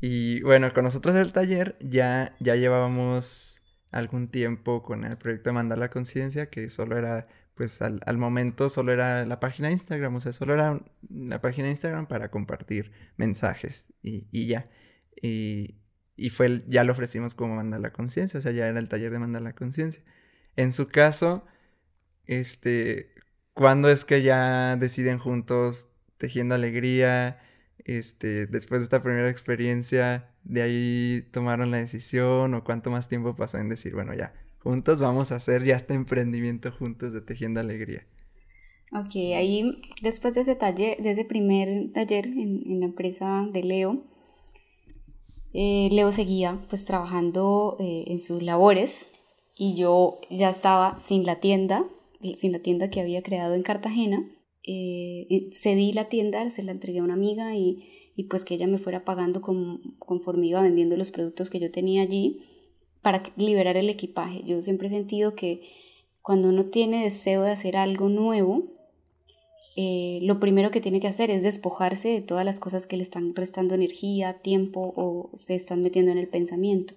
Y 0.00 0.40
bueno, 0.42 0.72
con 0.72 0.84
nosotros 0.84 1.14
el 1.16 1.32
taller 1.32 1.76
ya, 1.80 2.34
ya 2.38 2.54
llevábamos 2.54 3.60
algún 3.90 4.28
tiempo 4.28 4.82
con 4.82 5.04
el 5.04 5.18
proyecto 5.18 5.50
de 5.50 5.54
Mandar 5.54 5.78
la 5.78 5.90
Conciencia, 5.90 6.48
que 6.48 6.70
solo 6.70 6.96
era, 6.96 7.26
pues 7.56 7.82
al, 7.82 8.18
momento 8.18 8.70
solo 8.70 8.92
era 8.92 9.26
la 9.26 9.40
página 9.40 9.66
de 9.66 9.74
Instagram, 9.74 10.14
o 10.14 10.20
sea, 10.20 10.32
solo 10.32 10.54
era 10.54 10.80
la 11.10 11.40
página 11.40 11.66
de 11.66 11.72
Instagram 11.72 12.06
para 12.06 12.30
compartir 12.30 12.92
mensajes 13.16 13.88
y, 14.00 14.28
y 14.30 14.46
ya. 14.46 14.70
Y, 15.20 15.79
y 16.20 16.30
fue 16.30 16.62
ya 16.68 16.84
lo 16.84 16.92
ofrecimos 16.92 17.34
como 17.34 17.56
mandar 17.56 17.80
la 17.80 17.92
conciencia, 17.92 18.38
o 18.38 18.42
sea, 18.42 18.52
ya 18.52 18.68
era 18.68 18.78
el 18.78 18.88
taller 18.90 19.10
de 19.10 19.18
mandar 19.18 19.40
la 19.42 19.54
conciencia. 19.54 20.02
En 20.54 20.74
su 20.74 20.88
caso, 20.88 21.46
este, 22.26 23.14
¿cuándo 23.54 23.88
es 23.90 24.04
que 24.04 24.22
ya 24.22 24.76
deciden 24.76 25.18
juntos 25.18 25.88
tejiendo 26.18 26.54
alegría? 26.54 27.40
Este, 27.78 28.46
después 28.46 28.82
de 28.82 28.84
esta 28.84 29.02
primera 29.02 29.30
experiencia, 29.30 30.28
de 30.44 30.62
ahí 30.62 31.28
tomaron 31.32 31.70
la 31.70 31.78
decisión 31.78 32.52
o 32.52 32.64
cuánto 32.64 32.90
más 32.90 33.08
tiempo 33.08 33.34
pasó 33.34 33.56
en 33.56 33.70
decir, 33.70 33.94
bueno, 33.94 34.12
ya, 34.14 34.34
juntos 34.58 35.00
vamos 35.00 35.32
a 35.32 35.36
hacer 35.36 35.64
ya 35.64 35.76
este 35.76 35.94
emprendimiento 35.94 36.70
juntos 36.70 37.14
de 37.14 37.22
tejiendo 37.22 37.60
alegría. 37.60 38.06
Ok, 38.92 39.14
ahí 39.14 39.80
después 40.02 40.34
de 40.34 40.42
ese 40.42 40.56
taller, 40.56 40.98
de 40.98 41.12
ese 41.12 41.24
primer 41.24 41.92
taller 41.92 42.26
en, 42.26 42.62
en 42.66 42.80
la 42.80 42.86
empresa 42.86 43.48
de 43.50 43.62
Leo, 43.62 44.04
eh, 45.52 45.88
Leo 45.90 46.12
seguía 46.12 46.64
pues 46.68 46.84
trabajando 46.84 47.76
eh, 47.80 48.04
en 48.06 48.18
sus 48.18 48.42
labores 48.42 49.08
y 49.56 49.74
yo 49.74 50.18
ya 50.30 50.50
estaba 50.50 50.96
sin 50.96 51.24
la 51.24 51.40
tienda, 51.40 51.84
sin 52.36 52.52
la 52.52 52.60
tienda 52.60 52.90
que 52.90 53.00
había 53.00 53.22
creado 53.22 53.54
en 53.54 53.62
Cartagena. 53.62 54.28
Eh, 54.62 55.48
cedí 55.52 55.92
la 55.92 56.08
tienda, 56.08 56.48
se 56.50 56.62
la 56.62 56.72
entregué 56.72 57.00
a 57.00 57.04
una 57.04 57.14
amiga 57.14 57.54
y, 57.56 58.12
y 58.14 58.24
pues 58.24 58.44
que 58.44 58.54
ella 58.54 58.66
me 58.66 58.78
fuera 58.78 59.04
pagando 59.04 59.40
conforme 59.40 60.46
iba 60.46 60.62
vendiendo 60.62 60.96
los 60.96 61.10
productos 61.10 61.50
que 61.50 61.60
yo 61.60 61.70
tenía 61.70 62.02
allí 62.02 62.42
para 63.02 63.22
liberar 63.36 63.76
el 63.76 63.88
equipaje. 63.88 64.42
Yo 64.44 64.62
siempre 64.62 64.88
he 64.88 64.90
sentido 64.90 65.34
que 65.34 65.62
cuando 66.22 66.48
uno 66.48 66.66
tiene 66.66 67.02
deseo 67.02 67.42
de 67.42 67.50
hacer 67.50 67.76
algo 67.76 68.08
nuevo, 68.08 68.79
eh, 69.82 70.18
lo 70.20 70.38
primero 70.40 70.70
que 70.70 70.82
tiene 70.82 71.00
que 71.00 71.06
hacer 71.06 71.30
es 71.30 71.42
despojarse 71.42 72.10
de 72.10 72.20
todas 72.20 72.44
las 72.44 72.60
cosas 72.60 72.86
que 72.86 72.98
le 72.98 73.02
están 73.02 73.34
restando 73.34 73.74
energía, 73.74 74.34
tiempo 74.42 74.92
o 74.94 75.30
se 75.32 75.54
están 75.54 75.80
metiendo 75.80 76.12
en 76.12 76.18
el 76.18 76.28
pensamiento. 76.28 76.92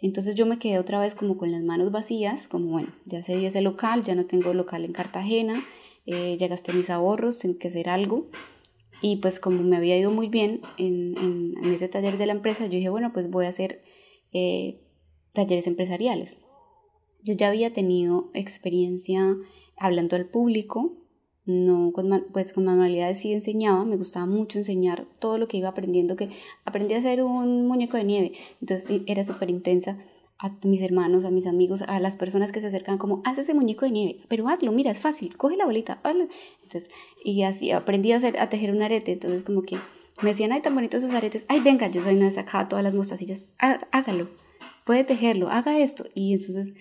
Entonces 0.00 0.34
yo 0.34 0.46
me 0.46 0.58
quedé 0.58 0.78
otra 0.78 0.98
vez 0.98 1.14
como 1.14 1.36
con 1.36 1.52
las 1.52 1.62
manos 1.62 1.92
vacías, 1.92 2.48
como 2.48 2.68
bueno, 2.68 2.94
ya 3.04 3.22
cedí 3.22 3.44
ese 3.44 3.60
local, 3.60 4.02
ya 4.02 4.14
no 4.14 4.24
tengo 4.24 4.54
local 4.54 4.86
en 4.86 4.92
Cartagena, 4.92 5.62
eh, 6.06 6.38
ya 6.38 6.48
gasté 6.48 6.72
mis 6.72 6.88
ahorros, 6.88 7.38
tengo 7.38 7.58
que 7.58 7.68
hacer 7.68 7.90
algo. 7.90 8.30
Y 9.02 9.16
pues 9.16 9.38
como 9.38 9.62
me 9.62 9.76
había 9.76 9.98
ido 9.98 10.10
muy 10.10 10.28
bien 10.28 10.62
en, 10.78 11.14
en, 11.18 11.74
ese 11.74 11.88
taller 11.88 12.16
de 12.16 12.24
la 12.24 12.32
empresa, 12.32 12.64
yo 12.64 12.72
dije, 12.72 12.88
bueno, 12.88 13.12
pues 13.12 13.28
voy 13.28 13.44
a 13.44 13.50
hacer 13.50 13.82
eh, 14.32 14.80
talleres 15.34 15.66
empresariales. 15.66 16.46
Yo 17.22 17.34
ya 17.34 17.48
había 17.48 17.74
tenido 17.74 18.30
experiencia 18.32 19.36
hablando 19.76 20.16
al 20.16 20.30
público, 20.30 21.01
no 21.44 21.92
con, 21.92 22.26
pues 22.32 22.52
con 22.52 22.64
manualidades 22.64 23.18
sí 23.18 23.32
enseñaba, 23.32 23.84
me 23.84 23.96
gustaba 23.96 24.26
mucho 24.26 24.58
enseñar 24.58 25.06
todo 25.18 25.38
lo 25.38 25.48
que 25.48 25.56
iba 25.56 25.68
aprendiendo, 25.68 26.16
que 26.16 26.30
aprendí 26.64 26.94
a 26.94 26.98
hacer 26.98 27.22
un 27.22 27.66
muñeco 27.66 27.96
de 27.96 28.04
nieve, 28.04 28.32
entonces 28.60 29.02
era 29.06 29.24
súper 29.24 29.50
intensa 29.50 29.98
a 30.38 30.56
mis 30.64 30.82
hermanos, 30.82 31.24
a 31.24 31.30
mis 31.30 31.46
amigos, 31.46 31.82
a 31.82 32.00
las 32.00 32.16
personas 32.16 32.50
que 32.50 32.60
se 32.60 32.66
acercan 32.66 32.98
como, 32.98 33.22
haz 33.24 33.38
ese 33.38 33.54
muñeco 33.54 33.84
de 33.84 33.92
nieve, 33.92 34.20
pero 34.28 34.48
hazlo, 34.48 34.72
mira, 34.72 34.90
es 34.90 35.00
fácil, 35.00 35.36
coge 35.36 35.56
la 35.56 35.66
bolita, 35.66 36.00
hazlo. 36.02 36.26
Entonces, 36.64 36.90
y 37.24 37.42
así 37.42 37.70
aprendí 37.70 38.10
a, 38.10 38.16
hacer, 38.16 38.40
a 38.40 38.48
tejer 38.48 38.72
un 38.72 38.82
arete, 38.82 39.12
entonces 39.12 39.44
como 39.44 39.62
que 39.62 39.78
me 40.20 40.30
decían, 40.30 40.50
ay, 40.50 40.60
tan 40.60 40.74
bonitos 40.74 41.04
esos 41.04 41.14
aretes, 41.14 41.46
ay, 41.48 41.60
venga, 41.60 41.88
yo 41.88 42.02
soy 42.02 42.16
una 42.16 42.30
sacaba 42.32 42.68
todas 42.68 42.82
las 42.82 42.94
mostacillas, 42.94 43.50
hágalo, 43.58 44.30
puede 44.84 45.04
tejerlo, 45.04 45.48
haga 45.48 45.78
esto. 45.78 46.04
Y 46.12 46.34
entonces 46.34 46.74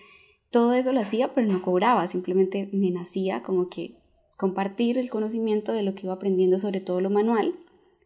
todo 0.49 0.73
eso 0.73 0.91
lo 0.91 0.99
hacía, 0.99 1.33
pero 1.33 1.47
no 1.47 1.61
cobraba, 1.61 2.07
simplemente 2.07 2.67
me 2.73 2.89
nacía 2.89 3.43
como 3.43 3.69
que 3.69 4.00
compartir 4.41 4.97
el 4.97 5.11
conocimiento 5.11 5.71
de 5.71 5.83
lo 5.83 5.93
que 5.93 6.07
iba 6.07 6.13
aprendiendo, 6.13 6.57
sobre 6.57 6.79
todo 6.79 6.99
lo 6.99 7.11
manual. 7.11 7.59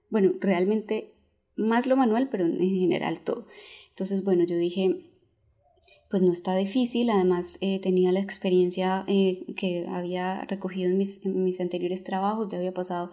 Bueno, 0.09 0.33
realmente 0.41 1.13
más 1.55 1.87
lo 1.87 1.95
manual, 1.95 2.27
pero 2.29 2.45
en 2.45 2.59
general 2.59 3.21
todo. 3.21 3.47
Entonces, 3.91 4.21
bueno, 4.25 4.43
yo 4.43 4.57
dije, 4.57 4.97
pues 6.09 6.21
no 6.21 6.33
está 6.33 6.53
difícil, 6.57 7.09
además 7.09 7.57
eh, 7.61 7.79
tenía 7.79 8.11
la 8.11 8.19
experiencia 8.19 9.05
eh, 9.07 9.45
que 9.55 9.85
había 9.87 10.43
recogido 10.43 10.89
en 10.89 10.97
mis, 10.97 11.25
mis, 11.25 11.61
anteriores 11.61 12.03
trabajos, 12.03 12.49
ya 12.49 12.57
había 12.57 12.73
pasado 12.73 13.11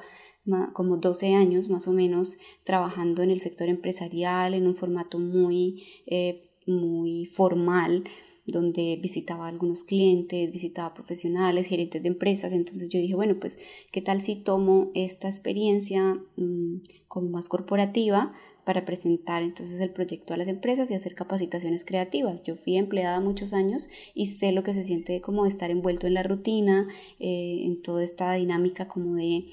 como 0.72 0.96
12 0.96 1.36
años 1.36 1.68
más 1.68 1.86
o 1.86 1.92
menos 1.92 2.38
trabajando 2.64 3.22
en 3.22 3.30
el 3.30 3.38
sector 3.38 3.68
empresarial 3.68 4.54
en 4.54 4.66
un 4.66 4.74
formato 4.74 5.20
muy, 5.20 5.84
eh, 6.06 6.50
muy 6.66 7.26
formal, 7.26 8.02
donde 8.44 8.98
visitaba 9.00 9.46
algunos 9.46 9.84
clientes, 9.84 10.50
visitaba 10.50 10.94
profesionales, 10.94 11.66
gerentes 11.66 12.02
de 12.02 12.08
empresas, 12.08 12.52
entonces 12.52 12.88
yo 12.88 12.98
dije, 12.98 13.14
bueno, 13.14 13.36
pues, 13.40 13.58
¿qué 13.92 14.02
tal 14.02 14.20
si 14.20 14.36
tomo 14.36 14.90
esta 14.94 15.28
experiencia 15.28 16.20
mm, 16.36 16.82
como 17.06 17.30
más 17.30 17.48
corporativa 17.48 18.32
para 18.64 18.84
presentar 18.84 19.42
entonces 19.42 19.80
el 19.80 19.92
proyecto 19.92 20.34
a 20.34 20.36
las 20.36 20.48
empresas 20.48 20.90
y 20.90 20.94
hacer 20.94 21.14
capacitaciones 21.14 21.84
creativas? 21.84 22.42
Yo 22.42 22.56
fui 22.56 22.76
empleada 22.76 23.20
muchos 23.20 23.52
años 23.52 23.88
y 24.14 24.26
sé 24.26 24.50
lo 24.50 24.64
que 24.64 24.74
se 24.74 24.84
siente 24.84 25.20
como 25.20 25.46
estar 25.46 25.70
envuelto 25.70 26.08
en 26.08 26.14
la 26.14 26.24
rutina, 26.24 26.88
eh, 27.20 27.62
en 27.64 27.80
toda 27.80 28.02
esta 28.02 28.32
dinámica 28.34 28.88
como 28.88 29.14
de, 29.14 29.46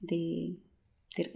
de 0.00 0.56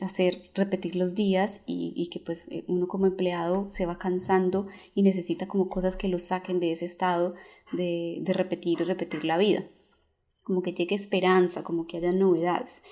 hacer 0.00 0.50
repetir 0.54 0.96
los 0.96 1.14
días 1.14 1.62
y, 1.66 2.08
que 2.10 2.20
pues 2.20 2.46
eh, 2.50 2.64
uno 2.68 2.86
como 2.86 3.06
empleado 3.06 3.66
se 3.70 3.86
va 3.86 3.98
cansando 3.98 4.66
y 4.94 5.02
necesita 5.02 5.48
como 5.48 5.68
cosas 5.68 5.96
que 5.96 6.08
lo 6.08 6.18
saquen 6.18 6.60
de 6.60 6.72
ese 6.72 6.84
estado 6.84 7.34
de, 7.72 8.18
de 8.20 8.32
repetir 8.32 8.80
y 8.80 8.84
repetir 8.84 9.24
la 9.24 9.36
vida. 9.36 9.68
Como 10.44 10.62
que 10.62 10.72
llegue 10.72 10.94
esperanza, 10.94 11.64
como 11.64 11.86
que 11.86 11.96
haya 11.96 12.12
novedades. 12.12 12.82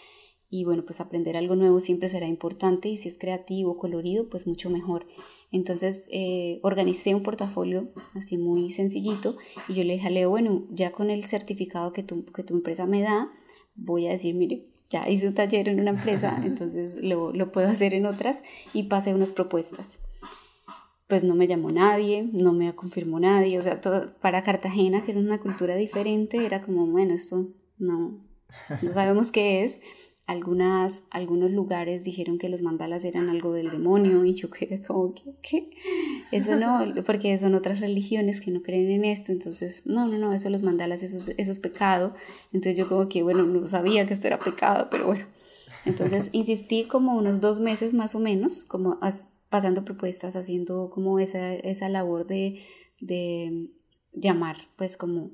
Y 0.51 0.65
bueno, 0.65 0.85
pues 0.85 1.01
aprender 1.01 1.37
algo 1.37 1.57
nuevo 1.57 1.81
siempre 1.81 2.09
será 2.09 2.27
importante 2.27 2.89
y 2.89 2.97
si 2.97 3.09
es 3.09 3.17
creativo, 3.17 3.79
colorido, 3.79 4.29
pues 4.29 4.47
mucho 4.47 4.69
mejor. 4.69 5.07
Entonces 5.51 6.07
eh, 6.11 6.61
organicé 6.63 7.15
un 7.15 7.23
portafolio 7.23 7.93
así 8.15 8.39
muy 8.39 8.71
sencillito 8.71 9.37
y 9.69 9.75
yo 9.75 9.85
le 9.85 9.95
dije 9.95 10.09
a 10.09 10.11
Leo, 10.11 10.31
bueno, 10.31 10.67
ya 10.71 10.93
con 10.93 11.11
el 11.11 11.25
certificado 11.25 11.93
que 11.93 12.03
tu, 12.03 12.25
que 12.27 12.43
tu 12.43 12.55
empresa 12.55 12.87
me 12.87 13.01
da, 13.01 13.31
voy 13.75 14.09
a 14.09 14.11
decir, 14.11 14.35
mire, 14.35 14.72
ya 14.93 15.09
hice 15.09 15.29
un 15.29 15.35
taller 15.35 15.69
en 15.69 15.81
una 15.81 15.91
empresa, 15.91 16.41
entonces 16.45 16.97
lo, 17.03 17.33
lo 17.33 17.51
puedo 17.51 17.69
hacer 17.69 17.95
en 17.95 18.07
otras 18.07 18.43
y 18.75 18.85
pasé 18.85 19.15
unas 19.15 19.33
propuestas. 19.33 20.01
Pues 21.09 21.25
no 21.25 21.35
me 21.35 21.47
llamó 21.47 21.71
nadie, 21.71 22.29
no 22.33 22.53
me 22.53 22.75
confirmó 22.75 23.19
nadie, 23.19 23.59
o 23.59 23.63
sea, 23.63 23.81
todo, 23.81 24.15
para 24.21 24.43
Cartagena, 24.43 25.05
que 25.05 25.13
era 25.13 25.21
una 25.21 25.41
cultura 25.41 25.77
diferente, 25.77 26.45
era 26.45 26.63
como, 26.63 26.87
bueno, 26.87 27.15
esto 27.15 27.49
no, 27.79 28.21
no 28.83 28.93
sabemos 28.93 29.31
qué 29.31 29.65
es, 29.65 29.81
algunas, 30.27 31.07
algunos 31.11 31.51
lugares 31.51 32.05
dijeron 32.05 32.39
que 32.39 32.49
los 32.49 32.63
mandalas 32.63 33.05
eran 33.05 33.29
algo 33.29 33.53
del 33.53 33.71
demonio 33.71 34.25
y 34.25 34.35
yo 34.35 34.51
quedé 34.51 34.83
como 34.83 35.15
que, 35.15 35.35
¿qué? 35.43 35.71
Eso 36.31 36.57
no, 36.57 36.85
porque 37.07 37.37
son 37.39 37.55
otras 37.55 37.81
religiones 37.81 38.41
que 38.41 38.51
no 38.51 38.63
creen 38.63 38.91
en 38.91 39.05
esto, 39.05 39.33
entonces, 39.33 39.87
no, 39.87 40.07
no, 40.07 40.19
no, 40.19 40.33
eso 40.33 40.49
los 40.49 40.63
mandalas, 40.63 41.03
eso, 41.03 41.33
eso 41.37 41.51
es 41.51 41.59
pecado. 41.59 42.15
Entonces 42.53 42.77
yo 42.79 42.89
como 42.89 43.09
que, 43.09 43.23
bueno, 43.23 43.45
no 43.45 43.67
sabía 43.67 44.07
que 44.07 44.15
esto 44.15 44.29
era 44.29 44.39
pecado, 44.39 44.89
pero 44.91 45.07
bueno. 45.07 45.27
Entonces 45.85 46.31
insistí 46.33 46.85
como 46.85 47.17
unos 47.17 47.41
dos 47.41 47.61
meses 47.61 47.93
más 47.93 48.15
o 48.15 48.21
menos, 48.21 48.65
como 48.65 48.99
pasando 49.49 49.85
propuestas, 49.85 50.37
haciendo 50.37 50.89
como 50.91 51.19
esa, 51.19 51.55
esa 51.55 51.89
labor 51.89 52.27
de, 52.27 52.63
de 53.01 53.69
llamar, 54.13 54.57
pues 54.77 54.97
como 54.97 55.33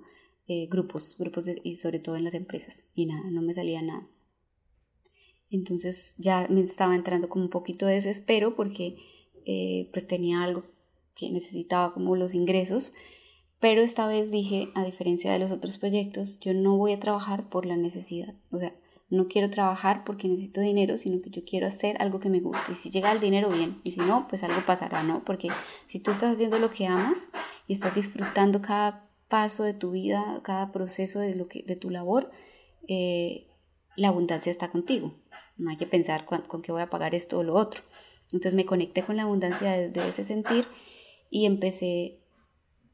eh, 0.49 0.67
grupos, 0.71 1.17
grupos 1.19 1.47
y 1.63 1.77
sobre 1.77 1.99
todo 1.99 2.17
en 2.17 2.25
las 2.25 2.35
empresas. 2.35 2.89
Y 2.95 3.07
nada, 3.07 3.31
no 3.31 3.43
me 3.43 3.53
salía 3.53 3.83
nada. 3.83 4.09
Entonces 5.51 6.17
ya 6.19 6.47
me 6.51 6.61
estaba 6.61 6.95
entrando 6.95 7.29
como 7.29 7.45
un 7.45 7.51
poquito 7.51 7.87
de 7.87 7.95
desespero 7.95 8.55
porque 8.55 8.97
eh, 9.47 9.89
pues 9.93 10.07
tenía 10.07 10.43
algo 10.43 10.65
que 11.15 11.31
necesitaba 11.31 11.93
como 11.93 12.17
los 12.17 12.35
ingresos. 12.35 12.93
Pero 13.61 13.83
esta 13.83 14.07
vez 14.07 14.31
dije, 14.31 14.69
a 14.75 14.85
diferencia 14.85 15.33
de 15.33 15.39
los 15.39 15.51
otros 15.51 15.79
proyectos, 15.79 16.39
yo 16.41 16.55
no 16.55 16.77
voy 16.77 16.93
a 16.93 17.01
trabajar 17.01 17.49
por 17.49 17.67
la 17.67 17.77
necesidad. 17.77 18.35
O 18.53 18.59
sea, 18.59 18.75
no 19.11 19.27
quiero 19.27 19.51
trabajar 19.51 20.05
porque 20.05 20.29
necesito 20.29 20.61
dinero, 20.61 20.99
sino 20.99 21.21
que 21.23 21.31
yo 21.31 21.43
quiero 21.45 21.67
hacer 21.67 21.97
algo 22.01 22.21
que 22.21 22.29
me 22.29 22.41
guste. 22.41 22.73
Y 22.73 22.75
si 22.75 22.91
llega 22.91 23.11
el 23.11 23.21
dinero, 23.21 23.49
bien. 23.49 23.81
Y 23.83 23.93
si 23.93 24.01
no, 24.01 24.29
pues 24.29 24.45
algo 24.45 24.65
pasará, 24.67 25.03
¿no? 25.03 25.25
Porque 25.25 25.49
si 25.87 25.99
tú 25.99 26.11
estás 26.11 26.35
haciendo 26.35 26.59
lo 26.59 26.71
que 26.71 26.87
amas 26.87 27.33
y 27.67 27.73
estás 27.73 27.95
disfrutando 27.95 28.61
cada 28.61 29.09
paso 29.29 29.63
de 29.63 29.75
tu 29.75 29.93
vida, 29.93 30.41
cada 30.45 30.73
proceso 30.73 31.19
de, 31.19 31.35
lo 31.35 31.49
que, 31.49 31.63
de 31.63 31.75
tu 31.75 31.91
labor, 31.91 32.31
eh, 32.87 33.49
la 33.97 34.09
abundancia 34.09 34.53
está 34.53 34.71
contigo. 34.71 35.15
No 35.59 35.71
hay 35.71 35.77
que 35.77 35.87
pensar 35.87 36.25
con, 36.25 36.63
qué 36.63 36.73
voy 36.73 36.83
a 36.83 36.91
pagar 36.91 37.15
esto 37.15 37.39
o 37.39 37.43
lo 37.43 37.55
otro. 37.55 37.83
Entonces 38.33 38.55
me 38.55 38.65
conecté 38.65 39.03
con 39.03 39.17
la 39.17 39.25
abundancia 39.25 39.73
desde 39.73 40.09
ese 40.09 40.25
sentir 40.25 40.67
y 41.31 41.47
empecé 41.47 42.21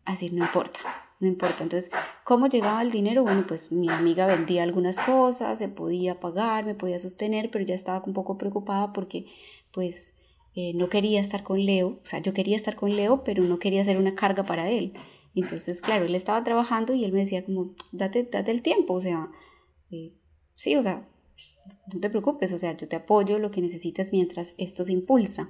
a 0.05 0.13
decir, 0.13 0.33
no 0.33 0.45
importa, 0.45 0.81
no 1.21 1.29
importa. 1.29 1.63
Entonces, 1.63 1.91
¿cómo 2.25 2.47
llegaba 2.47 2.83
el 2.83 2.91
dinero? 2.91 3.23
Bueno, 3.23 3.45
pues 3.47 3.73
mi 3.73 3.89
amiga 3.89 4.27
vendía 4.27 4.63
algunas 4.63 4.99
cosas, 4.99 5.59
se 5.59 5.69
podía 5.69 6.21
pagar, 6.21 6.65
me 6.65 6.75
podía 6.75 6.99
sostener, 6.99 7.51
pero 7.51 7.65
ya 7.65 7.75
estaba 7.75 8.03
un 8.07 8.13
poco 8.13 8.39
preocupada 8.39 8.93
porque 8.93 9.27
pues 9.73 10.15
eh, 10.55 10.73
no 10.75 10.89
quería 10.89 11.21
estar 11.21 11.43
con 11.43 11.65
Leo, 11.65 12.01
o 12.03 12.07
sea, 12.07 12.21
yo 12.21 12.33
quería 12.33 12.57
estar 12.57 12.77
con 12.77 12.95
Leo, 12.95 13.25
pero 13.25 13.43
no 13.43 13.59
quería 13.59 13.83
ser 13.83 13.99
una 13.99 14.15
carga 14.15 14.45
para 14.45 14.71
él. 14.71 14.95
Entonces, 15.35 15.83
claro, 15.83 16.05
él 16.05 16.15
estaba 16.15 16.45
trabajando 16.45 16.95
y 16.95 17.05
él 17.05 17.13
me 17.13 17.21
decía 17.21 17.45
como, 17.45 17.75
date, 17.91 18.23
date 18.31 18.53
el 18.53 18.63
tiempo, 18.63 18.95
o 18.95 19.01
sea, 19.01 19.31
eh, 19.91 20.15
sí, 20.55 20.77
o 20.77 20.83
sea, 20.83 21.09
no 21.93 22.01
te 22.01 22.11
preocupes, 22.11 22.53
o 22.53 22.59
sea, 22.59 22.77
yo 22.77 22.89
te 22.89 22.97
apoyo 22.97 23.39
lo 23.39 23.51
que 23.51 23.61
necesitas 23.61 24.13
mientras 24.13 24.55
esto 24.59 24.85
se 24.85 24.93
impulsa. 24.93 25.49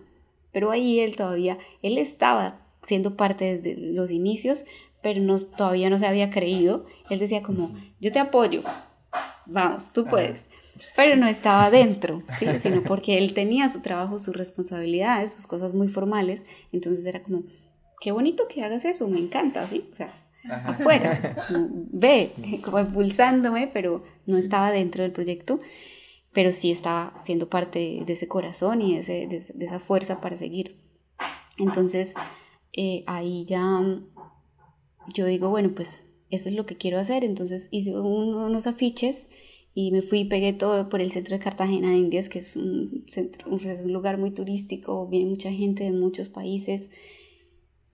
Pero 0.52 0.70
ahí 0.70 1.00
él 1.00 1.16
todavía, 1.16 1.58
él 1.82 1.98
estaba 1.98 2.60
siendo 2.82 3.16
parte 3.16 3.58
de 3.58 3.76
los 3.76 4.10
inicios, 4.10 4.64
pero 5.02 5.20
no, 5.20 5.38
todavía 5.38 5.90
no 5.90 5.98
se 5.98 6.06
había 6.06 6.30
creído. 6.30 6.86
Él 7.10 7.18
decía 7.18 7.42
como, 7.42 7.74
yo 8.00 8.12
te 8.12 8.20
apoyo, 8.20 8.62
vamos, 9.46 9.92
tú 9.92 10.04
puedes. 10.04 10.48
Pero 10.96 11.16
no 11.16 11.26
estaba 11.26 11.70
dentro, 11.72 12.22
¿sí? 12.38 12.46
sino 12.60 12.82
porque 12.82 13.18
él 13.18 13.34
tenía 13.34 13.70
su 13.70 13.80
trabajo, 13.80 14.18
sus 14.18 14.36
responsabilidades, 14.36 15.34
sus 15.34 15.46
cosas 15.46 15.74
muy 15.74 15.88
formales. 15.88 16.46
Entonces 16.72 17.04
era 17.04 17.22
como, 17.22 17.42
qué 18.00 18.12
bonito 18.12 18.46
que 18.48 18.62
hagas 18.62 18.84
eso, 18.84 19.08
me 19.08 19.18
encanta, 19.18 19.66
¿sí? 19.66 19.88
O 19.92 19.96
sea, 19.96 20.10
afuera, 20.48 21.46
ve, 21.50 22.30
como 22.62 22.78
impulsándome, 22.78 23.68
pero 23.72 24.04
no 24.26 24.36
estaba 24.36 24.70
dentro 24.70 25.02
del 25.02 25.12
proyecto 25.12 25.58
pero 26.34 26.52
sí 26.52 26.72
estaba 26.72 27.16
siendo 27.22 27.48
parte 27.48 28.02
de 28.04 28.12
ese 28.12 28.28
corazón 28.28 28.82
y 28.82 28.98
de, 28.98 29.26
de, 29.28 29.64
esa 29.64 29.78
fuerza 29.78 30.20
para 30.20 30.36
seguir. 30.36 30.76
Entonces, 31.58 32.14
eh, 32.72 33.04
ahí 33.06 33.44
ya 33.46 33.80
yo 35.14 35.26
digo, 35.26 35.48
bueno, 35.48 35.72
pues 35.74 36.06
eso 36.30 36.48
es 36.48 36.54
lo 36.54 36.66
que 36.66 36.76
quiero 36.76 36.98
hacer. 36.98 37.24
Entonces 37.24 37.68
hice 37.70 37.96
unos 37.98 38.66
afiches 38.66 39.30
y 39.74 39.92
me 39.92 40.02
fui 40.02 40.20
y 40.20 40.24
pegué 40.24 40.52
todo 40.52 40.88
por 40.88 41.00
el 41.00 41.12
centro 41.12 41.36
de 41.36 41.42
Cartagena 41.42 41.90
de 41.90 41.98
Indias, 41.98 42.28
que 42.28 42.40
es 42.40 42.56
un, 42.56 43.06
centro, 43.08 43.48
un 43.50 43.92
lugar 43.92 44.18
muy 44.18 44.32
turístico, 44.32 45.06
viene 45.06 45.30
mucha 45.30 45.52
gente 45.52 45.84
de 45.84 45.92
muchos 45.92 46.28
países. 46.28 46.90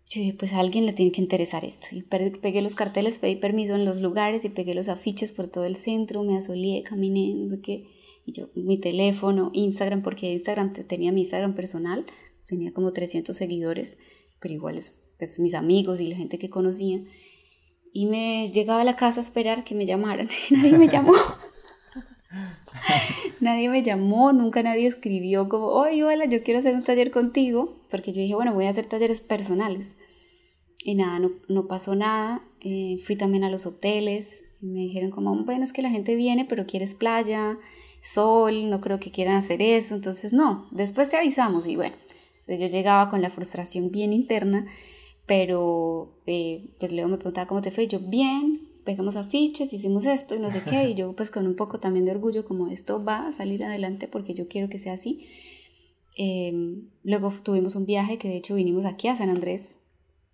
Yo 0.09 0.21
dije, 0.21 0.35
pues 0.35 0.53
a 0.55 0.61
alguien 0.61 0.87
le 0.87 0.95
tiene 0.95 1.13
que 1.13 1.21
interesar 1.21 1.65
esto. 1.65 1.89
Y 1.93 2.03
pegué 2.03 2.63
los 2.63 2.75
carteles, 2.75 3.19
pedí 3.19 3.37
permiso 3.37 3.75
en 3.75 3.85
los 3.85 4.01
lugares 4.01 4.45
y 4.45 4.49
pegué 4.49 4.75
los 4.75 4.89
afiches 4.89 5.33
por 5.33 5.49
todo 5.49 5.65
el 5.65 5.77
centro, 5.77 6.25
me 6.25 6.37
asolé, 6.37 6.83
caminé, 6.83 7.35
no 7.35 7.51
sé 7.51 7.85
Y 8.31 8.33
yo, 8.33 8.49
mi 8.55 8.79
teléfono, 8.79 9.51
Instagram, 9.55 10.03
porque 10.03 10.33
Instagram 10.33 10.73
tenía 10.73 11.11
mi 11.11 11.23
Instagram 11.23 11.57
personal, 11.57 12.07
tenía 12.47 12.73
como 12.73 12.93
300 12.93 13.37
seguidores, 13.37 13.99
pero 14.39 14.55
igual 14.55 14.79
es 14.79 15.01
pues, 15.19 15.41
mis 15.41 15.55
amigos 15.55 16.01
y 16.01 16.07
la 16.07 16.15
gente 16.15 16.39
que 16.39 16.49
conocía. 16.49 17.01
Y 17.93 18.07
me 18.07 18.49
llegaba 18.53 18.83
a 18.83 18.85
la 18.85 18.95
casa 18.95 19.19
a 19.19 19.25
esperar 19.25 19.65
que 19.65 19.75
me 19.75 19.85
llamaran. 19.85 20.29
nadie 20.53 20.79
me 20.79 20.87
llamó. 20.87 21.13
nadie 23.41 23.69
me 23.69 23.83
llamó, 23.83 24.33
nunca 24.33 24.63
nadie 24.63 24.87
escribió 24.87 25.49
como, 25.49 25.67
oye, 25.67 26.05
hola, 26.05 26.27
yo 26.27 26.45
quiero 26.45 26.61
hacer 26.61 26.77
un 26.77 26.85
taller 26.85 27.11
contigo, 27.11 27.81
porque 27.91 28.13
yo 28.13 28.21
dije, 28.21 28.37
bueno, 28.37 28.55
voy 28.55 28.67
a 28.67 28.69
hacer 28.69 28.87
talleres 28.87 29.21
personales. 29.21 29.97
Y 30.85 30.95
nada, 30.95 31.19
no, 31.19 31.33
no 31.49 31.67
pasó 31.67 31.97
nada. 31.97 32.45
Eh, 32.61 32.99
fui 33.03 33.17
también 33.17 33.43
a 33.43 33.51
los 33.51 33.67
hoteles. 33.67 34.45
Y 34.63 34.67
me 34.67 34.83
dijeron 34.83 35.11
como, 35.11 35.35
bueno, 35.45 35.65
es 35.65 35.73
que 35.73 35.83
la 35.83 35.91
gente 35.91 36.15
viene, 36.15 36.45
pero 36.45 36.67
quieres 36.67 36.95
playa, 36.95 37.59
sol, 38.01 38.71
no 38.71 38.81
creo 38.81 39.01
que 39.01 39.11
quieran 39.11 39.37
hacer 39.37 39.63
eso. 39.63 39.95
Entonces, 39.95 40.33
no, 40.33 40.69
después 40.71 41.11
te 41.11 41.17
avisamos. 41.17 41.67
Y 41.67 41.77
bueno, 41.77 41.97
yo 42.47 42.67
llegaba 42.67 43.11
con 43.11 43.23
la 43.23 43.31
frustración 43.31 43.91
bien 43.91 44.13
interna, 44.13 44.67
pero 45.27 46.21
eh, 46.27 46.71
pues 46.79 46.93
luego 46.93 47.09
me 47.09 47.17
preguntaba 47.17 47.47
cómo 47.47 47.63
te 47.63 47.71
fue. 47.71 47.87
yo, 47.87 48.01
bien, 48.01 48.69
pegamos 48.85 49.17
afiches, 49.17 49.73
hicimos 49.73 50.05
esto 50.07 50.35
y 50.35 50.41
no 50.41 50.51
sé 50.51 50.63
qué. 50.69 50.91
Y 50.91 50.95
yo 50.95 51.15
pues 51.15 51.31
con 51.31 51.47
un 51.47 51.57
poco 51.57 51.79
también 51.79 52.05
de 52.05 52.13
orgullo, 52.13 52.45
como 52.45 52.69
esto 52.69 53.05
va 53.05 53.29
a 53.29 53.33
salir 53.33 53.65
adelante 53.65 54.09
porque 54.09 54.35
yo 54.35 54.49
quiero 54.49 54.69
que 54.69 54.79
sea 54.79 54.95
así. 54.95 55.27
Em, 56.17 56.89
luego 57.03 57.33
tuvimos 57.43 57.77
un 57.77 57.87
viaje 57.87 58.19
que 58.19 58.29
de 58.29 58.37
hecho 58.37 58.55
vinimos 58.55 58.85
aquí 58.85 59.09
a 59.09 59.17
San 59.17 59.31
Andrés 59.31 59.79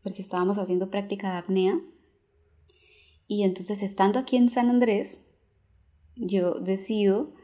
porque 0.02 0.22
estábamos 0.22 0.58
haciendo 0.58 0.90
práctica 0.90 1.32
de 1.32 1.38
apnea. 1.38 1.80
Y 3.28 3.42
entonces 3.42 3.82
estando 3.82 4.18
aquí 4.20 4.36
en 4.36 4.48
San 4.48 4.70
Andrés, 4.70 5.26
yo 6.14 6.54
decido 6.54 7.34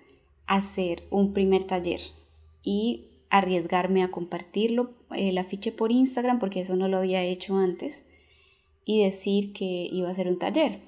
hacer 0.47 1.05
un 1.11 1.33
primer 1.33 1.65
taller 1.65 2.01
y 2.63 3.09
arriesgarme 3.31 4.03
a 4.03 4.11
compartirlo, 4.11 4.95
el 5.11 5.39
afiche 5.39 5.73
por 5.73 5.91
Instagram, 5.91 6.39
porque 6.39 6.61
eso 6.61 6.77
no 6.77 6.89
lo 6.89 6.99
había 6.99 7.23
hecho 7.25 7.57
antes, 7.57 8.09
y 8.85 9.03
decir 9.03 9.53
que 9.53 9.89
iba 9.91 10.09
a 10.09 10.13
hacer 10.13 10.29
un 10.29 10.39
taller. 10.39 10.81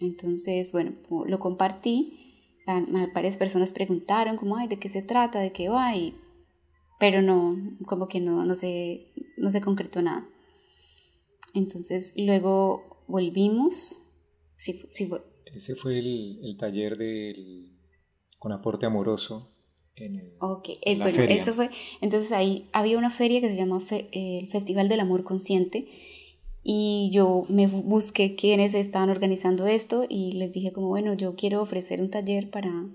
Entonces, 0.00 0.72
bueno, 0.72 0.92
lo 1.26 1.38
compartí, 1.38 2.62
varias 3.14 3.36
personas 3.36 3.72
preguntaron 3.72 4.36
como, 4.36 4.56
ay, 4.56 4.68
¿de 4.68 4.78
qué 4.78 4.88
se 4.88 5.02
trata? 5.02 5.40
¿De 5.40 5.52
qué 5.52 5.68
va? 5.68 5.92
pero 6.98 7.20
no, 7.20 7.76
como 7.84 8.08
que 8.08 8.20
no, 8.20 8.44
no, 8.46 8.54
se, 8.54 9.12
no 9.36 9.50
se 9.50 9.60
concretó 9.60 10.00
nada. 10.00 10.26
Entonces 11.52 12.14
luego 12.16 13.04
volvimos. 13.06 14.02
Sí, 14.56 14.86
sí 14.90 15.06
fue. 15.06 15.22
Ese 15.44 15.76
fue 15.76 15.98
el, 15.98 16.40
el 16.42 16.56
taller 16.56 16.96
del, 16.96 17.75
con 18.38 18.52
aporte 18.52 18.86
amoroso. 18.86 19.50
En 19.96 20.16
el, 20.16 20.32
ok, 20.40 20.68
eh, 20.82 20.98
bueno, 20.98 21.22
eso 21.22 21.54
fue. 21.54 21.70
Entonces 22.00 22.32
ahí 22.32 22.68
había 22.72 22.98
una 22.98 23.10
feria 23.10 23.40
que 23.40 23.48
se 23.48 23.56
llama 23.56 23.82
el 24.12 24.46
Festival 24.48 24.88
del 24.88 25.00
Amor 25.00 25.24
Consciente 25.24 25.88
y 26.62 27.10
yo 27.12 27.46
me 27.48 27.66
busqué 27.68 28.34
quiénes 28.34 28.74
estaban 28.74 29.08
organizando 29.08 29.66
esto 29.66 30.04
y 30.08 30.32
les 30.32 30.52
dije 30.52 30.72
como, 30.72 30.88
bueno, 30.88 31.14
yo 31.14 31.36
quiero 31.36 31.62
ofrecer 31.62 32.00
un 32.00 32.10
taller 32.10 32.50
para, 32.50 32.88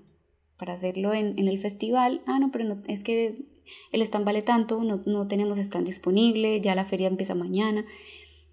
para 0.58 0.74
hacerlo 0.74 1.14
en, 1.14 1.38
en 1.38 1.48
el 1.48 1.58
festival. 1.58 2.20
Ah, 2.26 2.38
no, 2.38 2.52
pero 2.52 2.64
no, 2.64 2.82
es 2.86 3.02
que 3.02 3.46
el 3.92 4.02
stand 4.02 4.24
vale 4.24 4.42
tanto, 4.42 4.82
no, 4.82 5.02
no 5.06 5.26
tenemos 5.26 5.58
stand 5.58 5.86
disponible, 5.86 6.60
ya 6.60 6.74
la 6.74 6.84
feria 6.84 7.08
empieza 7.08 7.34
mañana. 7.34 7.84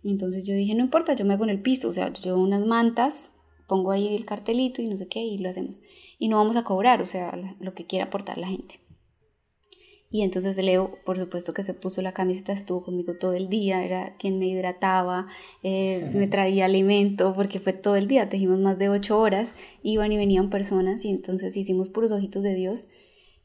Entonces 0.04 0.46
yo 0.46 0.54
dije, 0.54 0.74
no 0.74 0.84
importa, 0.84 1.14
yo 1.14 1.26
me 1.26 1.34
hago 1.34 1.44
en 1.44 1.50
el 1.50 1.62
piso, 1.62 1.90
o 1.90 1.94
sea, 1.94 2.14
yo 2.14 2.24
llevo 2.24 2.42
unas 2.42 2.66
mantas, 2.66 3.36
pongo 3.70 3.91
ahí 3.91 4.13
el 4.13 4.26
cartelito 4.26 4.82
y 4.82 4.88
no 4.88 4.97
sé 4.97 5.07
qué, 5.07 5.22
y 5.22 5.38
lo 5.38 5.47
hacemos. 5.47 5.82
Y 6.17 6.28
no 6.28 6.36
vamos 6.36 6.57
a 6.57 6.65
cobrar, 6.65 7.01
o 7.01 7.05
sea, 7.05 7.39
lo 7.61 7.74
que 7.74 7.86
quiera 7.86 8.05
aportar 8.05 8.38
la 8.38 8.47
gente. 8.47 8.82
Y 10.11 10.24
entonces 10.24 10.57
Leo, 10.57 10.97
por 11.05 11.17
supuesto 11.17 11.53
que 11.53 11.63
se 11.63 11.76
puso 11.76 12.01
la 12.01 12.13
camiseta, 12.13 12.51
estuvo 12.51 12.84
conmigo 12.84 13.17
todo 13.20 13.34
el 13.34 13.47
día, 13.47 13.84
era 13.84 14.17
quien 14.17 14.39
me 14.39 14.47
hidrataba, 14.47 15.28
eh, 15.61 16.09
me 16.13 16.28
traía 16.28 16.65
alimento, 16.65 17.36
porque 17.36 17.59
fue 17.59 17.74
todo 17.74 17.95
el 17.95 18.07
día, 18.07 18.28
tejimos 18.28 18.59
más 18.59 18.80
de 18.80 18.89
ocho 18.89 19.20
horas, 19.20 19.55
iban 19.84 20.11
y 20.11 20.17
venían 20.17 20.49
personas 20.49 21.05
y 21.05 21.09
entonces 21.09 21.55
hicimos 21.55 21.89
puros 21.89 22.11
ojitos 22.11 22.41
de 22.41 22.55
Dios. 22.55 22.88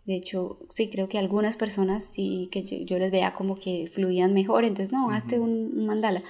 De 0.06 0.16
hecho, 0.16 0.58
sí, 0.70 0.88
creo 0.88 1.08
que 1.08 1.18
algunas 1.18 1.56
personas 1.56 2.04
sí 2.04 2.48
que 2.50 2.62
yo, 2.62 2.98
les 2.98 3.10
veía 3.10 3.34
como 3.34 3.56
que 3.56 3.90
fluían 3.92 4.32
mejor, 4.32 4.64
entonces 4.64 4.92
no, 4.92 5.10
hazte 5.10 5.38
un, 5.38 5.84
mandala. 5.84 6.22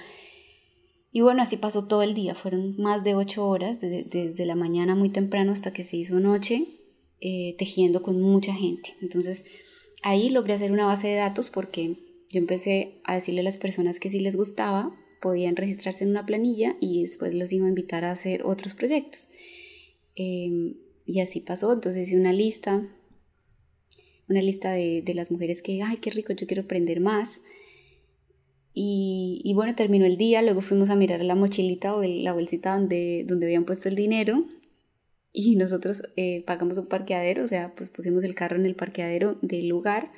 Y 1.15 1.21
bueno, 1.21 1.41
así 1.41 1.55
pasó 1.55 1.87
todo 1.87 2.01
el 2.01 2.13
día, 2.13 2.35
fueron 2.35 2.75
más 2.75 3.05
de 3.05 3.15
ocho 3.15 3.47
horas, 3.47 3.79
desde, 3.79 4.45
la 4.45 4.55
mañana 4.55 4.95
muy 4.95 5.07
temprano 5.07 5.53
hasta 5.53 5.71
que 5.71 5.85
se 5.85 5.95
hizo 5.95 6.19
noche, 6.19 6.67
eh, 7.21 7.55
tejiendo 7.57 8.01
con 8.01 8.19
mucha 8.19 8.53
gente. 8.53 8.97
Entonces 9.01 9.45
ahí 10.03 10.27
logré 10.29 10.55
hacer 10.55 10.73
una 10.73 10.85
base 10.85 11.07
de 11.07 11.15
datos 11.15 11.49
porque 11.49 12.25
yo 12.29 12.39
empecé 12.39 12.99
a 13.05 13.15
decirle 13.15 13.39
a 13.39 13.43
las 13.45 13.55
personas 13.55 14.01
que 14.01 14.09
si 14.09 14.19
les 14.19 14.35
gustaba, 14.35 14.93
podían 15.21 15.55
registrarse 15.55 16.03
en 16.03 16.09
una 16.09 16.25
planilla 16.25 16.75
y 16.81 17.03
después 17.03 17.33
los 17.33 17.49
iba 17.53 17.65
a 17.65 17.69
invitar 17.69 18.03
a 18.03 18.11
hacer 18.11 18.43
otros 18.43 18.73
proyectos. 18.73 19.29
Em, 20.15 20.75
y 21.05 21.21
así 21.21 21.39
pasó, 21.39 21.71
entonces 21.71 22.09
hice 22.09 22.19
una 22.19 22.33
lista 22.33 22.89
una 24.27 24.41
lista 24.41 24.73
de, 24.73 25.13
las 25.15 25.31
mujeres 25.31 25.61
que, 25.61 25.81
ay, 25.81 25.95
qué 26.01 26.11
rico, 26.11 26.33
yo 26.33 26.45
quiero 26.45 26.63
aprender 26.63 26.99
más. 26.99 27.39
Y, 28.77 29.53
bueno, 29.55 29.73
terminó 29.73 30.05
el 30.05 30.17
día, 30.17 30.41
luego 30.41 30.59
fuimos 30.59 30.89
a 30.89 30.97
mirar 30.97 31.21
la 31.21 31.33
mochilita 31.33 31.95
o 31.95 32.03
la 32.03 32.33
bolsita 32.33 32.73
donde, 32.73 33.23
donde 33.25 33.45
habían 33.45 33.63
puesto 33.63 33.87
el 33.87 33.95
dinero 33.95 34.45
y 35.35 35.57
nosotros 35.57 36.03
eh, 36.15 36.43
pagamos 36.47 36.77
un 36.77 36.87
parqueadero, 36.87 37.43
o 37.43 37.47
sea, 37.47 37.75
pues 37.75 37.89
pusimos 37.89 38.23
el 38.23 38.35
carro 38.35 38.55
en 38.55 38.65
el 38.65 38.75
parqueadero 38.75 39.37
del 39.41 39.67
lugar 39.67 40.11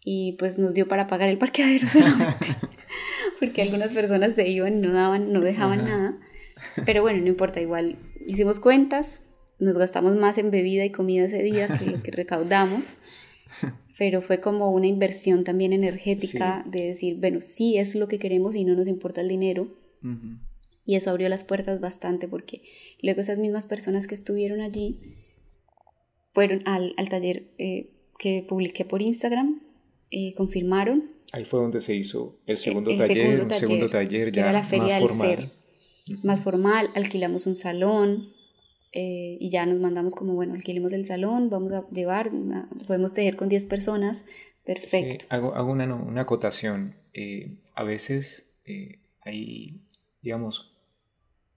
y 0.00 0.36
pues 0.38 0.58
nos 0.58 0.72
dio 0.72 0.88
para 0.88 1.06
pagar 1.06 1.28
el 1.28 1.36
parqueadero 1.36 1.86
solamente, 1.92 2.46
porque 3.40 3.60
algunas 3.60 3.92
personas 3.92 4.34
se 4.34 4.48
iban 4.48 4.78
y 4.78 4.80
no 4.80 4.92
daban, 4.94 5.32
no 5.34 5.42
dejaban 5.42 5.84
nada, 5.84 6.18
pero 6.86 7.02
bueno, 7.02 7.20
no 7.20 7.28
importa, 7.28 7.60
igual 7.60 7.98
hicimos 8.26 8.58
cuentas, 8.58 9.24
nos 9.58 9.76
gastamos 9.76 10.16
más 10.16 10.38
en 10.38 10.50
bebida 10.50 10.84
y 10.84 10.90
comida 10.90 11.26
ese 11.26 11.42
día 11.42 11.68
que 11.68 11.84
lo 11.84 12.02
que 12.02 12.10
recaudamos, 12.10 12.96
pero 13.98 14.22
fue 14.22 14.40
como 14.40 14.70
una 14.70 14.86
inversión 14.86 15.44
también 15.44 15.72
energética 15.72 16.64
de 16.66 16.86
decir, 16.86 17.16
bueno, 17.16 17.40
sí 17.40 17.76
es 17.76 17.94
lo 17.94 18.08
que 18.08 18.18
queremos 18.18 18.54
y 18.54 18.64
no 18.64 18.74
nos 18.74 18.88
importa 18.88 19.20
el 19.20 19.28
dinero. 19.28 19.68
Y 20.84 20.96
eso 20.96 21.10
abrió 21.10 21.28
las 21.28 21.44
puertas 21.44 21.80
bastante 21.80 22.26
porque 22.26 22.62
luego 23.00 23.20
esas 23.20 23.38
mismas 23.38 23.66
personas 23.66 24.06
que 24.06 24.14
estuvieron 24.14 24.60
allí 24.60 24.98
fueron 26.32 26.62
al, 26.66 26.94
taller 27.08 27.52
eh, 27.58 27.90
que 28.18 28.44
publiqué 28.48 28.84
por 28.84 29.02
Instagram, 29.02 29.62
eh, 30.10 30.34
confirmaron. 30.34 31.12
Ahí 31.32 31.44
fue 31.44 31.60
donde 31.60 31.80
se 31.80 31.94
hizo 31.94 32.40
el 32.46 32.58
segundo 32.58 32.90
taller, 32.96 33.16
segundo 33.16 33.54
segundo 33.54 33.88
taller 33.88 34.32
ya 34.32 34.42
era 34.42 34.52
la 34.52 34.62
feria 34.62 35.00
más 35.00 35.10
formal. 35.10 35.36
Ser, 35.36 36.18
más 36.24 36.40
formal, 36.40 36.90
alquilamos 36.94 37.46
un 37.46 37.54
salón, 37.54 38.32
eh, 38.92 39.38
y 39.40 39.48
ya 39.50 39.64
nos 39.64 39.80
mandamos 39.80 40.14
como, 40.14 40.34
bueno, 40.34 40.54
alquilemos 40.54 40.92
el 40.92 41.06
salón, 41.06 41.48
vamos 41.48 41.72
a 41.72 41.88
llevar, 41.90 42.30
podemos 42.86 43.14
tejer 43.14 43.36
con 43.36 43.48
10 43.48 43.64
personas, 43.64 44.26
perfecto. 44.64 45.24
hago, 45.30 45.54
hago 45.54 45.72
una, 45.72 45.94
una, 45.94 46.22
acotación. 46.22 46.94
Eh, 47.14 47.56
a 47.74 47.84
veces 47.84 48.54
eh, 48.66 49.00
hay, 49.22 49.80
digamos, 50.20 50.76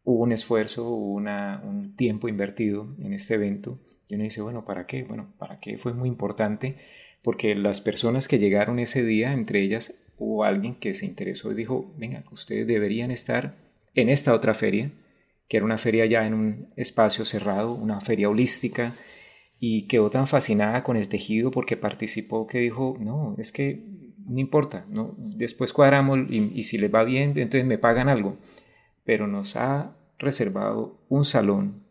hubo 0.05 0.23
un 0.23 0.31
esfuerzo, 0.31 0.88
hubo 0.88 1.13
una, 1.13 1.61
un 1.65 1.95
tiempo 1.97 2.29
invertido 2.29 2.95
en 3.03 3.11
este 3.11 3.33
evento 3.33 3.79
y 4.07 4.15
uno 4.15 4.23
dice, 4.23 4.41
bueno, 4.41 4.63
¿para 4.63 4.86
qué? 4.86 5.03
Bueno, 5.03 5.33
¿para 5.38 5.59
qué? 5.59 5.77
Fue 5.77 5.93
muy 5.93 6.07
importante 6.07 6.77
porque 7.21 7.55
las 7.55 7.81
personas 7.81 8.27
que 8.29 8.39
llegaron 8.39 8.79
ese 8.79 9.03
día, 9.03 9.33
entre 9.33 9.61
ellas 9.61 9.99
hubo 10.17 10.45
alguien 10.45 10.75
que 10.75 10.93
se 10.93 11.05
interesó 11.05 11.51
y 11.51 11.55
dijo, 11.55 11.91
venga, 11.97 12.23
ustedes 12.31 12.65
deberían 12.65 13.11
estar 13.11 13.55
en 13.93 14.07
esta 14.07 14.33
otra 14.33 14.53
feria 14.53 14.91
que 15.47 15.57
era 15.57 15.65
una 15.65 15.77
feria 15.77 16.05
ya 16.05 16.25
en 16.25 16.33
un 16.33 16.69
espacio 16.75 17.25
cerrado, 17.25 17.73
una 17.73 18.01
feria 18.01 18.29
holística, 18.29 18.93
y 19.59 19.87
quedó 19.87 20.09
tan 20.09 20.27
fascinada 20.27 20.83
con 20.83 20.97
el 20.97 21.07
tejido 21.07 21.51
porque 21.51 21.77
participó 21.77 22.45
que 22.47 22.59
dijo, 22.59 22.97
no, 22.99 23.35
es 23.37 23.51
que 23.51 23.83
no 24.27 24.39
importa, 24.39 24.85
¿no? 24.89 25.15
después 25.17 25.71
cuadramos 25.71 26.19
y, 26.29 26.63
si 26.63 26.77
les 26.77 26.93
va 26.93 27.03
bien, 27.03 27.29
entonces 27.37 27.65
me 27.65 27.77
pagan 27.77 28.09
algo, 28.09 28.37
pero 29.03 29.27
nos 29.27 29.55
ha 29.55 29.95
reservado 30.17 30.99
un 31.09 31.25
salón 31.25 31.83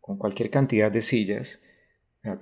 con 0.00 0.16
cualquier 0.16 0.50
cantidad 0.50 0.90
de 0.90 1.02
sillas, 1.02 1.62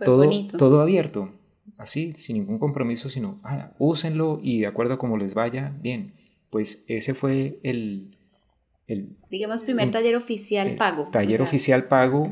todo, 0.04 0.28
todo 0.56 0.80
abierto, 0.80 1.30
así, 1.78 2.14
sin 2.16 2.36
ningún 2.36 2.58
compromiso, 2.58 3.08
sino, 3.08 3.40
ah, 3.42 3.72
úsenlo 3.78 4.40
y 4.42 4.60
de 4.60 4.66
acuerdo 4.66 4.94
a 4.94 4.98
cómo 4.98 5.16
les 5.16 5.34
vaya, 5.34 5.76
bien. 5.80 6.14
Pues 6.50 6.84
ese 6.86 7.14
fue 7.14 7.58
el, 7.62 8.18
Digamos, 9.30 9.62
primer 9.62 9.90
taller 9.90 10.16
oficial 10.16 10.76
pago. 10.76 11.08
Taller 11.10 11.40
oficial 11.40 11.84
pago 11.84 12.30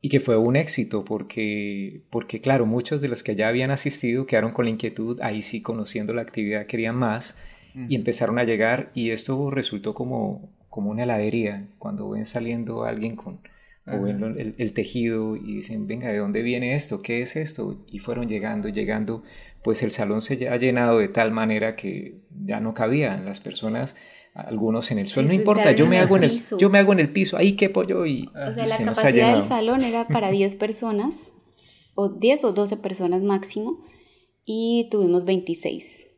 y 0.00 0.08
que 0.08 0.20
fue 0.20 0.36
un 0.36 0.56
éxito 0.56 1.04
porque, 1.04 2.02
porque, 2.10 2.40
claro, 2.40 2.66
muchos 2.66 3.00
de 3.00 3.08
los 3.08 3.22
que 3.22 3.36
ya 3.36 3.48
habían 3.48 3.70
asistido 3.70 4.26
quedaron 4.26 4.52
con 4.52 4.64
la 4.64 4.72
inquietud, 4.72 5.20
ahí 5.20 5.42
sí, 5.42 5.62
conociendo 5.62 6.12
la 6.12 6.22
actividad, 6.22 6.66
querían 6.66 6.96
más 6.96 7.36
y 7.74 7.94
empezaron 7.94 8.38
a 8.38 8.44
llegar 8.44 8.90
y 8.94 9.10
esto 9.10 9.50
resultó 9.50 9.94
como, 9.94 10.50
como 10.68 10.90
una 10.90 11.04
heladería, 11.04 11.68
cuando 11.78 12.10
ven 12.10 12.26
saliendo 12.26 12.84
alguien 12.84 13.16
con 13.16 13.40
o 13.86 14.00
ven 14.00 14.54
el, 14.58 14.72
tejido 14.74 15.36
y 15.36 15.56
dicen, 15.56 15.88
venga, 15.88 16.08
¿de 16.08 16.18
dónde 16.18 16.42
viene 16.42 16.76
esto? 16.76 17.02
¿Qué 17.02 17.22
es 17.22 17.34
esto? 17.34 17.84
Y 17.88 17.98
fueron 17.98 18.28
llegando, 18.28 18.68
llegando, 18.68 19.24
pues 19.64 19.82
el 19.82 19.90
salón 19.90 20.20
se 20.20 20.48
ha 20.48 20.56
llenado 20.56 20.98
de 20.98 21.08
tal 21.08 21.32
manera 21.32 21.74
que 21.74 22.20
ya 22.30 22.60
no 22.60 22.74
cabían 22.74 23.24
las 23.24 23.40
personas 23.40 23.96
algunos 24.34 24.90
en 24.90 24.98
el 24.98 25.08
suelo, 25.08 25.28
no 25.28 25.34
importa, 25.34 25.72
yo 25.72 25.86
me, 25.86 25.98
hago 25.98 26.16
en 26.16 26.24
el, 26.24 26.32
yo 26.58 26.70
me 26.70 26.78
hago 26.78 26.92
en 26.92 27.00
el 27.00 27.12
piso, 27.12 27.36
ahí 27.36 27.54
qué 27.56 27.68
pollo 27.68 28.06
y... 28.06 28.28
O 28.28 28.52
sea, 28.54 28.66
la 28.66 28.78
capacidad 28.78 29.34
del 29.34 29.42
salón 29.42 29.82
era 29.82 30.06
para 30.06 30.30
10 30.30 30.56
personas, 30.56 31.34
o 31.94 32.08
10 32.08 32.44
o 32.44 32.52
12 32.52 32.78
personas 32.78 33.22
máximo, 33.22 33.84
y 34.44 34.88
tuvimos 34.90 35.24
26 35.24 36.12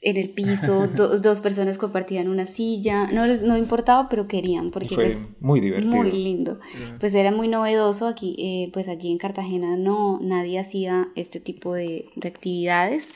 en 0.00 0.16
el 0.16 0.30
piso, 0.30 0.86
dos 1.22 1.40
personas 1.40 1.78
compartían 1.78 2.28
una 2.28 2.46
silla, 2.46 3.10
no 3.10 3.26
les 3.26 3.42
no 3.42 3.56
importaba, 3.56 4.08
pero 4.08 4.28
querían, 4.28 4.70
porque 4.70 4.94
fue 4.94 5.04
pues, 5.06 5.18
muy 5.40 5.60
divertido. 5.60 5.94
Muy 5.94 6.12
lindo. 6.12 6.58
Pues 7.00 7.14
era 7.14 7.32
muy 7.32 7.48
novedoso 7.48 8.06
aquí, 8.06 8.36
eh, 8.38 8.70
pues 8.72 8.88
allí 8.88 9.10
en 9.10 9.18
Cartagena 9.18 9.76
no, 9.76 10.20
nadie 10.22 10.58
hacía 10.58 11.08
este 11.16 11.40
tipo 11.40 11.74
de, 11.74 12.06
de 12.14 12.28
actividades 12.28 13.12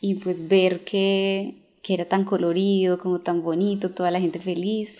y 0.00 0.16
pues 0.16 0.48
ver 0.48 0.80
que, 0.80 1.63
que, 1.84 1.94
era 1.94 2.06
tan 2.06 2.24
colorido, 2.24 2.98
como 2.98 3.20
tan 3.20 3.42
bonito, 3.42 3.90
toda 3.90 4.10
la 4.10 4.20
gente 4.20 4.38
feliz, 4.38 4.98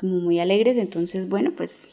como 0.00 0.20
muy 0.20 0.40
alegres, 0.40 0.76
entonces 0.76 1.28
bueno, 1.28 1.52
pues 1.56 1.90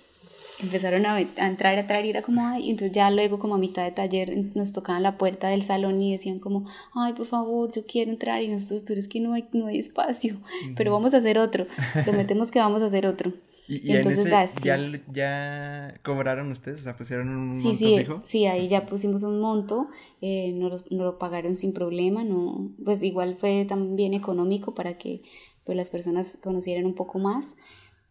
empezaron 0.61 1.05
a, 1.05 1.19
entrar, 1.19 1.75
a 1.75 1.79
entrar 1.79 2.05
y 2.05 2.09
era 2.09 2.21
como, 2.21 2.45
ay, 2.45 2.69
entonces 2.69 2.95
ya 2.95 3.09
luego 3.09 3.39
como 3.39 3.55
a 3.55 3.57
mitad 3.57 3.83
de 3.83 3.91
taller 3.91 4.31
nos 4.55 4.73
tocaban 4.73 5.03
la 5.03 5.17
puerta 5.17 5.47
del 5.49 5.63
salón 5.63 6.01
y 6.01 6.11
decían 6.11 6.39
como, 6.39 6.67
ay, 6.93 7.13
por 7.13 7.27
favor, 7.27 7.71
yo 7.71 7.85
quiero 7.85 8.11
entrar 8.11 8.41
y 8.41 8.47
nosotros, 8.47 8.83
pero 8.85 8.99
es 8.99 9.07
que 9.07 9.19
no 9.19 9.33
hay, 9.33 9.45
no 9.53 9.67
hay 9.67 9.79
espacio, 9.79 10.39
pero 10.75 10.91
vamos 10.91 11.13
a 11.13 11.17
hacer 11.17 11.37
otro, 11.37 11.67
prometemos 12.05 12.51
que 12.51 12.59
vamos 12.59 12.81
a 12.81 12.85
hacer 12.85 13.05
otro. 13.05 13.33
Y, 13.73 13.95
entonces 13.95 14.29
ya, 14.63 14.77
ya 15.13 15.99
cobraron 16.03 16.51
ustedes, 16.51 16.81
o 16.81 16.83
sea, 16.83 16.97
pusieron 16.97 17.29
un 17.29 17.51
sí, 17.51 17.67
monto 17.67 17.77
sí, 17.77 17.97
fijo. 17.99 18.21
Sí, 18.23 18.45
ahí 18.45 18.67
ya 18.67 18.85
pusimos 18.85 19.23
un 19.23 19.39
monto, 19.39 19.87
eh, 20.21 20.51
nos, 20.53 20.83
lo 20.91 21.17
pagaron 21.17 21.55
sin 21.55 21.71
problema, 21.73 22.23
no, 22.23 22.71
pues 22.83 23.01
igual 23.01 23.37
fue 23.39 23.65
también 23.65 24.13
económico 24.13 24.75
para 24.75 24.97
que 24.97 25.21
pues, 25.63 25.77
las 25.77 25.89
personas 25.89 26.37
conocieran 26.41 26.85
un 26.85 26.95
poco 26.95 27.17
más 27.19 27.55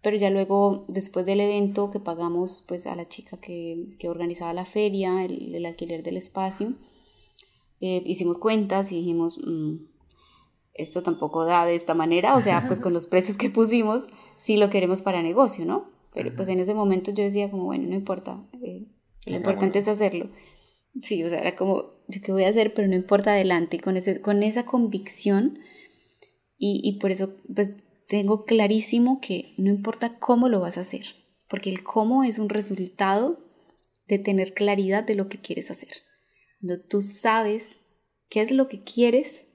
pero 0.02 0.16
ya 0.16 0.30
luego, 0.30 0.84
después 0.88 1.26
del 1.26 1.40
evento 1.40 1.90
que 1.90 2.00
pagamos 2.00 2.64
pues 2.66 2.86
a 2.86 2.96
la 2.96 3.06
chica 3.06 3.36
que, 3.36 3.86
que 3.98 4.08
organizaba 4.08 4.54
la 4.54 4.64
feria, 4.64 5.24
el, 5.24 5.64
alquiler 5.66 6.02
del 6.02 6.16
espacio, 6.16 6.72
eh, 7.80 8.02
hicimos 8.06 8.38
cuentas 8.38 8.92
y 8.92 8.96
dijimos, 8.96 9.38
mm, 9.38 9.74
esto 10.80 11.02
tampoco 11.02 11.44
da 11.44 11.64
de 11.64 11.74
esta 11.74 11.94
manera, 11.94 12.34
o 12.34 12.40
sea, 12.40 12.66
pues 12.66 12.80
con 12.80 12.92
los 12.92 13.06
precios 13.06 13.36
que 13.36 13.50
pusimos, 13.50 14.08
sí 14.36 14.56
lo 14.56 14.70
queremos 14.70 15.02
para 15.02 15.22
negocio, 15.22 15.64
¿no? 15.64 15.90
Pero 16.12 16.34
pues 16.34 16.48
en 16.48 16.58
ese 16.58 16.74
momento 16.74 17.12
yo 17.12 17.22
decía 17.22 17.50
como, 17.50 17.64
bueno, 17.64 17.88
no 17.88 17.94
importa, 17.94 18.42
eh, 18.62 18.86
lo 19.26 19.36
importante 19.36 19.78
es 19.78 19.88
hacerlo. 19.88 20.30
Sí, 21.00 21.22
o 21.22 21.28
sea, 21.28 21.38
era 21.38 21.54
como, 21.54 21.84
yo 22.08 22.20
qué 22.20 22.32
voy 22.32 22.44
a 22.44 22.48
hacer, 22.48 22.74
pero 22.74 22.88
no 22.88 22.96
importa 22.96 23.32
adelante, 23.32 23.78
con, 23.78 23.96
ese, 23.96 24.20
con 24.20 24.42
esa 24.42 24.64
convicción, 24.64 25.60
y, 26.58 26.80
y 26.82 26.98
por 26.98 27.10
eso, 27.10 27.34
pues 27.54 27.72
tengo 28.08 28.44
clarísimo 28.44 29.20
que 29.20 29.54
no 29.56 29.70
importa 29.70 30.18
cómo 30.18 30.48
lo 30.48 30.60
vas 30.60 30.78
a 30.78 30.80
hacer, 30.80 31.04
porque 31.48 31.70
el 31.70 31.84
cómo 31.84 32.24
es 32.24 32.38
un 32.40 32.48
resultado 32.48 33.38
de 34.08 34.18
tener 34.18 34.52
claridad 34.52 35.04
de 35.04 35.14
lo 35.14 35.28
que 35.28 35.38
quieres 35.38 35.70
hacer. 35.70 35.90
Cuando 36.60 36.82
tú 36.82 37.02
sabes 37.02 37.78
qué 38.28 38.42
es 38.42 38.50
lo 38.50 38.66
que 38.66 38.82
quieres, 38.82 39.49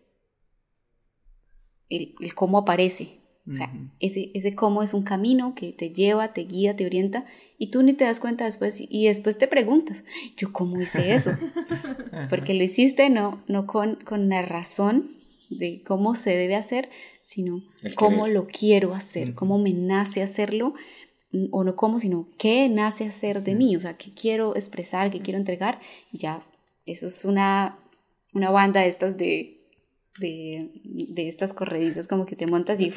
el, 1.89 2.15
cómo 2.35 2.59
aparece. 2.59 3.19
O 3.47 3.53
sea, 3.53 3.71
ese, 3.99 4.31
ese 4.33 4.55
cómo 4.55 4.81
es 4.81 4.95
un 4.95 5.03
camino 5.03 5.53
que 5.53 5.71
te 5.71 5.91
lleva, 5.91 6.33
te 6.33 6.45
guía, 6.45 6.75
te 6.75 6.83
orienta 6.83 7.25
y 7.59 7.69
tú 7.69 7.83
ni 7.83 7.93
te 7.93 8.03
das 8.03 8.19
cuenta 8.19 8.45
después 8.45 8.81
y 8.81 9.05
después 9.05 9.37
te 9.37 9.47
preguntas, 9.47 10.03
yo 10.35 10.51
cómo 10.51 10.81
hice 10.81 11.13
eso, 11.13 11.31
porque 12.29 12.55
lo 12.55 12.63
hiciste 12.63 13.09
no, 13.11 13.43
no 13.47 13.67
con, 13.67 13.97
con 13.97 14.29
la 14.29 14.41
razón 14.41 15.17
de 15.49 15.83
cómo 15.85 16.15
se 16.15 16.35
debe 16.35 16.55
hacer, 16.55 16.89
sino 17.21 17.63
cómo 17.95 18.27
lo 18.27 18.47
quiero 18.47 18.93
hacer, 18.93 19.35
cómo 19.35 19.57
me 19.57 19.73
nace 19.73 20.21
hacerlo, 20.21 20.73
o 21.51 21.63
no 21.63 21.75
cómo, 21.75 21.99
sino 21.99 22.27
qué 22.37 22.69
nace 22.69 23.05
hacer 23.05 23.43
de 23.43 23.55
mí, 23.55 23.75
o 23.75 23.79
sea, 23.79 23.97
qué 23.97 24.13
quiero 24.13 24.55
expresar, 24.55 25.11
qué 25.11 25.21
quiero 25.21 25.39
entregar, 25.39 25.79
y 26.11 26.17
ya, 26.17 26.45
eso 26.85 27.07
es 27.07 27.25
una, 27.25 27.77
una 28.33 28.49
banda 28.51 28.81
de 28.81 28.87
estas 28.87 29.17
de, 29.17 29.64
de, 30.19 30.71
de, 30.83 31.27
estas 31.27 31.53
corredizas 31.53 32.07
como 32.07 32.25
que 32.25 32.35
te 32.35 32.47
montas 32.47 32.79
y 32.79 32.91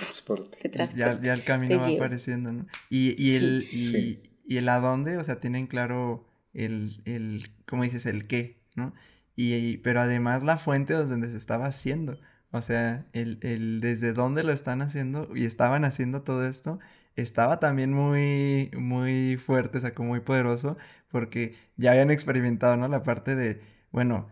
te 0.61 0.69
transporta. 0.69 1.21
Ya, 1.21 1.35
el 1.35 1.45
camino 1.45 1.81
va 1.81 1.89
apareciendo, 1.89 2.53
¿no? 2.53 2.67
Y, 2.91 3.21
y 3.23 3.37
el, 3.37 3.67
y, 3.73 4.21
y, 4.47 4.57
el 4.57 4.69
a 4.69 4.81
dónde, 4.81 5.17
o 5.19 5.25
sea, 5.25 5.41
tienen 5.41 5.67
claro 5.67 6.29
el, 6.53 7.03
el, 7.05 7.51
¿cómo 7.67 7.83
dices? 7.83 8.07
El 8.07 8.27
qué, 8.27 8.63
¿no? 8.77 8.95
Y, 9.37 9.79
pero 9.79 10.01
además 10.01 10.43
la 10.43 10.59
fuente 10.59 10.95
donde 10.95 11.31
se 11.31 11.37
estaba 11.37 11.67
haciendo. 11.67 12.19
O 12.51 12.63
sea, 12.63 13.07
el, 13.13 13.39
el 13.43 13.81
desde 13.81 14.13
dónde 14.13 14.43
lo 14.43 14.53
están 14.53 14.81
haciendo 14.81 15.29
y 15.37 15.45
estaban 15.45 15.85
haciendo 15.85 16.23
todo 16.23 16.47
esto 16.47 16.79
estaba 17.23 17.59
también 17.59 17.93
muy, 17.93 18.71
muy 18.77 19.37
fuerte, 19.37 19.79
o 19.79 19.81
sea, 19.81 19.93
como 19.93 20.11
muy 20.11 20.21
poderoso, 20.21 20.77
porque 21.11 21.57
ya 21.77 21.91
habían 21.93 22.11
experimentado, 22.11 22.77
¿no? 22.77 22.89
La 22.89 23.03
parte 23.03 23.35
de, 23.35 23.61
bueno, 23.91 24.29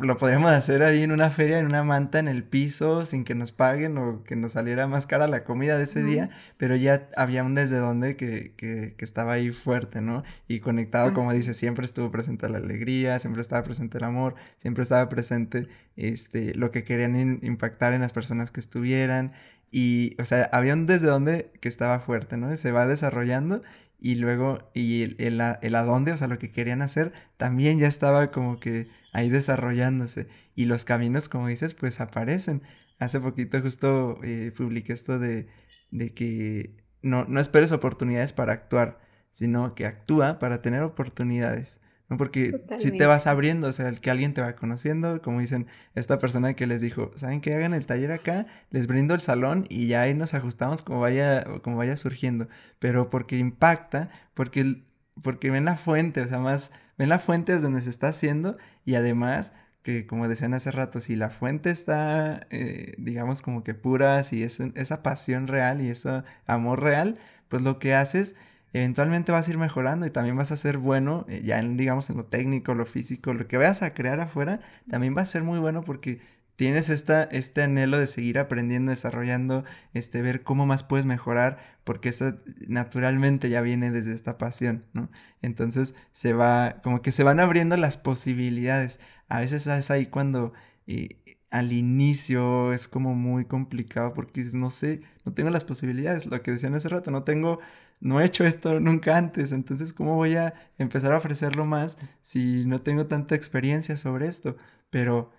lo 0.00 0.16
podríamos 0.18 0.50
hacer 0.52 0.82
ahí 0.82 1.02
en 1.02 1.12
una 1.12 1.30
feria, 1.30 1.58
en 1.58 1.66
una 1.66 1.84
manta 1.84 2.18
en 2.18 2.28
el 2.28 2.44
piso, 2.44 3.04
sin 3.06 3.24
que 3.24 3.34
nos 3.34 3.52
paguen 3.52 3.98
o 3.98 4.22
que 4.24 4.36
nos 4.36 4.52
saliera 4.52 4.86
más 4.86 5.06
cara 5.06 5.26
la 5.28 5.44
comida 5.44 5.78
de 5.78 5.84
ese 5.84 6.02
día, 6.02 6.30
pero 6.56 6.76
ya 6.76 7.08
había 7.16 7.44
un 7.44 7.54
desde 7.54 7.78
donde 7.78 8.16
que, 8.16 8.54
que, 8.56 8.94
que 8.96 9.04
estaba 9.04 9.32
ahí 9.32 9.50
fuerte, 9.50 10.00
¿no? 10.00 10.24
Y 10.48 10.60
conectado, 10.60 11.12
como 11.14 11.32
dice, 11.32 11.54
siempre 11.54 11.84
estuvo 11.84 12.10
presente 12.10 12.48
la 12.48 12.58
alegría, 12.58 13.18
siempre 13.18 13.42
estaba 13.42 13.62
presente 13.62 13.98
el 13.98 14.04
amor, 14.04 14.34
siempre 14.58 14.82
estaba 14.82 15.08
presente 15.08 15.68
este, 15.96 16.54
lo 16.54 16.70
que 16.70 16.84
querían 16.84 17.40
impactar 17.42 17.92
en 17.92 18.00
las 18.00 18.12
personas 18.12 18.50
que 18.50 18.60
estuvieran. 18.60 19.32
Y, 19.70 20.16
o 20.20 20.24
sea, 20.24 20.50
había 20.52 20.74
un 20.74 20.86
desde 20.86 21.06
donde 21.06 21.50
que 21.60 21.68
estaba 21.68 22.00
fuerte, 22.00 22.36
¿no? 22.36 22.54
se 22.56 22.72
va 22.72 22.86
desarrollando 22.86 23.62
y 24.04 24.16
luego, 24.16 24.68
y 24.74 25.02
el, 25.04 25.16
el, 25.20 25.40
el 25.62 25.74
a 25.76 25.82
dónde, 25.84 26.10
o 26.10 26.16
sea, 26.16 26.26
lo 26.26 26.38
que 26.40 26.50
querían 26.50 26.82
hacer, 26.82 27.12
también 27.36 27.78
ya 27.78 27.86
estaba 27.86 28.32
como 28.32 28.58
que 28.58 28.88
ahí 29.12 29.30
desarrollándose. 29.30 30.26
Y 30.56 30.64
los 30.64 30.84
caminos, 30.84 31.28
como 31.28 31.46
dices, 31.46 31.74
pues 31.74 32.00
aparecen. 32.00 32.62
Hace 32.98 33.20
poquito 33.20 33.60
justo 33.62 34.18
eh, 34.24 34.52
publiqué 34.56 34.92
esto 34.92 35.20
de, 35.20 35.46
de 35.92 36.12
que 36.14 36.82
no, 37.02 37.26
no 37.26 37.38
esperes 37.40 37.70
oportunidades 37.70 38.32
para 38.32 38.52
actuar, 38.52 39.00
sino 39.32 39.76
que 39.76 39.86
actúa 39.86 40.40
para 40.40 40.62
tener 40.62 40.82
oportunidades. 40.82 41.78
¿No? 42.12 42.18
Porque 42.18 42.52
si 42.78 42.90
te 42.90 43.06
vas 43.06 43.26
abriendo, 43.26 43.68
o 43.68 43.72
sea, 43.72 43.88
el 43.88 44.00
que 44.00 44.10
alguien 44.10 44.34
te 44.34 44.42
va 44.42 44.54
conociendo, 44.54 45.22
como 45.22 45.40
dicen 45.40 45.66
esta 45.94 46.18
persona 46.18 46.52
que 46.52 46.66
les 46.66 46.82
dijo, 46.82 47.10
¿saben 47.16 47.40
que 47.40 47.54
hagan 47.54 47.72
el 47.72 47.86
taller 47.86 48.12
acá? 48.12 48.46
Les 48.70 48.86
brindo 48.86 49.14
el 49.14 49.22
salón 49.22 49.66
y 49.70 49.86
ya 49.86 50.02
ahí 50.02 50.12
nos 50.12 50.34
ajustamos 50.34 50.82
como 50.82 51.00
vaya, 51.00 51.44
como 51.62 51.78
vaya 51.78 51.96
surgiendo. 51.96 52.48
Pero 52.78 53.08
porque 53.08 53.38
impacta, 53.38 54.10
porque, 54.34 54.82
porque 55.22 55.50
ven 55.50 55.64
la 55.64 55.76
fuente, 55.76 56.20
o 56.20 56.28
sea, 56.28 56.38
más, 56.38 56.70
ven 56.98 57.08
la 57.08 57.18
fuente 57.18 57.52
desde 57.52 57.64
donde 57.64 57.80
se 57.80 57.90
está 57.90 58.08
haciendo 58.08 58.58
y 58.84 58.96
además 58.96 59.54
que 59.82 60.06
como 60.06 60.28
decían 60.28 60.54
hace 60.54 60.70
rato, 60.70 61.00
si 61.00 61.16
la 61.16 61.30
fuente 61.30 61.70
está, 61.70 62.46
eh, 62.50 62.94
digamos, 62.98 63.42
como 63.42 63.64
que 63.64 63.74
pura, 63.74 64.22
si 64.22 64.44
es 64.44 64.60
esa 64.60 65.02
pasión 65.02 65.48
real 65.48 65.80
y 65.80 65.88
ese 65.88 66.22
amor 66.46 66.82
real, 66.82 67.18
pues 67.48 67.62
lo 67.62 67.78
que 67.78 67.94
haces, 67.94 68.36
eventualmente 68.72 69.32
vas 69.32 69.48
a 69.48 69.50
ir 69.50 69.58
mejorando 69.58 70.06
y 70.06 70.10
también 70.10 70.36
vas 70.36 70.52
a 70.52 70.56
ser 70.56 70.78
bueno, 70.78 71.26
eh, 71.28 71.42
ya 71.44 71.58
en, 71.58 71.76
digamos, 71.76 72.10
en 72.10 72.16
lo 72.16 72.24
técnico, 72.24 72.74
lo 72.74 72.86
físico, 72.86 73.34
lo 73.34 73.46
que 73.46 73.56
vayas 73.56 73.82
a 73.82 73.94
crear 73.94 74.20
afuera, 74.20 74.60
también 74.90 75.16
va 75.16 75.22
a 75.22 75.26
ser 75.26 75.42
muy 75.42 75.58
bueno 75.58 75.82
porque 75.82 76.20
tienes 76.56 76.90
esta, 76.90 77.24
este 77.24 77.62
anhelo 77.62 77.98
de 77.98 78.06
seguir 78.06 78.38
aprendiendo, 78.38 78.90
desarrollando, 78.90 79.64
este, 79.94 80.22
ver 80.22 80.42
cómo 80.42 80.66
más 80.66 80.84
puedes 80.84 81.06
mejorar, 81.06 81.58
porque 81.84 82.10
eso 82.10 82.34
naturalmente 82.68 83.50
ya 83.50 83.60
viene 83.62 83.90
desde 83.90 84.14
esta 84.14 84.38
pasión, 84.38 84.86
¿no? 84.92 85.10
Entonces 85.42 85.94
se 86.12 86.32
va, 86.32 86.80
como 86.82 87.02
que 87.02 87.12
se 87.12 87.24
van 87.24 87.40
abriendo 87.40 87.76
las 87.76 87.96
posibilidades. 87.96 89.00
A 89.28 89.40
veces 89.40 89.66
es 89.66 89.90
ahí 89.90 90.06
cuando 90.06 90.52
eh, 90.86 91.38
al 91.50 91.72
inicio 91.72 92.72
es 92.72 92.88
como 92.88 93.14
muy 93.14 93.44
complicado 93.44 94.14
porque 94.14 94.42
no 94.54 94.70
sé, 94.70 95.02
no 95.24 95.32
tengo 95.32 95.50
las 95.50 95.64
posibilidades, 95.64 96.26
lo 96.26 96.42
que 96.42 96.52
decían 96.52 96.74
hace 96.74 96.88
rato, 96.88 97.10
no 97.10 97.22
tengo, 97.24 97.60
no 98.00 98.20
he 98.20 98.24
hecho 98.24 98.44
esto 98.44 98.80
nunca 98.80 99.16
antes, 99.16 99.52
entonces 99.52 99.92
¿cómo 99.92 100.16
voy 100.16 100.36
a 100.36 100.54
empezar 100.78 101.12
a 101.12 101.18
ofrecerlo 101.18 101.64
más 101.64 101.96
si 102.22 102.64
no 102.66 102.80
tengo 102.80 103.06
tanta 103.06 103.34
experiencia 103.34 103.96
sobre 103.96 104.26
esto? 104.28 104.56
Pero 104.90 105.30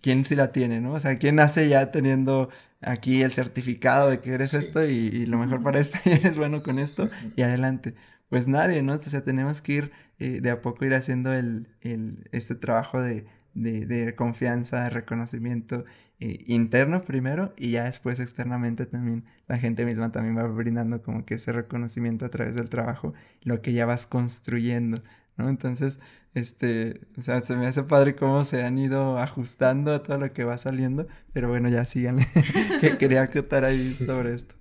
quién 0.00 0.24
sí 0.24 0.34
la 0.36 0.52
tiene, 0.52 0.80
¿no? 0.80 0.94
O 0.94 1.00
sea, 1.00 1.18
quién 1.18 1.36
nace 1.36 1.68
ya 1.68 1.90
teniendo 1.90 2.48
aquí 2.80 3.22
el 3.22 3.32
certificado 3.32 4.10
de 4.10 4.20
que 4.20 4.32
eres 4.34 4.54
esto 4.54 4.84
y, 4.84 5.26
lo 5.26 5.38
mejor 5.38 5.62
para 5.62 5.78
esto 5.80 5.98
y 6.04 6.10
eres 6.10 6.36
bueno 6.36 6.62
con 6.62 6.78
esto 6.78 7.10
y 7.36 7.42
adelante. 7.42 7.94
Pues 8.28 8.48
nadie, 8.48 8.82
¿no? 8.82 8.94
O 8.94 9.02
sea, 9.02 9.24
tenemos 9.24 9.60
que 9.60 9.72
ir 9.72 9.92
eh, 10.18 10.40
de 10.40 10.50
a 10.50 10.62
poco 10.62 10.84
ir 10.84 10.94
haciendo 10.94 11.32
el, 11.34 11.68
el, 11.82 12.28
este 12.32 12.54
trabajo 12.54 13.00
de, 13.00 13.26
de, 13.54 14.14
confianza, 14.14 14.84
de 14.84 14.90
reconocimiento 14.90 15.84
eh, 16.24 16.44
interno 16.46 17.04
primero 17.04 17.52
y 17.56 17.72
ya 17.72 17.82
después 17.82 18.20
externamente 18.20 18.86
también 18.86 19.24
la 19.48 19.58
gente 19.58 19.84
misma 19.84 20.12
también 20.12 20.38
va 20.38 20.46
brindando 20.46 21.02
como 21.02 21.24
que 21.24 21.34
ese 21.34 21.50
reconocimiento 21.50 22.24
a 22.24 22.28
través 22.28 22.54
del 22.54 22.68
trabajo, 22.68 23.12
lo 23.42 23.60
que 23.60 23.72
ya 23.72 23.86
vas 23.86 24.06
construyendo, 24.06 25.02
¿no? 25.36 25.48
Entonces, 25.48 25.98
este, 26.34 27.00
o 27.18 27.22
sea, 27.22 27.40
se 27.40 27.56
me 27.56 27.66
hace 27.66 27.82
padre 27.82 28.14
cómo 28.14 28.44
se 28.44 28.62
han 28.62 28.78
ido 28.78 29.18
ajustando 29.18 29.92
a 29.92 30.04
todo 30.04 30.16
lo 30.16 30.32
que 30.32 30.44
va 30.44 30.58
saliendo, 30.58 31.08
pero 31.32 31.48
bueno, 31.48 31.68
ya 31.68 31.84
síganle, 31.84 32.24
que 32.80 32.98
quería 32.98 33.22
acotar 33.22 33.64
ahí 33.64 33.94
sobre 33.94 34.32
esto. 34.34 34.54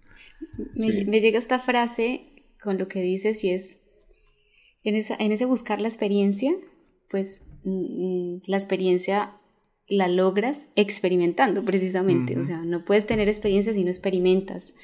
Me, 0.73 1.21
llega 1.21 1.37
esta 1.37 1.59
frase 1.59 2.25
con 2.59 2.79
lo 2.79 2.87
que 2.87 3.01
dices 3.01 3.43
y 3.43 3.51
es, 3.51 3.83
en, 4.83 4.95
esa, 4.95 5.15
en 5.19 5.31
ese 5.31 5.45
buscar 5.45 5.79
la 5.79 5.89
experiencia, 5.89 6.53
pues 7.07 7.43
mm, 7.65 8.37
la 8.47 8.57
experiencia 8.57 9.35
la 9.91 10.07
logras 10.07 10.69
experimentando 10.77 11.65
precisamente, 11.65 12.39
o 12.39 12.45
sea, 12.45 12.59
no 12.63 12.85
puedes 12.85 13.05
tener 13.05 13.27
experiencia 13.27 13.73
si 13.73 13.83
no 13.83 13.89
experimentas. 13.89 14.75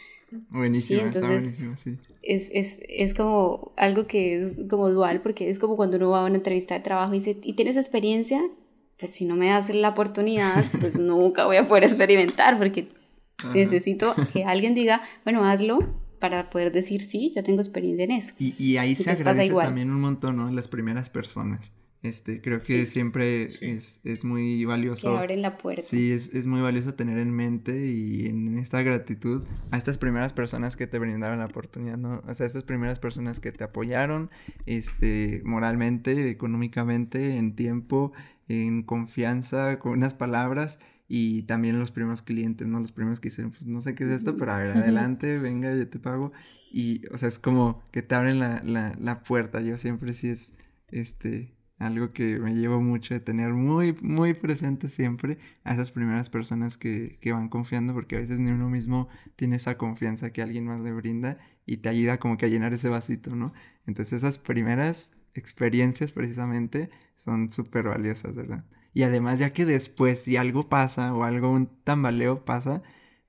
Buenísimo, 0.50 1.00
entonces 1.00 1.58
Es, 2.22 2.50
es, 2.52 2.80
es, 2.90 3.14
como 3.14 3.72
algo 3.78 4.06
que 4.06 4.36
es 4.36 4.60
como 4.70 4.90
dual, 4.90 5.22
porque 5.22 5.50
es 5.50 5.60
como 5.60 5.78
cuando 5.78 5.96
uno 5.96 6.10
va 6.10 6.24
a 6.24 6.26
una 6.26 6.36
entrevista 6.36 6.74
de 6.74 6.82
trabajo 6.82 7.14
y 7.14 7.20
dice, 7.20 7.40
¿y 7.42 7.54
tienes 7.54 7.78
experiencia? 7.78 8.42
Pues 9.00 9.12
si 9.12 9.24
no 9.24 9.38
me 9.38 9.48
das 9.48 9.74
la 9.74 9.90
oportunidad, 9.90 10.66
pues 10.82 11.00
nunca 11.00 11.46
voy 11.46 11.56
a 11.56 11.70
poder 11.70 11.86
experimentar, 11.86 12.58
porque 12.58 12.90
necesito 13.54 14.14
que 14.34 14.44
alguien 14.44 14.76
diga, 14.76 15.02
bueno, 15.24 15.46
hazlo 15.46 15.80
para 16.20 16.50
poder 16.50 16.74
decir, 16.74 17.00
sí, 17.00 17.32
ya 17.34 17.44
tengo 17.44 17.62
experiencia 17.62 18.04
en 18.04 18.12
eso. 18.12 18.34
Y, 18.38 18.62
y 18.62 18.76
ahí 18.76 18.94
se 18.94 19.10
agradece 19.10 19.54
también 19.54 19.90
un 19.90 20.02
montón, 20.02 20.36
¿no? 20.36 20.52
Las 20.52 20.68
primeras 20.68 21.10
personas. 21.10 21.72
Este, 22.04 22.42
creo 22.42 22.60
que 22.60 22.86
siempre 22.86 23.44
Es, 23.44 23.62
es, 24.04 24.24
muy 24.24 24.64
valioso. 24.66 25.12
Que 25.12 25.18
abren 25.18 25.42
la 25.42 25.58
puerta. 25.58 25.82
Sí, 25.82 26.12
es, 26.12 26.34
es, 26.34 26.46
muy 26.46 26.62
valioso 26.62 26.94
tener 26.94 27.18
en 27.18 27.32
mente 27.32 27.88
y 27.88 28.28
en 28.28 28.60
esta 28.60 28.82
gratitud 28.84 29.44
a 29.72 29.78
estas 29.78 29.98
primeras 29.98 30.32
personas 30.32 30.76
que 30.76 30.86
te 30.86 31.00
brindaron 31.00 31.40
la 31.40 31.46
oportunidad, 31.46 31.98
¿no? 31.98 32.22
O 32.28 32.34
sea, 32.34 32.46
estas 32.46 32.64
primeras 32.64 33.00
personas 33.00 33.40
que 33.40 33.52
te 33.52 33.64
apoyaron, 33.64 34.30
este, 34.66 35.42
moralmente, 35.44 36.30
económicamente, 36.30 37.38
en 37.38 37.56
tiempo, 37.56 38.14
en 38.48 38.84
confianza, 38.84 39.80
con 39.80 39.94
unas 39.94 40.14
palabras 40.14 40.78
y 41.08 41.44
también 41.44 41.80
los 41.80 41.92
primeros 41.92 42.22
clientes, 42.22 42.68
¿no? 42.68 42.80
Los 42.80 42.92
primeros 42.92 43.20
que 43.20 43.30
dicen, 43.30 43.52
pues 43.52 43.64
no 43.64 43.82
sé 43.82 43.96
qué 43.96 44.04
es 44.04 44.12
esto, 44.12 44.38
pero 44.38 44.52
a 44.52 44.58
ver, 44.58 44.68
adelante, 44.78 45.40
venga, 45.40 45.74
yo 45.74 45.88
te 45.90 45.98
pago. 45.98 46.32
Y, 46.72 47.08
o 47.12 47.18
sea, 47.18 47.28
es 47.30 47.40
como 47.40 47.82
que 47.92 48.04
te 48.04 48.14
abren 48.14 48.40
la, 48.40 48.62
la, 48.64 48.94
la 49.00 49.24
puerta. 49.24 49.62
Yo 49.62 49.78
siempre 49.78 50.14
sí 50.14 50.30
es, 50.30 50.56
este, 50.90 51.57
algo 51.80 52.12
que 52.12 52.40
me 52.40 52.56
llevo 52.56 52.82
mucho 52.82 53.14
de 53.14 53.20
tener 53.20 53.54
muy, 53.54 53.94
muy 54.02 54.34
presente 54.34 54.90
siempre 54.90 55.38
a 55.64 55.74
esas 55.74 55.92
primeras 55.92 56.30
personas 56.30 56.78
que, 56.78 57.18
que, 57.22 57.34
van 57.34 57.50
confiando, 57.50 57.94
porque 57.94 58.16
a 58.16 58.20
veces 58.20 58.40
ni 58.40 58.52
uno 58.52 58.70
mismo 58.70 59.08
tiene 59.36 59.58
esa 59.58 59.78
confianza 59.78 60.32
que 60.32 60.42
alguien 60.42 60.66
más 60.66 60.82
le 60.82 60.92
brinda 60.92 61.38
y 61.66 61.78
te 61.78 61.90
ayuda 61.90 62.18
como 62.18 62.38
que 62.38 62.46
a 62.46 62.50
llenar 62.50 62.74
ese 62.74 62.90
vasito, 62.90 63.36
¿no? 63.36 63.54
Entonces 63.86 64.14
esas 64.14 64.40
primeras 64.40 65.12
experiencias 65.36 66.12
precisamente 66.12 66.90
son 67.16 67.52
súper 67.52 67.86
valiosas, 67.86 68.36
¿verdad? 68.36 68.66
Y 68.94 69.04
además 69.04 69.38
ya 69.38 69.54
que 69.54 69.66
después 69.66 70.24
si 70.24 70.38
algo 70.38 70.70
pasa 70.70 71.14
o 71.14 71.24
algo, 71.24 71.52
un 71.52 71.68
tambaleo 71.84 72.46
pasa, 72.46 72.82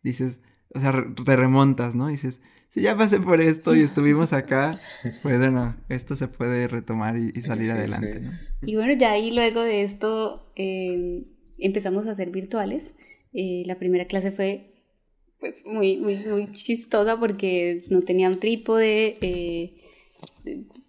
dices, 0.02 0.40
o 0.74 0.80
sea, 0.80 0.92
te 1.24 1.36
remontas, 1.36 1.94
¿no? 1.94 2.08
Dices, 2.08 2.40
si 2.70 2.82
ya 2.82 2.96
pasé 2.96 3.18
por 3.20 3.40
esto 3.40 3.74
y 3.74 3.82
estuvimos 3.82 4.32
acá, 4.34 4.80
pues 5.22 5.38
bueno, 5.38 5.76
esto 5.88 6.16
se 6.16 6.28
puede 6.28 6.68
retomar 6.68 7.16
y, 7.16 7.32
salir 7.40 7.70
adelante. 7.70 8.20
Y 8.62 8.76
bueno, 8.76 8.92
ya 8.94 9.12
ahí 9.12 9.30
luego 9.30 9.62
de 9.62 9.82
esto 9.82 10.52
em, 10.54 11.24
empezamos 11.58 12.06
a 12.06 12.12
hacer 12.12 12.30
virtuales. 12.30 12.94
Eh, 13.32 13.62
la 13.66 13.78
primera 13.78 14.06
clase 14.06 14.32
fue 14.32 14.74
pues 15.40 15.64
muy, 15.64 15.98
muy, 15.98 16.16
muy 16.16 16.52
chistosa 16.52 17.18
porque 17.18 17.84
no 17.90 18.02
tenía 18.02 18.28
un 18.28 18.40
trípode, 18.40 19.18
eh, 19.20 19.76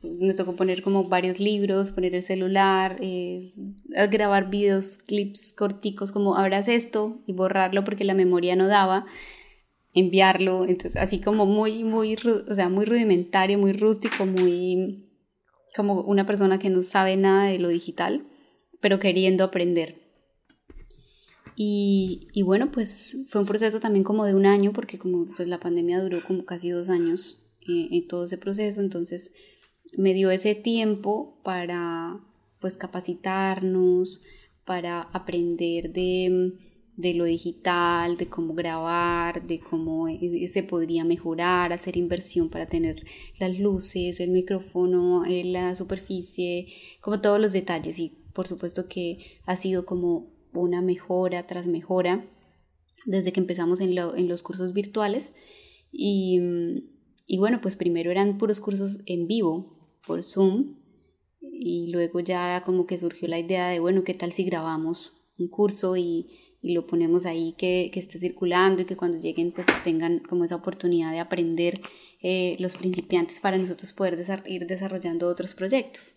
me 0.01 0.33
tocó 0.33 0.55
poner 0.55 0.81
como 0.81 1.07
varios 1.07 1.39
libros, 1.39 1.91
poner 1.91 2.15
el 2.15 2.21
celular, 2.21 2.97
eh, 2.99 3.53
grabar 4.09 4.49
videos, 4.49 4.97
clips 4.97 5.53
corticos 5.53 6.11
como 6.11 6.35
abras 6.35 6.67
esto 6.67 7.21
y 7.27 7.33
borrarlo 7.33 7.83
porque 7.83 8.05
la 8.05 8.13
memoria 8.15 8.55
no 8.55 8.67
daba 8.67 9.05
enviarlo, 9.93 10.65
entonces 10.65 10.95
así 10.95 11.19
como 11.19 11.45
muy, 11.45 11.83
muy, 11.83 12.15
o 12.15 12.53
sea, 12.53 12.69
muy 12.69 12.85
rudimentario, 12.85 13.57
muy 13.57 13.73
rústico, 13.73 14.25
muy 14.25 15.05
como 15.75 16.01
una 16.01 16.25
persona 16.25 16.59
que 16.59 16.69
no 16.69 16.81
sabe 16.81 17.15
nada 17.17 17.45
de 17.45 17.59
lo 17.59 17.69
digital, 17.69 18.27
pero 18.81 18.99
queriendo 18.99 19.43
aprender. 19.43 19.95
Y, 21.55 22.29
y, 22.31 22.43
bueno, 22.43 22.71
pues 22.71 23.25
fue 23.27 23.41
un 23.41 23.47
proceso 23.47 23.79
también 23.79 24.03
como 24.03 24.25
de 24.25 24.33
un 24.33 24.45
año, 24.45 24.71
porque 24.71 24.97
como 24.97 25.25
pues 25.35 25.47
la 25.47 25.59
pandemia 25.59 26.01
duró 26.01 26.23
como 26.25 26.45
casi 26.45 26.69
dos 26.69 26.89
años 26.89 27.45
eh, 27.67 27.89
en 27.91 28.07
todo 28.07 28.25
ese 28.25 28.37
proceso, 28.37 28.79
entonces 28.79 29.33
me 29.97 30.13
dio 30.13 30.31
ese 30.31 30.55
tiempo 30.55 31.41
para 31.43 32.19
pues 32.59 32.77
capacitarnos, 32.77 34.21
para 34.63 35.01
aprender 35.01 35.91
de 35.91 36.53
de 36.99 37.13
lo 37.13 37.23
digital, 37.23 38.17
de 38.17 38.27
cómo 38.27 38.53
grabar, 38.53 39.47
de 39.47 39.61
cómo 39.61 40.09
e, 40.09 40.47
se 40.49 40.63
podría 40.63 41.05
mejorar, 41.05 41.71
hacer 41.71 41.95
inversión 41.95 42.49
para 42.49 42.65
tener 42.65 43.05
las 43.39 43.57
luces, 43.57 44.19
el 44.19 44.31
micrófono, 44.31 45.23
eh, 45.23 45.45
la 45.45 45.75
superficie, 45.75 46.67
como 46.99 47.21
todos 47.21 47.39
los 47.39 47.53
detalles. 47.53 47.99
Y 47.99 48.17
por 48.33 48.49
supuesto 48.49 48.89
que 48.89 49.19
ha 49.45 49.55
sido 49.55 49.85
como 49.85 50.33
una 50.53 50.81
mejora 50.81 51.47
tras 51.47 51.67
mejora 51.67 52.29
desde 53.05 53.31
que 53.31 53.39
empezamos 53.39 53.79
en, 53.79 53.95
los 53.95 54.43
cursos 54.43 54.73
virtuales. 54.73 55.33
Y, 55.93 56.41
y 57.25 57.37
bueno, 57.37 57.61
pues 57.61 57.77
primero 57.77 58.11
eran 58.11 58.37
puros 58.37 58.59
cursos 58.59 58.99
en 59.05 59.25
vivo 59.25 59.97
por 60.05 60.21
Zoom 60.21 60.75
y 61.39 61.91
luego 61.93 62.19
ya 62.19 62.61
como 62.65 62.85
que 62.85 62.97
surgió 62.97 63.29
la 63.29 63.39
idea 63.39 63.69
de, 63.69 63.79
bueno, 63.79 64.03
¿qué 64.03 64.13
tal 64.13 64.33
si 64.33 64.43
grabamos 64.43 65.19
un 65.37 65.47
curso 65.47 65.95
y 65.95 66.27
y 66.61 66.73
lo 66.73 66.85
ponemos 66.85 67.25
ahí 67.25 67.55
que, 67.57 67.89
que, 67.93 67.99
esté 67.99 68.19
circulando 68.19 68.81
y 68.81 68.85
que 68.85 68.97
cuando 68.97 69.17
lleguen 69.17 69.51
pues 69.51 69.67
tengan 69.83 70.19
como 70.19 70.43
esa 70.43 70.55
oportunidad 70.55 71.11
de 71.11 71.19
aprender 71.19 71.81
eh, 72.21 72.57
los 72.59 72.75
principiantes 72.75 73.39
para 73.39 73.57
nosotros 73.57 73.93
poder 73.93 74.19
ir 74.45 74.67
desarrollando 74.67 75.27
otros 75.27 75.55
proyectos. 75.55 76.15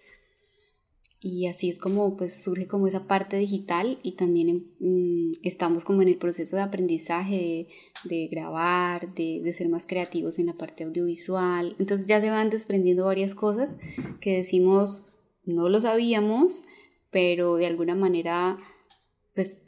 Y 1.24 1.46
así 1.46 1.68
es 1.68 1.78
como 1.78 2.16
pues 2.16 2.42
surge 2.42 2.66
como 2.66 2.88
esa 2.88 3.06
parte 3.06 3.36
digital 3.36 4.00
y 4.02 4.16
también 4.16 4.72
mm, 4.80 5.34
estamos 5.44 5.84
como 5.84 6.02
en 6.02 6.08
el 6.08 6.18
proceso 6.18 6.56
de 6.56 6.62
aprendizaje, 6.62 7.36
de, 7.36 7.68
de 8.08 8.26
grabar, 8.26 9.14
de, 9.14 9.40
de, 9.44 9.52
ser 9.52 9.68
más 9.68 9.86
creativos 9.86 10.40
en 10.40 10.46
la 10.46 10.54
parte 10.54 10.82
audiovisual. 10.82 11.76
Entonces 11.78 12.08
ya 12.08 12.20
se 12.20 12.30
van 12.30 12.50
desprendiendo 12.50 13.04
varias 13.04 13.36
cosas 13.36 13.78
que 14.20 14.36
decimos 14.36 15.06
no 15.44 15.68
lo 15.68 15.80
sabíamos, 15.80 16.64
pero 17.10 17.54
de 17.54 17.66
alguna 17.66 17.94
manera 17.94 18.58
pues 19.36 19.62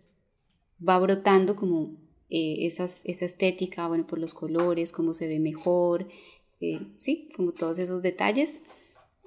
va 0.86 0.98
brotando 0.98 1.56
como 1.56 1.96
eh, 2.30 2.66
esas, 2.66 3.02
esa 3.04 3.24
estética, 3.24 3.86
bueno, 3.88 4.06
por 4.06 4.18
los 4.18 4.34
colores, 4.34 4.92
cómo 4.92 5.14
se 5.14 5.28
ve 5.28 5.40
mejor, 5.40 6.08
eh, 6.60 6.80
sí, 6.98 7.28
como 7.36 7.52
todos 7.52 7.78
esos 7.78 8.02
detalles. 8.02 8.62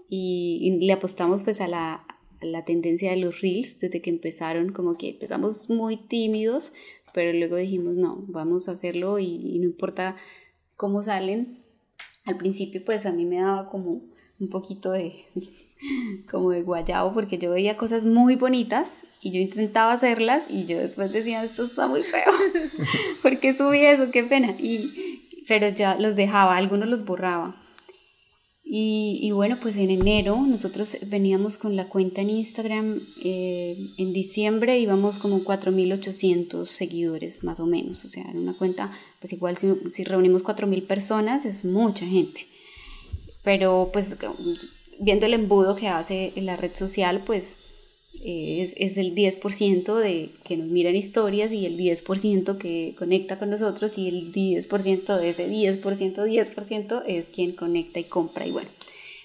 Y, 0.10 0.78
le 0.80 0.94
apostamos 0.94 1.44
pues 1.44 1.60
a 1.60 1.68
la, 1.68 2.06
a 2.42 2.46
la, 2.46 2.64
tendencia 2.64 3.12
de 3.12 3.18
los 3.18 3.42
reels 3.42 3.80
desde 3.80 4.02
que 4.02 4.10
empezaron, 4.10 4.72
como 4.72 4.98
que 4.98 5.10
empezamos 5.10 5.70
muy 5.70 5.98
tímidos, 5.98 6.74
pero 7.14 7.38
luego 7.38 7.58
dijimos, 7.58 7.96
no, 7.96 8.24
vamos 8.28 8.70
a 8.70 8.74
hacerlo 8.74 9.20
y 9.20 9.60
no 9.60 9.66
importa 9.66 10.16
cómo 10.78 11.04
salen. 11.04 11.64
Al 12.26 12.38
principio 12.38 12.84
pues 12.86 13.06
a 13.06 13.12
mí 13.12 13.26
me 13.26 13.40
daba 13.40 13.70
como 13.70 14.02
un 14.40 14.50
poquito 14.50 14.92
de, 14.92 15.14
como 16.32 16.52
de 16.52 16.62
guayabo 16.62 17.14
porque 17.14 17.38
yo 17.38 17.52
veía 17.52 17.78
cosas 17.78 18.06
muy 18.06 18.36
bonitas 18.36 19.06
y 19.22 19.32
yo 19.32 19.40
intentaba 19.40 19.94
hacerlas 19.94 20.50
y 20.50 20.66
yo 20.66 20.78
después 20.78 21.12
decía 21.12 21.44
esto 21.44 21.64
está 21.64 21.88
muy 21.88 22.04
feo 22.04 22.32
¿por 23.22 23.40
qué 23.40 23.56
subí 23.56 23.86
eso? 23.86 24.12
qué 24.12 24.24
pena 24.24 24.56
y, 24.58 25.44
pero 25.48 25.70
ya 25.70 25.96
los 25.96 26.16
dejaba, 26.16 26.58
algunos 26.58 26.90
los 26.90 27.06
borraba 27.06 27.62
y, 28.70 29.20
y 29.22 29.32
bueno 29.32 29.58
pues 29.62 29.78
en 29.78 29.90
enero 29.90 30.42
nosotros 30.46 30.98
veníamos 31.08 31.58
con 31.58 31.78
la 31.78 31.86
cuenta 31.86 32.22
en 32.22 32.32
Instagram 32.32 33.00
eh, 33.24 33.78
en 33.98 34.12
diciembre 34.12 34.78
íbamos 34.78 35.20
como 35.20 35.40
4.800 35.40 36.66
seguidores 36.66 37.46
más 37.46 37.62
o 37.62 37.66
menos 37.66 38.04
o 38.04 38.10
sea 38.10 38.26
en 38.30 38.40
una 38.40 38.54
cuenta 38.54 38.92
pues 39.22 39.32
igual 39.32 39.56
si, 39.58 39.74
si 39.90 40.04
reunimos 40.04 40.44
4.000 40.44 40.86
personas 40.86 41.46
es 41.46 41.64
mucha 41.64 42.06
gente 42.06 42.46
pero 43.42 43.90
pues 43.94 44.18
viendo 45.00 45.26
el 45.26 45.34
embudo 45.34 45.76
que 45.76 45.88
hace 45.88 46.34
la 46.36 46.58
red 46.58 46.74
social, 46.74 47.22
pues 47.26 47.60
es, 48.24 48.76
es, 48.78 48.98
el 48.98 49.16
10% 49.16 49.96
de 49.96 50.30
que 50.44 50.58
nos 50.58 50.68
miran 50.68 50.96
historias 50.96 51.54
y 51.54 51.66
el 51.66 51.78
10% 51.78 52.58
que 52.58 52.96
conecta 52.98 53.38
con 53.38 53.50
nosotros 53.50 53.98
y 53.98 54.08
el 54.08 54.32
10% 54.34 55.18
de 55.18 55.30
ese 55.30 55.50
10%, 55.50 55.82
10% 55.82 57.04
es 57.06 57.30
quien 57.30 57.52
conecta 57.52 58.00
y 58.00 58.06
compra. 58.06 58.48
Y 58.48 58.52
bueno, 58.52 58.70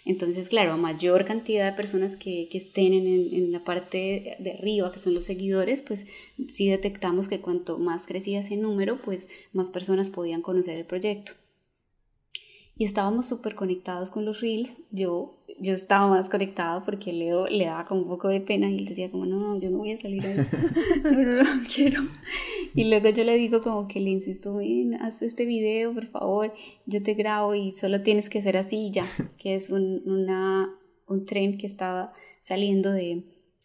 Entonces, 0.05 0.49
claro, 0.49 0.73
a 0.73 0.77
mayor 0.77 1.25
cantidad 1.25 1.71
de 1.71 1.77
personas 1.77 2.17
que, 2.17 2.49
que 2.51 2.59
estén 2.59 2.93
en, 2.93 3.07
en, 3.07 3.53
la 3.53 3.65
parte 3.65 4.37
de 4.39 4.53
arriba, 4.53 4.93
que 4.93 4.99
son 4.99 5.15
los 5.15 5.25
seguidores, 5.25 5.81
pues 5.81 6.07
sí 6.49 6.69
detectamos 6.69 7.29
que 7.29 7.41
cuanto 7.41 7.79
más 7.79 8.07
crecía 8.07 8.41
ese 8.41 8.57
número, 8.57 9.01
pues 9.01 9.29
más 9.53 9.71
personas 9.71 10.11
podían 10.11 10.43
conocer 10.43 10.77
el 10.77 10.85
proyecto. 10.85 11.33
Y 12.77 12.85
estábamos 12.85 13.29
súper 13.29 13.55
conectados 13.55 14.11
con 14.11 14.25
los 14.25 14.41
reels. 14.41 14.83
Yo 14.91 15.43
yo 15.63 15.75
estaba 15.75 16.09
más 16.09 16.29
conectada 16.29 16.85
porque 16.85 17.13
Leo 17.13 17.47
le 17.47 17.67
daba 17.67 17.87
como 17.87 18.03
un 18.03 18.09
poco 18.09 18.29
de 18.29 18.41
pena 18.41 18.69
y 18.69 18.79
él 18.79 18.85
decía 18.85 19.11
como, 19.11 19.27
no, 19.27 19.39
no, 19.39 19.61
yo 19.61 19.71
no 19.71 19.79
voy 19.79 19.93
a 19.93 19.97
salir 19.97 20.27
ahí, 20.27 20.37
no, 21.05 21.11
no, 21.13 21.43
no, 21.43 21.63
quiero. 21.73 22.03
Y 22.75 22.85
luego 22.85 23.11
yo 23.11 23.25
le 23.25 23.37
digo 23.37 23.63
como 23.63 23.87
que 23.87 24.01
le 24.01 24.11
insisto, 24.11 24.57
ven, 24.57 24.95
haz 24.95 25.23
este 25.23 25.45
video, 25.45 25.95
por 25.95 26.07
favor, 26.09 26.55
yo 26.87 27.03
te 27.03 27.15
grabo 27.15 27.55
y 27.55 27.73
solo 27.73 28.03
tienes 28.03 28.29
que 28.29 28.41
hacer 28.41 28.57
así 28.57 28.91
ya, 28.91 29.07
que 29.39 29.55
es 29.55 29.71
un, 29.71 30.03
una, 30.07 30.75
un 31.07 31.27
tren 31.27 31.59
que 31.59 31.67
estaba 31.67 32.13
saliendo 32.41 32.93
de 32.93 33.23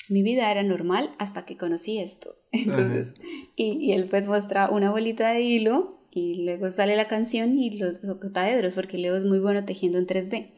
mi 0.10 0.24
vida 0.24 0.52
era 0.52 0.64
normal 0.64 1.16
hasta 1.18 1.46
que 1.46 1.58
conocí 1.58 1.98
esto. 1.98 2.36
Entonces, 2.52 3.16
y, 3.56 3.74
y 3.74 3.94
él 3.94 4.08
pues 4.08 4.28
muestra 4.28 4.70
una 4.70 4.92
bolita 4.92 5.30
de 5.30 5.42
hilo 5.42 5.97
y 6.18 6.44
luego 6.44 6.70
sale 6.72 6.96
la 6.96 7.08
canción 7.08 7.60
y 7.60 7.78
los 7.78 8.04
octaedros 8.04 8.74
porque 8.74 8.98
Leo 8.98 9.16
es 9.16 9.24
muy 9.24 9.40
bueno 9.40 9.64
tejiendo 9.66 10.00
en 10.00 10.08
3D. 10.08 10.52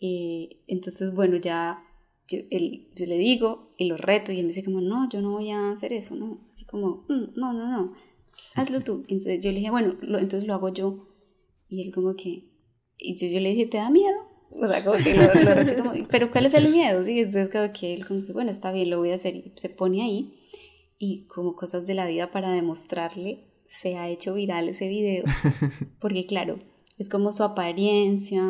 Eh, 0.00 0.60
entonces, 0.66 1.14
bueno, 1.14 1.36
ya 1.36 1.82
yo, 2.28 2.38
yo, 2.50 3.06
le 3.06 3.18
digo 3.18 3.74
y 3.78 3.86
lo 3.86 3.96
reto 3.96 4.30
y 4.30 4.38
él 4.38 4.44
me 4.44 4.48
dice 4.48 4.64
como, 4.64 4.80
no, 4.80 5.08
yo 5.08 5.22
no 5.22 5.30
voy 5.30 5.50
a 5.50 5.70
hacer 5.70 5.92
eso, 5.92 6.16
¿no? 6.16 6.36
Así 6.44 6.66
como, 6.66 7.06
mm, 7.08 7.34
no, 7.34 7.52
no, 7.52 7.66
no, 7.70 7.94
hazlo 8.54 8.82
tú. 8.82 9.04
Entonces 9.08 9.40
yo 9.40 9.50
le 9.50 9.58
dije, 9.58 9.70
bueno, 9.70 9.96
entonces 10.02 10.44
lo 10.44 10.54
hago 10.54 10.68
yo. 10.68 11.08
Y 11.68 11.80
él 11.80 11.94
como 11.94 12.14
que, 12.14 12.50
y 12.98 13.16
yo, 13.16 13.26
yo 13.28 13.40
le 13.40 13.50
dije, 13.50 13.66
¿te 13.66 13.78
da 13.78 13.88
miedo? 13.88 14.18
O 14.50 14.66
sea, 14.66 14.84
como 14.84 15.02
que 15.02 15.14
lo, 15.14 15.54
reto 15.54 15.82
como, 15.82 16.06
pero 16.10 16.30
¿cuál 16.30 16.44
es 16.44 16.52
el 16.52 16.68
miedo? 16.70 17.02
Sí, 17.06 17.18
entonces 17.18 17.48
como 17.48 17.72
que 17.72 17.94
él 17.94 18.06
como 18.06 18.26
que, 18.26 18.34
bueno, 18.34 18.50
está 18.50 18.70
bien, 18.70 18.90
lo 18.90 18.98
voy 18.98 19.12
a 19.12 19.14
hacer. 19.14 19.34
Y 19.34 19.52
se 19.56 19.70
pone 19.70 20.02
ahí 20.02 20.34
y 20.98 21.26
como 21.26 21.56
cosas 21.56 21.86
de 21.86 21.94
la 21.94 22.06
vida 22.06 22.30
para 22.30 22.52
demostrarle, 22.52 23.51
se 23.72 23.96
ha 23.96 24.08
hecho 24.08 24.34
viral 24.34 24.68
ese 24.68 24.86
video. 24.86 25.24
Porque 26.00 26.26
claro, 26.26 26.58
es 26.98 27.08
como 27.08 27.32
su 27.32 27.42
apariencia, 27.42 28.42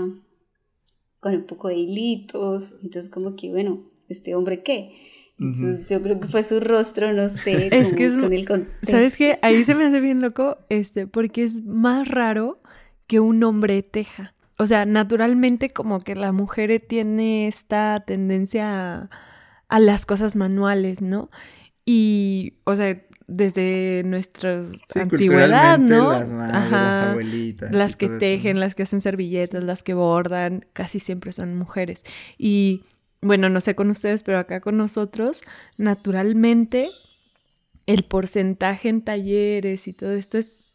con 1.20 1.35
un 1.35 1.47
poco 1.47 1.68
de 1.68 1.77
hilitos, 1.77 2.77
entonces 2.83 3.09
como 3.09 3.37
que, 3.37 3.51
bueno, 3.51 3.89
¿este 4.09 4.35
hombre 4.35 4.64
qué? 4.64 4.91
Entonces 5.39 5.89
yo 5.89 6.03
creo 6.03 6.20
que 6.20 6.29
fue 6.29 6.43
su 6.43 6.61
rostro, 6.61 7.12
no 7.12 7.29
sé, 7.29 7.68
es 7.73 7.93
que 7.93 8.07
es, 8.07 8.16
con 8.16 8.33
el 8.33 8.47
contexto. 8.47 8.91
¿Sabes 8.91 9.16
qué? 9.16 9.39
Ahí 9.43 9.62
se 9.64 9.77
me 9.77 9.85
hace 9.85 10.01
bien 10.01 10.20
loco, 10.20 10.59
este, 10.68 11.07
porque 11.07 11.45
es 11.45 11.64
más 11.64 12.09
raro 12.09 12.61
que 13.07 13.20
un 13.20 13.43
hombre 13.45 13.83
teja. 13.83 14.35
O 14.59 14.66
sea, 14.66 14.87
naturalmente 14.87 15.70
como 15.70 16.01
que 16.01 16.16
la 16.16 16.33
mujer 16.33 16.85
tiene 16.87 17.47
esta 17.47 18.03
tendencia 18.05 18.95
a, 18.95 19.11
a 19.68 19.81
las 19.81 20.05
cosas 20.05 20.37
manuales, 20.37 21.01
¿no? 21.01 21.31
Y, 21.85 22.55
o 22.64 22.77
sea, 22.77 23.03
desde 23.27 24.03
nuestra 24.05 24.64
antigüedad, 24.95 25.79
¿no? 25.79 26.12
Las 26.12 26.33
madres, 26.33 26.70
las 26.70 27.07
abuelitas. 27.07 27.73
Las 27.73 27.97
que 27.97 28.09
tejen, 28.09 28.61
las 28.61 28.75
que 28.75 28.83
hacen 28.83 29.01
servilletas, 29.01 29.62
las 29.64 29.83
que 29.83 29.95
bordan, 29.95 30.66
casi 30.73 31.01
siempre 31.01 31.33
son 31.33 31.57
mujeres. 31.57 32.05
Y 32.39 32.83
bueno, 33.20 33.49
no 33.49 33.61
sé 33.61 33.75
con 33.75 33.91
ustedes, 33.91 34.23
pero 34.23 34.39
acá 34.39 34.61
con 34.61 34.77
nosotros, 34.77 35.43
naturalmente, 35.77 36.89
el 37.87 38.05
porcentaje 38.05 38.89
en 38.89 39.03
talleres 39.03 39.89
y 39.89 39.93
todo 39.93 40.12
esto 40.12 40.39
es... 40.39 40.75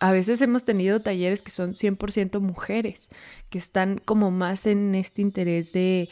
A 0.00 0.12
veces 0.12 0.40
hemos 0.42 0.64
tenido 0.64 1.00
talleres 1.00 1.42
que 1.42 1.50
son 1.50 1.72
100% 1.72 2.38
mujeres, 2.38 3.08
que 3.50 3.58
están 3.58 3.98
como 3.98 4.30
más 4.30 4.66
en 4.66 4.94
este 4.94 5.22
interés 5.22 5.72
de 5.72 6.08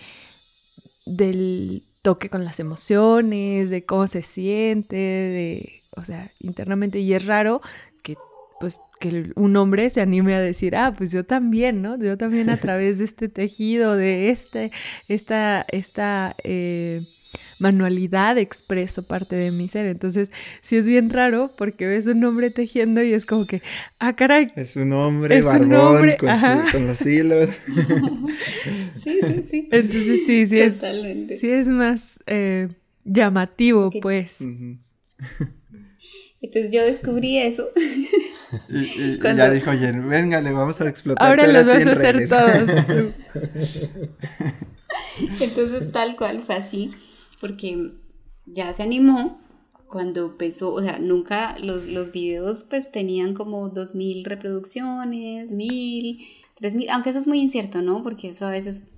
del 1.07 1.87
toque 2.03 2.29
con 2.29 2.45
las 2.45 2.61
emociones, 2.61 3.71
de 3.71 3.85
cómo 3.85 4.07
se 4.07 4.23
siente, 4.23 4.97
de, 4.97 5.76
o 5.97 6.05
sea, 6.05 6.31
internamente. 6.41 7.01
Y 7.01 7.13
es 7.15 7.27
raro 7.27 7.61
que, 8.03 8.17
pues, 8.61 8.81
que 9.01 9.33
un 9.35 9.57
hombre 9.57 9.91
se 9.91 10.01
anime 10.01 10.35
a 10.35 10.41
decir, 10.41 10.77
ah, 10.77 10.95
pues 10.97 11.13
yo 11.13 11.25
también, 11.25 11.83
¿no? 11.83 11.99
Yo 11.99 12.17
también 12.17 12.51
a 12.51 12.57
través 12.61 12.99
de 12.99 13.05
este 13.05 13.29
tejido, 13.29 13.97
de 13.97 14.31
este, 14.31 14.71
esta, 15.09 15.67
esta, 15.71 16.37
eh, 16.45 17.03
manualidad 17.59 18.39
expreso 18.39 19.03
parte 19.03 19.37
de 19.37 19.51
mi 19.51 19.69
ser. 19.69 19.87
Entonces, 19.87 20.31
sí 20.63 20.77
es 20.77 20.87
bien 20.89 21.11
raro 21.11 21.51
porque 21.57 21.87
ves 21.87 22.07
un 22.07 22.23
hombre 22.25 22.51
tejiendo 22.51 23.03
y 23.03 23.13
es 23.13 23.27
como 23.27 23.47
que, 23.47 23.63
ah, 23.99 24.15
caray. 24.15 24.53
Es 24.57 24.77
un 24.77 24.93
hombre 24.93 25.41
barbón 25.43 26.13
con, 26.71 26.87
los 26.87 27.01
hilos. 27.05 27.61
sí, 28.93 29.19
sí, 29.23 29.43
sí. 29.49 29.69
Entonces, 29.71 30.27
sí, 30.27 30.47
sí 30.47 30.61
es, 30.61 30.85
sí 31.39 31.51
es 31.51 31.69
más 31.69 32.21
eh, 32.27 32.69
llamativo, 33.05 33.91
pues. 34.03 34.39
Entonces 36.41 36.71
yo 36.71 36.85
descubrí 36.85 37.39
eso. 37.39 37.69
Y, 38.69 39.19
ya 39.23 39.51
dijo 39.51 39.73
Jen, 39.73 40.09
venga, 40.09 40.41
le 40.41 40.53
vamos 40.53 40.81
a 40.81 40.89
explotar. 40.89 41.27
Ahora 41.27 41.47
los 41.47 41.67
vas 41.67 41.87
a 41.87 41.93
hacer 41.93 42.29
todos. 42.29 42.71
Entonces 45.41 45.93
tal 45.93 46.17
cual 46.17 46.43
fue 46.45 46.55
así 46.57 46.93
porque 47.41 47.93
ya 48.47 48.73
se 48.73 48.83
animó 48.83 49.41
cuando 49.89 50.27
empezó, 50.27 50.73
o 50.73 50.81
sea, 50.81 50.99
nunca 50.99 51.59
los, 51.59 51.87
los 51.87 52.13
videos 52.13 52.65
pues 52.65 52.91
tenían 52.91 53.35
como 53.35 53.73
2.000 53.73 54.25
reproducciones, 54.25 55.49
1.000, 55.49 56.27
3.000, 56.61 56.89
aunque 56.91 57.11
eso 57.11 57.19
es 57.21 57.27
muy 57.27 57.41
incierto, 57.41 57.83
¿no? 57.83 58.03
Porque 58.03 58.31
eso 58.31 58.47
a 58.47 58.51
veces 58.51 58.96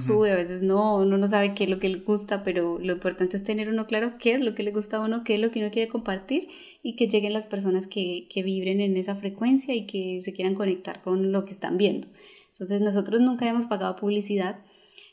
sube, 0.00 0.32
a 0.32 0.34
veces 0.34 0.62
no, 0.62 0.96
uno 0.96 1.16
no 1.16 1.28
sabe 1.28 1.54
qué 1.54 1.64
es 1.64 1.70
lo 1.70 1.78
que 1.78 1.88
le 1.88 1.98
gusta, 1.98 2.42
pero 2.42 2.78
lo 2.78 2.92
importante 2.92 3.36
es 3.36 3.44
tener 3.44 3.68
uno 3.68 3.86
claro 3.86 4.18
qué 4.18 4.32
es 4.32 4.40
lo 4.40 4.54
que 4.54 4.62
le 4.62 4.72
gusta 4.72 4.96
a 4.96 5.00
uno, 5.00 5.22
qué 5.24 5.36
es 5.36 5.40
lo 5.40 5.50
que 5.50 5.60
uno 5.60 5.70
quiere 5.70 5.88
compartir 5.88 6.48
y 6.82 6.96
que 6.96 7.08
lleguen 7.08 7.32
las 7.32 7.46
personas 7.46 7.86
que, 7.86 8.26
que 8.28 8.42
vibren 8.42 8.80
en 8.80 8.96
esa 8.96 9.14
frecuencia 9.14 9.74
y 9.74 9.86
que 9.86 10.20
se 10.20 10.32
quieran 10.32 10.54
conectar 10.54 11.02
con 11.02 11.30
lo 11.30 11.44
que 11.44 11.52
están 11.52 11.76
viendo. 11.76 12.08
Entonces 12.52 12.80
nosotros 12.80 13.20
nunca 13.20 13.48
hemos 13.48 13.66
pagado 13.66 13.96
publicidad, 13.96 14.64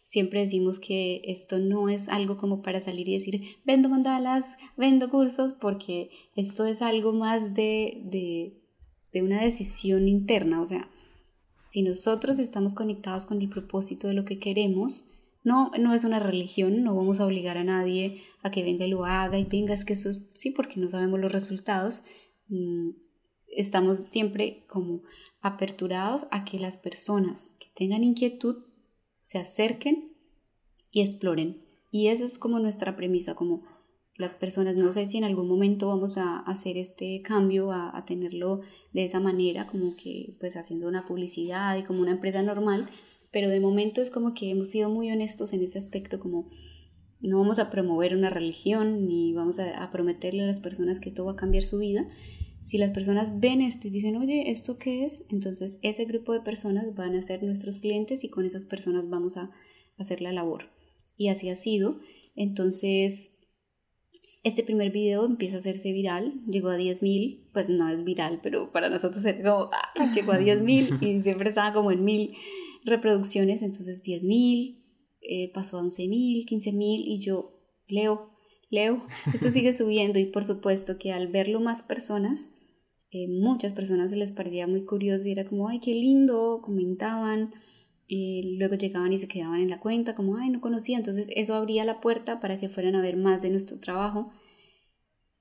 Siempre 0.06 0.42
decimos 0.42 0.80
que 0.80 1.22
esto 1.24 1.60
no 1.60 1.88
es 1.88 2.10
algo 2.10 2.38
como 2.38 2.62
para 2.62 2.82
salir 2.82 3.08
y 3.08 3.14
decir, 3.14 3.42
vendo 3.64 3.88
mandalas, 3.88 4.58
vendo 4.76 5.10
cursos, 5.10 5.54
porque 5.54 6.10
esto 6.36 6.66
es 6.66 6.82
algo 6.82 7.14
más 7.14 7.54
de, 7.54 8.02
de, 8.04 8.62
de 9.14 9.24
una 9.24 9.42
decisión 9.42 10.10
interna. 10.10 10.62
O 10.62 10.66
sea, 10.66 10.90
si 11.74 11.82
nosotros 11.82 12.38
estamos 12.38 12.76
conectados 12.76 13.26
con 13.26 13.42
el 13.42 13.50
propósito 13.50 14.08
de 14.08 14.14
lo 14.14 14.26
que 14.26 14.38
queremos, 14.38 15.08
no, 15.44 15.72
no 15.80 15.96
es 15.96 16.04
una 16.04 16.20
religión, 16.20 16.84
no 16.84 16.96
vamos 16.96 17.20
a 17.20 17.26
obligar 17.26 17.58
a 17.58 17.64
nadie 17.64 18.22
a 18.44 18.52
que 18.52 18.62
venga 18.62 18.86
y 18.86 18.92
lo 18.92 19.06
haga 19.06 19.40
y 19.40 19.46
venga, 19.46 19.74
es 19.74 19.84
que 19.84 19.94
eso 19.94 20.12
sí, 20.36 20.52
porque 20.52 20.80
no 20.80 20.88
sabemos 20.88 21.20
los 21.20 21.32
resultados. 21.32 22.04
Mm, 22.48 22.92
estamos 23.48 24.02
siempre 24.02 24.68
como 24.70 25.02
aperturados 25.42 26.28
a 26.30 26.46
que 26.46 26.60
las 26.60 26.78
personas 26.78 27.58
que 27.60 27.66
tengan 27.76 28.04
inquietud 28.04 28.66
se 29.24 29.40
acerquen 29.40 30.16
y 30.92 31.02
exploren. 31.02 31.66
Y 31.90 32.10
esa 32.10 32.24
es 32.24 32.38
como 32.38 32.60
nuestra 32.60 32.96
premisa, 32.96 33.34
como 33.34 33.64
las 34.16 34.36
personas, 34.36 34.76
no 34.76 34.92
sé 34.92 35.08
si 35.08 35.18
en 35.18 35.24
algún 35.24 35.48
momento 35.48 35.88
vamos 35.88 36.18
a 36.18 36.40
hacer 36.40 36.78
este 36.78 37.22
cambio, 37.22 37.72
a, 37.72 38.04
tenerlo 38.06 38.62
de 38.92 39.06
esa 39.06 39.20
manera, 39.20 39.66
como 39.66 39.96
que 39.96 40.36
pues 40.40 40.56
haciendo 40.56 40.88
una 40.88 41.06
publicidad 41.08 41.78
y 41.78 41.84
como 41.84 42.02
una 42.02 42.12
empresa 42.12 42.44
normal, 42.44 42.90
pero 43.32 43.50
de 43.50 43.60
momento 43.60 44.02
es 44.02 44.12
como 44.12 44.34
que 44.34 44.52
hemos 44.52 44.70
sido 44.70 44.90
muy 44.90 45.12
honestos 45.12 45.54
en 45.54 45.64
ese 45.64 45.80
aspecto, 45.80 46.20
como 46.20 46.48
no 47.22 47.40
vamos 47.40 47.58
a 47.58 47.72
promover 47.72 48.16
una 48.16 48.30
religión 48.30 49.08
ni 49.08 49.34
vamos 49.34 49.58
a, 49.58 49.84
a 49.84 49.90
prometerle 49.90 50.44
a 50.44 50.48
las 50.48 50.60
personas 50.60 51.00
que 51.00 51.10
esto 51.10 51.26
va 51.26 51.32
a 51.32 51.38
cambiar 51.38 51.64
su 51.64 51.80
vida. 51.80 52.08
Si 52.60 52.78
las 52.78 52.92
personas 52.92 53.40
ven 53.40 53.62
esto 53.62 53.88
y 53.88 53.92
dicen, 53.92 54.16
oye, 54.18 54.52
¿esto 54.52 54.78
qué 54.78 55.06
es? 55.06 55.26
Entonces 55.30 55.80
ese 55.82 56.06
grupo 56.06 56.34
de 56.34 56.42
personas 56.42 56.94
van 56.96 57.16
a 57.16 57.22
ser 57.22 57.42
nuestros 57.42 57.80
clientes 57.80 58.24
y 58.24 58.30
con 58.30 58.46
esas 58.46 58.66
personas 58.66 59.10
vamos 59.10 59.38
a 59.38 59.52
hacer 59.98 60.22
la 60.22 60.32
labor 60.32 60.70
y 61.18 61.30
así 61.30 61.50
ha 61.50 61.56
sido. 61.56 62.00
Entonces, 62.36 63.33
este 64.44 64.64
primer 64.64 64.92
video 64.92 65.26
empieza 65.26 65.56
a 65.56 65.60
hacerse 65.60 65.94
viral, 65.94 66.42
llegó 66.48 66.70
a 66.70 66.78
10.000, 66.78 67.50
pues 67.54 67.70
no 67.70 67.88
es 67.90 68.04
viral, 68.04 68.42
pero 68.44 68.72
para 68.72 68.90
nosotros 68.90 69.26
es 69.26 69.38
como, 69.38 69.70
ah, 69.72 70.12
llegó 70.14 70.34
a 70.34 70.40
10.000 70.40 71.02
y 71.02 71.22
siempre 71.24 71.50
estaba 71.50 71.74
como 71.74 71.92
en 71.92 72.06
1.000 72.06 72.36
reproducciones, 72.84 73.62
entonces 73.62 74.04
10.000, 74.04 74.84
eh, 75.22 75.52
pasó 75.54 75.78
a 75.78 75.84
11.000, 75.84 76.46
15.000 76.46 76.74
y 77.06 77.20
yo, 77.22 77.62
Leo, 77.88 78.32
Leo, 78.70 79.08
esto 79.34 79.50
sigue 79.50 79.74
subiendo 79.74 80.20
y 80.20 80.26
por 80.26 80.44
supuesto 80.44 80.98
que 80.98 81.14
al 81.14 81.30
verlo 81.30 81.62
más 81.62 81.82
personas, 81.82 82.54
eh, 83.12 83.30
muchas 83.30 83.72
personas 83.72 84.12
se 84.12 84.18
les 84.18 84.34
parecía 84.34 84.68
muy 84.68 84.84
curioso 84.84 85.26
y 85.28 85.32
era 85.32 85.46
como, 85.46 85.70
ay, 85.70 85.80
qué 85.80 85.94
lindo, 85.94 86.60
comentaban, 86.62 87.54
y 88.08 88.58
luego 88.58 88.76
llegaban 88.76 89.14
y 89.14 89.18
se 89.18 89.28
quedaban 89.28 89.62
en 89.62 89.70
la 89.70 89.80
cuenta 89.80 90.16
como, 90.16 90.38
ay, 90.38 90.50
no 90.50 90.62
conocía, 90.62 90.98
entonces 90.98 91.30
eso 91.36 91.56
abría 91.56 91.86
la 91.86 92.02
puerta 92.02 92.40
para 92.40 92.60
que 92.60 92.70
fueran 92.70 92.96
a 92.96 93.02
ver 93.02 93.18
más 93.18 93.42
de 93.42 93.50
nuestro 93.50 93.80
trabajo. 93.80 94.32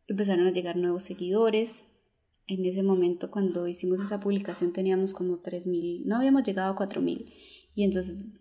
Empezaron 0.06 0.46
a 0.46 0.52
llegar 0.52 0.76
nuevos 0.76 1.02
seguidores. 1.02 1.88
En 2.46 2.64
ese 2.64 2.82
momento, 2.82 3.30
cuando 3.30 3.68
hicimos 3.68 4.00
esa 4.00 4.20
publicación, 4.20 4.72
teníamos 4.72 5.14
como 5.14 5.42
3.000, 5.42 6.04
no 6.04 6.16
habíamos 6.16 6.42
llegado 6.42 6.72
a 6.72 6.76
4.000. 6.76 7.32
Y 7.74 7.84
entonces 7.84 8.32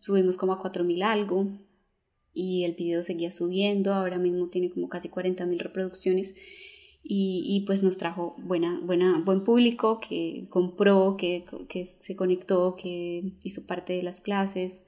subimos 0.00 0.36
como 0.36 0.52
a 0.52 0.62
4.000 0.62 1.02
algo 1.02 1.48
y 2.32 2.64
el 2.64 2.74
video 2.74 3.02
seguía 3.02 3.32
subiendo, 3.32 3.92
ahora 3.92 4.18
mismo 4.18 4.48
tiene 4.48 4.70
como 4.70 4.88
casi 4.88 5.08
40.000 5.08 5.58
reproducciones 5.58 6.34
y, 7.02 7.64
pues 7.66 7.82
nos 7.82 7.96
trajo 7.96 8.36
buena, 8.38 8.80
buena, 8.82 9.22
buen 9.24 9.42
público 9.42 9.98
que 9.98 10.46
compró, 10.50 11.16
que, 11.16 11.46
que 11.68 11.86
se 11.86 12.16
conectó, 12.16 12.76
que 12.76 13.32
hizo 13.42 13.66
parte 13.66 13.94
de 13.94 14.02
las 14.02 14.20
clases 14.20 14.82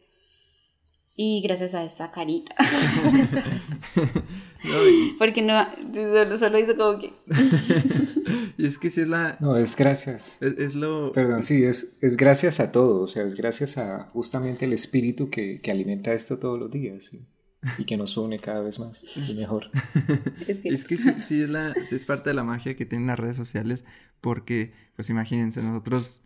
y 1.16 1.40
gracias 1.42 1.74
a 1.74 1.84
esta 1.84 2.10
carita. 2.10 2.54
Porque 5.18 5.42
no, 5.42 5.66
solo, 6.36 6.58
hizo 6.58 6.76
como 6.76 6.98
que... 6.98 7.12
y 8.58 8.66
es 8.66 8.78
que 8.78 8.90
si 8.90 9.02
es 9.02 9.08
la... 9.08 9.36
No, 9.40 9.56
es 9.56 9.76
gracias. 9.76 10.40
Es, 10.42 10.74
lo... 10.74 11.12
Perdón, 11.12 11.42
sí, 11.42 11.64
es, 11.64 11.96
es 12.00 12.16
gracias 12.16 12.60
a 12.60 12.72
todo, 12.72 13.02
o 13.02 13.06
sea, 13.06 13.24
es 13.24 13.34
gracias 13.34 13.78
a 13.78 14.08
justamente 14.12 14.66
el 14.66 14.72
espíritu 14.72 15.30
que, 15.30 15.60
que 15.60 15.70
alimenta 15.70 16.12
esto 16.12 16.38
todos 16.38 16.58
los 16.58 16.70
días 16.70 17.12
y 17.78 17.84
que 17.84 17.96
nos 17.96 18.16
une 18.16 18.38
cada 18.38 18.60
vez 18.60 18.78
más 18.78 19.04
y 19.16 19.34
mejor. 19.34 19.70
Es, 20.46 20.64
es 20.64 20.84
que 20.84 20.96
sí, 20.96 21.12
sí, 21.20 21.42
es 21.42 21.48
la, 21.48 21.74
sí 21.88 21.94
es 21.94 22.04
parte 22.04 22.30
de 22.30 22.34
la 22.34 22.44
magia 22.44 22.74
que 22.74 22.86
tienen 22.86 23.06
las 23.06 23.18
redes 23.18 23.36
sociales 23.36 23.84
porque, 24.20 24.72
pues 24.96 25.10
imagínense, 25.10 25.62
nosotros 25.62 26.22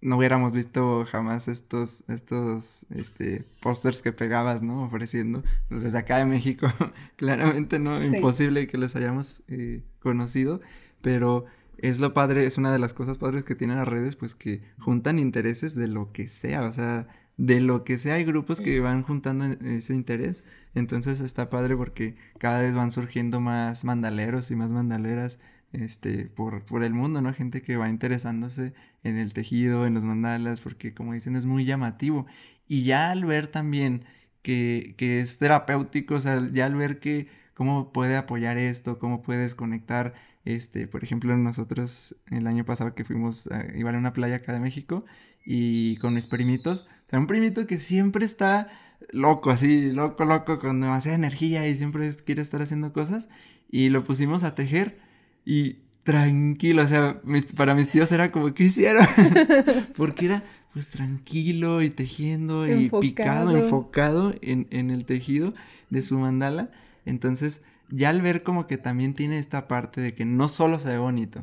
no 0.00 0.16
hubiéramos 0.16 0.54
visto 0.54 1.04
jamás 1.04 1.48
estos, 1.48 2.04
estos, 2.08 2.86
este, 2.90 3.44
pósters 3.60 4.00
que 4.02 4.12
pegabas, 4.12 4.62
¿no? 4.62 4.82
Ofreciendo, 4.82 5.42
pues 5.68 5.82
desde 5.82 5.98
acá 5.98 6.18
de 6.18 6.24
México, 6.24 6.68
claramente, 7.16 7.78
¿no? 7.78 8.02
Imposible 8.02 8.66
que 8.66 8.78
les 8.78 8.96
hayamos 8.96 9.42
eh, 9.48 9.82
conocido, 10.00 10.60
pero 11.02 11.44
es 11.78 11.98
lo 11.98 12.14
padre, 12.14 12.46
es 12.46 12.58
una 12.58 12.72
de 12.72 12.78
las 12.78 12.94
cosas 12.94 13.18
padres 13.18 13.44
que 13.44 13.54
tienen 13.54 13.76
las 13.76 13.88
redes, 13.88 14.16
pues 14.16 14.34
que 14.34 14.62
juntan 14.78 15.18
intereses 15.18 15.74
de 15.74 15.88
lo 15.88 16.12
que 16.12 16.28
sea, 16.28 16.62
o 16.62 16.72
sea, 16.72 17.08
de 17.40 17.62
lo 17.62 17.84
que 17.84 17.98
sea 17.98 18.16
hay 18.16 18.24
grupos 18.24 18.60
que 18.60 18.80
van 18.80 19.02
juntando 19.02 19.46
ese 19.66 19.94
interés, 19.94 20.44
entonces 20.74 21.20
está 21.20 21.48
padre 21.48 21.74
porque 21.74 22.14
cada 22.38 22.60
vez 22.60 22.74
van 22.74 22.92
surgiendo 22.92 23.40
más 23.40 23.82
mandaleros 23.82 24.50
y 24.50 24.56
más 24.56 24.68
mandaleras, 24.68 25.38
este, 25.72 26.26
por, 26.26 26.66
por 26.66 26.84
el 26.84 26.92
mundo, 26.92 27.22
¿no? 27.22 27.32
Gente 27.32 27.62
que 27.62 27.78
va 27.78 27.88
interesándose 27.88 28.74
en 29.04 29.16
el 29.16 29.32
tejido, 29.32 29.86
en 29.86 29.94
los 29.94 30.04
mandalas, 30.04 30.60
porque 30.60 30.92
como 30.92 31.14
dicen 31.14 31.34
es 31.34 31.46
muy 31.46 31.64
llamativo. 31.64 32.26
Y 32.68 32.84
ya 32.84 33.10
al 33.10 33.24
ver 33.24 33.46
también 33.48 34.04
que, 34.42 34.94
que 34.98 35.20
es 35.20 35.38
terapéutico, 35.38 36.16
o 36.16 36.20
sea, 36.20 36.46
ya 36.52 36.66
al 36.66 36.74
ver 36.74 37.00
que 37.00 37.28
cómo 37.54 37.90
puede 37.92 38.16
apoyar 38.18 38.58
esto, 38.58 38.98
cómo 38.98 39.22
puedes 39.22 39.54
conectar, 39.54 40.12
este, 40.44 40.86
por 40.86 41.04
ejemplo, 41.04 41.34
nosotros 41.38 42.16
el 42.30 42.46
año 42.46 42.64
pasado 42.66 42.94
que 42.94 43.04
fuimos, 43.04 43.46
a, 43.46 43.64
iba 43.76 43.90
a 43.90 43.96
una 43.98 44.12
playa 44.12 44.36
acá 44.36 44.52
de 44.52 44.60
México 44.60 45.06
y 45.44 45.96
con 45.98 46.14
mis 46.14 46.26
primitos, 46.26 46.86
o 47.10 47.12
sea, 47.12 47.18
un 47.18 47.26
primito 47.26 47.66
que 47.66 47.80
siempre 47.80 48.24
está 48.24 48.68
loco, 49.10 49.50
así, 49.50 49.90
loco, 49.90 50.24
loco, 50.24 50.60
con 50.60 50.80
demasiada 50.80 51.16
energía 51.16 51.66
y 51.66 51.76
siempre 51.76 52.08
quiere 52.24 52.40
estar 52.40 52.62
haciendo 52.62 52.92
cosas 52.92 53.28
y 53.68 53.88
lo 53.88 54.04
pusimos 54.04 54.44
a 54.44 54.54
tejer 54.54 55.00
y 55.44 55.78
tranquilo, 56.04 56.84
o 56.84 56.86
sea, 56.86 57.20
para 57.56 57.74
mis 57.74 57.88
tíos 57.88 58.12
era 58.12 58.30
como, 58.30 58.54
¿qué 58.54 58.62
hicieron? 58.62 59.04
Porque 59.96 60.26
era 60.26 60.44
pues 60.72 60.88
tranquilo 60.88 61.82
y 61.82 61.90
tejiendo 61.90 62.68
y 62.68 62.88
picado, 63.00 63.56
enfocado 63.56 64.32
en, 64.40 64.68
en 64.70 64.92
el 64.92 65.04
tejido 65.04 65.52
de 65.88 66.02
su 66.02 66.16
mandala. 66.16 66.70
Entonces, 67.06 67.62
ya 67.88 68.10
al 68.10 68.22
ver 68.22 68.44
como 68.44 68.68
que 68.68 68.78
también 68.78 69.14
tiene 69.14 69.40
esta 69.40 69.66
parte 69.66 70.00
de 70.00 70.14
que 70.14 70.24
no 70.24 70.46
solo 70.46 70.78
se 70.78 70.90
ve 70.90 70.98
bonito, 70.98 71.42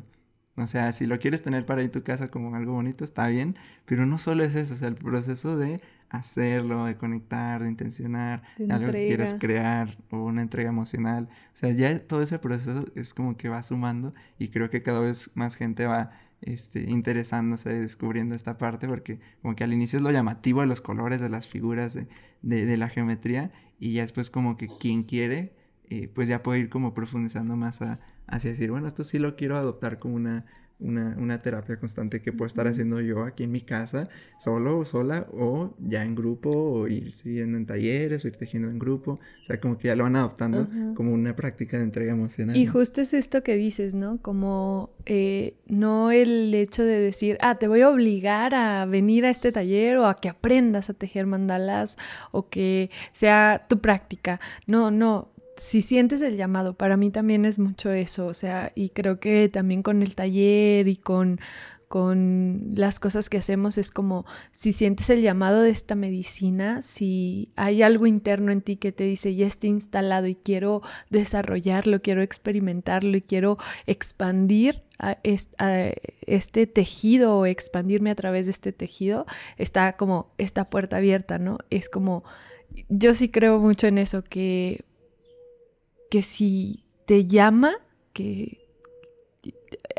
o 0.62 0.66
sea, 0.66 0.92
si 0.92 1.06
lo 1.06 1.18
quieres 1.18 1.42
tener 1.42 1.64
para 1.66 1.82
ir 1.82 1.90
tu 1.90 2.02
casa 2.02 2.28
como 2.28 2.54
algo 2.54 2.72
bonito, 2.72 3.04
está 3.04 3.28
bien, 3.28 3.56
pero 3.84 4.06
no 4.06 4.18
solo 4.18 4.44
es 4.44 4.54
eso, 4.54 4.74
o 4.74 4.76
sea, 4.76 4.88
el 4.88 4.96
proceso 4.96 5.56
de 5.56 5.80
hacerlo, 6.10 6.86
de 6.86 6.96
conectar, 6.96 7.62
de 7.62 7.68
intencionar, 7.68 8.42
de 8.56 8.72
algo 8.72 8.86
que 8.92 9.06
quieras 9.06 9.36
crear 9.38 9.96
o 10.10 10.24
una 10.24 10.42
entrega 10.42 10.70
emocional. 10.70 11.28
O 11.54 11.56
sea, 11.56 11.70
ya 11.70 11.98
todo 12.00 12.22
ese 12.22 12.38
proceso 12.38 12.86
es 12.94 13.14
como 13.14 13.36
que 13.36 13.48
va 13.48 13.62
sumando 13.62 14.12
y 14.38 14.48
creo 14.48 14.70
que 14.70 14.82
cada 14.82 15.00
vez 15.00 15.30
más 15.34 15.54
gente 15.54 15.86
va 15.86 16.10
este, 16.40 16.88
interesándose, 16.88 17.70
descubriendo 17.80 18.34
esta 18.34 18.58
parte, 18.58 18.86
porque 18.86 19.18
como 19.42 19.56
que 19.56 19.64
al 19.64 19.72
inicio 19.72 19.98
es 19.98 20.02
lo 20.02 20.10
llamativo 20.10 20.60
de 20.60 20.66
los 20.66 20.80
colores, 20.80 21.20
de 21.20 21.28
las 21.28 21.48
figuras, 21.48 21.94
de, 21.94 22.06
de, 22.42 22.76
la 22.76 22.88
geometría, 22.88 23.50
y 23.80 23.92
ya 23.94 24.02
después 24.02 24.30
como 24.30 24.56
que 24.56 24.68
quien 24.68 25.02
quiere, 25.02 25.52
eh, 25.90 26.08
pues 26.14 26.28
ya 26.28 26.42
puede 26.42 26.60
ir 26.60 26.68
como 26.68 26.94
profundizando 26.94 27.56
más 27.56 27.82
a, 27.82 28.00
hacia 28.26 28.50
decir, 28.50 28.70
bueno, 28.70 28.88
esto 28.88 29.04
sí 29.04 29.18
lo 29.18 29.36
quiero 29.36 29.56
adoptar 29.56 29.98
como 29.98 30.16
una 30.16 30.44
una, 30.80 31.16
una, 31.18 31.42
terapia 31.42 31.78
constante 31.78 32.22
que 32.22 32.32
puedo 32.32 32.46
estar 32.46 32.68
haciendo 32.68 33.00
yo 33.00 33.24
aquí 33.24 33.42
en 33.42 33.50
mi 33.50 33.62
casa, 33.62 34.08
solo 34.38 34.78
o 34.78 34.84
sola, 34.84 35.26
o 35.32 35.74
ya 35.80 36.04
en 36.04 36.14
grupo, 36.14 36.50
o 36.50 36.86
ir 36.86 37.12
siguiendo 37.12 37.58
en 37.58 37.66
talleres, 37.66 38.24
o 38.24 38.28
ir 38.28 38.36
tejiendo 38.36 38.70
en 38.70 38.78
grupo. 38.78 39.18
O 39.42 39.44
sea, 39.44 39.60
como 39.60 39.76
que 39.76 39.88
ya 39.88 39.96
lo 39.96 40.04
van 40.04 40.16
adoptando 40.16 40.68
como 40.94 41.12
una 41.12 41.34
práctica 41.34 41.78
de 41.78 41.82
entrega 41.82 42.12
emocional. 42.12 42.56
Y 42.56 42.66
justo 42.66 43.00
es 43.00 43.12
esto 43.12 43.42
que 43.42 43.56
dices, 43.56 43.94
¿no? 43.94 44.18
Como 44.22 44.90
eh, 45.04 45.56
no 45.66 46.12
el 46.12 46.54
hecho 46.54 46.84
de 46.84 47.00
decir, 47.00 47.38
ah, 47.40 47.56
te 47.56 47.66
voy 47.66 47.80
a 47.80 47.90
obligar 47.90 48.54
a 48.54 48.86
venir 48.86 49.26
a 49.26 49.30
este 49.30 49.50
taller 49.50 49.96
o 49.96 50.06
a 50.06 50.20
que 50.20 50.28
aprendas 50.28 50.90
a 50.90 50.94
tejer 50.94 51.26
mandalas 51.26 51.96
o 52.30 52.48
que 52.48 52.90
sea 53.12 53.66
tu 53.68 53.80
práctica. 53.80 54.40
No, 54.66 54.92
no, 54.92 55.32
si 55.58 55.82
sientes 55.82 56.22
el 56.22 56.36
llamado, 56.36 56.74
para 56.74 56.96
mí 56.96 57.10
también 57.10 57.44
es 57.44 57.58
mucho 57.58 57.92
eso, 57.92 58.26
o 58.26 58.34
sea, 58.34 58.72
y 58.74 58.90
creo 58.90 59.20
que 59.20 59.48
también 59.48 59.82
con 59.82 60.02
el 60.02 60.14
taller 60.14 60.88
y 60.88 60.96
con, 60.96 61.40
con 61.88 62.72
las 62.74 63.00
cosas 63.00 63.28
que 63.28 63.38
hacemos 63.38 63.78
es 63.78 63.90
como 63.90 64.24
si 64.52 64.72
sientes 64.72 65.10
el 65.10 65.22
llamado 65.22 65.62
de 65.62 65.70
esta 65.70 65.94
medicina, 65.94 66.82
si 66.82 67.50
hay 67.56 67.82
algo 67.82 68.06
interno 68.06 68.52
en 68.52 68.62
ti 68.62 68.76
que 68.76 68.92
te 68.92 69.04
dice 69.04 69.34
ya 69.34 69.46
está 69.46 69.66
instalado 69.66 70.26
y 70.26 70.34
quiero 70.34 70.82
desarrollarlo, 71.10 72.02
quiero 72.02 72.22
experimentarlo 72.22 73.16
y 73.16 73.22
quiero 73.22 73.58
expandir 73.86 74.84
a 74.98 75.16
este 76.26 76.66
tejido 76.66 77.38
o 77.38 77.46
expandirme 77.46 78.10
a 78.10 78.16
través 78.16 78.46
de 78.46 78.52
este 78.52 78.72
tejido, 78.72 79.26
está 79.56 79.96
como 79.96 80.32
esta 80.38 80.68
puerta 80.70 80.96
abierta, 80.96 81.38
¿no? 81.38 81.58
Es 81.70 81.88
como, 81.88 82.24
yo 82.88 83.14
sí 83.14 83.28
creo 83.28 83.60
mucho 83.60 83.86
en 83.86 83.98
eso, 83.98 84.24
que 84.24 84.84
que 86.10 86.22
si 86.22 86.84
te 87.06 87.26
llama, 87.26 87.74
que 88.12 88.66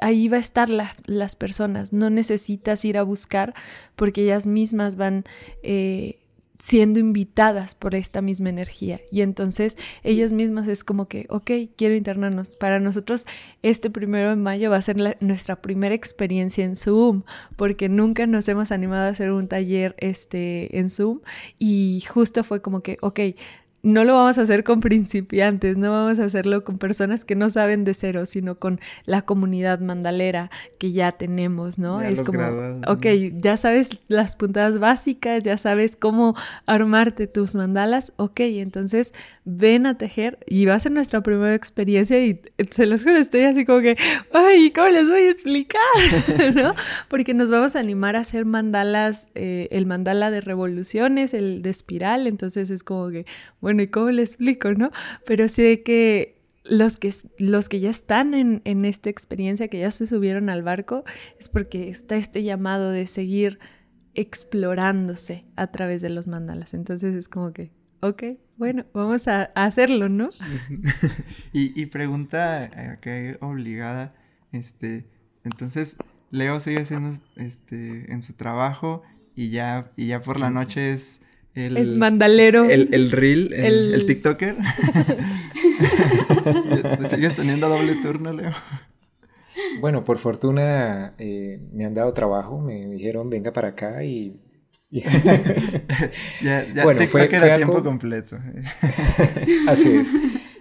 ahí 0.02 0.28
va 0.28 0.38
a 0.38 0.42
estar 0.42 0.70
las 0.70 1.36
personas, 1.36 1.94
no 1.94 2.10
necesitas 2.10 2.86
ir 2.86 2.98
a 2.98 3.04
buscar 3.04 3.54
porque 3.96 4.24
ellas 4.24 4.46
mismas 4.46 4.96
van 4.96 5.24
eh, 5.64 6.20
siendo 6.60 7.00
invitadas 7.00 7.74
por 7.74 7.96
esta 7.96 8.22
misma 8.22 8.50
energía. 8.50 9.00
Y 9.12 9.22
entonces 9.22 9.78
ellas 10.04 10.34
mismas 10.34 10.68
es 10.68 10.84
como 10.84 11.08
que, 11.08 11.26
ok, 11.30 11.52
quiero 11.78 11.96
internarnos. 11.96 12.50
Para 12.52 12.80
nosotros 12.80 13.26
este 13.62 13.90
primero 13.90 14.30
de 14.30 14.36
mayo 14.36 14.70
va 14.70 14.76
a 14.76 14.82
ser 14.82 15.18
nuestra 15.22 15.62
primera 15.62 15.96
experiencia 15.96 16.66
en 16.66 16.76
Zoom, 16.76 17.24
porque 17.56 17.88
nunca 17.88 18.28
nos 18.28 18.48
hemos 18.50 18.72
animado 18.72 19.04
a 19.06 19.10
hacer 19.10 19.32
un 19.32 19.48
taller 19.48 19.96
este, 19.98 20.78
en 20.78 20.90
Zoom 20.90 21.22
y 21.58 22.04
justo 22.10 22.44
fue 22.44 22.62
como 22.62 22.82
que, 22.82 22.98
ok, 23.02 23.20
no 23.82 24.04
lo 24.04 24.16
vamos 24.16 24.38
a 24.38 24.42
hacer 24.42 24.64
con 24.64 24.82
principiantes, 24.82 25.78
no 25.78 25.92
vamos 25.92 26.20
a 26.20 26.26
hacerlo 26.26 26.64
con 26.64 26.78
personas 26.78 27.24
que 27.24 27.36
no 27.36 27.50
saben 27.50 27.84
de 27.86 27.94
cero, 27.94 28.26
sino 28.26 28.56
con 28.56 28.80
la 29.06 29.22
comunidad 29.22 29.80
mandalera 29.80 30.52
que 30.78 30.92
ya 30.92 31.14
tenemos, 31.14 31.80
¿no? 31.80 32.02
es 32.02 32.22
como, 32.22 32.44
ok, 32.88 33.06
ya 33.38 33.58
sabes 33.58 34.00
las 34.08 34.36
puntadas 34.36 34.80
básicas, 34.80 35.44
ya 35.44 35.58
sabes 35.58 35.96
cómo 35.96 36.36
armarte 36.66 37.28
tus 37.28 37.56
mandalas, 37.56 38.14
ok, 38.18 38.40
entonces 38.42 39.14
ven 39.46 39.86
a 39.86 39.98
tejer 39.98 40.40
y 40.46 40.66
va 40.66 40.76
a 40.76 40.80
ser 40.80 40.92
nuestra 40.92 41.22
primera 41.22 41.56
experiencia 41.56 42.24
y 42.24 42.42
se 42.70 42.86
los 42.86 43.04
juro, 43.04 43.18
estoy 43.18 43.44
así 43.44 43.66
como 43.66 43.82
que, 43.82 43.98
ay, 44.34 44.72
¿cómo 44.72 44.90
les 44.90 45.08
voy 45.08 45.22
a 45.22 45.32
explicar? 45.32 45.80
¿No? 46.56 46.76
Porque 47.08 47.34
nos 47.34 47.50
vamos 47.50 47.76
a 47.76 47.80
animar 47.80 48.16
a 48.16 48.20
hacer 48.20 48.46
mandalas, 48.46 49.30
eh, 49.36 49.68
el 49.72 49.86
mandala 49.86 50.32
de 50.32 50.42
revoluciones, 50.42 51.34
el 51.34 51.62
de 51.62 51.70
espiral, 51.70 52.28
entonces 52.28 52.70
es 52.70 52.84
como 52.84 53.10
que, 53.10 53.26
bueno, 53.62 53.69
¿y 53.78 53.88
cómo 53.88 54.10
le 54.10 54.22
explico, 54.22 54.74
no? 54.74 54.92
Pero 55.26 55.48
sé 55.48 55.84
que 55.84 56.42
los 56.64 56.98
que, 56.98 57.14
los 57.38 57.70
que 57.70 57.80
ya 57.80 57.90
están 57.90 58.34
en, 58.34 58.62
en 58.66 58.86
esta 58.86 59.10
experiencia, 59.10 59.68
que 59.68 59.80
ya 59.80 59.92
se 59.92 60.08
subieron 60.08 60.50
al 60.50 60.64
barco, 60.64 61.04
es 61.40 61.50
porque 61.50 61.90
está 61.90 62.16
este 62.16 62.44
llamado 62.44 62.92
de 62.92 63.08
seguir 63.08 63.60
explorándose 64.16 65.46
a 65.56 65.68
través 65.68 66.02
de 66.02 66.10
los 66.10 66.28
mandalas. 66.28 66.74
Entonces 66.74 67.16
es 67.16 67.28
como 67.28 67.54
que, 67.54 67.72
ok, 68.02 68.24
bueno, 68.58 68.86
vamos 68.94 69.28
a, 69.28 69.44
hacerlo, 69.56 70.10
¿no? 70.10 70.30
y, 71.54 71.80
y, 71.82 71.86
pregunta 71.86 72.66
acá 72.66 73.12
obligada, 73.40 74.14
este, 74.52 75.06
entonces, 75.44 75.96
Leo 76.32 76.60
sigue 76.60 76.82
haciendo 76.82 77.18
este 77.38 78.12
en 78.12 78.24
su 78.24 78.34
trajo 78.34 79.04
y 79.36 79.50
ya, 79.50 79.90
y 79.96 80.08
ya 80.08 80.22
por 80.22 80.40
la 80.40 80.50
noche 80.50 80.92
es 80.92 81.22
el, 81.68 81.98
mandalero. 81.98 82.66
El, 82.66 82.90
el 82.94 83.12
reel, 83.12 83.54
el, 83.54 83.94
el 83.94 84.06
TikToker. 84.06 84.56
¿Sigues 87.10 87.36
teniendo 87.36 87.70
doble 87.70 87.96
turno, 87.96 88.34
Leo? 88.34 88.52
Bueno, 89.80 90.04
por 90.04 90.18
fortuna 90.18 91.14
eh, 91.18 91.60
me 91.74 91.86
han 91.86 91.94
dado 91.94 92.14
trabajo, 92.14 92.60
me 92.60 92.88
dijeron 92.88 93.30
venga 93.30 93.52
para 93.52 93.70
acá 93.70 94.04
y 94.04 94.40
ya 94.92 96.66
ya 96.74 96.84
bueno, 96.84 97.02
fue, 97.08 97.26
era 97.26 97.56
tiempo 97.58 97.84
completo. 97.84 98.38
Así 99.68 99.98
es. 99.98 100.12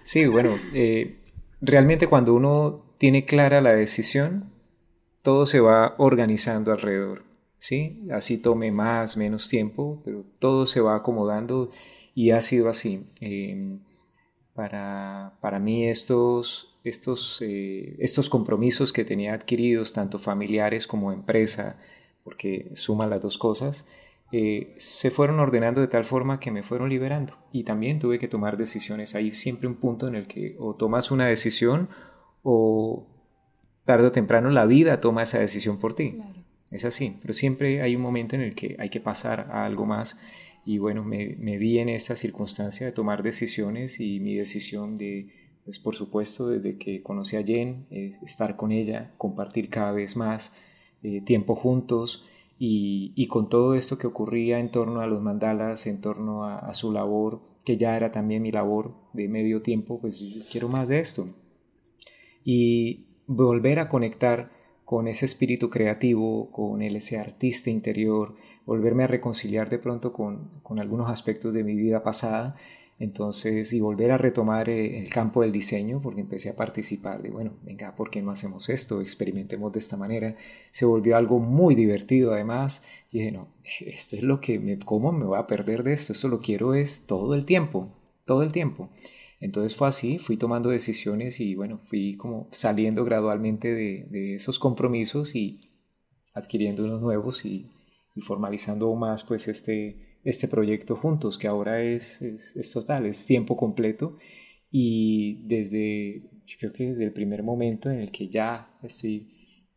Sí, 0.03 0.25
bueno, 0.25 0.57
eh, 0.73 1.19
realmente 1.61 2.07
cuando 2.07 2.33
uno 2.33 2.93
tiene 2.97 3.25
clara 3.25 3.61
la 3.61 3.73
decisión, 3.73 4.51
todo 5.23 5.45
se 5.45 5.59
va 5.59 5.95
organizando 5.97 6.71
alrededor. 6.71 7.23
¿Sí? 7.59 8.07
Así 8.11 8.37
tome 8.37 8.71
más, 8.71 9.17
menos 9.17 9.47
tiempo, 9.49 10.01
pero 10.03 10.23
todo 10.39 10.65
se 10.65 10.81
va 10.81 10.95
acomodando 10.95 11.69
y 12.15 12.31
ha 12.31 12.41
sido 12.41 12.69
así. 12.69 13.05
Em, 13.21 13.79
para, 14.55 15.37
para, 15.41 15.59
mí 15.59 15.85
estos, 15.85 16.77
estos, 16.83 17.41
eh, 17.45 17.95
estos 17.99 18.29
compromisos 18.29 18.91
que 18.91 19.05
tenía 19.05 19.33
adquiridos, 19.33 19.93
tanto 19.93 20.17
familiares 20.17 20.87
como 20.87 21.11
empresa, 21.11 21.77
porque 22.23 22.71
suman 22.73 23.09
las 23.09 23.21
dos 23.21 23.37
cosas, 23.37 23.87
eh, 24.31 24.73
se 24.77 25.11
fueron 25.11 25.39
ordenando 25.39 25.81
de 25.81 25.87
tal 25.87 26.05
forma 26.05 26.39
que 26.39 26.51
me 26.51 26.63
fueron 26.63 26.89
liberando. 26.89 27.33
Y 27.51 27.63
también 27.63 27.99
tuve 27.99 28.19
que 28.19 28.27
tomar 28.27 28.57
decisiones. 28.57 29.15
Hay 29.15 29.33
siempre 29.33 29.67
un 29.67 29.75
punto 29.75 30.07
en 30.07 30.15
el 30.15 30.27
que 30.27 30.55
o 30.59 30.75
tomas 30.75 31.11
una 31.11 31.25
decisión 31.27 31.89
o 32.43 33.07
tarde 33.85 34.07
o 34.07 34.11
temprano 34.11 34.49
la 34.49 34.65
vida 34.65 35.01
toma 35.01 35.23
esa 35.23 35.39
decisión 35.39 35.79
por 35.79 35.93
ti. 35.93 36.17
Es 36.71 36.85
así, 36.85 37.15
pero 37.21 37.33
siempre 37.33 37.81
hay 37.81 37.95
un 37.95 38.01
momento 38.01 38.35
en 38.35 38.41
el 38.41 38.53
que 38.53 38.75
hay 38.79 38.89
que 38.89 38.99
pasar 38.99 39.49
a 39.51 39.65
algo 39.65 39.85
más 39.85 40.19
y 40.65 40.77
bueno, 40.77 41.03
me, 41.03 41.57
vi 41.57 41.79
en 41.79 41.89
esta 41.89 42.15
circunstancia 42.15 42.85
de 42.85 42.91
tomar 42.91 43.23
decisiones 43.23 43.99
y 43.99 44.19
mi 44.19 44.35
decisión 44.35 44.97
de, 44.97 45.33
pues 45.65 45.79
por 45.79 45.95
supuesto, 45.95 46.47
desde 46.47 46.77
que 46.77 47.01
conocí 47.01 47.37
a 47.37 47.43
Jen, 47.43 47.87
estar 48.23 48.55
con 48.55 48.71
ella, 48.71 49.11
compartir 49.17 49.69
cada 49.69 49.91
vez 49.93 50.15
más 50.15 50.55
eh, 51.01 51.21
tiempo 51.21 51.55
juntos 51.55 52.23
y, 52.59 53.25
con 53.27 53.49
todo 53.49 53.73
esto 53.73 53.97
que 53.97 54.05
ocurría 54.05 54.59
en 54.59 54.69
torno 54.69 54.99
a 54.99 55.07
los 55.07 55.23
mandalas, 55.23 55.87
en 55.87 56.01
torno 56.01 56.43
a, 56.43 56.59
a 56.59 56.73
su 56.75 56.91
labor, 56.91 57.41
que 57.65 57.77
ya 57.77 57.97
era 57.97 58.11
también 58.11 58.43
mi 58.43 58.51
labor 58.51 58.93
de 59.13 59.27
medio 59.27 59.63
tiempo, 59.63 59.99
pues 59.99 60.19
yo 60.19 60.43
quiero 60.51 60.67
más 60.67 60.87
de 60.87 60.99
esto. 60.99 61.29
Y 62.43 63.07
volver 63.25 63.79
a 63.79 63.89
conectar 63.89 64.51
con 64.89 65.07
ese 65.07 65.27
espíritu 65.27 65.69
creativo, 65.69 66.49
con 66.49 66.81
ese 66.81 67.19
artista 67.19 67.69
interior, 67.69 68.33
volverme 68.65 69.03
a 69.03 69.07
reconciliar 69.07 69.69
de 69.69 69.77
pronto 69.77 70.11
con, 70.11 70.49
algunos 70.79 71.11
aspectos 71.11 71.53
de 71.53 71.63
mi 71.63 71.75
vida 71.75 72.01
pasada, 72.01 72.55
entonces, 72.97 73.71
y 73.71 73.81
volver 73.81 74.09
a 74.09 74.17
retomar 74.17 74.67
eh, 74.67 74.97
el 74.97 75.11
campo 75.11 75.43
del 75.43 75.51
diseño, 75.51 76.01
porque 76.01 76.21
empecé 76.21 76.49
a 76.49 76.55
participar 76.55 77.21
de, 77.21 77.29
bueno, 77.29 77.53
venga, 77.61 77.95
¿por 77.95 78.09
qué 78.09 78.23
no 78.23 78.31
hacemos 78.31 78.67
esto? 78.69 78.99
Experimentemos 78.99 79.71
de 79.71 79.77
esta 79.77 79.95
manera. 79.95 80.35
Se 80.71 80.85
volvió 80.85 81.17
algo 81.17 81.37
muy 81.37 81.75
divertido 81.75 82.33
además, 82.33 82.83
y 83.11 83.19
dije, 83.19 83.31
no, 83.31 83.49
esto 83.81 84.15
es 84.15 84.23
lo 84.23 84.41
que, 84.41 84.57
me, 84.57 84.79
¿cómo 84.79 85.11
me 85.11 85.25
voy 85.25 85.37
a 85.37 85.45
perder 85.45 85.83
de 85.83 85.93
esto? 85.93 86.13
Esto 86.13 86.29
lo 86.29 86.39
quiero 86.39 86.73
es 86.73 87.05
todo 87.05 87.35
el 87.35 87.45
tiempo, 87.45 87.89
todo 88.25 88.41
el 88.41 88.51
tiempo. 88.51 88.89
Entonces 89.39 89.75
fue 89.77 89.87
así, 89.87 90.19
fui 90.19 90.37
tomando 90.37 90.69
decisiones 90.69 91.39
y 91.39 91.55
bueno, 91.55 91.79
fui 91.85 92.17
como 92.17 92.49
saliendo 92.51 93.05
gradualmente 93.05 93.73
de, 93.73 94.35
esos 94.35 94.59
compromisos 94.59 95.35
y 95.35 95.59
adquiriendo 96.33 96.83
unos 96.83 97.01
nuevos 97.01 97.45
y, 97.45 97.67
formalizando 98.21 98.87
aún 98.87 98.99
más 98.99 99.23
pues 99.23 99.47
este, 99.47 100.17
este 100.25 100.49
proyecto 100.49 100.97
juntos, 100.97 101.37
que 101.37 101.47
ahora 101.47 101.81
es, 101.81 102.21
es, 102.21 102.71
total, 102.73 103.05
es 103.05 103.25
tiempo 103.25 103.55
completo. 103.55 104.17
Y 104.69 105.41
desde, 105.47 106.23
yo 106.45 106.57
creo 106.59 106.73
que 106.73 106.87
desde 106.87 107.05
el 107.05 107.13
primer 107.13 107.43
momento 107.43 107.89
en 107.89 107.99
el 107.99 108.11
que 108.11 108.27
ya 108.27 108.77
estoy 108.83 109.29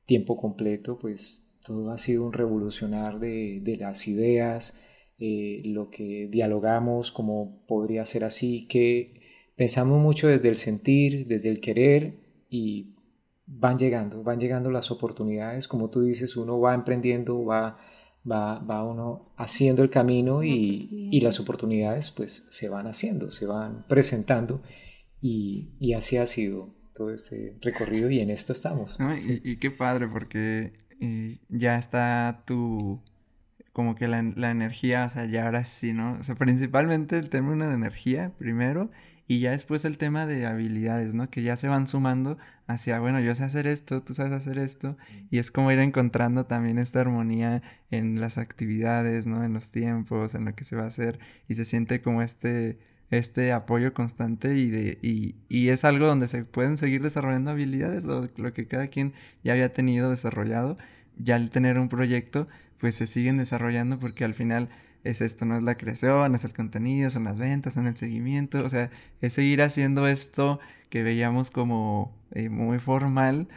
tiempo 0.07 0.37
completo, 0.37 0.99
pues 0.99 1.49
todo 1.65 1.93
ha 1.93 1.99
sido 1.99 2.27
un 2.27 2.33
revolucionar 2.33 3.21
de, 3.21 3.77
las 3.79 4.09
ideas, 4.09 4.77
eh, 5.19 5.63
lo 5.65 5.89
que 5.89 6.27
dialogamos, 6.29 7.13
cómo 7.13 7.65
podría 7.69 8.05
ser 8.05 8.25
así, 8.25 8.67
que 8.67 9.22
pensamos 9.63 10.01
mucho 10.01 10.27
desde 10.27 10.49
el 10.49 10.57
sentir, 10.57 11.25
desde 11.29 11.49
el 11.49 11.61
querer 11.61 12.17
y 12.51 12.97
van 13.47 13.79
llegando, 13.79 14.25
van 14.25 14.41
llegando 14.41 14.73
las 14.73 14.91
oportunidades, 14.91 15.69
como 15.69 15.89
tú 15.89 16.01
dices, 16.01 16.37
uno 16.37 16.59
va 16.59 16.75
emprendiendo, 16.75 17.45
va, 17.45 17.79
va, 18.29 18.59
va 18.59 18.83
uno 18.83 19.33
haciendo 19.37 19.85
el 19.85 19.89
camino 19.89 20.43
y, 20.43 21.21
las 21.21 21.39
oportunidades 21.39 22.11
pues 22.11 22.45
se 22.51 22.69
van 22.69 22.89
haciendo, 22.89 23.31
se 23.31 23.47
van 23.47 23.87
presentando 23.87 24.65
y, 25.21 25.77
y, 25.79 25.93
así 25.93 26.17
ha 26.17 26.27
sido 26.27 26.75
todo 26.93 27.13
este 27.13 27.57
recorrido 27.61 28.11
y 28.11 28.19
en 28.19 28.31
esto 28.31 28.53
estamos. 28.53 28.99
y, 29.45 29.59
qué 29.59 29.71
padre 29.71 30.09
porque 30.09 30.73
eh, 31.01 31.39
ya 31.51 31.79
está 31.79 32.43
tu 32.49 33.01
como 33.73 33.95
que 33.95 34.09
la, 34.09 34.25
la, 34.35 34.51
energía, 34.51 35.05
o 35.05 35.09
sea, 35.09 35.25
ya 35.25 35.45
ahora 35.45 35.65
sí, 35.65 35.93
¿no? 35.93 36.19
O 36.19 36.25
sea, 36.25 36.35
principalmente 36.35 37.17
el 37.17 37.31
tema 37.31 37.55
de 37.55 37.75
energía 37.75 38.33
primero 38.37 38.91
y 39.33 39.41
ya 39.41 39.53
después 39.53 39.87
el 39.87 39.97
tema 39.97 40.27
de 40.27 40.45
habilidades, 40.45 41.15
¿no? 41.15 41.31
Que 41.31 41.43
ya 41.43 41.57
se 41.57 41.67
van 41.67 41.87
sumando 41.87 42.37
hacia, 42.67 43.01
bueno, 43.01 43.19
yo 43.19 43.35
sé 43.35 43.45
hacer 43.45 43.67
esto, 43.67 44.03
tú 44.03 44.13
sabes 44.13 44.31
hacer 44.33 44.59
esto, 44.59 44.99
y 45.31 45.39
es 45.39 45.51
como 45.51 45.73
ir 45.73 45.79
encontrando 45.79 46.45
también 46.45 46.77
esta 46.77 47.01
armonía 47.01 47.63
en 47.91 48.21
las 48.21 48.37
actividades, 48.37 49.27
¿no? 49.27 49.43
En 49.43 49.55
los 49.55 49.71
tiempos, 49.71 50.35
en 50.35 50.45
lo 50.45 50.55
que 50.55 50.65
se 50.65 50.77
va 50.77 50.83
a 50.83 50.89
hacer, 50.89 51.19
y 51.49 51.55
se 51.55 51.65
siente 51.65 52.03
como 52.03 52.21
este, 52.21 52.79
este 53.09 53.53
apoyo 53.53 53.95
constante 53.95 54.55
y, 54.59 54.69
de, 54.69 54.99
y, 55.01 55.35
y 55.49 55.71
es 55.71 55.87
algo 55.87 56.07
donde 56.07 56.29
se 56.29 56.45
pueden 56.45 56.77
seguir 56.77 57.03
desarrollando 57.03 57.53
habilidades, 57.53 58.05
lo, 58.05 58.53
que 58.53 58.67
cada 58.67 58.89
quien 58.89 59.15
ya 59.43 59.55
había 59.55 59.73
tenido 59.73 60.11
desarrollado, 60.11 60.77
ya 61.17 61.37
al 61.37 61.49
tener 61.49 61.79
un 61.79 61.89
proyecto, 61.89 62.49
pues 62.77 62.97
se 62.97 63.07
siguen 63.07 63.39
desarrollando 63.39 63.99
porque 63.99 64.27
al 64.27 64.35
final 64.35 64.69
es 65.05 65.21
esto, 65.21 65.45
no 65.45 65.57
es 65.57 65.63
la 65.63 65.75
creación, 65.77 66.35
es 66.35 66.45
el 66.45 66.53
contenido, 66.53 67.11
son 67.11 67.25
las 67.25 67.39
ventas, 67.39 67.75
son 67.75 67.87
el 67.87 67.97
seguimiento, 67.97 68.65
o 68.65 68.69
sea, 68.69 68.91
es 69.21 69.33
seguir 69.33 69.63
haciendo 69.63 70.07
esto 70.07 70.61
que 70.91 71.03
veíamos 71.03 71.51
como 71.51 72.15
eh, 72.33 72.49
muy 72.49 72.79
formal, 72.79 73.49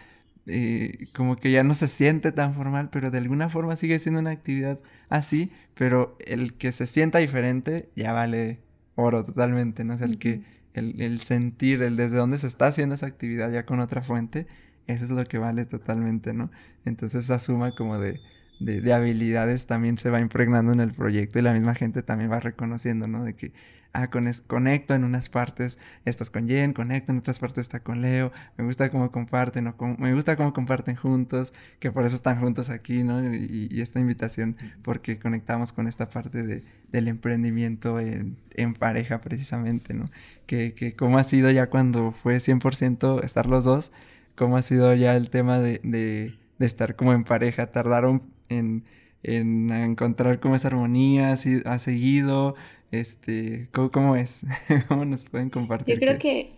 eh, 0.47 1.07
como 1.13 1.35
que 1.35 1.51
ya 1.51 1.63
no 1.63 1.73
se 1.75 1.87
siente 1.87 2.31
tan 2.31 2.53
formal, 2.53 2.89
pero 2.91 3.11
de 3.11 3.17
alguna 3.17 3.49
forma 3.49 3.75
sigue 3.75 3.99
siendo 3.99 4.19
una 4.21 4.31
actividad 4.31 4.79
así, 5.09 5.51
pero 5.75 6.17
el 6.25 6.53
que 6.53 6.71
se 6.71 6.87
sienta 6.87 7.19
diferente 7.19 7.89
ya 7.95 8.13
vale 8.13 8.59
oro 8.95 9.23
totalmente, 9.23 9.83
¿no? 9.83 9.95
O 9.95 9.97
sea, 9.97 10.07
el 10.07 10.17
que, 10.19 10.43
el, 10.73 11.01
el 11.01 11.19
sentir, 11.21 11.81
el 11.81 11.97
desde 11.97 12.17
dónde 12.17 12.39
se 12.39 12.47
está 12.47 12.67
haciendo 12.67 12.95
esa 12.95 13.07
actividad 13.07 13.51
ya 13.51 13.65
con 13.65 13.79
otra 13.79 14.01
fuente, 14.03 14.47
eso 14.87 15.05
es 15.05 15.11
lo 15.11 15.25
que 15.25 15.37
vale 15.37 15.65
totalmente, 15.65 16.33
¿no? 16.33 16.51
Entonces 16.85 17.25
esa 17.25 17.39
suma 17.39 17.71
como 17.75 17.97
de 17.99 18.19
de, 18.59 18.93
habilidades 18.93 19.67
también 19.67 19.97
se 19.97 20.09
va 20.09 20.19
impregnando 20.19 20.71
en 20.71 20.79
el 20.79 20.91
proyecto 20.91 21.39
y 21.39 21.41
la 21.41 21.53
misma 21.53 21.75
gente 21.75 22.03
también 22.03 22.31
va 22.31 22.39
reconociendo, 22.39 23.07
¿no? 23.07 23.23
De 23.23 23.35
que, 23.35 23.51
ah, 23.93 24.09
con 24.09 24.31
conecto 24.47 24.93
en 24.93 25.03
unas 25.03 25.29
partes, 25.29 25.77
estás 26.05 26.29
con 26.29 26.47
Jen, 26.47 26.73
conecto 26.73 27.11
en 27.11 27.19
otras 27.19 27.39
partes 27.39 27.63
está 27.63 27.81
con 27.81 28.01
Leo, 28.01 28.31
me 28.57 28.65
gusta 28.65 28.89
cómo 28.89 29.11
comparten, 29.11 29.67
o 29.67 29.75
me 29.97 30.13
gusta 30.13 30.35
cómo 30.35 30.53
comparten 30.53 30.95
juntos, 30.95 31.53
que 31.79 31.91
por 31.91 32.05
eso 32.05 32.15
están 32.15 32.39
juntos 32.39 32.69
aquí, 32.69 33.03
¿no? 33.03 33.33
Y, 33.33 33.81
esta 33.81 33.99
invitación, 33.99 34.57
porque 34.83 35.19
conectamos 35.19 35.73
con 35.73 35.87
esta 35.87 36.09
parte 36.09 36.43
de, 36.43 36.63
del 36.91 37.07
emprendimiento 37.07 37.99
en, 37.99 38.37
en, 38.51 38.73
pareja 38.73 39.21
precisamente, 39.21 39.93
¿no? 39.93 40.05
Que, 40.47 40.73
que 40.73 40.95
cómo 40.95 41.17
ha 41.17 41.23
sido 41.23 41.51
ya 41.51 41.69
cuando 41.69 42.11
fue 42.11 42.37
100% 42.37 43.23
estar 43.23 43.47
los 43.47 43.65
dos, 43.65 43.91
cómo 44.35 44.57
ha 44.57 44.61
sido 44.61 44.93
ya 44.95 45.15
el 45.15 45.29
tema 45.29 45.59
de, 45.59 45.81
de, 45.83 46.37
de 46.57 46.65
estar 46.65 46.95
como 46.95 47.13
en 47.13 47.23
pareja, 47.25 47.67
tardaron 47.67 48.34
en, 48.49 48.83
encontrar 49.23 50.39
como 50.39 50.55
esa 50.55 50.67
armonía, 50.67 51.33
ha 51.33 51.79
seguido, 51.79 52.55
este, 52.91 53.69
¿cómo, 53.71 54.15
es? 54.15 54.45
¿Cómo 54.87 55.05
nos 55.05 55.25
pueden 55.25 55.49
compartir? 55.49 55.95
Yo 55.95 55.99
creo 55.99 56.19
que, 56.19 56.51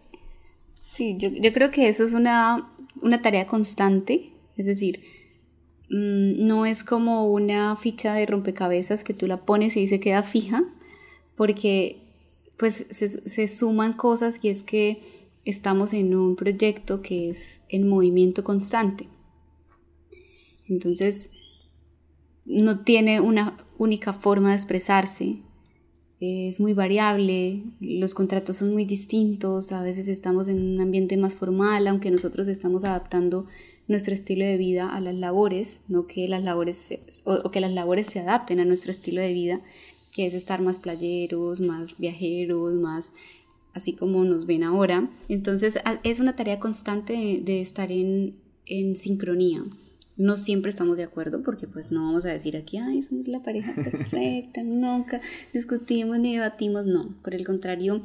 sí, 0.77 1.15
yo, 1.17 1.29
creo 1.53 1.71
que 1.71 1.87
eso 1.87 2.03
es 2.03 2.13
una, 2.13 2.69
tarea 3.23 3.47
constante, 3.47 4.31
es 4.57 4.65
decir, 4.65 5.01
mm, 5.89 6.45
no 6.45 6.65
es 6.65 6.83
como 6.83 7.31
una 7.31 7.75
ficha 7.77 8.13
de 8.13 8.25
rompecabezas 8.25 9.03
que 9.03 9.13
tú 9.13 9.27
la 9.27 9.37
pones 9.37 9.77
y 9.77 9.87
se 9.87 9.99
queda 9.99 10.23
fija, 10.23 10.63
porque 11.35 12.01
pues 12.57 12.87
se, 12.89 13.07
se 13.07 13.47
suman 13.47 13.93
cosas 13.93 14.39
y 14.43 14.49
es 14.49 14.63
que 14.63 14.99
estamos 15.45 15.93
en 15.93 16.13
un 16.15 16.35
proyecto 16.35 17.01
que 17.01 17.29
es 17.29 17.63
en 17.69 17.87
movimiento 17.87 18.43
constante. 18.43 19.07
Entonces, 20.67 21.31
no 22.47 22.79
tiene 22.79 23.21
una 23.21 23.57
única 23.77 24.13
forma 24.13 24.49
de 24.49 24.55
expresarse, 24.55 25.41
es 26.19 26.59
muy 26.59 26.73
variable, 26.73 27.63
los 27.79 28.15
contratos 28.15 28.57
son 28.57 28.73
muy 28.73 28.85
distintos, 28.85 29.71
a 29.71 29.83
veces 29.83 30.07
estamos 30.07 30.47
en 30.47 30.73
un 30.73 30.81
ambiente 30.81 31.15
más 31.15 31.35
formal, 31.35 31.85
aunque 31.85 32.09
nosotros 32.09 32.47
estamos 32.47 32.83
adaptando 32.83 33.45
nuestro 33.87 34.15
estilo 34.15 34.43
de 34.43 34.57
vida 34.57 34.89
a 34.89 34.99
las 34.99 35.13
labores, 35.13 35.81
no 35.87 36.07
que 36.07 36.27
las 36.27 36.43
labores 36.43 36.97
o, 37.25 37.51
que 37.51 37.59
las 37.59 37.71
labores 37.71 38.07
se 38.07 38.19
adapten 38.19 38.59
a 38.59 38.65
nuestro 38.65 38.91
estilo 38.91 39.21
de 39.21 39.33
vida, 39.33 39.61
que 40.11 40.25
es 40.25 40.33
estar 40.33 40.59
más 40.59 40.79
playeros, 40.79 41.61
más 41.61 41.99
viajeros, 41.99 42.73
más 42.73 43.13
así 43.75 43.93
como 43.93 44.23
nos 44.25 44.47
ven 44.47 44.63
ahora. 44.63 45.11
Entonces 45.29 45.77
es 46.03 46.19
una 46.19 46.35
tarea 46.35 46.59
constante 46.59 47.41
de, 47.43 47.61
estar 47.61 47.91
en, 47.91 48.37
en 48.65 48.95
sincronía 48.95 49.63
No 50.17 50.35
siempre 50.35 50.71
estamos 50.71 50.97
de 50.97 51.03
acuerdo 51.03 51.43
porque 51.43 51.67
pues 51.67 51.91
no 51.91 52.03
vamos 52.03 52.25
a 52.25 52.29
decir 52.29 52.57
aquí, 52.57 52.77
ay, 52.77 53.03
somos 53.03 53.27
la 53.27 53.39
pareja 53.39 53.73
perfecta, 53.75 54.63
nunca 54.65 55.21
discutimos 55.53 56.17
ni 56.19 56.33
debatimos, 56.33 56.85
no. 56.85 57.15
Por 57.23 57.35
el 57.35 57.45
contrario, 57.45 58.01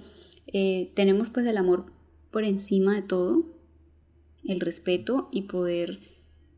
eh, 0.47 0.93
tenemos 0.95 1.31
pues 1.31 1.47
el 1.47 1.57
amor 1.57 1.87
por 2.31 2.45
encima 2.45 2.95
de 2.95 3.03
todo, 3.03 3.47
el 4.47 4.61
respeto 4.61 5.29
y 5.33 5.43
poder, 5.43 6.01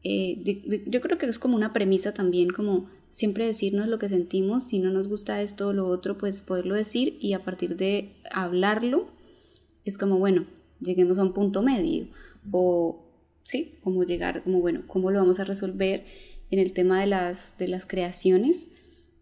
eh, 0.03 0.85
yo 0.87 1.01
creo 1.01 1.19
que 1.19 1.27
es 1.27 1.39
como 1.39 1.57
una 1.57 1.73
premisa 1.73 2.13
también 2.13 2.51
como 2.51 2.89
siempre 3.15 3.47
decirnos 3.47 3.87
lo 3.87 4.01
que 4.01 4.09
sentimos, 4.09 4.65
si 4.65 4.81
no 4.81 4.91
nos 4.91 5.07
gusta 5.07 5.41
esto 5.41 5.69
o 5.69 5.73
lo 5.73 5.87
otro, 5.87 6.19
pues 6.19 6.43
poderlo 6.43 6.75
decir 6.75 7.17
y 7.21 7.33
a 7.35 7.45
partir 7.45 7.77
de 7.77 8.17
hablarlo 8.33 9.07
es 9.85 9.99
como, 9.99 10.19
bueno, 10.19 10.47
lleguemos 10.81 11.19
a 11.19 11.23
un 11.23 11.33
punto 11.33 11.63
medio 11.63 12.09
o 12.51 13.04
sí, 13.45 13.77
como 13.83 14.03
llegar, 14.03 14.43
como 14.43 14.61
bueno, 14.61 14.83
¿cómo 14.87 15.11
lo 15.11 15.21
vamos 15.21 15.39
a 15.39 15.45
resolver 15.45 16.05
en 16.51 16.59
el 16.59 16.73
tema 16.73 17.01
de 17.01 17.07
las, 17.07 17.57
de 17.59 17.69
las 17.69 17.87
creaciones? 17.87 18.73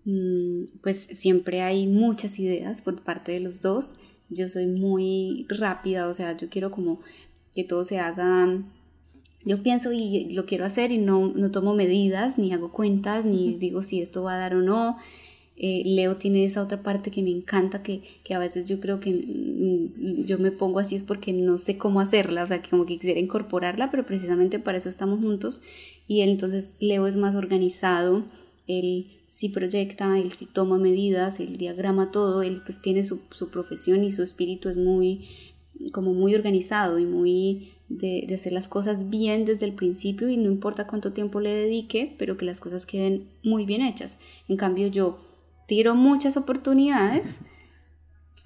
Mm, 0.05 0.65
pues 0.83 1.09
siempre 1.13 1.61
hay 1.61 1.87
muchas 1.87 2.39
ideas 2.39 2.81
por 2.81 3.03
parte 3.03 3.33
de 3.33 3.41
los 3.41 3.61
dos. 3.61 3.97
Yo 4.31 4.49
soy 4.49 4.67
muy 4.67 5.47
rápida, 5.51 6.09
o 6.09 6.15
sea, 6.15 6.37
yo 6.37 6.49
quiero 6.49 6.71
como 6.71 7.01
que 7.55 7.65
todo 7.65 7.85
se 7.85 7.99
haga 7.99 8.65
yo 9.45 9.63
pienso 9.63 9.93
y 9.93 10.31
lo 10.33 10.47
quiero 10.47 10.65
hacer 10.65 10.93
y 10.93 10.99
no, 10.99 11.33
no 11.35 11.51
tomo 11.51 11.75
medidas, 11.75 12.39
ni 12.39 12.53
hago 12.53 12.73
cuentas, 12.73 13.25
ni 13.25 13.55
digo 13.55 13.83
si 13.83 14.01
esto 14.01 14.23
va 14.23 14.35
a 14.35 14.39
dar 14.39 14.55
o 14.55 14.63
no. 14.63 14.97
Eh, 15.65 15.83
Leo 15.87 16.17
tiene 16.17 16.45
esa 16.45 16.61
otra 16.61 16.83
parte 16.83 17.11
que 17.11 17.23
me 17.23 17.31
encanta, 17.31 17.83
que, 17.83 18.03
que, 18.25 18.35
a 18.35 18.39
veces 18.39 18.67
yo 18.67 18.81
creo 18.81 18.99
que 19.01 19.25
yo 20.27 20.39
me 20.39 20.51
pongo 20.51 20.81
así 20.81 20.97
es 20.97 21.05
porque 21.05 21.33
no 21.33 21.57
sé 21.57 21.79
cómo 21.79 22.01
hacerla, 22.01 22.43
o 22.43 22.49
sea, 22.49 22.61
que 22.61 22.69
como 22.69 22.85
que 22.85 22.99
quisiera 22.99 23.21
incorporarla, 23.21 23.91
pero 23.91 24.05
precisamente 24.05 24.59
para 24.59 24.79
eso 24.79 24.89
estamos 24.89 25.21
juntos. 25.21 25.63
Y 26.09 26.23
él 26.23 26.31
entonces, 26.31 26.77
Leo 26.81 27.07
es 27.07 27.17
más 27.17 27.37
organizado, 27.37 28.25
él 28.67 29.07
sí 29.27 29.49
proyecta, 29.49 30.19
él 30.19 30.33
sí 30.33 30.47
toma 30.47 30.79
medidas, 30.79 31.41
él 31.41 31.57
diagrama 31.57 32.11
todo, 32.11 32.43
él 32.43 32.63
pues 32.67 32.83
tiene 32.83 33.05
su, 33.05 33.21
su 33.31 33.49
profesión 33.51 34.05
y 34.05 34.13
su 34.13 34.23
espíritu 34.23 34.69
es 34.69 34.77
muy, 34.77 35.29
como 35.93 36.13
muy 36.13 36.35
organizado 36.35 36.99
y 36.99 37.07
muy 37.07 37.73
de, 37.89 38.27
hacer 38.35 38.53
las 38.53 38.69
cosas 38.69 39.11
bien 39.11 39.45
desde 39.45 39.67
el 39.67 39.75
principio 39.75 40.29
y 40.29 40.37
no 40.37 40.51
importa 40.51 40.87
cuánto 40.87 41.13
tiempo 41.13 41.41
le 41.41 41.55
dedique, 41.55 42.15
pero 42.19 42.37
que 42.37 42.45
las 42.45 42.61
cosas 42.61 42.87
queden 42.87 43.29
muy 43.43 43.65
bien 43.65 43.83
hechas. 43.83 44.19
En 44.49 44.57
cambio 44.57 44.89
yo 44.89 45.19
tiro 45.67 45.95
muchas 45.95 46.37
oportunidades 46.37 47.41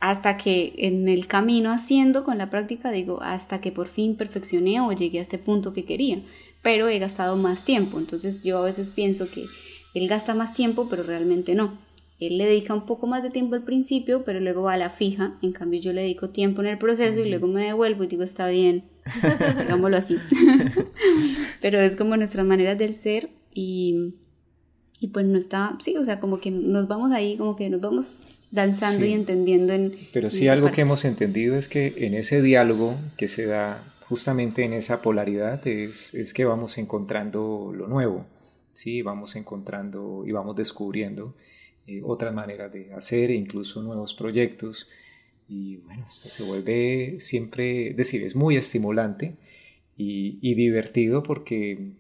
hasta 0.01 0.37
que 0.37 0.75
en 0.77 1.09
el 1.09 1.27
camino 1.27 1.71
haciendo 1.71 2.25
con 2.25 2.39
la 2.39 2.51
práctica 2.51 2.91
digo 2.91 3.23
hasta 3.23 3.61
que 3.61 3.73
por 3.73 3.89
fin 3.89 4.17
perfeccioné 4.17 4.81
o 4.81 4.93
llegué 4.93 5.19
a 5.19 5.23
este 5.23 5.39
punto 5.39 5.73
que 5.73 5.85
quería, 5.85 6.21
pero 6.63 6.89
he 6.89 6.99
gastado 6.99 7.37
más 7.37 7.65
tiempo, 7.65 7.99
entonces 7.99 8.43
yo 8.43 8.59
a 8.59 8.63
veces 8.63 8.91
pienso 8.91 9.31
que 9.31 9.47
él 9.95 10.09
gasta 10.09 10.35
más 10.35 10.53
tiempo, 10.53 10.89
pero 10.91 11.03
realmente 11.03 11.55
no. 11.55 11.79
Él 12.21 12.39
le 12.39 12.45
dedica 12.47 12.75
un 12.75 12.87
poco 12.87 13.07
más 13.07 13.23
de 13.23 13.31
tiempo 13.31 13.55
al 13.55 13.65
principio, 13.65 14.25
pero 14.25 14.41
luego 14.41 14.63
va 14.63 14.75
a 14.75 14.79
la 14.79 14.91
fija. 14.91 15.39
En 15.43 15.53
cambio, 15.53 15.81
yo 15.81 15.93
le 15.93 16.03
dedico 16.03 16.31
tiempo 16.31 16.61
en 16.63 16.69
el 16.69 16.79
proceso 16.79 17.21
y 17.21 17.29
luego 17.29 17.47
me 17.47 17.65
devuelvo 17.65 18.05
y 18.05 18.07
digo, 18.07 18.23
está 18.23 18.49
bien, 18.49 18.85
hagámoslo 19.59 19.97
así. 19.97 20.17
pero 21.61 21.81
es 21.81 21.97
como 21.97 22.17
nuestras 22.17 22.47
maneras 22.47 22.77
del 22.79 22.93
ser 22.95 23.31
y, 23.55 24.15
y 25.01 25.09
pues 25.09 25.27
no 25.27 25.39
está, 25.39 25.77
sí, 25.79 25.97
o 25.97 26.05
sea, 26.05 26.21
como 26.21 26.39
que 26.39 26.51
nos 26.51 26.89
vamos 26.89 27.13
ahí, 27.13 27.37
como 27.37 27.57
que 27.57 27.69
nos 27.69 27.81
vamos 27.81 28.41
danzando 28.51 29.05
y 29.05 29.13
entendiendo 29.13 29.73
en... 29.73 29.95
Pero 30.13 30.31
sí 30.31 30.49
algo 30.49 30.71
que 30.71 30.81
hemos 30.83 31.05
entendido 31.05 31.57
es 31.57 31.69
que 31.69 31.95
en 31.99 32.15
ese 32.15 32.41
diálogo 32.41 32.97
que 33.17 33.29
se 33.29 33.47
da 33.47 33.95
justamente 34.09 34.65
en 34.65 34.73
esa 34.73 35.03
polaridad 35.03 35.67
es, 35.67 36.15
es 36.15 36.33
que 36.33 36.45
vamos 36.45 36.79
encontrando 36.79 37.73
lo 37.77 37.89
nuevo, 37.89 38.25
sí, 38.73 39.03
vamos 39.03 39.37
encontrando 39.37 40.23
y 40.27 40.33
vamos 40.33 40.57
descubriendo 40.57 41.35
eh, 41.87 42.01
otras 42.05 42.35
maneras 42.35 42.73
de 42.73 42.93
hacer, 42.95 43.31
e 43.31 43.35
incluso 43.35 43.81
nuevos 43.83 44.13
proyectos. 44.15 44.89
Y 45.49 45.77
bueno, 45.77 46.05
esto 46.09 46.29
se 46.29 46.43
vuelve 46.43 47.21
siempre, 47.21 47.91
es 47.91 47.97
decir, 47.97 48.25
es 48.25 48.35
muy 48.35 48.57
estimulante 48.57 49.37
y, 49.97 50.55
divertido 50.55 51.23
porque, 51.23 51.93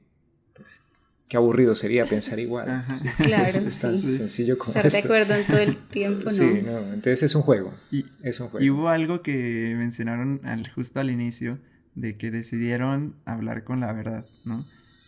pues, 0.54 0.82
qué 1.28 1.36
aburrido 1.36 1.74
sería 1.74 2.06
pensar 2.06 2.38
igual. 2.38 2.84
Claro, 3.18 3.44
es, 3.44 3.80
tan 3.80 3.98
sencillo 3.98 4.58
como 4.58 4.74
Estar 4.74 4.90
de 4.90 4.98
acuerdo 4.98 5.34
en 5.34 5.46
todo 5.46 5.58
el 5.58 5.76
tiempo, 5.88 6.24
¿no? 6.24 6.30
Sí, 6.30 6.62
no, 6.64 6.78
entonces 6.78 7.24
es 7.24 7.34
un 7.34 7.42
juego. 7.42 7.74
Y, 7.90 8.06
es 8.22 8.40
un 8.40 8.48
juego. 8.48 8.64
y 8.64 8.70
hubo 8.70 8.88
algo 8.88 9.22
que 9.22 9.74
mencionaron 9.76 10.40
al, 10.44 10.68
justo 10.70 11.00
al 11.00 11.10
inicio, 11.10 11.58
de 11.94 12.16
que 12.16 12.30
decidieron 12.30 13.16
hablar 13.24 13.64
con 13.64 13.80
la 13.80 13.92
verdad, 13.92 14.26
¿no? 14.44 14.66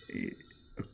Eh, 0.08 0.36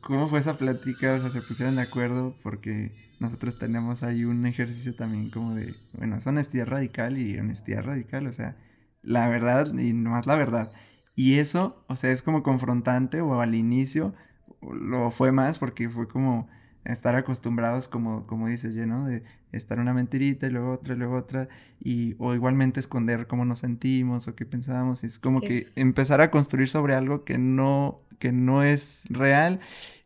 ¿Cómo 0.01 0.29
fue 0.29 0.39
esa 0.39 0.57
plática? 0.57 1.13
O 1.15 1.19
sea, 1.19 1.29
se 1.29 1.41
pusieron 1.41 1.75
de 1.75 1.83
acuerdo 1.83 2.35
porque 2.43 2.91
nosotros 3.19 3.55
tenemos 3.55 4.03
ahí 4.03 4.25
un 4.25 4.45
ejercicio 4.45 4.95
también 4.95 5.29
como 5.29 5.55
de, 5.55 5.75
bueno, 5.93 6.17
es 6.17 6.27
honestidad 6.27 6.67
radical 6.67 7.17
y 7.17 7.37
honestidad 7.37 7.83
radical, 7.83 8.27
o 8.27 8.33
sea, 8.33 8.57
la 9.01 9.27
verdad 9.29 9.73
y 9.73 9.93
no 9.93 10.11
más 10.11 10.27
la 10.27 10.35
verdad. 10.35 10.71
Y 11.15 11.35
eso, 11.35 11.85
o 11.87 11.95
sea, 11.95 12.11
es 12.11 12.21
como 12.21 12.43
confrontante 12.43 13.21
o 13.21 13.39
al 13.39 13.55
inicio 13.55 14.13
lo 14.61 15.11
fue 15.11 15.31
más 15.31 15.57
porque 15.57 15.89
fue 15.89 16.07
como 16.07 16.47
estar 16.85 17.15
acostumbrados, 17.15 17.87
como, 17.87 18.27
como 18.27 18.47
dices, 18.47 18.75
¿no? 18.75 19.05
De 19.07 19.23
estar 19.51 19.79
una 19.79 19.93
mentirita 19.93 20.47
y 20.47 20.51
luego 20.51 20.73
otra 20.73 20.93
y 20.93 20.97
luego 20.97 21.15
otra, 21.15 21.47
y, 21.79 22.15
o 22.19 22.33
igualmente 22.35 22.79
esconder 22.79 23.27
cómo 23.27 23.43
nos 23.45 23.59
sentimos 23.59 24.27
o 24.27 24.35
qué 24.35 24.45
pensábamos, 24.45 25.03
es 25.03 25.19
como 25.19 25.41
que 25.41 25.63
empezar 25.75 26.21
a 26.21 26.29
construir 26.29 26.69
sobre 26.69 26.93
algo 26.93 27.23
que 27.23 27.37
no, 27.37 28.01
que 28.19 28.31
no 28.31 28.63
es 28.63 29.03
real 29.09 29.59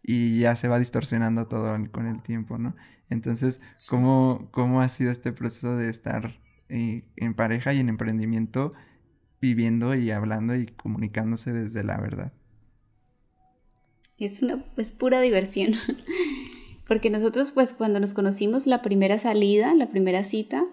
y 0.04 0.40
ya 0.40 0.56
se 0.56 0.68
va 0.68 0.80
distorsionando 0.80 1.48
todo 1.48 1.76
con 1.92 2.08
el 2.08 2.22
tiempo, 2.22 2.58
¿no? 2.58 2.76
Entonces, 3.10 3.62
¿cómo, 3.90 4.50
¿cómo 4.52 4.82
ha 4.82 4.90
sido 4.90 5.12
este 5.12 5.34
proceso 5.34 5.76
de 5.76 5.90
estar 5.90 6.40
eh, 6.70 7.04
en 7.16 7.34
pareja 7.34 7.74
y 7.74 7.80
en 7.80 7.90
emprendimiento 7.90 8.72
viviendo 9.42 9.96
y 9.96 10.12
hablando 10.12 10.56
y 10.56 10.68
comunicándose 10.68 11.52
desde 11.52 11.84
la 11.84 11.98
verdad? 11.98 12.34
Es 14.20 14.42
una 14.42 14.64
es 14.78 14.92
pura 14.92 15.22
diversión. 15.22 15.74
Porque 16.88 17.10
nosotros, 17.10 17.52
pues, 17.52 17.74
cuando 17.74 18.00
nos 18.00 18.14
conocimos, 18.14 18.66
la 18.66 18.82
primera 18.82 19.20
salida, 19.20 19.76
la 19.76 19.92
primera 19.92 20.24
cita, 20.24 20.66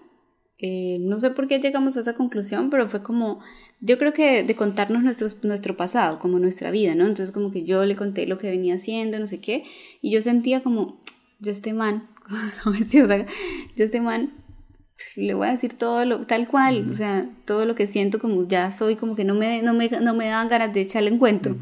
eh, 0.59 0.97
no 0.99 1.19
sé 1.19 1.29
por 1.29 1.47
qué 1.47 1.59
llegamos 1.59 1.95
a 1.95 1.99
esa 1.99 2.15
conclusión, 2.15 2.71
pero 2.71 2.89
fue 2.89 3.03
como, 3.03 3.39
yo 3.79 3.99
creo 3.99 4.13
que 4.13 4.43
de 4.43 4.55
contarnos 4.55 5.03
nuestro, 5.03 5.27
nuestro 5.43 5.77
pasado, 5.77 6.17
como 6.17 6.39
nuestra 6.39 6.71
vida, 6.71 6.95
¿no? 6.95 7.03
Entonces 7.03 7.31
como 7.31 7.51
que 7.51 7.63
yo 7.63 7.85
le 7.85 7.95
conté 7.95 8.25
lo 8.25 8.39
que 8.39 8.49
venía 8.49 8.73
haciendo, 8.75 9.19
no 9.19 9.27
sé 9.27 9.39
qué, 9.39 9.65
y 10.01 10.11
yo 10.11 10.19
sentía 10.19 10.63
como, 10.63 10.99
ya 11.39 11.51
este 11.51 11.73
man, 11.73 12.09
yo 12.89 13.05
este 13.77 14.01
man, 14.01 14.33
pues, 14.95 15.17
le 15.17 15.35
voy 15.35 15.47
a 15.47 15.51
decir 15.51 15.75
todo 15.75 16.03
lo, 16.05 16.25
tal 16.25 16.47
cual, 16.47 16.89
o 16.89 16.95
sea, 16.95 17.29
todo 17.45 17.65
lo 17.65 17.75
que 17.75 17.85
siento 17.85 18.17
como 18.17 18.47
ya 18.47 18.71
soy, 18.71 18.95
como 18.95 19.15
que 19.15 19.23
no 19.25 19.35
me, 19.35 19.61
no 19.61 19.75
me, 19.75 19.89
no 19.89 20.15
me 20.15 20.25
daban 20.25 20.49
ganas 20.49 20.73
de 20.73 20.81
echarle 20.81 21.09
en 21.09 21.19
cuento. 21.19 21.55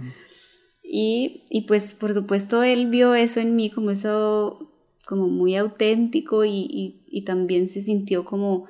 Y, 0.88 1.44
y 1.50 1.62
pues 1.62 1.96
por 1.96 2.14
supuesto 2.14 2.64
él 2.64 2.90
vio 2.90 3.16
eso 3.16 3.40
en 3.40 3.56
mí 3.56 3.70
como 3.70 3.92
eso, 3.92 4.72
como 5.06 5.28
muy 5.28 5.56
auténtico 5.56 6.46
y, 6.46 6.68
y, 6.70 7.04
y 7.08 7.24
también 7.24 7.68
se 7.68 7.82
sintió 7.82 8.26
como 8.26 8.68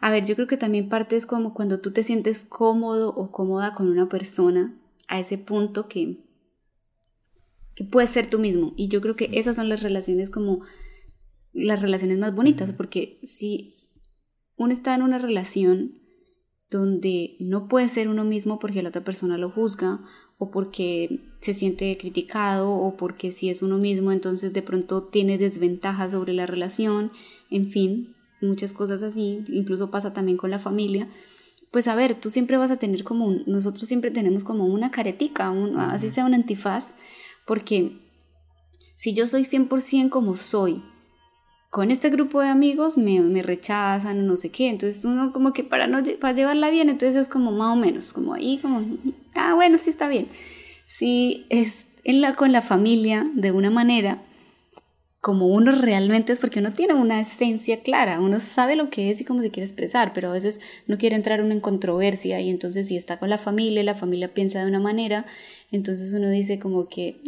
a 0.00 0.10
ver, 0.10 0.24
yo 0.24 0.34
creo 0.34 0.46
que 0.46 0.56
también 0.56 0.88
parte 0.88 1.16
es 1.16 1.26
como 1.26 1.52
cuando 1.52 1.80
tú 1.80 1.92
te 1.92 2.02
sientes 2.02 2.44
cómodo 2.44 3.10
o 3.10 3.30
cómoda 3.30 3.74
con 3.74 3.88
una 3.88 4.08
persona 4.08 4.74
a 5.08 5.20
ese 5.20 5.36
punto 5.36 5.88
que, 5.88 6.24
que 7.74 7.84
puedes 7.84 8.10
ser 8.10 8.28
tú 8.28 8.38
mismo. 8.38 8.72
Y 8.76 8.88
yo 8.88 9.02
creo 9.02 9.14
que 9.14 9.30
esas 9.34 9.56
son 9.56 9.68
las 9.68 9.82
relaciones 9.82 10.30
como 10.30 10.62
las 11.52 11.82
relaciones 11.82 12.18
más 12.18 12.34
bonitas, 12.34 12.72
porque 12.72 13.18
si 13.22 13.74
uno 14.56 14.72
está 14.72 14.94
en 14.94 15.02
una 15.02 15.18
relación 15.18 15.98
donde 16.70 17.36
no 17.40 17.68
puede 17.68 17.88
ser 17.88 18.08
uno 18.08 18.24
mismo 18.24 18.58
porque 18.58 18.82
la 18.82 18.90
otra 18.90 19.04
persona 19.04 19.36
lo 19.36 19.50
juzga 19.50 20.00
o 20.40 20.50
porque 20.50 21.20
se 21.40 21.52
siente 21.52 21.96
criticado 21.98 22.72
o 22.72 22.96
porque 22.96 23.30
si 23.30 23.50
es 23.50 23.62
uno 23.62 23.76
mismo 23.76 24.10
entonces 24.10 24.54
de 24.54 24.62
pronto 24.62 25.04
tiene 25.04 25.36
desventajas 25.36 26.12
sobre 26.12 26.32
la 26.32 26.46
relación, 26.46 27.12
en 27.50 27.70
fin, 27.70 28.16
muchas 28.40 28.72
cosas 28.72 29.02
así, 29.02 29.44
incluso 29.48 29.90
pasa 29.90 30.14
también 30.14 30.38
con 30.38 30.50
la 30.50 30.58
familia, 30.58 31.10
pues 31.70 31.88
a 31.88 31.94
ver, 31.94 32.18
tú 32.18 32.30
siempre 32.30 32.56
vas 32.56 32.70
a 32.70 32.78
tener 32.78 33.04
como 33.04 33.26
un, 33.26 33.44
nosotros 33.46 33.86
siempre 33.86 34.10
tenemos 34.10 34.42
como 34.42 34.64
una 34.64 34.90
caretica, 34.90 35.50
un, 35.50 35.78
así 35.78 36.10
sea 36.10 36.24
un 36.24 36.32
antifaz, 36.32 36.94
porque 37.46 38.00
si 38.96 39.12
yo 39.12 39.28
soy 39.28 39.42
100% 39.42 40.08
como 40.08 40.36
soy, 40.36 40.82
con 41.70 41.92
este 41.92 42.10
grupo 42.10 42.40
de 42.40 42.48
amigos 42.48 42.98
me, 42.98 43.20
me 43.20 43.42
rechazan, 43.42 44.26
no 44.26 44.36
sé 44.36 44.50
qué, 44.50 44.68
entonces 44.68 45.04
uno 45.04 45.32
como 45.32 45.52
que 45.52 45.62
para, 45.62 45.86
no, 45.86 46.02
para 46.20 46.34
llevarla 46.34 46.68
bien, 46.68 46.88
entonces 46.88 47.22
es 47.22 47.28
como 47.28 47.52
más 47.52 47.72
o 47.72 47.76
menos, 47.76 48.12
como 48.12 48.34
ahí, 48.34 48.58
como, 48.58 48.82
ah, 49.34 49.54
bueno, 49.54 49.78
sí 49.78 49.88
está 49.88 50.08
bien. 50.08 50.26
Si 50.84 51.46
es 51.48 51.86
en 52.02 52.20
la, 52.20 52.34
con 52.34 52.50
la 52.50 52.60
familia 52.60 53.30
de 53.34 53.52
una 53.52 53.70
manera, 53.70 54.20
como 55.20 55.48
uno 55.48 55.70
realmente 55.70 56.32
es 56.32 56.38
porque 56.38 56.60
uno 56.60 56.72
tiene 56.72 56.94
una 56.94 57.20
esencia 57.20 57.82
clara, 57.82 58.20
uno 58.20 58.40
sabe 58.40 58.74
lo 58.74 58.90
que 58.90 59.10
es 59.10 59.20
y 59.20 59.24
cómo 59.24 59.42
se 59.42 59.50
quiere 59.50 59.66
expresar, 59.66 60.12
pero 60.12 60.30
a 60.30 60.32
veces 60.32 60.60
no 60.86 60.98
quiere 60.98 61.14
entrar 61.14 61.42
uno 61.42 61.52
en 61.52 61.60
controversia 61.60 62.40
y 62.40 62.50
entonces 62.50 62.88
si 62.88 62.96
está 62.96 63.18
con 63.18 63.28
la 63.30 63.38
familia, 63.38 63.84
la 63.84 63.94
familia 63.94 64.32
piensa 64.32 64.60
de 64.60 64.66
una 64.66 64.80
manera, 64.80 65.26
entonces 65.70 66.12
uno 66.12 66.28
dice 66.30 66.58
como 66.58 66.88
que 66.88 67.20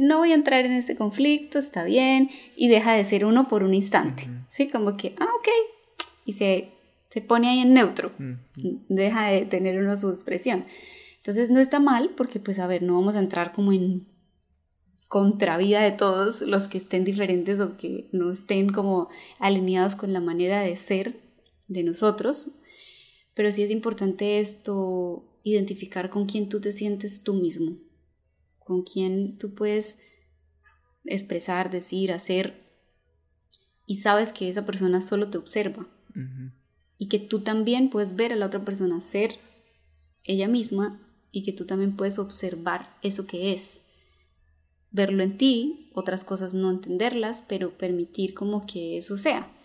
no 0.00 0.18
voy 0.18 0.32
a 0.32 0.34
entrar 0.34 0.66
en 0.66 0.72
este 0.72 0.96
conflicto, 0.96 1.58
está 1.58 1.84
bien, 1.84 2.30
y 2.56 2.68
deja 2.68 2.92
de 2.92 3.04
ser 3.04 3.24
uno 3.24 3.48
por 3.48 3.62
un 3.62 3.74
instante, 3.74 4.24
¿sí? 4.48 4.68
Como 4.68 4.96
que, 4.96 5.14
ah, 5.18 5.28
ok, 5.38 5.48
y 6.24 6.32
se, 6.32 6.72
se 7.10 7.20
pone 7.20 7.48
ahí 7.48 7.60
en 7.60 7.74
neutro, 7.74 8.12
deja 8.88 9.28
de 9.28 9.46
tener 9.46 9.78
uno 9.78 9.94
su 9.96 10.10
expresión. 10.10 10.64
Entonces 11.18 11.50
no 11.50 11.58
está 11.58 11.80
mal 11.80 12.10
porque 12.16 12.38
pues 12.38 12.58
a 12.58 12.66
ver, 12.66 12.82
no 12.82 12.94
vamos 12.94 13.16
a 13.16 13.20
entrar 13.20 13.52
como 13.52 13.72
en 13.72 14.06
contravida 15.08 15.80
de 15.82 15.92
todos 15.92 16.42
los 16.42 16.68
que 16.68 16.78
estén 16.78 17.04
diferentes 17.04 17.60
o 17.60 17.76
que 17.76 18.08
no 18.12 18.30
estén 18.30 18.72
como 18.72 19.08
alineados 19.38 19.96
con 19.96 20.12
la 20.12 20.20
manera 20.20 20.60
de 20.60 20.76
ser 20.76 21.20
de 21.68 21.82
nosotros, 21.82 22.52
pero 23.34 23.52
sí 23.52 23.62
es 23.62 23.70
importante 23.70 24.40
esto, 24.40 25.24
identificar 25.50 26.10
con 26.10 26.26
quién 26.26 26.48
tú 26.48 26.60
te 26.60 26.72
sientes 26.72 27.22
tú 27.22 27.34
mismo, 27.34 27.78
con 28.58 28.82
quién 28.82 29.38
tú 29.38 29.54
puedes 29.54 30.00
expresar, 31.04 31.70
decir, 31.70 32.10
hacer, 32.10 32.64
y 33.86 33.98
sabes 33.98 34.32
que 34.32 34.48
esa 34.48 34.66
persona 34.66 35.00
solo 35.00 35.30
te 35.30 35.38
observa, 35.38 35.86
y 36.98 37.08
que 37.08 37.20
tú 37.20 37.42
también 37.42 37.90
puedes 37.90 38.16
ver 38.16 38.32
a 38.32 38.36
la 38.36 38.46
otra 38.46 38.64
persona 38.64 39.00
ser 39.00 39.38
ella 40.24 40.48
misma, 40.48 41.00
y 41.30 41.44
que 41.44 41.52
tú 41.52 41.64
también 41.64 41.96
puedes 41.96 42.18
observar 42.18 42.98
eso 43.02 43.28
que 43.28 43.52
es, 43.52 43.84
verlo 44.90 45.22
en 45.22 45.38
ti, 45.38 45.90
otras 45.94 46.24
cosas 46.24 46.54
no 46.54 46.70
entenderlas, 46.70 47.44
pero 47.46 47.78
permitir 47.78 48.34
como 48.34 48.66
que 48.66 48.96
eso 48.96 49.16
sea. 49.16 49.55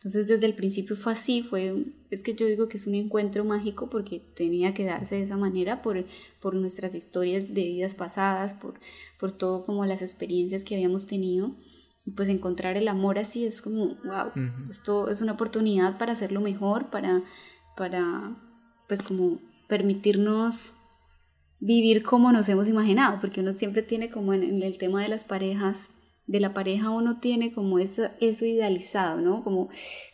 Entonces 0.00 0.28
desde 0.28 0.46
el 0.46 0.54
principio 0.54 0.96
fue 0.96 1.12
así, 1.12 1.42
fue, 1.42 1.84
es 2.10 2.22
que 2.22 2.32
yo 2.32 2.46
digo 2.46 2.70
que 2.70 2.78
es 2.78 2.86
un 2.86 2.94
encuentro 2.94 3.44
mágico 3.44 3.90
porque 3.90 4.20
tenía 4.34 4.72
que 4.72 4.86
darse 4.86 5.16
de 5.16 5.24
esa 5.24 5.36
manera 5.36 5.82
por, 5.82 6.06
por 6.40 6.54
nuestras 6.54 6.94
historias 6.94 7.52
de 7.52 7.64
vidas 7.64 7.94
pasadas, 7.94 8.54
por, 8.54 8.80
por 9.18 9.32
todo 9.32 9.62
como 9.66 9.84
las 9.84 10.00
experiencias 10.00 10.64
que 10.64 10.74
habíamos 10.74 11.06
tenido. 11.06 11.54
Y 12.06 12.12
pues 12.12 12.30
encontrar 12.30 12.78
el 12.78 12.88
amor 12.88 13.18
así 13.18 13.44
es 13.44 13.60
como, 13.60 13.98
wow, 14.02 14.32
esto 14.70 15.10
es 15.10 15.20
una 15.20 15.32
oportunidad 15.32 15.98
para 15.98 16.12
hacerlo 16.12 16.40
mejor, 16.40 16.88
para, 16.88 17.22
para 17.76 18.38
pues 18.88 19.02
como 19.02 19.38
permitirnos 19.68 20.76
vivir 21.58 22.02
como 22.02 22.32
nos 22.32 22.48
hemos 22.48 22.68
imaginado, 22.68 23.20
porque 23.20 23.42
uno 23.42 23.54
siempre 23.54 23.82
tiene 23.82 24.08
como 24.08 24.32
en 24.32 24.62
el 24.62 24.78
tema 24.78 25.02
de 25.02 25.10
las 25.10 25.24
parejas, 25.24 25.90
de 26.30 26.38
la 26.38 26.54
pareja 26.54 26.90
uno 26.90 27.18
tiene 27.18 27.52
como 27.52 27.80
eso, 27.80 28.04
eso 28.20 28.44
idealizado, 28.46 29.20
¿no? 29.20 29.42
Como, 29.42 29.68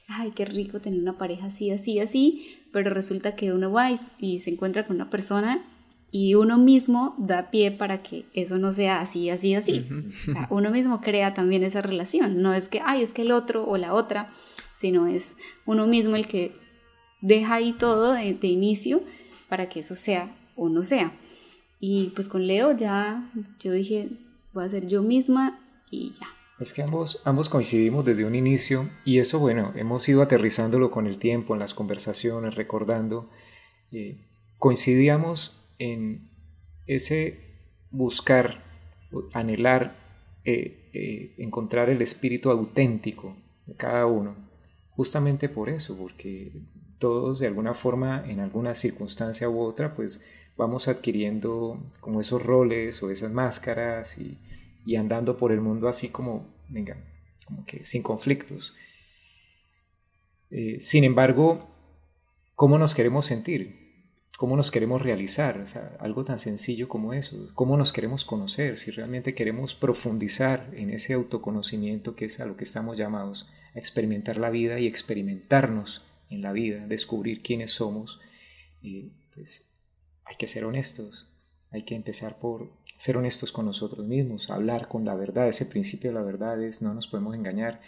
ay, 0.09 0.31
qué 0.31 0.47
rico 0.47 0.81
tener 0.81 0.99
una 0.99 1.19
pareja 1.19 1.49
así, 1.49 1.71
así, 1.71 2.01
así, 2.01 2.59
pero 2.73 2.89
resulta 2.91 3.37
que 3.37 3.53
uno 3.53 3.71
va 3.71 3.91
y, 4.19 4.39
se 4.39 4.51
encuentra 4.51 4.87
con 4.87 4.97
una 4.97 5.11
persona 5.11 5.63
y 6.11 6.35
uno 6.35 6.57
mismo 6.57 7.15
da 7.19 7.51
pie 7.51 7.71
para 7.71 8.03
que 8.03 8.25
eso 8.33 8.59
no 8.59 8.73
sea 8.73 9.03
así, 9.03 9.29
así, 9.29 9.55
así. 9.55 9.87
O 10.29 10.33
sea, 10.33 10.47
uno 10.51 10.71
mismo 10.71 11.03
crea 11.03 11.35
también 11.35 11.63
esa 11.63 11.83
relación, 11.83 12.41
no 12.41 12.55
es 12.55 12.69
que, 12.69 12.81
ay, 12.83 13.03
es 13.03 13.13
que 13.13 13.23
el 13.23 13.33
otro 13.33 13.67
o 13.69 13.77
la 13.77 13.93
otra, 13.93 14.33
sino 14.73 15.07
es 15.07 15.37
uno 15.67 15.87
mismo 15.87 16.17
el 16.17 16.27
que 16.27 16.53
deja 17.21 17.57
ahí 17.57 17.75
todo 17.75 18.13
de, 18.13 18.33
de 18.33 18.49
inicio 18.49 19.03
para 19.51 19.69
que 19.69 19.81
eso 19.81 19.95
sea 19.95 20.35
o 20.55 20.71
no 20.71 20.83
sea. 20.83 21.13
Y 21.79 22.13
pues 22.15 22.31
con 22.31 22.47
Leo 22.47 22.75
ya 22.75 23.31
yo 23.61 23.73
dije, 23.73 24.09
voy 24.55 24.65
a 24.65 24.71
ser 24.71 24.87
yo 24.87 25.03
misma 25.03 25.61
y 25.91 26.15
ya. 26.19 26.27
Es 26.59 26.73
que 26.73 26.83
ambos, 26.83 27.21
ambos 27.25 27.51
coincidimos 27.51 28.05
desde 28.05 28.25
un 28.25 28.35
inicio 28.35 28.89
y 29.05 29.19
eso, 29.19 29.39
bueno, 29.39 29.73
hemos 29.77 30.09
ido 30.09 30.23
aterrizándolo 30.23 30.91
con 30.91 31.07
el 31.07 31.19
tiempo, 31.19 31.55
en 31.55 31.61
las 31.61 31.75
conversaciones, 31.75 32.55
recordando. 32.55 33.29
Eh, 33.93 34.27
coincidíamos 34.57 35.63
en 35.79 36.31
ese 36.87 37.41
buscar, 37.91 38.65
anhelar, 39.35 39.97
eh, 40.45 40.91
eh, 40.95 41.35
encontrar 41.39 41.91
el 41.91 42.01
espíritu 42.01 42.51
auténtico 42.51 43.37
de 43.67 43.75
cada 43.75 44.07
uno. 44.07 44.35
Justamente 44.91 45.51
por 45.51 45.69
eso, 45.69 45.97
porque 45.99 46.53
todos 46.99 47.39
de 47.39 47.49
alguna 47.49 47.75
forma, 47.75 48.25
en 48.27 48.41
alguna 48.41 48.75
circunstancia 48.75 49.51
u 49.51 49.61
otra, 49.61 49.95
pues 49.95 50.25
vamos 50.57 50.89
adquiriendo 50.89 51.79
como 52.01 52.23
esos 52.23 52.43
roles 52.43 53.03
o 53.03 53.11
esas 53.11 53.31
máscaras 53.31 54.17
y 54.17 54.39
y 54.87 54.95
andando 54.95 55.37
por 55.37 55.51
el 55.51 55.61
mundo 55.61 55.89
así 55.89 56.09
como, 56.09 56.47
venga, 56.69 56.97
como 57.45 57.67
que 57.67 57.85
sin 57.85 58.03
conflictos. 58.03 58.75
Eh, 60.51 60.79
sin 60.81 61.03
embargo, 61.03 61.69
¿cómo 62.55 62.79
nos 62.79 62.95
queremos 62.95 63.27
sentir? 63.27 63.85
¿Cómo 64.39 64.57
nos 64.57 64.71
queremos 64.71 65.03
realizar? 65.03 65.65
algo 65.99 66.25
tan 66.25 66.39
sencillo 66.39 66.89
como 66.89 67.13
eso. 67.13 67.49
¿Cómo 67.55 67.77
nos 67.77 67.93
queremos 67.93 68.25
conocer? 68.25 68.77
Si 68.77 68.93
realmente 68.93 69.35
queremos 69.35 69.75
profundizar 69.75 70.71
en 70.75 70.91
ese 70.91 71.15
autoconocimiento 71.15 72.15
que 72.15 72.27
es 72.27 72.39
a 72.39 72.47
lo 72.47 72.57
que 72.57 72.65
estamos 72.65 72.97
llamados, 72.97 73.49
a 73.75 73.79
experimentar 73.79 74.37
la 74.37 74.51
vida 74.51 74.79
y 74.79 74.87
experimentarnos 74.87 76.05
en 76.31 76.43
la 76.43 76.53
vida, 76.53 76.87
descubrir 76.87 77.43
quiénes 77.43 77.73
somos, 77.73 78.21
eh, 78.85 79.11
pues 79.35 79.69
hay 80.25 80.37
que 80.37 80.47
ser 80.47 80.65
honestos. 80.65 81.29
Hay 81.73 81.83
que 81.83 81.97
empezar 81.97 82.39
por 82.39 82.71
ser 82.97 83.17
honestos 83.17 83.53
con 83.53 83.67
nosotros 83.67 84.07
mismos, 84.07 84.51
hablar 84.51 84.89
con 84.89 85.05
la 85.05 85.15
verdad. 85.15 85.49
Ese 85.49 85.67
principio 85.67 86.11
de 86.11 86.15
la 86.15 86.23
verdad 86.23 86.63
es 86.63 86.83
no 86.83 86.95
nos 86.95 87.07
podemos 87.07 87.35
engañar. 87.35 87.81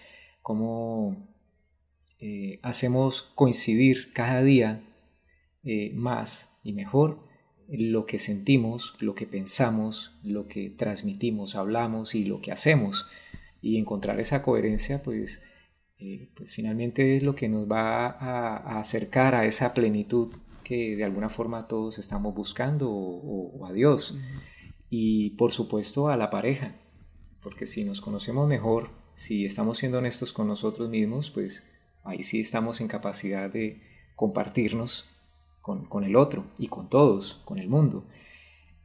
Cómo 0.43 1.29
eh, 2.21 2.59
hacemos 2.63 3.23
coincidir 3.35 4.13
cada 4.13 4.43
día 4.43 4.83
eh, 5.65 5.93
más 5.95 6.57
y 6.63 6.73
mejor 6.73 7.29
lo 7.69 8.07
que 8.07 8.19
sentimos, 8.19 8.95
lo 8.99 9.15
que 9.15 9.27
pensamos, 9.27 10.19
lo 10.23 10.49
que 10.49 10.71
transmitimos, 10.71 11.55
hablamos 11.55 12.15
y 12.15 12.25
lo 12.25 12.41
que 12.41 12.53
hacemos. 12.53 13.07
Y 13.61 13.79
encontrar 13.79 14.21
esa 14.21 14.43
coherencia, 14.43 15.03
pues, 15.03 15.43
eh, 15.99 16.31
pues 16.35 16.55
finalmente 16.55 17.17
es 17.17 17.23
lo 17.23 17.35
que 17.35 17.49
nos 17.49 17.71
va 17.71 18.07
a, 18.07 18.79
acercar 18.79 19.35
a 19.35 19.45
esa 19.45 19.75
plenitud 19.75 20.33
que 20.65 20.97
de 20.97 21.05
alguna 21.05 21.29
forma 21.29 21.67
todos 21.67 21.99
estamos 21.99 22.35
buscando 22.35 22.91
o, 22.91 23.67
a 23.67 23.73
Dios 23.73 24.17
y 24.91 25.31
por 25.31 25.53
supuesto 25.53 26.09
a 26.09 26.17
la 26.17 26.31
pareja, 26.31 26.75
porque 27.43 27.67
si 27.67 27.85
nos 27.85 28.01
conocemos 28.01 28.49
mejor, 28.49 28.91
si 29.15 29.45
estamos 29.45 29.79
siendo 29.79 29.99
honestos 29.99 30.33
con 30.33 30.49
nosotros 30.49 30.89
mismos, 30.89 31.31
pues 31.31 31.67
ahí 32.05 32.23
sí 32.23 32.41
estamos 32.41 32.81
en 32.81 32.89
capacidad 32.89 33.51
de 33.51 33.83
compartirnos 34.15 35.07
con, 35.61 36.05
el 36.05 36.17
otro 36.17 36.47
y 36.59 36.69
con 36.69 36.89
todos, 36.89 37.43
con 37.45 37.59
el 37.59 37.69
mundo. 37.69 38.05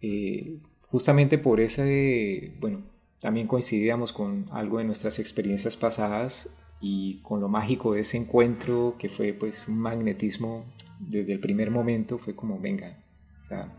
Eh, 0.01 0.59
justamente 0.89 1.37
por 1.37 1.61
ese, 1.61 2.55
bueno, 2.59 2.81
también 3.19 3.47
coincidíamos 3.47 4.11
con 4.11 4.47
algo 4.51 4.79
de 4.79 4.83
nuestras 4.83 5.17
experiencias 5.19 5.77
pasadas 5.77 6.53
y 6.81 7.19
con 7.21 7.39
lo 7.39 7.47
mágico 7.47 7.93
de 7.93 8.01
ese 8.01 8.17
encuentro 8.17 8.95
que 8.99 9.07
fue 9.07 9.31
pues 9.33 9.67
un 9.69 9.77
magnetismo 9.77 10.65
desde 10.99 11.31
el 11.33 11.39
primer 11.39 11.71
momento, 11.71 12.17
fue 12.17 12.35
como, 12.35 12.59
venga, 12.59 12.97
o 13.43 13.45
sea, 13.47 13.71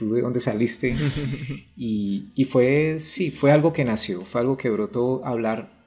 tú 0.00 0.12
de 0.12 0.22
dónde 0.22 0.40
saliste. 0.40 0.96
y, 1.76 2.32
y, 2.34 2.44
fue, 2.44 2.96
sí, 2.98 3.30
fue 3.30 3.52
algo 3.52 3.72
que 3.72 3.84
nació, 3.84 4.22
fue 4.22 4.40
algo 4.40 4.56
que 4.56 4.68
brotó 4.68 5.24
hablar 5.24 5.80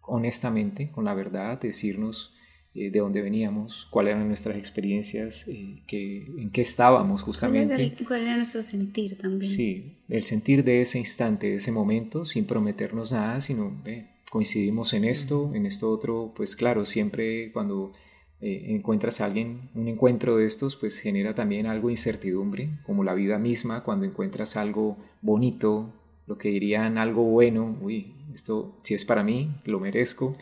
honestamente, 0.00 0.90
con 0.90 1.04
la 1.04 1.14
verdad, 1.14 1.60
decirnos 1.60 2.32
eh, 2.74 2.90
de 2.90 2.98
dónde 3.00 3.22
veníamos, 3.22 3.88
cuáles 3.90 4.14
eran 4.14 4.28
nuestras 4.28 4.56
experiencias, 4.56 5.46
eh, 5.48 5.82
que, 5.86 6.26
en 6.26 6.50
qué 6.50 6.62
estábamos 6.62 7.22
justamente. 7.22 7.96
¿Cuál 8.06 8.22
era, 8.22 8.36
nuestro 8.36 8.62
sentir 8.62 9.16
también? 9.16 9.50
Sí, 9.50 9.98
el 10.08 10.24
sentir 10.24 10.62
de 10.62 10.82
ese 10.82 10.98
instante, 10.98 11.48
de 11.48 11.56
ese 11.56 11.72
momento, 11.72 12.24
sin 12.24 12.46
prometernos 12.46 13.12
nada, 13.12 13.40
sino 13.40 13.82
coincidimos 14.30 14.92
en 14.92 15.04
esto, 15.04 15.52
en 15.54 15.66
esto 15.66 15.90
otro, 15.90 16.32
pues 16.36 16.54
claro, 16.54 16.84
siempre 16.84 17.50
cuando 17.52 17.92
eh, 18.40 18.66
encuentras 18.68 19.20
a 19.20 19.24
alguien, 19.24 19.70
un 19.74 19.88
encuentro 19.88 20.36
de 20.36 20.46
estos, 20.46 20.76
pues 20.76 20.98
genera 20.98 21.34
también 21.34 21.66
algo 21.66 21.88
de 21.88 21.94
incertidumbre, 21.94 22.68
como 22.84 23.02
la 23.02 23.14
vida 23.14 23.38
misma, 23.38 23.82
cuando 23.82 24.04
encuentras 24.04 24.56
algo 24.56 24.98
bonito, 25.22 25.94
lo 26.26 26.36
que 26.36 26.50
dirían 26.50 26.98
algo 26.98 27.22
bueno, 27.24 27.78
uy, 27.80 28.14
esto 28.34 28.76
si 28.82 28.94
es 28.94 29.04
para 29.04 29.22
mí, 29.22 29.54
lo 29.64 29.80
merezco. 29.80 30.36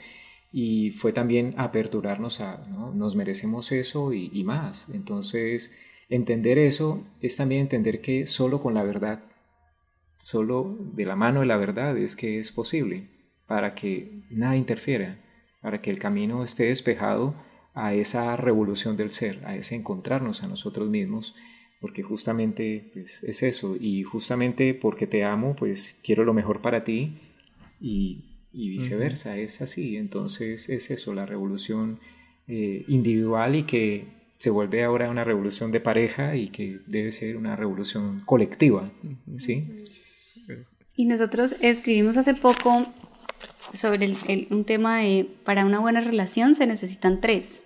Y 0.51 0.93
fue 0.93 1.12
también 1.12 1.55
aperturarnos 1.57 2.41
a, 2.41 2.62
¿no? 2.69 2.93
Nos 2.93 3.16
merecemos 3.16 3.73
eso 3.73 4.12
y, 4.12 4.31
y 4.33 4.45
más. 4.45 4.89
Entonces, 4.91 5.77
entender 6.09 6.59
eso 6.59 7.05
es 7.21 7.37
también 7.37 7.62
entender 7.62 8.01
que 8.01 8.27
solo 8.27 8.61
con 8.61 8.75
la 8.75 8.83
verdad, 8.85 9.25
solo 10.16 10.77
de 10.95 11.07
la 11.07 11.16
mano 11.16 11.41
de 11.41 11.47
la 11.47 11.57
verdad 11.57 11.97
es 11.99 12.16
que 12.16 12.39
es 12.39 12.53
posible, 12.53 13.09
para 13.47 13.75
que 13.75 14.23
nada 14.31 14.57
interfiera, 14.57 15.21
para 15.61 15.81
que 15.81 15.91
el 15.91 15.99
camino 15.99 16.43
esté 16.43 16.65
despejado 16.65 17.35
a 17.74 17.92
esa 17.92 18.36
revolución 18.36 18.96
del 18.96 19.10
ser, 19.10 19.40
a 19.44 19.56
ese 19.56 19.74
encontrarnos 19.74 20.42
a 20.42 20.48
nosotros 20.48 20.88
mismos, 20.88 21.34
porque 21.80 22.02
justamente 22.02 22.90
pues, 22.92 23.22
es 23.24 23.42
eso, 23.42 23.76
y 23.78 24.05
justamente 24.05 24.74
porque 24.74 25.06
te 25.06 25.24
amo, 25.24 25.55
pues 25.56 25.98
quiero 26.02 26.24
lo 26.24 26.32
mejor 26.32 26.62
para 26.62 26.84
ti 26.84 27.18
y, 27.80 28.30
viceversa, 28.52 29.36
es 29.36 29.60
así, 29.60 29.96
entonces 29.96 30.68
es 30.68 30.90
eso, 30.90 31.12
la 31.12 31.26
revolución 31.26 31.98
eh, 32.46 32.84
individual 32.86 33.56
y 33.56 33.64
que 33.64 34.06
se 34.38 34.51
vuelve 34.51 34.84
ahora 34.84 35.10
una 35.10 35.24
revolución 35.24 35.72
de 35.72 35.80
pareja 35.80 36.36
y 36.36 36.51
que 36.51 36.80
debe 36.86 37.10
ser 37.10 37.36
una 37.36 37.56
revolución 37.56 38.20
colectiva, 38.24 38.92
¿sí? 39.36 39.64
Y 40.96 41.06
nosotros 41.06 41.56
escribimos 41.60 42.16
hace 42.16 42.34
poco 42.34 42.86
sobre 43.74 44.16
un 44.51 44.64
tema 44.64 44.98
de 44.98 45.28
para 45.44 45.64
una 45.64 45.80
buena 45.80 46.01
relación 46.01 46.55
se 46.55 46.66
necesitan 46.66 47.20
tres. 47.20 47.62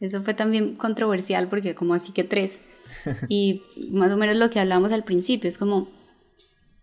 Eso 0.00 0.22
fue 0.22 0.34
también 0.34 0.76
controversial 0.76 1.48
porque 1.48 1.74
como 1.74 1.94
así 1.94 2.12
que 2.12 2.24
tres. 2.24 2.62
Y 3.28 3.62
más 3.90 4.12
o 4.12 4.16
menos 4.16 4.36
lo 4.36 4.50
que 4.50 4.60
hablamos 4.60 4.92
al 4.92 5.04
principio, 5.04 5.48
es 5.48 5.58
como 5.58 5.88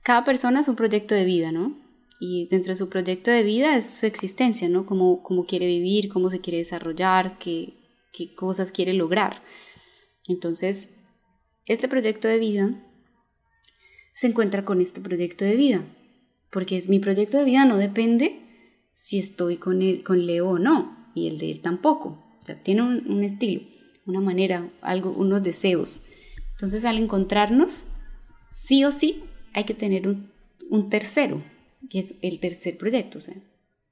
cada 0.02 0.24
persona 0.24 0.62
es 0.62 0.68
un 0.68 0.76
proyecto 0.76 1.14
de 1.14 1.26
vida, 1.26 1.52
¿no? 1.52 1.78
Y 2.20 2.48
dentro 2.50 2.72
de 2.72 2.78
su 2.78 2.90
proyecto 2.90 3.32
de 3.32 3.44
vida 3.44 3.78
es 3.78 4.00
su 4.00 4.06
existencia, 4.06 4.68
¿no? 4.70 4.86
Cómo, 4.86 5.22
cómo 5.22 5.46
quiere 5.46 5.68
vivir, 5.68 6.10
cómo 6.10 6.30
se 6.30 6.42
quiere 6.42 6.58
desarrollar, 6.58 7.38
qué, 7.38 7.74
qué 8.12 8.34
cosas 8.34 8.72
quiere 8.72 8.94
lograr. 8.94 9.44
Entonces, 10.28 10.96
este 11.66 11.88
proyecto 11.88 12.28
de 12.28 12.40
vida 12.40 12.84
se 14.14 14.28
encuentra 14.28 14.66
con 14.66 14.82
este 14.82 15.00
proyecto 15.02 15.46
de 15.46 15.56
vida, 15.56 15.86
porque 16.52 16.78
es 16.78 16.90
mi 16.90 17.00
proyecto 17.00 17.38
de 17.38 17.46
vida 17.46 17.66
no 17.66 17.78
depende 17.78 18.42
si 18.94 19.20
estoy 19.20 19.58
con, 19.58 19.82
él, 19.82 20.04
con 20.04 20.26
Leo 20.26 20.50
o 20.50 20.60
no, 20.60 21.12
y 21.16 21.28
el 21.28 21.38
de 21.38 21.52
él 21.52 21.62
tampoco. 21.62 22.38
O 22.42 22.46
sea, 22.46 22.62
tiene 22.62 22.82
un, 22.82 23.24
estilo, 23.24 23.62
una 24.06 24.20
manera, 24.20 24.72
algo, 24.82 25.12
unos 25.12 25.42
deseos. 25.44 26.02
Entonces, 26.52 26.84
al 26.86 26.98
encontrarnos, 26.98 27.86
sí 28.52 28.84
o 28.84 28.92
sí, 28.92 29.24
hay 29.54 29.64
que 29.64 29.74
tener 29.74 30.08
un, 30.08 30.90
tercero, 30.90 31.44
que 31.90 32.00
es 32.00 32.16
el 32.22 32.40
tercer 32.40 32.78
proyecto, 32.78 33.20
o 33.20 33.22
sea, 33.22 33.36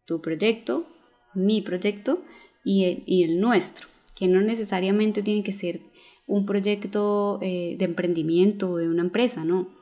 tu 0.05 0.21
proyecto, 0.21 0.88
mi 1.34 1.61
proyecto 1.61 2.23
y 2.65 2.85
el, 2.85 3.03
y 3.05 3.23
el 3.23 3.39
nuestro, 3.39 3.88
que 4.15 4.27
no 4.27 4.41
necesariamente 4.41 5.21
tiene 5.21 5.43
que 5.43 5.53
ser 5.53 5.81
un 6.25 6.45
proyecto 6.45 7.39
eh, 7.41 7.75
de 7.79 7.85
emprendimiento 7.85 8.71
o 8.71 8.77
de 8.77 8.89
una 8.89 9.03
empresa, 9.03 9.45
no 9.45 9.76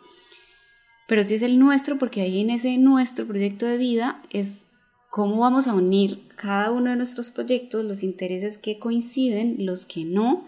pero 1.08 1.24
sí 1.24 1.36
es 1.36 1.42
el 1.42 1.60
nuestro 1.60 1.98
porque 1.98 2.22
ahí 2.22 2.42
en 2.42 2.50
ese 2.50 2.78
nuestro 2.78 3.26
proyecto 3.26 3.66
de 3.66 3.78
vida 3.78 4.22
es 4.32 4.68
cómo 5.12 5.40
vamos 5.40 5.68
a 5.68 5.74
unir 5.74 6.28
cada 6.36 6.72
uno 6.72 6.90
de 6.90 6.98
nuestros 6.98 7.32
proyectos, 7.32 7.86
los 7.86 8.04
intereses 8.04 8.58
que 8.58 8.80
coinciden, 8.80 9.66
los 9.66 9.86
que 9.86 10.04
no, 10.04 10.46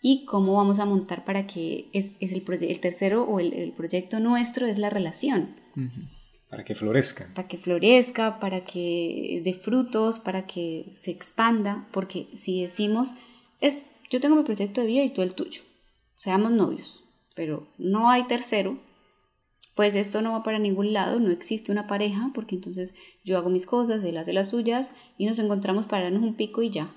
y 0.00 0.24
cómo 0.24 0.52
vamos 0.52 0.78
a 0.78 0.86
montar 0.86 1.24
para 1.24 1.48
que 1.48 1.88
es, 1.92 2.14
es 2.20 2.30
el, 2.30 2.44
el, 2.60 2.80
tercero 2.80 3.24
o 3.24 3.40
el, 3.40 3.52
el, 3.52 3.72
proyecto 3.72 4.20
nuestro 4.20 4.66
es 4.66 4.78
la 4.78 4.90
relación. 4.90 5.56
Para 6.48 6.64
que 6.64 6.76
florezca. 6.76 7.28
Para 7.34 7.48
que 7.48 7.58
florezca, 7.58 8.38
para 8.38 8.64
que 8.64 9.42
dé 9.44 9.52
frutos, 9.54 10.20
para 10.20 10.46
que 10.46 10.88
se 10.92 11.10
expanda, 11.10 11.88
porque 11.90 12.28
si 12.34 12.62
decimos, 12.62 13.14
es, 13.60 13.82
yo 14.08 14.20
tengo 14.20 14.36
mi 14.36 14.44
proyecto 14.44 14.80
de 14.80 14.86
vida 14.86 15.02
y 15.02 15.10
tú 15.10 15.22
el 15.22 15.34
tuyo, 15.34 15.62
seamos 16.14 16.52
novios, 16.52 17.02
pero 17.34 17.66
no 17.76 18.08
hay 18.08 18.28
tercero, 18.28 18.78
pues 19.76 19.94
esto 19.94 20.22
no 20.22 20.32
va 20.32 20.42
para 20.42 20.58
ningún 20.58 20.94
lado, 20.94 21.20
no 21.20 21.30
existe 21.30 21.70
una 21.70 21.86
pareja, 21.86 22.30
porque 22.34 22.54
entonces 22.54 22.94
yo 23.24 23.36
hago 23.36 23.50
mis 23.50 23.66
cosas, 23.66 24.02
él 24.02 24.16
hace 24.16 24.32
las 24.32 24.48
suyas 24.48 24.94
y 25.18 25.26
nos 25.26 25.38
encontramos 25.38 25.84
para 25.84 26.04
darnos 26.04 26.22
un 26.22 26.34
pico 26.34 26.62
y 26.62 26.70
ya. 26.70 26.94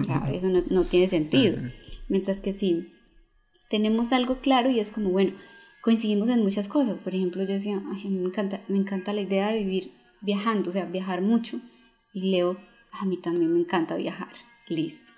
o 0.00 0.02
sea, 0.02 0.28
eso 0.32 0.48
no, 0.48 0.84
tiene 0.84 1.06
sentido. 1.06 1.58
Mientras 2.08 2.40
que 2.40 2.54
sí, 2.54 2.88
tenemos 3.68 4.14
algo 4.14 4.38
claro 4.38 4.70
y 4.70 4.80
es 4.80 4.90
como, 4.90 5.10
bueno, 5.10 5.34
coincidimos 5.82 6.30
en 6.30 6.42
muchas 6.42 6.66
cosas. 6.66 6.98
Por 6.98 7.14
ejemplo, 7.14 7.42
yo 7.42 7.52
decía, 7.52 7.82
Ay, 7.94 8.08
me, 8.08 8.24
encanta, 8.24 8.62
me 8.68 8.78
encanta 8.78 9.12
la 9.12 9.20
idea 9.20 9.48
de 9.48 9.58
vivir 9.58 9.92
viajando, 10.22 10.70
o 10.70 10.72
sea, 10.72 10.86
viajar 10.86 11.20
mucho. 11.20 11.60
Y 12.14 12.30
Leo, 12.30 12.56
a 12.90 13.04
mí 13.04 13.18
también 13.18 13.52
me 13.52 13.60
encanta 13.60 13.96
viajar. 13.96 14.32
Listo. 14.66 15.12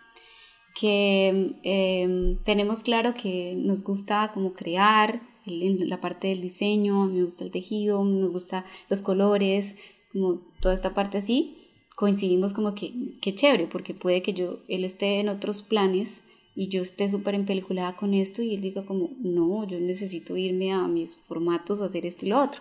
Que 0.75 1.55
em, 1.63 2.43
tenemos 2.43 2.83
claro 2.83 3.15
que 3.15 3.55
nos 3.57 3.85
gusta 3.85 4.33
como 4.35 4.55
crear, 4.55 5.30
la 5.47 6.01
parte 6.01 6.29
del 6.29 6.41
diseño, 6.41 7.07
me 7.07 7.23
gusta 7.25 7.45
el 7.45 7.51
tejido, 7.51 8.03
me 8.05 8.29
gusta 8.29 8.65
los 8.89 9.03
colores, 9.03 9.77
como 10.13 10.41
toda 10.61 10.75
esta 10.75 10.95
parte 10.95 11.19
así, 11.19 11.57
coincidimos 11.97 12.53
como 12.53 12.75
que, 12.75 12.95
qué 13.21 13.35
chévere, 13.35 13.67
porque 13.67 13.95
puede 13.95 14.23
que 14.23 14.33
yo, 14.33 14.61
él 14.69 14.85
esté 14.85 15.21
en 15.21 15.29
otros 15.29 15.63
planes 15.63 16.25
y 16.55 16.69
yo 16.69 16.83
esté 16.83 17.09
súper 17.11 17.35
empeliculada 17.35 17.97
con 17.97 18.15
esto 18.15 18.43
y 18.43 18.55
él 18.55 18.61
diga 18.61 18.85
como, 18.85 19.11
no, 19.21 19.67
yo 19.67 19.79
necesito 19.81 20.37
irme 20.37 20.73
a 20.73 20.89
mis 20.89 21.17
formatos 21.17 21.81
o 21.81 21.85
hacer 21.85 22.07
esto 22.07 22.27
y 22.27 22.31
lo 22.31 22.43
otro. 22.43 22.61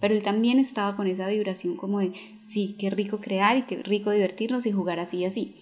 Pero 0.00 0.14
él 0.14 0.22
también 0.22 0.58
estaba 0.58 0.96
con 0.96 1.06
esa 1.06 1.28
vibración 1.28 1.76
como 1.76 2.00
de, 2.00 2.12
sí, 2.38 2.76
qué 2.78 2.90
rico 2.90 3.18
crear 3.20 3.56
y 3.56 3.62
qué 3.62 3.82
rico 3.82 4.10
divertirnos 4.10 4.66
y 4.66 4.72
jugar 4.72 5.00
así 5.00 5.18
y 5.18 5.24
así. 5.24 5.54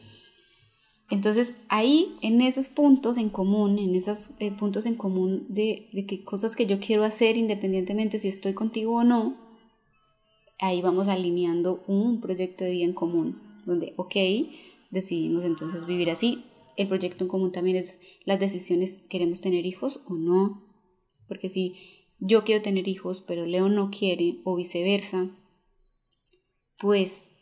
Entonces 1.11 1.57
ahí 1.69 2.15
en 2.23 2.41
esos 2.41 2.69
puntos 2.69 3.19
en 3.19 3.29
común, 3.29 3.79
en 3.79 3.95
esos 3.95 4.31
eh, 4.39 4.51
puntos 4.53 4.87
en 4.87 4.97
común 4.97 5.47
de, 5.49 5.89
de 5.93 6.25
cosas 6.25 6.57
que 6.57 6.67
yo 6.67 6.81
quiero 6.81 7.05
hacer 7.05 7.37
independientemente 7.37 8.19
si 8.19 8.29
estoy 8.29 8.55
contigo 8.55 8.97
o 8.97 9.05
no, 9.05 9.37
ahí 10.59 10.81
vamos 10.81 11.09
alineando 11.09 11.85
un 11.87 12.21
proyecto 12.21 12.65
de 12.65 12.71
vida 12.71 12.85
en 12.85 12.95
común, 12.95 13.41
donde, 13.67 13.93
ok, 13.97 14.15
decidimos 14.91 15.45
entonces 15.45 15.87
vivir 15.87 16.11
así. 16.11 16.45
El 16.77 16.89
proyecto 16.89 17.25
en 17.25 17.29
común 17.29 17.53
también 17.53 17.77
es 17.77 18.01
las 18.25 18.41
decisiones, 18.41 19.07
¿queremos 19.09 19.41
tener 19.41 19.67
hijos 19.67 20.03
o 20.09 20.15
no? 20.15 20.65
Porque 21.29 21.49
si 21.49 21.77
yo 22.19 22.45
quiero 22.45 22.63
tener 22.63 22.89
hijos, 22.89 23.21
pero 23.21 23.47
Leo 23.47 23.69
no 23.69 23.91
quiere, 23.91 24.41
o 24.45 24.57
viceversa, 24.57 25.31
pues 26.79 27.37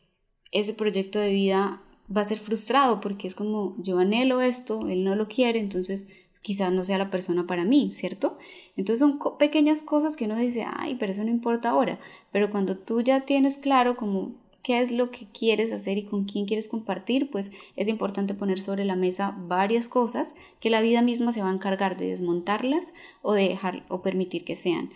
ese 0.50 0.74
proyecto 0.74 1.18
de 1.18 1.32
vida 1.32 1.81
va 2.14 2.22
a 2.22 2.26
ser 2.26 2.38
frustrado 2.38 3.00
porque 3.00 3.26
es 3.26 3.34
como 3.34 3.74
yo 3.78 3.98
anhelo 3.98 4.40
esto, 4.40 4.80
él 4.88 5.04
no 5.04 5.14
lo 5.16 5.28
quiere, 5.28 5.58
entonces 5.58 6.06
quizás 6.42 6.72
no 6.72 6.84
sea 6.84 6.98
la 6.98 7.10
persona 7.10 7.46
para 7.46 7.64
mí, 7.64 7.90
¿cierto? 7.92 8.36
Entonces 8.76 8.98
son 8.98 9.18
pequeñas 9.38 9.82
cosas 9.82 10.16
que 10.16 10.24
uno 10.24 10.36
dice, 10.36 10.64
ay, 10.66 10.96
pero 10.98 11.12
eso 11.12 11.24
no 11.24 11.30
importa 11.30 11.70
ahora, 11.70 12.00
pero 12.32 12.50
cuando 12.50 12.76
tú 12.76 13.00
ya 13.00 13.24
tienes 13.24 13.56
claro 13.56 13.96
como 13.96 14.42
qué 14.62 14.80
es 14.80 14.92
lo 14.92 15.10
que 15.10 15.26
quieres 15.26 15.72
hacer 15.72 15.98
y 15.98 16.04
con 16.04 16.24
quién 16.24 16.46
quieres 16.46 16.68
compartir, 16.68 17.30
pues 17.30 17.50
es 17.76 17.88
importante 17.88 18.34
poner 18.34 18.60
sobre 18.60 18.84
la 18.84 18.96
mesa 18.96 19.36
varias 19.46 19.88
cosas 19.88 20.34
que 20.60 20.70
la 20.70 20.80
vida 20.80 21.02
misma 21.02 21.32
se 21.32 21.42
va 21.42 21.50
a 21.50 21.54
encargar 21.54 21.96
de 21.96 22.08
desmontarlas 22.08 22.94
o 23.22 23.32
de 23.34 23.48
dejar 23.48 23.84
o 23.88 24.02
permitir 24.02 24.44
que 24.44 24.56
sean. 24.56 24.90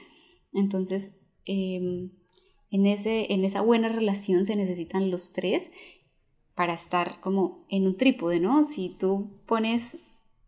Entonces, 0.52 1.20
em, 1.44 2.10
en, 2.70 2.86
ese, 2.86 3.32
en 3.32 3.44
esa 3.44 3.60
buena 3.60 3.88
relación 3.88 4.44
se 4.44 4.56
necesitan 4.56 5.10
los 5.10 5.32
tres 5.32 5.72
para 6.56 6.74
estar 6.74 7.20
como 7.20 7.64
en 7.68 7.86
un 7.86 7.96
trípode, 7.96 8.40
¿no? 8.40 8.64
Si 8.64 8.88
tú 8.88 9.30
pones 9.46 9.98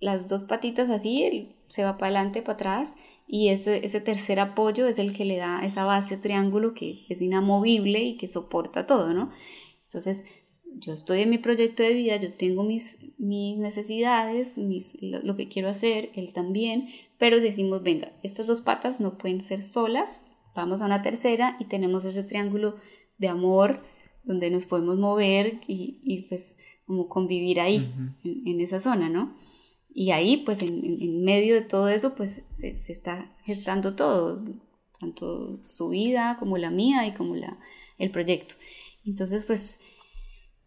las 0.00 0.26
dos 0.26 0.44
patitas 0.44 0.90
así, 0.90 1.54
se 1.68 1.84
va 1.84 1.98
para 1.98 2.06
adelante, 2.06 2.42
para 2.42 2.54
atrás, 2.54 2.96
y 3.28 3.48
ese, 3.50 3.80
tercer 4.00 4.40
apoyo 4.40 4.86
es 4.86 4.98
el 4.98 5.14
que 5.14 5.26
le 5.26 5.36
da 5.36 5.60
esa 5.64 5.84
base 5.84 6.16
triángulo 6.16 6.72
que 6.72 7.04
es 7.10 7.20
inamovible 7.20 8.00
y 8.00 8.16
que 8.16 8.26
soporta 8.26 8.86
todo, 8.86 9.12
¿no? 9.12 9.30
Entonces, 9.84 10.24
yo 10.80 10.94
estoy 10.94 11.22
en 11.22 11.30
mi 11.30 11.36
proyecto 11.36 11.82
de 11.82 11.92
vida, 11.92 12.16
yo 12.16 12.32
tengo 12.32 12.64
mis, 12.64 12.98
mis 13.18 13.58
necesidades, 13.58 14.56
mis, 14.56 14.96
lo, 15.02 15.36
que 15.36 15.48
quiero 15.48 15.68
hacer, 15.68 16.10
él 16.14 16.32
también, 16.32 16.88
pero 17.18 17.40
decimos, 17.40 17.82
venga, 17.82 18.12
estas 18.22 18.46
dos 18.46 18.62
patas 18.62 18.98
no 18.98 19.18
pueden 19.18 19.42
ser 19.42 19.62
solas, 19.62 20.22
vamos 20.54 20.80
a 20.80 20.86
una 20.86 21.02
tercera 21.02 21.54
y 21.58 21.66
tenemos 21.66 22.06
ese 22.06 22.22
triángulo 22.22 22.76
de 23.18 23.28
amor, 23.28 23.82
donde 24.28 24.50
nos 24.50 24.66
podemos 24.66 24.98
mover 24.98 25.62
y, 25.66 25.98
y 26.04 26.28
pues 26.28 26.58
como 26.86 27.08
convivir 27.08 27.60
ahí, 27.60 27.92
en, 28.22 28.60
esa 28.60 28.78
zona, 28.78 29.08
¿no? 29.08 29.36
Y 29.88 30.10
ahí, 30.10 30.38
pues 30.38 30.62
en, 30.62 30.84
en 30.84 31.24
medio 31.24 31.54
de 31.54 31.62
todo 31.62 31.88
eso, 31.88 32.14
pues 32.14 32.44
se, 32.48 32.74
se, 32.74 32.92
está 32.92 33.34
gestando 33.44 33.96
todo, 33.96 34.44
tanto 35.00 35.60
su 35.66 35.88
vida 35.88 36.36
como 36.38 36.56
la 36.58 36.70
mía 36.70 37.06
y 37.06 37.14
como 37.14 37.36
la, 37.36 37.58
el 37.98 38.10
proyecto. 38.10 38.54
Entonces, 39.04 39.44
pues 39.46 39.80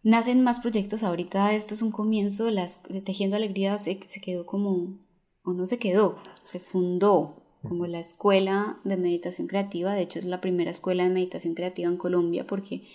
nacen 0.02 0.42
más 0.42 0.60
proyectos. 0.60 1.02
Ahorita 1.02 1.54
esto 1.54 1.74
es 1.74 1.82
un 1.82 1.92
comienzo, 1.92 2.50
las, 2.50 2.82
Tejiendo 3.04 3.36
Alegría 3.36 3.78
se, 3.78 3.98
se 4.06 4.20
quedó 4.20 4.44
como, 4.44 5.00
o 5.44 5.52
no 5.52 5.66
se 5.66 5.78
quedó, 5.78 6.18
se 6.44 6.58
fundó 6.60 7.42
como 7.62 7.86
la 7.86 8.00
escuela 8.00 8.80
de 8.84 8.96
meditación 8.96 9.46
creativa. 9.46 9.94
De 9.94 10.02
hecho, 10.02 10.18
es 10.18 10.24
la 10.24 10.40
primera 10.40 10.70
escuela 10.70 11.04
de 11.04 11.10
meditación 11.10 11.54
creativa 11.54 11.88
en 11.88 11.96
Colombia 11.96 12.46
porque 12.46 12.88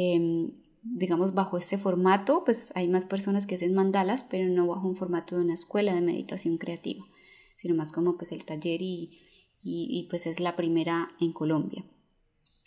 Em, 0.00 0.52
digamos, 0.82 1.34
bajo 1.34 1.58
este 1.58 1.76
formato, 1.76 2.44
pues 2.44 2.72
hay 2.76 2.86
más 2.86 3.04
personas 3.04 3.46
que 3.46 3.56
hacen 3.56 3.74
mandalas, 3.74 4.22
pero 4.22 4.48
no 4.48 4.68
bajo 4.68 4.86
un 4.86 4.96
formato 4.96 5.34
de 5.34 5.42
una 5.42 5.54
escuela 5.54 5.92
de 5.92 6.00
meditación 6.00 6.56
creativa, 6.56 7.04
sino 7.56 7.74
más 7.74 7.90
como 7.90 8.16
pues 8.16 8.30
el 8.30 8.44
taller 8.44 8.80
y, 8.80 9.18
y, 9.64 10.06
pues 10.08 10.28
es 10.28 10.38
la 10.38 10.54
primera 10.54 11.10
en 11.20 11.32
Colombia. 11.32 11.84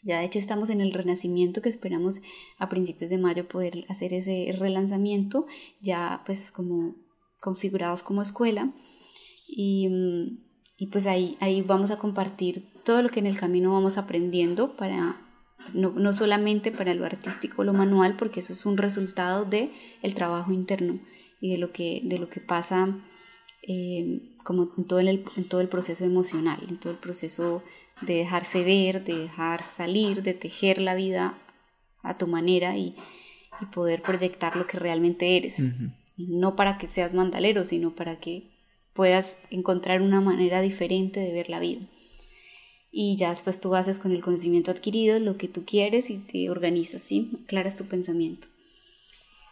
Ya 0.03 0.19
de 0.19 0.25
hecho 0.25 0.39
estamos 0.39 0.69
en 0.69 0.81
el 0.81 0.93
renacimiento 0.93 1.61
que 1.61 1.69
esperamos 1.69 2.19
a 2.57 2.67
principios 2.67 3.09
de 3.11 3.17
mayo 3.17 3.47
poder 3.47 3.85
hacer 3.87 4.13
ese 4.13 4.53
relanzamiento, 4.57 5.45
ya 5.79 6.23
pues 6.25 6.51
como 6.51 6.95
configurados 7.39 8.03
como 8.03 8.21
escuela. 8.21 8.73
Y, 9.47 9.87
y 10.75 10.87
pues 10.87 11.07
ahí, 11.07 11.37
ahí 11.39 11.61
vamos 11.61 11.91
a 11.91 11.99
compartir 11.99 12.73
todo 12.83 13.01
lo 13.01 13.09
que 13.09 13.21
en 13.21 13.27
el 13.27 13.39
camino 13.39 13.71
vamos 13.71 13.97
aprendiendo 13.97 14.75
para 14.75 15.30
no, 15.73 16.13
solamente 16.13 16.71
para 16.71 16.93
lo 16.93 17.05
artístico 17.05 17.63
lo 17.63 17.73
manual, 17.73 18.17
porque 18.17 18.39
eso 18.39 18.53
es 18.53 18.65
un 18.65 18.77
resultado 18.77 19.45
del 19.45 19.71
el 20.01 20.13
trabajo 20.13 20.51
interno 20.51 20.99
y 21.39 21.51
de 21.51 21.57
lo 21.57 21.71
que, 21.71 22.01
de 22.03 22.19
lo 22.19 22.29
que 22.29 22.39
pasa 22.39 22.99
eh, 23.67 24.33
como 24.43 24.71
en 24.77 24.85
todo, 24.85 24.99
el, 24.99 25.23
en 25.35 25.43
todo 25.47 25.61
el 25.61 25.69
proceso 25.69 26.03
emocional, 26.03 26.59
en 26.67 26.79
todo 26.79 26.93
el 26.93 26.99
proceso 26.99 27.63
de 28.01 28.15
dejarse 28.15 28.63
ver, 28.63 29.03
de 29.03 29.17
dejar 29.17 29.61
salir, 29.61 30.23
de 30.23 30.33
tejer 30.33 30.79
la 30.81 30.95
vida 30.95 31.37
a 32.03 32.17
tu 32.17 32.27
manera 32.27 32.77
y, 32.77 32.95
poder 33.75 34.01
proyectar 34.01 34.55
lo 34.55 34.65
que 34.65 34.79
realmente 34.79 35.37
eres. 35.37 35.69
no 36.17 36.55
para 36.55 36.79
que 36.79 36.87
seas 36.87 37.13
mandalero, 37.13 37.63
sino 37.63 37.93
para 37.93 38.19
que 38.19 38.49
puedas 38.93 39.37
encontrar 39.51 40.01
una 40.01 40.19
manera 40.19 40.61
diferente 40.61 41.19
de 41.19 41.31
ver 41.31 41.47
la 41.47 41.59
vida. 41.59 41.81
Y 42.91 43.15
ya 43.15 43.29
después 43.29 43.61
tú 43.61 43.73
haces 43.75 43.99
con 43.99 44.11
el 44.11 44.21
conocimiento 44.21 44.69
adquirido 44.69 45.17
lo 45.19 45.37
que 45.37 45.47
tú 45.47 45.63
quieres 45.65 46.09
y 46.09 46.17
te 46.17 46.49
organizas, 46.49 47.01
¿sí? 47.01 47.31
Aclaras 47.45 47.77
tu 47.77 47.85
pensamiento. 47.85 48.47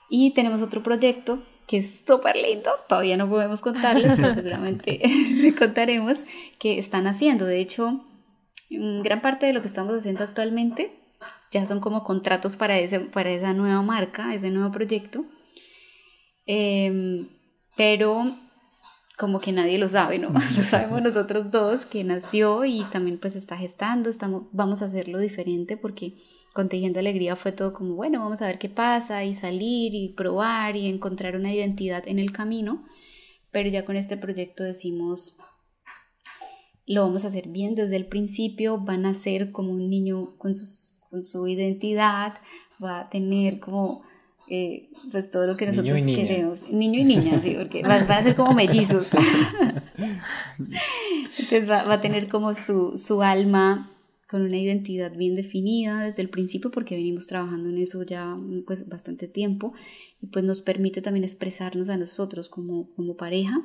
Y 0.09 0.31
tenemos 0.31 0.61
otro 0.61 0.83
proyecto 0.83 1.41
que 1.67 1.77
es 1.77 2.03
súper 2.05 2.35
lindo, 2.35 2.71
todavía 2.87 3.15
no 3.15 3.29
podemos 3.29 3.61
contarles, 3.61 4.13
pero 4.17 4.33
seguramente 4.33 4.99
le 5.35 5.55
contaremos, 5.55 6.17
que 6.57 6.79
están 6.79 7.07
haciendo. 7.07 7.45
De 7.45 7.59
hecho, 7.59 8.03
gran 8.69 9.21
parte 9.21 9.45
de 9.45 9.53
lo 9.53 9.61
que 9.61 9.67
estamos 9.67 9.93
haciendo 9.93 10.23
actualmente 10.23 10.99
ya 11.51 11.65
son 11.65 11.79
como 11.79 12.03
contratos 12.03 12.55
para, 12.55 12.77
ese, 12.77 12.99
para 12.99 13.31
esa 13.31 13.53
nueva 13.53 13.81
marca, 13.81 14.33
ese 14.33 14.51
nuevo 14.51 14.71
proyecto. 14.71 15.25
Em, 16.45 17.29
pero 17.75 18.37
como 19.19 19.41
que 19.41 19.51
nadie 19.51 19.77
lo 19.77 19.89
sabe, 19.89 20.17
¿no? 20.17 20.29
Lo 20.55 20.63
sabemos 20.63 21.01
nosotros 21.01 21.51
dos, 21.51 21.85
que 21.85 22.05
nació 22.05 22.63
y 22.63 22.83
también 22.85 23.19
pues 23.19 23.35
está 23.35 23.57
gestando, 23.57 24.09
estamos, 24.09 24.43
vamos 24.53 24.81
a 24.81 24.85
hacerlo 24.85 25.19
diferente 25.19 25.75
porque 25.75 26.15
con 26.53 26.69
Tejiendo 26.69 27.01
Alegría 27.01 27.35
fue 27.35 27.51
todo 27.51 27.73
como, 27.73 27.95
bueno, 27.95 28.21
vamos 28.21 28.41
a 28.41 28.47
ver 28.47 28.59
qué 28.59 28.69
pasa 28.69 29.25
y 29.25 29.33
salir 29.33 29.93
y 29.93 30.13
probar 30.13 30.77
y 30.77 30.87
encontrar 30.87 31.35
una 31.35 31.53
identidad 31.53 32.07
en 32.07 32.17
el 32.17 32.31
camino, 32.31 32.85
pero 33.51 33.67
ya 33.67 33.83
con 33.83 33.97
este 33.97 34.15
proyecto 34.15 34.63
decimos, 34.63 35.37
lo 36.85 37.01
vamos 37.01 37.25
a 37.25 37.27
hacer 37.27 37.49
bien 37.49 37.75
desde 37.75 37.97
el 37.97 38.07
principio, 38.07 38.79
van 38.79 39.05
a 39.05 39.13
ser 39.13 39.51
como 39.51 39.71
un 39.73 39.89
niño 39.89 40.37
con, 40.37 40.53
con 41.09 41.25
su 41.25 41.45
identidad, 41.45 42.35
va 42.81 43.01
a 43.01 43.09
tener 43.09 43.59
como 43.59 44.01
eh, 44.49 44.89
pues 45.11 45.29
todo 45.29 45.45
lo 45.45 45.55
que 45.55 45.67
nosotros 45.67 46.03
queremos. 46.03 46.69
Niño 46.71 46.99
y 46.99 47.03
niña, 47.03 47.39
sí, 47.39 47.55
porque 47.57 47.83
van, 47.83 48.09
a 48.11 48.23
ser 48.23 48.35
como 48.35 48.53
mellizos. 48.53 49.09
Entonces 51.39 51.69
va, 51.69 51.91
a 51.91 52.01
tener 52.01 52.27
como 52.27 52.55
su, 52.55 52.97
su 52.97 53.21
alma 53.21 53.91
con 54.27 54.41
una 54.41 54.57
identidad 54.57 55.15
bien 55.15 55.35
definida 55.35 56.05
desde 56.05 56.21
el 56.21 56.29
principio 56.29 56.71
porque 56.71 56.95
venimos 56.95 57.25
trabajando 57.25 57.69
en 57.69 57.79
eso 57.79 58.03
ya 58.03 58.37
pues 58.67 58.87
bastante 58.87 59.27
tiempo 59.27 59.73
y 60.21 60.27
pues 60.27 60.45
nos 60.45 60.61
permite 60.61 61.01
también 61.01 61.23
expresarnos 61.23 61.89
a 61.89 61.97
nosotros 61.97 62.47
como, 62.47 62.93
como 62.95 63.17
pareja 63.17 63.55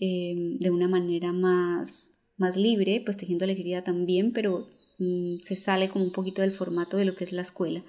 eh, 0.00 0.34
de 0.58 0.70
una 0.70 0.88
manera 0.88 1.32
más, 1.32 2.20
más 2.36 2.56
libre, 2.56 3.02
pues 3.04 3.16
tejiendo 3.16 3.44
alegría 3.44 3.84
también, 3.84 4.32
pero 4.32 4.68
mm, 4.98 5.38
se 5.42 5.54
sale 5.54 5.88
como 5.88 6.04
un 6.04 6.12
poquito 6.12 6.42
del 6.42 6.52
formato 6.52 6.96
de 6.96 7.04
lo 7.04 7.14
que 7.14 7.24
es 7.24 7.32
la 7.32 7.42
escuela. 7.42 7.84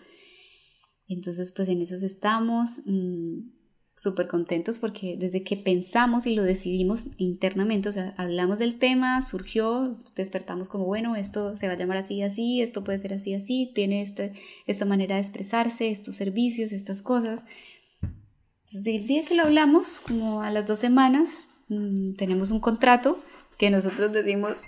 Entonces, 1.08 1.52
pues 1.52 1.70
en 1.70 1.82
eso 1.82 1.96
estamos 2.04 2.82
mm, 2.86 3.50
súper 3.96 4.28
contentos 4.28 4.80
porque 4.80 5.16
desde 5.18 5.44
que 5.44 5.56
pensamos 5.56 6.26
y 6.26 6.36
lo 6.36 6.44
decidimos 6.44 7.08
internamente, 7.18 7.90
o 7.90 7.92
sea, 7.92 8.14
hablamos 8.18 8.58
del 8.58 8.78
tema, 8.78 9.22
surgió, 9.22 9.98
despertamos 10.16 10.68
como, 10.68 10.86
bueno, 10.86 11.16
esto 11.16 11.56
se 11.56 11.68
va 11.68 11.74
a 11.74 11.78
llamar 11.78 11.98
así, 11.98 12.22
así, 12.22 12.62
esto 12.62 12.84
puede 12.84 12.98
ser 12.98 13.14
así, 13.14 13.34
así, 13.34 13.72
tiene 13.74 14.02
este, 14.02 14.34
esta 14.66 14.86
manera 14.86 15.16
de 15.16 15.22
expresarse, 15.22 15.90
estos 15.90 16.16
servicios, 16.16 16.72
estas 16.72 17.02
cosas. 17.02 17.46
Desde 18.72 18.96
el 18.96 19.08
día 19.08 19.24
que 19.24 19.36
lo 19.36 19.44
hablamos, 19.44 20.02
como 20.02 20.42
a 20.42 20.50
las 20.50 20.68
dos 20.68 20.80
semanas, 20.80 21.50
mm, 21.70 22.16
tenemos 22.16 22.52
un 22.52 22.60
contrato 22.60 23.18
que 23.58 23.70
nosotros 23.70 24.12
decimos, 24.12 24.64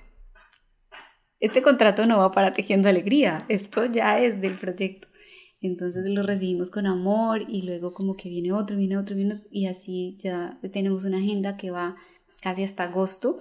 este 1.40 1.62
contrato 1.62 2.06
no 2.06 2.18
va 2.18 2.32
para 2.32 2.54
Tejiendo 2.54 2.90
Alegría, 2.90 3.46
esto 3.50 3.86
ya 3.86 4.20
es 4.20 4.40
del 4.40 4.54
proyecto. 4.54 5.07
Entonces 5.60 6.08
lo 6.10 6.24
recibimos 6.24 6.70
con 6.70 6.86
amor 6.86 7.46
y 7.48 7.64
luego 7.64 7.94
como 7.94 8.16
que 8.16 8.30
viene 8.30 8.52
otro, 8.52 8.78
viene 8.78 8.98
otro, 8.98 9.16
viene 9.16 9.34
otro, 9.34 9.48
y 9.52 9.66
así 9.66 10.16
ya 10.20 10.60
tenemos 10.72 11.04
una 11.04 11.18
agenda 11.18 11.58
que 11.58 11.72
va 11.72 11.96
casi 12.42 12.64
hasta 12.64 12.84
agosto 12.84 13.38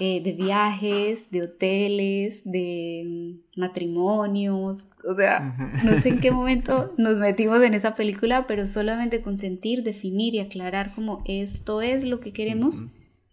eh, 0.00 0.20
de 0.22 0.32
viajes, 0.32 1.30
de 1.30 1.42
hoteles, 1.42 2.42
de 2.50 3.04
mm, 3.06 3.60
matrimonios, 3.60 4.88
o 5.08 5.14
sea, 5.14 5.56
no 5.84 5.92
sé 5.92 6.08
en 6.08 6.20
qué 6.20 6.30
momento 6.32 6.92
nos 6.96 7.16
metimos 7.18 7.62
en 7.62 7.74
esa 7.74 7.94
película, 7.94 8.46
pero 8.48 8.66
solamente 8.66 9.22
con 9.22 9.36
sentir, 9.36 9.84
definir 9.84 10.34
y 10.34 10.40
aclarar 10.40 10.92
como 10.94 11.22
esto 11.26 11.80
es 11.80 12.02
lo 12.02 12.18
que 12.18 12.32
queremos, 12.32 12.86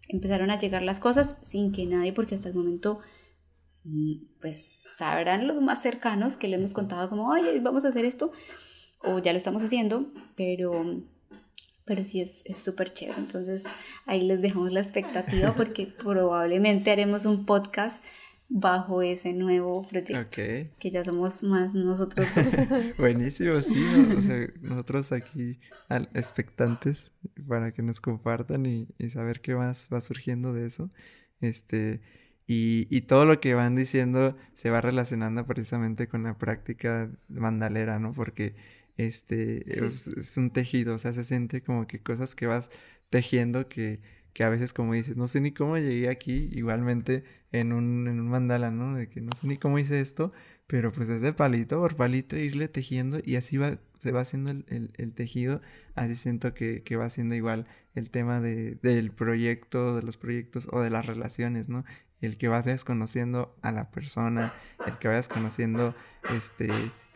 empezaron 0.08 0.50
a 0.50 0.58
llegar 0.58 0.82
las 0.82 1.00
cosas 1.00 1.38
sin 1.42 1.72
que 1.72 1.86
nadie, 1.86 2.12
porque 2.12 2.36
hasta 2.36 2.50
el 2.50 2.54
momento, 2.54 3.00
mm, 4.92 4.98
pues 4.98 4.98
sabrán 4.98 5.46
los 5.46 5.60
más 5.60 5.82
cercanos 5.82 6.36
que 6.36 6.48
le 6.48 6.56
hemos 6.56 6.72
contado 6.72 7.08
como, 7.08 7.28
oye, 7.28 7.58
vamos 7.60 7.84
a 7.84 7.88
hacer 7.88 8.04
esto, 8.04 8.32
o 9.00 9.18
ya 9.18 9.32
lo 9.32 9.38
estamos 9.38 9.62
haciendo, 9.62 10.06
pero, 10.36 11.02
pero 11.84 12.04
sí 12.04 12.20
es 12.20 12.44
súper 12.56 12.92
chévere. 12.92 13.18
Entonces 13.18 13.70
ahí 14.06 14.22
les 14.22 14.42
dejamos 14.42 14.72
la 14.72 14.80
expectativa 14.80 15.54
porque 15.56 15.86
probablemente 15.86 16.90
haremos 16.90 17.24
un 17.24 17.46
podcast 17.46 18.04
bajo 18.54 19.00
ese 19.00 19.32
nuevo 19.32 19.86
proyecto. 19.88 20.28
Que 20.30 20.90
ya 20.90 21.04
somos 21.04 21.42
más 21.42 21.74
nosotros 21.74 22.28
dos. 22.34 22.52
Buenísimo, 22.98 23.60
sí. 23.62 23.82
nosotros 24.60 25.10
aquí 25.12 25.58
expectantes 26.12 27.12
para 27.48 27.72
que 27.72 27.82
nos 27.82 28.00
compartan 28.00 28.66
y, 28.66 28.88
y, 28.98 29.08
saber 29.08 29.40
qué 29.40 29.54
más 29.54 29.88
va 29.92 30.02
surgiendo 30.02 30.52
de 30.52 30.66
eso. 30.66 30.90
Este, 31.40 32.02
y, 32.90 33.00
todo 33.02 33.24
lo 33.24 33.40
que 33.40 33.54
van 33.54 33.74
diciendo 33.76 34.36
se 34.54 34.70
va 34.70 34.80
relacionando 34.80 35.46
precisamente 35.46 36.08
con 36.08 36.24
la 36.24 36.36
práctica 36.38 37.10
mandalera, 37.28 37.98
¿no? 37.98 38.12
Porque 38.12 38.54
este 38.96 39.64
es, 39.86 40.36
un 40.36 40.50
tejido, 40.50 40.94
o 40.94 40.98
sea, 40.98 41.12
se 41.12 41.24
siente 41.24 41.62
como 41.62 41.86
que 41.86 42.00
cosas 42.00 42.34
que 42.34 42.46
vas 42.46 42.68
tejiendo 43.10 43.68
que, 43.68 44.00
que 44.32 44.44
a 44.44 44.48
veces 44.48 44.72
como 44.72 44.94
dices, 44.94 45.16
no 45.16 45.28
sé 45.28 45.40
ni 45.40 45.52
cómo 45.52 45.78
llegué 45.78 46.08
aquí, 46.08 46.48
igualmente 46.52 47.24
en 47.52 47.72
un, 47.72 48.08
en 48.08 48.20
un 48.20 48.28
mandala, 48.28 48.70
¿no? 48.70 48.96
De 48.96 49.08
que 49.08 49.20
no 49.20 49.30
sé 49.38 49.46
ni 49.46 49.58
cómo 49.58 49.78
hice 49.78 50.00
esto, 50.00 50.32
pero 50.66 50.92
pues 50.92 51.08
desde 51.08 51.32
palito 51.32 51.78
por 51.80 51.96
palito 51.96 52.36
irle 52.36 52.68
tejiendo 52.68 53.20
y 53.24 53.36
así 53.36 53.56
va, 53.56 53.78
se 53.98 54.12
va 54.12 54.22
haciendo 54.22 54.50
el, 54.50 54.90
el, 54.96 55.12
tejido, 55.12 55.60
así 55.94 56.14
siento 56.16 56.54
que, 56.54 56.82
que, 56.82 56.96
va 56.96 57.10
siendo 57.10 57.34
igual 57.34 57.66
el 57.94 58.10
tema 58.10 58.40
de, 58.40 58.76
del 58.82 59.10
proyecto, 59.12 59.96
de 59.96 60.02
los 60.02 60.16
proyectos 60.16 60.68
o 60.72 60.80
de 60.80 60.90
las 60.90 61.06
relaciones, 61.06 61.68
¿no? 61.68 61.84
El 62.22 62.36
que 62.38 62.48
vayas 62.48 62.84
conociendo 62.84 63.54
a 63.62 63.72
la 63.72 63.90
persona, 63.90 64.54
el 64.86 64.96
que 64.98 65.08
vayas 65.08 65.28
conociendo, 65.28 65.94
este, 66.30 66.70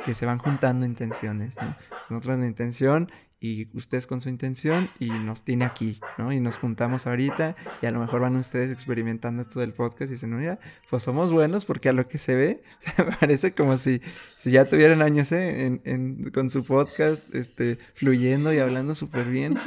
que 0.07 0.15
se 0.15 0.24
van 0.24 0.39
juntando 0.39 0.87
intenciones, 0.87 1.57
¿no? 1.57 1.77
Nosotros 2.09 2.39
la 2.39 2.47
intención 2.47 3.11
y 3.39 3.66
ustedes 3.77 4.07
con 4.07 4.20
su 4.20 4.31
intención 4.31 4.89
y 4.99 5.11
nos 5.11 5.43
tiene 5.43 5.66
aquí, 5.66 6.01
¿no? 6.16 6.33
Y 6.33 6.41
nos 6.41 6.57
juntamos 6.57 7.07
ahorita 7.07 7.55
y 7.83 7.87
a 7.87 7.91
lo 7.91 8.01
mejor 8.01 8.23
van 8.23 8.37
ustedes 8.37 8.70
experimentando 8.70 9.43
esto 9.43 9.61
del 9.61 9.74
podcast 9.74 10.11
y 10.11 10.15
dicen, 10.15 10.35
mira, 10.35 10.59
pues 10.89 11.03
somos 11.03 11.33
buenos 11.33 11.66
porque 11.66 11.91
a 11.91 11.93
lo 11.93 12.09
que 12.09 12.16
se 12.16 12.35
ve, 12.35 12.62
parece 13.20 13.53
como 13.53 13.77
si, 13.77 14.01
si 14.39 14.53
ya 14.53 14.65
tuvieran 14.65 15.03
años 15.03 15.33
¿eh? 15.33 15.66
en, 15.66 15.83
en, 15.85 16.31
con 16.31 16.49
su 16.49 16.65
podcast, 16.65 17.35
este, 17.35 17.78
fluyendo 17.95 18.55
y 18.55 18.59
hablando 18.59 18.95
súper 18.95 19.27
bien 19.27 19.59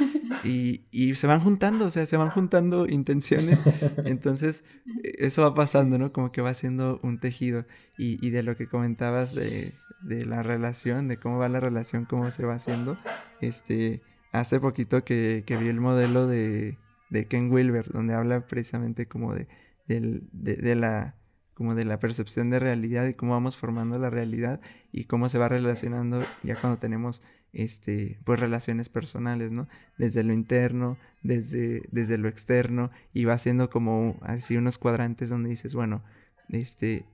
y, 0.42 0.82
y 0.90 1.14
se 1.14 1.28
van 1.28 1.40
juntando, 1.40 1.86
o 1.86 1.90
sea, 1.92 2.06
se 2.06 2.16
van 2.16 2.30
juntando 2.30 2.88
intenciones, 2.88 3.62
entonces 4.04 4.64
eso 5.04 5.42
va 5.42 5.54
pasando, 5.54 5.96
¿no? 5.96 6.12
Como 6.12 6.32
que 6.32 6.42
va 6.42 6.54
siendo 6.54 6.98
un 7.04 7.20
tejido 7.20 7.66
y, 7.96 8.24
y 8.26 8.30
de 8.30 8.42
lo 8.42 8.56
que 8.56 8.66
comentabas 8.66 9.32
de 9.34 9.74
de 10.02 10.24
la 10.24 10.42
relación, 10.42 11.08
de 11.08 11.16
cómo 11.16 11.38
va 11.38 11.48
la 11.48 11.60
relación, 11.60 12.04
cómo 12.04 12.30
se 12.30 12.44
va 12.46 12.54
haciendo. 12.54 12.98
Este, 13.40 14.02
hace 14.32 14.60
poquito 14.60 15.04
que, 15.04 15.44
vi 15.48 15.68
el 15.68 15.80
modelo 15.80 16.26
de, 16.26 16.78
de, 17.10 17.26
Ken 17.26 17.50
Wilber, 17.50 17.90
donde 17.92 18.14
habla 18.14 18.46
precisamente 18.46 19.06
como 19.06 19.34
de, 19.34 19.48
de, 19.86 20.74
la 20.74 21.16
como 21.54 21.74
de 21.74 21.84
la 21.84 21.98
percepción 21.98 22.48
de 22.48 22.58
realidad 22.58 23.06
y 23.06 23.14
cómo 23.14 23.32
vamos 23.32 23.56
formando 23.56 23.98
la 23.98 24.08
realidad 24.08 24.60
y 24.92 25.04
cómo 25.04 25.28
se 25.28 25.38
va 25.38 25.48
relacionando 25.48 26.24
ya 26.42 26.58
cuando 26.58 26.78
tenemos 26.78 27.22
este 27.52 28.18
pues 28.24 28.40
relaciones 28.40 28.88
personales, 28.88 29.50
¿no? 29.50 29.68
Desde 29.98 30.22
lo 30.22 30.32
interno, 30.32 30.96
desde, 31.22 31.82
desde 31.90 32.16
lo 32.16 32.28
externo 32.28 32.90
y 33.12 33.24
va 33.24 33.34
haciendo 33.34 33.68
como 33.68 34.18
así 34.22 34.56
unos 34.56 34.78
cuadrantes 34.78 35.28
donde 35.28 35.50
dices, 35.50 35.74
bueno, 35.74 36.02
este 36.48 37.04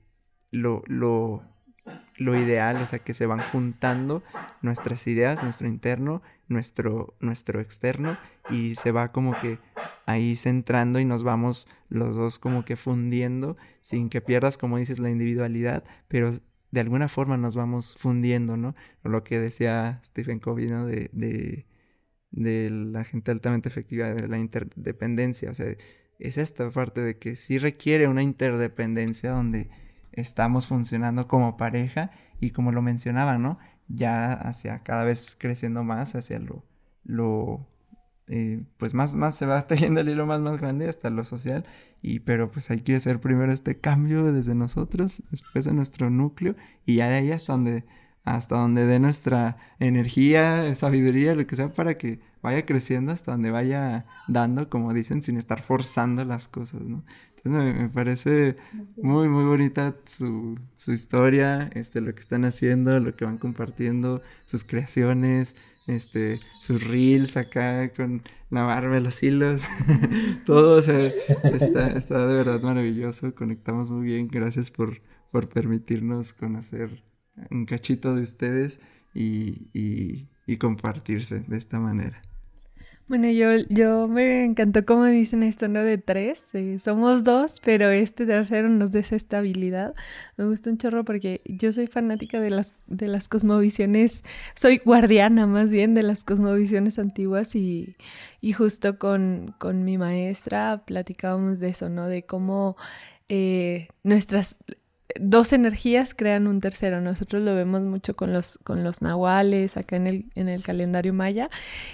lo, 0.51 0.83
lo 0.87 1.43
lo 2.17 2.39
ideal, 2.39 2.77
o 2.77 2.85
sea, 2.85 2.99
que 2.99 3.13
se 3.13 3.25
van 3.25 3.41
juntando 3.51 4.23
nuestras 4.61 5.05
ideas, 5.07 5.43
nuestro 5.43 5.67
interno, 5.67 6.21
nuestro, 6.47 7.15
nuestro 7.19 7.61
externo, 7.61 8.17
y 8.49 8.75
se 8.75 8.91
va 8.91 9.11
como 9.11 9.37
que 9.37 9.59
ahí 10.05 10.35
centrando 10.35 10.99
y 10.99 11.05
nos 11.05 11.23
vamos 11.23 11.67
los 11.89 12.15
dos 12.15 12.39
como 12.39 12.65
que 12.65 12.75
fundiendo, 12.75 13.57
sin 13.81 14.09
que 14.09 14.21
pierdas, 14.21 14.57
como 14.57 14.77
dices, 14.77 14.99
la 14.99 15.09
individualidad, 15.09 15.83
pero 16.07 16.31
de 16.71 16.79
alguna 16.79 17.07
forma 17.07 17.37
nos 17.37 17.55
vamos 17.55 17.95
fundiendo, 17.97 18.57
¿no? 18.57 18.75
Lo 19.03 19.23
que 19.23 19.39
decía 19.39 20.01
Stephen 20.03 20.39
Covey, 20.39 20.67
¿no? 20.67 20.85
De, 20.85 21.09
de, 21.13 21.65
de 22.31 22.69
la 22.69 23.03
gente 23.03 23.31
altamente 23.31 23.69
efectiva, 23.69 24.09
de 24.09 24.27
la 24.27 24.37
interdependencia. 24.37 25.49
O 25.51 25.53
sea, 25.53 25.75
es 26.19 26.37
esta 26.37 26.69
parte 26.71 27.01
de 27.01 27.17
que 27.17 27.35
sí 27.35 27.57
requiere 27.57 28.07
una 28.07 28.23
interdependencia 28.23 29.31
donde 29.31 29.69
estamos 30.21 30.67
funcionando 30.67 31.27
como 31.27 31.57
pareja 31.57 32.11
y 32.39 32.51
como 32.51 32.71
lo 32.71 32.81
mencionaba, 32.81 33.37
¿no? 33.37 33.59
Ya 33.87 34.33
hacia 34.33 34.83
cada 34.83 35.03
vez 35.03 35.35
creciendo 35.39 35.83
más 35.83 36.15
hacia 36.15 36.39
lo, 36.39 36.63
lo 37.03 37.67
eh, 38.27 38.63
pues 38.77 38.93
más, 38.93 39.15
más 39.15 39.35
se 39.35 39.45
va 39.45 39.61
tejiendo 39.67 40.01
el 40.01 40.09
hilo 40.09 40.25
más, 40.25 40.41
más 40.41 40.59
grande 40.59 40.87
hasta 40.89 41.09
lo 41.09 41.23
social. 41.25 41.65
Y, 42.01 42.19
pero 42.19 42.51
pues 42.51 42.69
hay 42.69 42.81
que 42.81 42.95
hacer 42.95 43.19
primero 43.19 43.51
este 43.51 43.79
cambio 43.79 44.31
desde 44.31 44.53
nosotros, 44.55 45.23
después 45.31 45.65
de 45.65 45.73
nuestro 45.73 46.09
núcleo, 46.09 46.55
y 46.85 46.95
ya 46.95 47.07
de 47.07 47.15
ahí 47.15 47.31
hasta 47.31 47.53
donde, 47.53 47.85
hasta 48.23 48.55
donde 48.57 48.85
dé 48.85 48.99
nuestra 48.99 49.57
energía, 49.79 50.73
sabiduría, 50.75 51.33
lo 51.35 51.47
que 51.47 51.55
sea, 51.55 51.73
para 51.73 51.97
que 51.97 52.19
vaya 52.41 52.65
creciendo 52.65 53.11
hasta 53.11 53.31
donde 53.31 53.49
vaya 53.51 54.05
dando, 54.27 54.69
como 54.69 54.93
dicen, 54.93 55.23
sin 55.23 55.37
estar 55.37 55.61
forzando 55.61 56.23
las 56.23 56.47
cosas, 56.47 56.81
¿no? 56.81 57.03
Entonces 57.37 57.75
me, 57.75 57.89
parece 57.89 58.57
muy, 59.01 59.29
muy 59.29 59.45
bonita 59.45 59.95
su, 60.05 60.59
su 60.75 60.93
historia, 60.93 61.69
este, 61.73 62.01
lo 62.01 62.13
que 62.13 62.19
están 62.19 62.45
haciendo, 62.45 62.99
lo 62.99 63.15
que 63.15 63.25
van 63.25 63.37
compartiendo, 63.37 64.21
sus 64.45 64.63
creaciones, 64.63 65.55
este, 65.87 66.39
sus 66.59 66.83
reels 66.83 67.37
acá 67.37 67.93
con 67.93 68.23
la 68.49 68.63
barba, 68.63 68.99
los 68.99 69.23
hilos, 69.23 69.63
todo, 70.45 70.79
o 70.79 70.81
sea, 70.81 70.99
está, 70.99 71.91
está, 71.91 72.27
de 72.27 72.35
verdad 72.35 72.61
maravilloso, 72.61 73.33
conectamos 73.33 73.89
muy 73.89 74.05
bien, 74.05 74.27
gracias 74.27 74.69
por, 74.69 75.01
por 75.31 75.47
permitirnos 75.49 76.33
conocer 76.33 77.03
un 77.51 77.65
cachito 77.65 78.15
de 78.15 78.23
ustedes 78.23 78.79
y, 79.13 79.69
y, 79.73 80.27
y 80.45 80.57
compartirse 80.57 81.39
de 81.39 81.57
esta 81.57 81.79
manera. 81.79 82.21
Bueno, 83.07 83.29
yo, 83.29 83.55
yo 83.69 84.09
me 84.09 84.43
encantó 84.43 84.85
como 84.85 85.05
dicen 85.05 85.41
esto, 85.41 85.69
¿no? 85.69 85.81
De 85.81 85.97
tres, 85.97 86.43
somos 86.83 87.23
dos, 87.23 87.61
pero 87.63 87.89
este 87.89 88.25
tercero 88.25 88.67
nos 88.67 88.91
da 88.91 88.99
estabilidad. 88.99 89.95
Me 90.35 90.45
gusta 90.45 90.69
un 90.69 90.77
chorro 90.77 91.05
porque 91.05 91.41
yo 91.45 91.71
soy 91.71 91.87
fanática 91.87 92.41
de 92.41 92.49
las, 92.49 92.75
de 92.87 93.07
las 93.07 93.29
cosmovisiones, 93.29 94.23
soy 94.55 94.79
guardiana 94.79 95.47
más 95.47 95.69
bien 95.69 95.93
de 95.93 96.03
las 96.03 96.25
cosmovisiones 96.25 96.99
antiguas 96.99 97.55
y, 97.55 97.95
y 98.41 98.51
justo 98.51 98.99
con, 98.99 99.55
con 99.57 99.85
mi 99.85 99.97
maestra 99.97 100.83
platicábamos 100.85 101.59
de 101.59 101.69
eso, 101.69 101.87
¿no? 101.87 102.07
De 102.07 102.25
cómo 102.25 102.75
eh, 103.29 103.87
nuestras 104.03 104.57
dos 105.19 105.53
energías 105.53 106.13
crean 106.13 106.47
un 106.47 106.61
tercero. 106.61 107.01
Nosotros 107.01 107.43
lo 107.43 107.55
vemos 107.55 107.81
mucho 107.81 108.15
con 108.15 108.33
los, 108.33 108.59
con 108.63 108.83
los 108.83 109.01
nahuales 109.01 109.77
acá 109.77 109.95
en 109.95 110.07
el, 110.07 110.25
en 110.35 110.49
el 110.49 110.63
calendario 110.63 111.13
maya. 111.13 111.49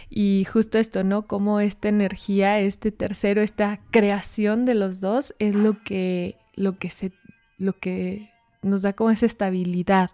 Y 0.10 0.45
justo 0.45 0.77
esto, 0.77 1.03
¿no? 1.03 1.27
Como 1.27 1.60
esta 1.60 1.90
energía, 1.90 2.60
este 2.60 2.91
tercero, 2.91 3.41
esta 3.41 3.80
creación 3.91 4.65
de 4.65 4.76
los 4.76 4.99
dos 4.99 5.35
es 5.40 5.56
lo 5.56 5.81
que, 5.84 6.38
lo 6.56 6.77
que 6.77 6.90
se, 6.90 7.11
lo 7.57 7.73
que 7.73 8.33
nos 8.64 8.81
da 8.81 8.94
como 8.94 9.11
esa 9.11 9.26
estabilidad 9.26 10.10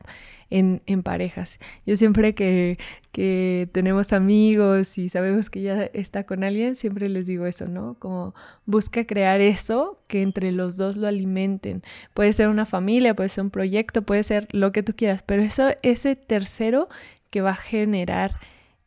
en, 0.49 0.81
en 0.85 1.03
parejas. 1.03 1.59
Yo 1.85 1.95
siempre 1.95 2.34
que, 2.34 2.77
que, 3.11 3.69
tenemos 3.71 4.13
amigos 4.13 4.97
y 4.97 5.09
sabemos 5.09 5.49
que 5.49 5.61
ya 5.61 5.84
está 5.93 6.26
con 6.26 6.43
alguien, 6.43 6.76
siempre 6.76 7.09
les 7.09 7.26
digo 7.26 7.45
eso, 7.45 7.67
¿no? 7.67 7.95
Como 7.99 8.34
busca 8.65 9.05
crear 9.05 9.41
eso 9.41 10.01
que 10.07 10.21
entre 10.21 10.51
los 10.51 10.77
dos 10.77 10.97
lo 10.97 11.07
alimenten. 11.07 11.84
Puede 12.13 12.34
ser 12.34 12.49
una 12.49 12.65
familia, 12.65 13.15
puede 13.15 13.30
ser 13.30 13.43
un 13.43 13.51
proyecto, 13.51 14.01
puede 14.01 14.23
ser 14.23 14.47
lo 14.51 14.71
que 14.71 14.84
tú 14.84 14.93
quieras, 14.95 15.23
pero 15.23 15.41
eso, 15.41 15.69
ese 15.81 16.15
tercero 16.15 16.89
que 17.30 17.41
va 17.41 17.51
a 17.51 17.55
generar 17.55 18.39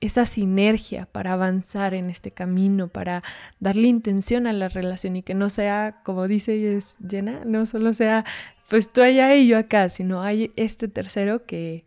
esa 0.02 0.26
sinergia 0.26 1.06
para 1.06 1.32
avanzar 1.32 1.94
en 1.94 2.10
este 2.10 2.32
camino, 2.32 2.88
para 2.88 3.22
darle 3.60 3.86
intención 3.86 4.46
a 4.48 4.52
la 4.52 4.68
relación 4.68 5.16
y 5.16 5.22
que 5.22 5.34
no 5.34 5.48
sea, 5.48 6.00
como 6.02 6.26
dice 6.26 6.80
Jenna, 7.08 7.42
no 7.46 7.64
solo 7.66 7.94
sea 7.94 8.24
pues 8.68 8.90
tú 8.90 9.00
allá 9.00 9.34
y 9.36 9.46
yo 9.46 9.58
acá, 9.58 9.88
sino 9.90 10.22
hay 10.22 10.50
este 10.56 10.88
tercero 10.88 11.46
que, 11.46 11.84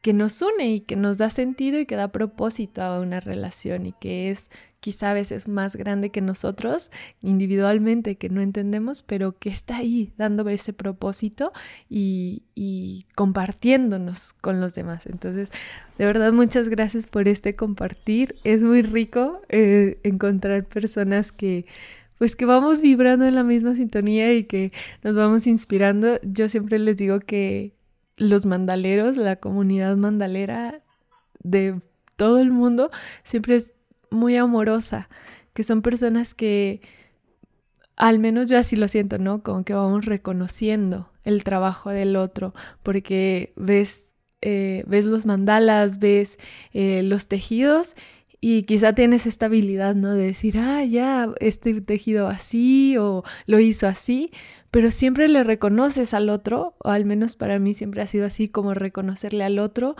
que 0.00 0.12
nos 0.14 0.40
une 0.40 0.74
y 0.74 0.80
que 0.80 0.96
nos 0.96 1.18
da 1.18 1.30
sentido 1.30 1.78
y 1.78 1.86
que 1.86 1.96
da 1.96 2.08
propósito 2.08 2.82
a 2.82 3.00
una 3.00 3.20
relación 3.20 3.86
y 3.86 3.92
que 3.92 4.30
es 4.30 4.50
quizá 4.80 5.10
a 5.10 5.14
veces 5.14 5.46
más 5.46 5.76
grande 5.76 6.10
que 6.10 6.22
nosotros 6.22 6.90
individualmente, 7.20 8.16
que 8.16 8.30
no 8.30 8.40
entendemos, 8.40 9.02
pero 9.02 9.38
que 9.38 9.50
está 9.50 9.76
ahí 9.76 10.12
dando 10.16 10.48
ese 10.48 10.72
propósito 10.72 11.52
y, 11.88 12.44
y 12.54 13.06
compartiéndonos 13.14 14.32
con 14.32 14.60
los 14.60 14.74
demás. 14.74 15.06
Entonces, 15.06 15.50
de 15.98 16.06
verdad, 16.06 16.32
muchas 16.32 16.70
gracias 16.70 17.06
por 17.06 17.28
este 17.28 17.54
compartir. 17.54 18.36
Es 18.42 18.62
muy 18.62 18.80
rico 18.80 19.42
eh, 19.50 20.00
encontrar 20.02 20.64
personas 20.64 21.30
que 21.30 21.66
pues 22.16 22.36
que 22.36 22.44
vamos 22.44 22.82
vibrando 22.82 23.24
en 23.24 23.34
la 23.34 23.42
misma 23.42 23.74
sintonía 23.74 24.34
y 24.34 24.44
que 24.44 24.72
nos 25.02 25.14
vamos 25.14 25.46
inspirando. 25.46 26.20
Yo 26.22 26.50
siempre 26.50 26.78
les 26.78 26.98
digo 26.98 27.20
que 27.20 27.72
los 28.20 28.44
mandaleros, 28.44 29.16
la 29.16 29.36
comunidad 29.36 29.96
mandalera 29.96 30.82
de 31.42 31.80
todo 32.16 32.38
el 32.38 32.50
mundo, 32.50 32.90
siempre 33.24 33.56
es 33.56 33.74
muy 34.10 34.36
amorosa, 34.36 35.08
que 35.54 35.62
son 35.62 35.80
personas 35.80 36.34
que, 36.34 36.82
al 37.96 38.18
menos 38.18 38.50
yo 38.50 38.58
así 38.58 38.76
lo 38.76 38.88
siento, 38.88 39.18
¿no? 39.18 39.42
Como 39.42 39.64
que 39.64 39.72
vamos 39.72 40.04
reconociendo 40.04 41.10
el 41.24 41.44
trabajo 41.44 41.88
del 41.90 42.14
otro, 42.16 42.54
porque 42.82 43.54
ves, 43.56 44.12
eh, 44.42 44.84
ves 44.86 45.06
los 45.06 45.24
mandalas, 45.24 45.98
ves 45.98 46.38
eh, 46.74 47.02
los 47.02 47.26
tejidos 47.26 47.96
y 48.38 48.64
quizá 48.64 48.94
tienes 48.94 49.26
esta 49.26 49.46
habilidad, 49.46 49.94
¿no? 49.94 50.12
De 50.12 50.26
decir, 50.26 50.58
ah, 50.58 50.84
ya, 50.84 51.30
este 51.40 51.80
tejido 51.80 52.28
así 52.28 52.98
o 52.98 53.24
lo 53.46 53.60
hizo 53.60 53.86
así, 53.86 54.30
pero 54.70 54.92
siempre 54.92 55.28
le 55.28 55.44
reconoces 55.44 56.14
al 56.14 56.28
otro, 56.30 56.74
o 56.78 56.90
al 56.90 57.04
menos 57.04 57.34
para 57.34 57.58
mí 57.58 57.74
siempre 57.74 58.02
ha 58.02 58.06
sido 58.06 58.26
así 58.26 58.48
como 58.48 58.74
reconocerle 58.74 59.44
al 59.44 59.58
otro 59.58 59.96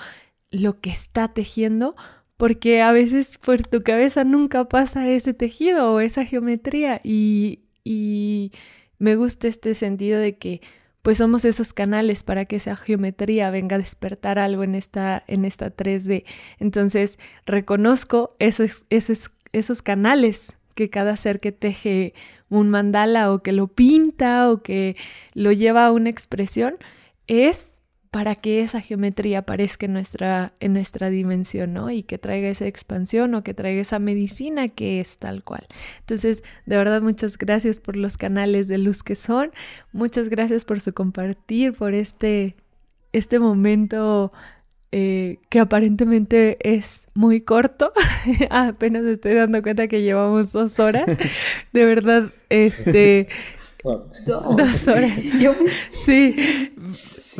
lo 0.50 0.80
que 0.80 0.90
está 0.90 1.28
tejiendo, 1.28 1.96
porque 2.36 2.82
a 2.82 2.92
veces 2.92 3.38
por 3.38 3.62
tu 3.62 3.82
cabeza 3.82 4.24
nunca 4.24 4.64
pasa 4.68 5.08
ese 5.08 5.34
tejido 5.34 5.92
o 5.92 6.00
esa 6.00 6.24
geometría 6.24 7.00
y, 7.04 7.60
y 7.84 8.52
me 8.98 9.16
gusta 9.16 9.48
este 9.48 9.74
sentido 9.74 10.18
de 10.20 10.36
que 10.36 10.60
pues 11.02 11.18
somos 11.18 11.44
esos 11.44 11.72
canales 11.72 12.22
para 12.22 12.44
que 12.44 12.56
esa 12.56 12.76
geometría 12.76 13.50
venga 13.50 13.76
a 13.76 13.78
despertar 13.78 14.38
algo 14.38 14.64
en 14.64 14.74
esta, 14.74 15.24
en 15.26 15.44
esta 15.44 15.74
3D. 15.74 16.24
Entonces, 16.58 17.18
reconozco 17.46 18.36
esos, 18.38 18.84
esos, 18.90 19.30
esos 19.52 19.80
canales 19.82 20.52
que 20.74 20.90
cada 20.90 21.16
ser 21.16 21.40
que 21.40 21.52
teje 21.52 22.14
un 22.48 22.70
mandala 22.70 23.32
o 23.32 23.42
que 23.42 23.52
lo 23.52 23.68
pinta 23.68 24.50
o 24.50 24.62
que 24.62 24.96
lo 25.34 25.52
lleva 25.52 25.86
a 25.86 25.92
una 25.92 26.10
expresión 26.10 26.76
es 27.26 27.80
para 28.10 28.34
que 28.34 28.60
esa 28.60 28.80
geometría 28.80 29.40
aparezca 29.40 29.86
en 29.86 29.92
nuestra, 29.92 30.52
en 30.58 30.72
nuestra 30.72 31.10
dimensión, 31.10 31.72
¿no? 31.72 31.90
Y 31.90 32.02
que 32.02 32.18
traiga 32.18 32.48
esa 32.48 32.66
expansión 32.66 33.34
o 33.34 33.44
que 33.44 33.54
traiga 33.54 33.80
esa 33.82 34.00
medicina 34.00 34.66
que 34.68 35.00
es 35.00 35.18
tal 35.18 35.44
cual. 35.44 35.66
Entonces, 36.00 36.42
de 36.66 36.76
verdad, 36.76 37.02
muchas 37.02 37.38
gracias 37.38 37.78
por 37.78 37.96
los 37.96 38.16
canales 38.16 38.66
de 38.66 38.78
luz 38.78 39.04
que 39.04 39.14
son. 39.14 39.52
Muchas 39.92 40.28
gracias 40.28 40.64
por 40.64 40.80
su 40.80 40.92
compartir, 40.92 41.72
por 41.72 41.94
este, 41.94 42.56
este 43.12 43.38
momento 43.38 44.32
eh, 44.92 45.38
que 45.48 45.60
aparentemente 45.60 46.58
es 46.60 47.06
muy 47.14 47.42
corto. 47.42 47.92
Apenas 48.50 49.04
estoy 49.04 49.34
dando 49.34 49.62
cuenta 49.62 49.88
que 49.88 50.02
llevamos 50.02 50.52
dos 50.52 50.78
horas. 50.78 51.06
De 51.72 51.84
verdad, 51.84 52.30
este... 52.48 53.28
Dos 54.26 54.88
horas. 54.88 55.12
Sí, 56.04 56.36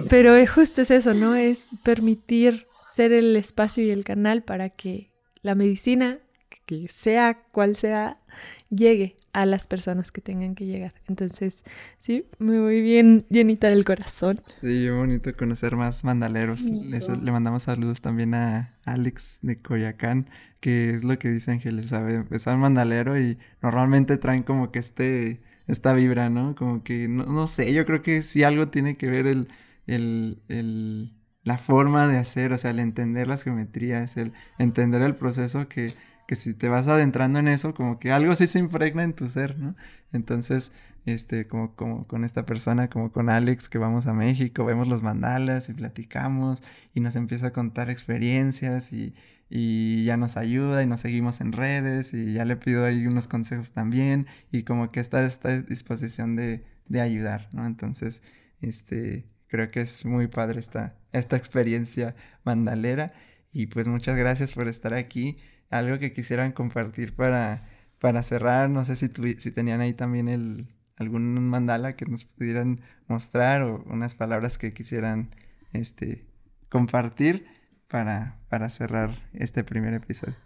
pero 0.08 0.34
justo 0.46 0.80
es 0.80 0.90
eso, 0.90 1.12
¿no? 1.12 1.34
Es 1.34 1.68
permitir 1.82 2.64
ser 2.94 3.12
el 3.12 3.36
espacio 3.36 3.84
y 3.84 3.90
el 3.90 4.04
canal 4.04 4.42
para 4.42 4.70
que 4.70 5.10
la 5.42 5.54
medicina, 5.54 6.18
que 6.64 6.88
sea 6.88 7.42
cual 7.52 7.76
sea, 7.76 8.22
llegue 8.70 9.19
a 9.32 9.46
las 9.46 9.66
personas 9.66 10.12
que 10.12 10.20
tengan 10.20 10.54
que 10.54 10.66
llegar. 10.66 10.94
Entonces, 11.08 11.64
sí, 11.98 12.26
me 12.38 12.60
voy 12.60 12.80
bien 12.80 13.26
llenita 13.30 13.68
del 13.68 13.84
corazón. 13.84 14.40
Sí, 14.60 14.88
bonito 14.90 15.34
conocer 15.36 15.76
más 15.76 16.04
mandaleros. 16.04 16.64
le 16.64 17.32
mandamos 17.32 17.64
saludos 17.64 18.00
también 18.00 18.34
a 18.34 18.74
Alex 18.84 19.38
de 19.42 19.60
Coyacán, 19.60 20.28
que 20.60 20.90
es 20.90 21.04
lo 21.04 21.18
que 21.18 21.30
dice 21.30 21.52
Ángeles, 21.52 21.90
¿sabe? 21.90 22.24
Es 22.30 22.46
un 22.46 22.60
mandalero 22.60 23.18
y 23.20 23.38
normalmente 23.62 24.16
traen 24.18 24.42
como 24.42 24.70
que 24.70 24.78
este, 24.78 25.40
esta 25.66 25.92
vibra, 25.92 26.30
¿no? 26.30 26.54
Como 26.54 26.82
que, 26.82 27.08
no, 27.08 27.24
no 27.26 27.46
sé, 27.46 27.72
yo 27.72 27.86
creo 27.86 28.02
que 28.02 28.22
sí 28.22 28.42
algo 28.42 28.68
tiene 28.68 28.96
que 28.96 29.08
ver 29.08 29.26
el 29.26 29.48
el, 29.94 31.12
la 31.42 31.58
forma 31.58 32.06
de 32.06 32.18
hacer, 32.18 32.52
o 32.52 32.58
sea, 32.58 32.70
el 32.70 32.80
entender 32.80 33.28
las 33.28 33.42
geometrías, 33.42 34.16
el 34.16 34.32
entender 34.58 35.02
el 35.02 35.14
proceso 35.16 35.68
que, 35.68 35.94
que 36.30 36.36
si 36.36 36.54
te 36.54 36.68
vas 36.68 36.86
adentrando 36.86 37.40
en 37.40 37.48
eso, 37.48 37.74
como 37.74 37.98
que 37.98 38.12
algo 38.12 38.36
sí 38.36 38.46
se 38.46 38.60
impregna 38.60 39.02
en 39.02 39.14
tu 39.14 39.28
ser, 39.28 39.58
¿no? 39.58 39.74
Entonces, 40.12 40.70
este, 41.04 41.48
como, 41.48 41.74
como 41.74 42.06
con 42.06 42.24
esta 42.24 42.46
persona, 42.46 42.88
como 42.88 43.10
con 43.10 43.30
Alex, 43.30 43.68
que 43.68 43.78
vamos 43.78 44.06
a 44.06 44.12
México, 44.12 44.64
vemos 44.64 44.86
los 44.86 45.02
mandalas 45.02 45.68
y 45.68 45.74
platicamos 45.74 46.62
y 46.94 47.00
nos 47.00 47.16
empieza 47.16 47.48
a 47.48 47.52
contar 47.52 47.90
experiencias 47.90 48.92
y, 48.92 49.12
y 49.48 50.04
ya 50.04 50.16
nos 50.16 50.36
ayuda 50.36 50.84
y 50.84 50.86
nos 50.86 51.00
seguimos 51.00 51.40
en 51.40 51.50
redes 51.50 52.14
y 52.14 52.32
ya 52.32 52.44
le 52.44 52.54
pido 52.54 52.84
ahí 52.84 53.08
unos 53.08 53.26
consejos 53.26 53.72
también 53.72 54.28
y 54.52 54.62
como 54.62 54.92
que 54.92 55.00
está 55.00 55.26
esta 55.26 55.60
disposición 55.60 56.36
de, 56.36 56.64
de 56.86 57.00
ayudar, 57.00 57.48
¿no? 57.52 57.66
Entonces, 57.66 58.22
este, 58.60 59.26
creo 59.48 59.72
que 59.72 59.80
es 59.80 60.04
muy 60.06 60.28
padre 60.28 60.60
esta, 60.60 60.94
esta 61.10 61.36
experiencia 61.36 62.14
mandalera 62.44 63.08
y 63.52 63.66
pues 63.66 63.88
muchas 63.88 64.16
gracias 64.16 64.52
por 64.52 64.68
estar 64.68 64.94
aquí. 64.94 65.36
Algo 65.70 65.98
que 65.98 66.12
quisieran 66.12 66.52
compartir 66.52 67.14
para, 67.14 67.68
para 68.00 68.22
cerrar, 68.22 68.68
no 68.70 68.84
sé 68.84 68.96
si, 68.96 69.08
si 69.38 69.50
tenían 69.52 69.80
ahí 69.80 69.94
también 69.94 70.28
el, 70.28 70.66
algún 70.96 71.48
mandala 71.48 71.96
que 71.96 72.04
nos 72.04 72.24
pudieran 72.24 72.80
mostrar 73.08 73.62
o 73.62 73.82
unas 73.86 74.14
palabras 74.14 74.58
que 74.58 74.74
quisieran 74.74 75.30
este, 75.72 76.26
compartir 76.68 77.46
para, 77.88 78.36
para 78.48 78.68
cerrar 78.68 79.10
este 79.32 79.64
primer 79.64 79.94
episodio. 79.94 80.36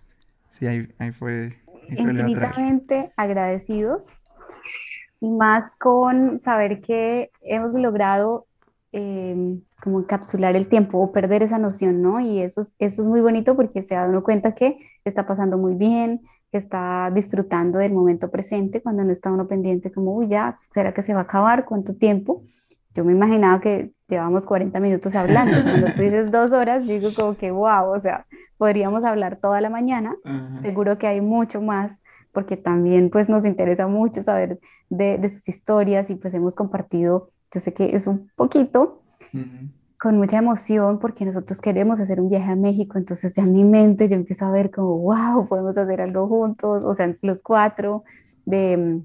Sí, 0.51 0.66
ahí, 0.66 0.88
ahí 0.98 1.10
fue. 1.10 1.59
Infinitamente 1.88 3.12
agradecidos 3.16 4.14
y 5.20 5.30
más 5.30 5.76
con 5.76 6.38
saber 6.38 6.80
que 6.80 7.30
hemos 7.42 7.74
logrado 7.74 8.46
em, 8.96 9.60
como 9.82 9.98
encapsular 9.98 10.54
el 10.54 10.68
tiempo 10.68 10.98
o 10.98 11.10
perder 11.10 11.42
esa 11.42 11.58
noción, 11.58 12.00
¿no? 12.00 12.20
Y 12.20 12.40
eso, 12.40 12.62
eso 12.78 13.02
es 13.02 13.08
muy 13.08 13.20
bonito 13.20 13.56
porque 13.56 13.82
se 13.82 13.96
da 13.96 14.06
uno 14.06 14.22
cuenta 14.22 14.54
que 14.54 14.78
está 15.04 15.26
pasando 15.26 15.58
muy 15.58 15.74
bien, 15.74 16.20
que 16.52 16.58
está 16.58 17.10
disfrutando 17.12 17.80
del 17.80 17.92
momento 17.92 18.30
presente 18.30 18.80
cuando 18.80 19.02
no 19.02 19.10
está 19.10 19.32
uno 19.32 19.48
pendiente 19.48 19.90
como, 19.90 20.14
uy, 20.14 20.28
ya, 20.28 20.54
¿será 20.70 20.94
que 20.94 21.02
se 21.02 21.12
va 21.12 21.20
a 21.20 21.22
acabar? 21.24 21.64
¿Cuánto 21.64 21.96
tiempo? 21.96 22.44
Yo 22.94 23.04
me 23.04 23.10
imaginaba 23.10 23.60
que 23.60 23.90
llevamos 24.06 24.46
40 24.46 24.78
minutos 24.78 25.16
hablando. 25.16 25.60
Cuando 25.64 25.88
tú 25.88 26.02
dices 26.02 26.30
dos 26.30 26.52
horas, 26.52 26.86
digo 26.86 27.08
como 27.16 27.36
que, 27.36 27.50
wow, 27.50 27.88
o 27.88 27.98
sea, 27.98 28.26
podríamos 28.56 29.02
hablar 29.02 29.40
toda 29.40 29.60
la 29.60 29.70
mañana. 29.70 30.14
Seguro 30.60 30.98
que 30.98 31.08
hay 31.08 31.20
mucho 31.20 31.60
más, 31.60 32.04
porque 32.30 32.56
también 32.56 33.10
pues 33.10 33.28
nos 33.28 33.44
interesa 33.44 33.88
mucho 33.88 34.22
saber 34.22 34.60
de, 34.88 35.18
de 35.18 35.28
sus 35.30 35.48
historias 35.48 36.10
y 36.10 36.14
pues 36.14 36.32
hemos 36.34 36.54
compartido, 36.54 37.30
yo 37.55 37.60
sé 37.60 37.72
que 37.72 37.94
es 37.97 38.06
un 38.06 38.31
poquito, 38.36 39.02
con 39.98 40.18
mucha 40.18 40.39
emoción, 40.39 40.98
porque 40.98 41.24
nosotros 41.24 41.60
queremos 41.60 42.01
hacer 42.01 42.20
un 42.20 42.28
viaje 42.28 42.52
a 42.52 42.56
México, 42.56 42.98
entonces 42.98 43.35
ya 43.35 43.44
en 43.44 43.52
mi 43.52 43.64
mente 43.64 44.09
yo 44.09 44.16
empiezo 44.16 44.44
a 44.44 44.51
ver 44.51 44.70
como, 44.70 44.98
wow, 44.98 45.48
podemos 45.48 45.78
hacer 45.78 46.01
algo 46.01 46.28
juntos, 46.28 46.85
o 46.85 46.93
sea, 46.93 47.16
los 47.22 47.43
cuatro, 47.43 48.05
de 48.44 49.02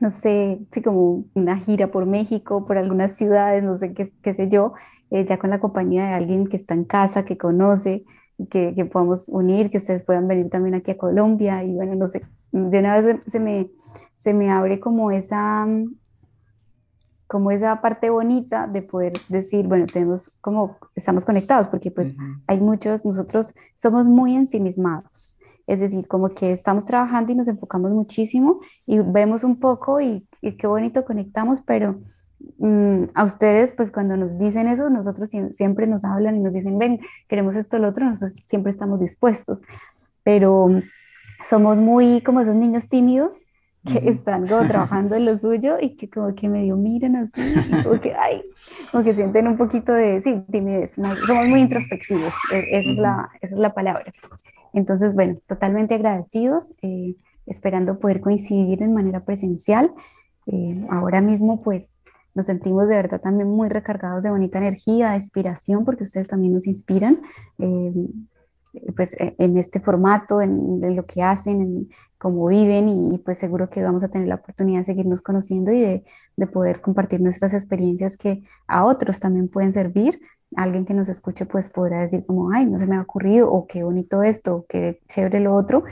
no 0.00 0.10
sé, 0.10 0.60
sí, 0.72 0.82
como 0.82 1.24
una 1.34 1.58
gira 1.58 1.90
por 1.90 2.06
México, 2.06 2.66
por 2.66 2.78
algunas 2.78 3.16
ciudades, 3.16 3.62
no 3.62 3.74
sé 3.74 3.92
qué, 3.92 4.12
qué 4.22 4.34
sé 4.34 4.48
yo, 4.48 4.72
eh, 5.10 5.26
ya 5.26 5.38
con 5.38 5.50
la 5.50 5.60
compañía 5.60 6.06
de 6.06 6.12
alguien 6.14 6.46
que 6.46 6.56
está 6.56 6.74
en 6.74 6.84
casa, 6.84 7.24
que 7.24 7.36
conoce, 7.36 8.04
que, 8.50 8.74
que 8.74 8.84
podamos 8.86 9.28
unir, 9.28 9.70
que 9.70 9.78
ustedes 9.78 10.02
puedan 10.02 10.26
venir 10.26 10.48
también 10.48 10.74
aquí 10.74 10.92
a 10.92 10.96
Colombia 10.96 11.62
y 11.64 11.74
bueno, 11.74 11.94
no 11.96 12.06
sé, 12.06 12.22
de 12.52 12.78
una 12.78 12.98
vez 12.98 13.20
se, 13.26 13.40
me, 13.40 13.70
se 14.16 14.32
me 14.32 14.50
abre 14.50 14.80
como 14.80 15.10
esa, 15.10 15.66
como 17.30 17.52
esa 17.52 17.80
parte 17.80 18.10
bonita 18.10 18.66
de 18.66 18.82
poder 18.82 19.12
decir, 19.28 19.68
bueno, 19.68 19.86
tenemos 19.86 20.32
como, 20.40 20.78
estamos 20.96 21.24
conectados, 21.24 21.68
porque 21.68 21.92
pues 21.92 22.16
hay 22.48 22.58
muchos, 22.58 23.04
nosotros 23.04 23.54
somos 23.76 24.06
muy 24.06 24.34
ensimismados. 24.34 25.38
Es 25.68 25.78
decir, 25.78 26.08
como 26.08 26.30
que 26.30 26.52
estamos 26.52 26.86
trabajando 26.86 27.30
y 27.30 27.36
nos 27.36 27.46
enfocamos 27.46 27.92
muchísimo 27.92 28.58
y 28.84 28.98
vemos 28.98 29.44
un 29.44 29.60
poco 29.60 30.00
y, 30.00 30.26
qué 30.42 30.66
bonito 30.66 31.04
conectamos, 31.04 31.60
pero 31.60 32.00
mm, 32.58 33.04
a 33.14 33.22
ustedes, 33.22 33.70
pues 33.70 33.92
cuando 33.92 34.16
nos 34.16 34.36
dicen 34.36 34.66
eso, 34.66 34.90
nosotros 34.90 35.30
siempre 35.52 35.86
nos 35.86 36.04
hablan 36.04 36.34
y 36.34 36.40
nos 36.40 36.52
dicen, 36.52 36.78
ven, 36.78 36.98
queremos 37.28 37.54
esto, 37.54 37.78
lo 37.78 37.90
otro, 37.90 38.06
nosotros 38.06 38.40
siempre 38.42 38.72
estamos 38.72 38.98
dispuestos, 38.98 39.62
pero 40.24 40.68
somos 41.48 41.76
muy 41.76 42.22
como 42.22 42.40
esos 42.40 42.56
niños 42.56 42.88
tímidos 42.88 43.46
que 43.86 44.10
están 44.10 44.46
como 44.46 44.66
trabajando 44.66 45.16
en 45.16 45.24
lo 45.24 45.36
suyo 45.36 45.76
y 45.80 45.96
que 45.96 46.10
como 46.10 46.34
que 46.34 46.48
medio 46.48 46.76
miran 46.76 47.16
así, 47.16 47.40
y 47.40 47.82
como 47.82 48.00
que, 48.00 48.14
ay, 48.14 48.42
como 48.90 49.02
que 49.04 49.14
sienten 49.14 49.48
un 49.48 49.56
poquito 49.56 49.92
de, 49.92 50.20
sí, 50.22 50.42
timidez, 50.50 50.96
somos 51.26 51.48
muy 51.48 51.60
introspectivos, 51.60 52.34
e, 52.52 52.78
esa, 52.78 52.90
es 52.90 52.96
la, 52.96 53.30
esa 53.40 53.54
es 53.54 53.60
la 53.60 53.72
palabra. 53.72 54.12
Entonces, 54.72 55.14
bueno, 55.14 55.38
totalmente 55.46 55.94
agradecidos, 55.94 56.74
eh, 56.82 57.16
esperando 57.46 57.98
poder 57.98 58.20
coincidir 58.20 58.82
en 58.82 58.94
manera 58.94 59.24
presencial. 59.24 59.92
Eh, 60.46 60.86
ahora 60.90 61.20
mismo, 61.20 61.62
pues, 61.62 62.00
nos 62.34 62.46
sentimos 62.46 62.86
de 62.86 62.96
verdad 62.96 63.20
también 63.20 63.48
muy 63.48 63.68
recargados 63.68 64.22
de 64.22 64.30
bonita 64.30 64.58
energía, 64.58 65.10
de 65.10 65.16
inspiración, 65.16 65.84
porque 65.84 66.04
ustedes 66.04 66.28
también 66.28 66.52
nos 66.52 66.66
inspiran. 66.66 67.20
Eh, 67.58 67.92
pues 68.96 69.16
en 69.18 69.58
este 69.58 69.80
formato, 69.80 70.40
en, 70.42 70.94
lo 70.94 71.06
que 71.06 71.22
hacen, 71.22 71.60
en 71.60 71.90
cómo 72.18 72.46
viven 72.46 72.88
y, 72.88 73.18
pues 73.18 73.38
seguro 73.38 73.70
que 73.70 73.82
vamos 73.82 74.02
a 74.04 74.08
tener 74.08 74.28
la 74.28 74.36
oportunidad 74.36 74.80
de 74.80 74.84
seguirnos 74.84 75.22
conociendo 75.22 75.72
y 75.72 75.80
de, 75.80 76.04
de, 76.36 76.46
poder 76.46 76.80
compartir 76.80 77.20
nuestras 77.20 77.54
experiencias 77.54 78.16
que 78.16 78.42
a 78.66 78.84
otros 78.84 79.20
también 79.20 79.48
pueden 79.48 79.72
servir. 79.72 80.20
Alguien 80.56 80.84
que 80.84 80.94
nos 80.94 81.08
escuche 81.08 81.46
pues 81.46 81.68
podrá 81.68 82.00
decir 82.00 82.24
como, 82.26 82.52
ay, 82.52 82.66
no 82.66 82.78
se 82.78 82.86
me 82.86 82.96
ha 82.96 83.02
ocurrido, 83.02 83.50
o 83.50 83.66
qué 83.66 83.82
bonito 83.82 84.22
esto, 84.22 84.56
o 84.56 84.66
qué 84.68 85.00
chévere 85.08 85.40
lo 85.40 85.54
otro, 85.54 85.84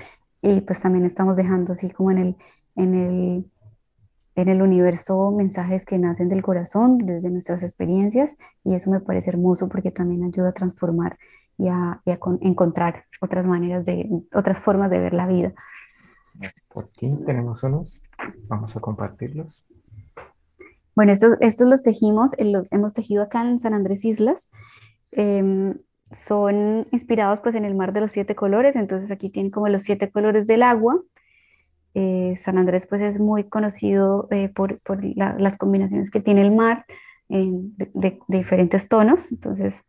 y 0.42 0.60
pues 0.60 0.80
también 0.80 1.04
estamos 1.04 1.36
dejando 1.36 1.72
así 1.72 1.90
como 1.90 2.10
en 2.10 2.18
el, 2.18 2.36
en 2.76 2.94
el, 2.94 3.50
en 4.34 4.48
el 4.48 4.62
universo 4.62 5.32
mensajes 5.32 5.84
que 5.84 5.98
nacen 5.98 6.28
del 6.28 6.42
corazón, 6.42 6.98
desde 6.98 7.30
nuestras 7.30 7.62
experiencias, 7.62 8.36
y 8.64 8.74
eso 8.74 8.90
me 8.90 9.00
parece 9.00 9.30
hermoso 9.30 9.68
porque 9.68 9.90
también 9.90 10.24
ayuda 10.24 10.50
a 10.50 10.52
transformar 10.52 11.18
y 11.58 11.68
a, 11.68 12.00
y 12.04 12.12
a 12.12 12.18
encontrar 12.40 13.04
otras 13.20 13.46
maneras 13.46 13.84
de, 13.84 14.08
otras 14.32 14.58
formas 14.58 14.90
de 14.90 15.00
ver 15.00 15.12
la 15.12 15.26
vida. 15.26 15.52
Por 16.72 16.84
aquí 16.84 17.08
tenemos 17.26 17.62
unos, 17.64 18.00
vamos 18.48 18.76
a 18.76 18.80
compartirlos. 18.80 19.66
Bueno, 20.94 21.12
estos, 21.12 21.36
estos 21.40 21.68
los 21.68 21.82
tejimos, 21.82 22.32
eh, 22.38 22.44
los 22.44 22.72
hemos 22.72 22.92
tejido 22.92 23.22
acá 23.22 23.42
en 23.42 23.58
San 23.58 23.74
Andrés 23.74 24.04
Islas. 24.04 24.50
Em, 25.12 25.78
son 26.12 26.86
inspirados 26.92 27.40
pues 27.40 27.54
en 27.54 27.64
el 27.64 27.74
mar 27.74 27.92
de 27.92 28.00
los 28.00 28.12
siete 28.12 28.34
colores, 28.34 28.76
entonces 28.76 29.10
aquí 29.10 29.30
tienen 29.30 29.50
como 29.50 29.68
los 29.68 29.82
siete 29.82 30.10
colores 30.10 30.46
del 30.46 30.62
agua. 30.62 31.00
Eh, 31.94 32.34
San 32.36 32.58
Andrés 32.58 32.86
pues 32.88 33.02
es 33.02 33.18
muy 33.18 33.44
conocido 33.44 34.28
eh, 34.30 34.48
por, 34.48 34.80
por 34.82 35.00
las 35.04 35.56
combinaciones 35.58 36.10
que 36.10 36.20
tiene 36.20 36.42
el 36.42 36.54
mar 36.54 36.84
de, 37.28 37.70
de, 37.94 38.18
diferentes 38.28 38.88
tonos, 38.88 39.30
entonces 39.32 39.84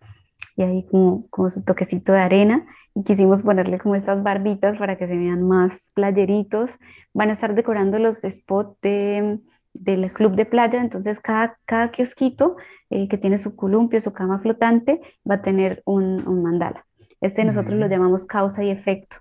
y 0.56 0.64
ahí 0.64 0.86
como, 0.90 1.28
como 1.30 1.50
su 1.50 1.64
toquecito 1.64 2.12
de 2.12 2.20
arena 2.20 2.66
y 2.96 3.04
quisimos 3.04 3.42
ponerle 3.42 3.80
como 3.80 3.96
estas 3.96 4.24
barbitas 4.24 4.78
para 4.78 4.98
que 4.98 5.08
se 5.08 5.16
vean 5.16 5.48
más 5.48 5.90
playeritos. 5.94 6.72
Van 7.14 7.30
a 7.30 7.34
estar 7.34 7.56
decorando 7.56 8.00
los 8.00 8.20
spots 8.22 8.80
de 8.82 9.40
del 9.74 10.12
club 10.12 10.36
de 10.36 10.46
playa, 10.46 10.82
entonces 10.82 11.20
cada, 11.20 11.58
cada 11.66 11.92
kiosquito 11.92 12.58
eh, 12.90 13.08
que 13.08 13.18
tiene 13.18 13.38
su 13.38 13.56
columpio, 13.56 14.02
su 14.02 14.14
cama 14.14 14.40
flotante, 14.40 15.00
va 15.30 15.36
a 15.36 15.42
tener 15.42 15.82
un, 15.86 16.28
un 16.28 16.44
mandala. 16.44 16.86
Este 17.22 17.44
nosotros 17.44 17.78
lo 17.78 17.88
llamamos 17.88 18.26
causa 18.26 18.64
y 18.64 18.70
efecto, 18.70 19.18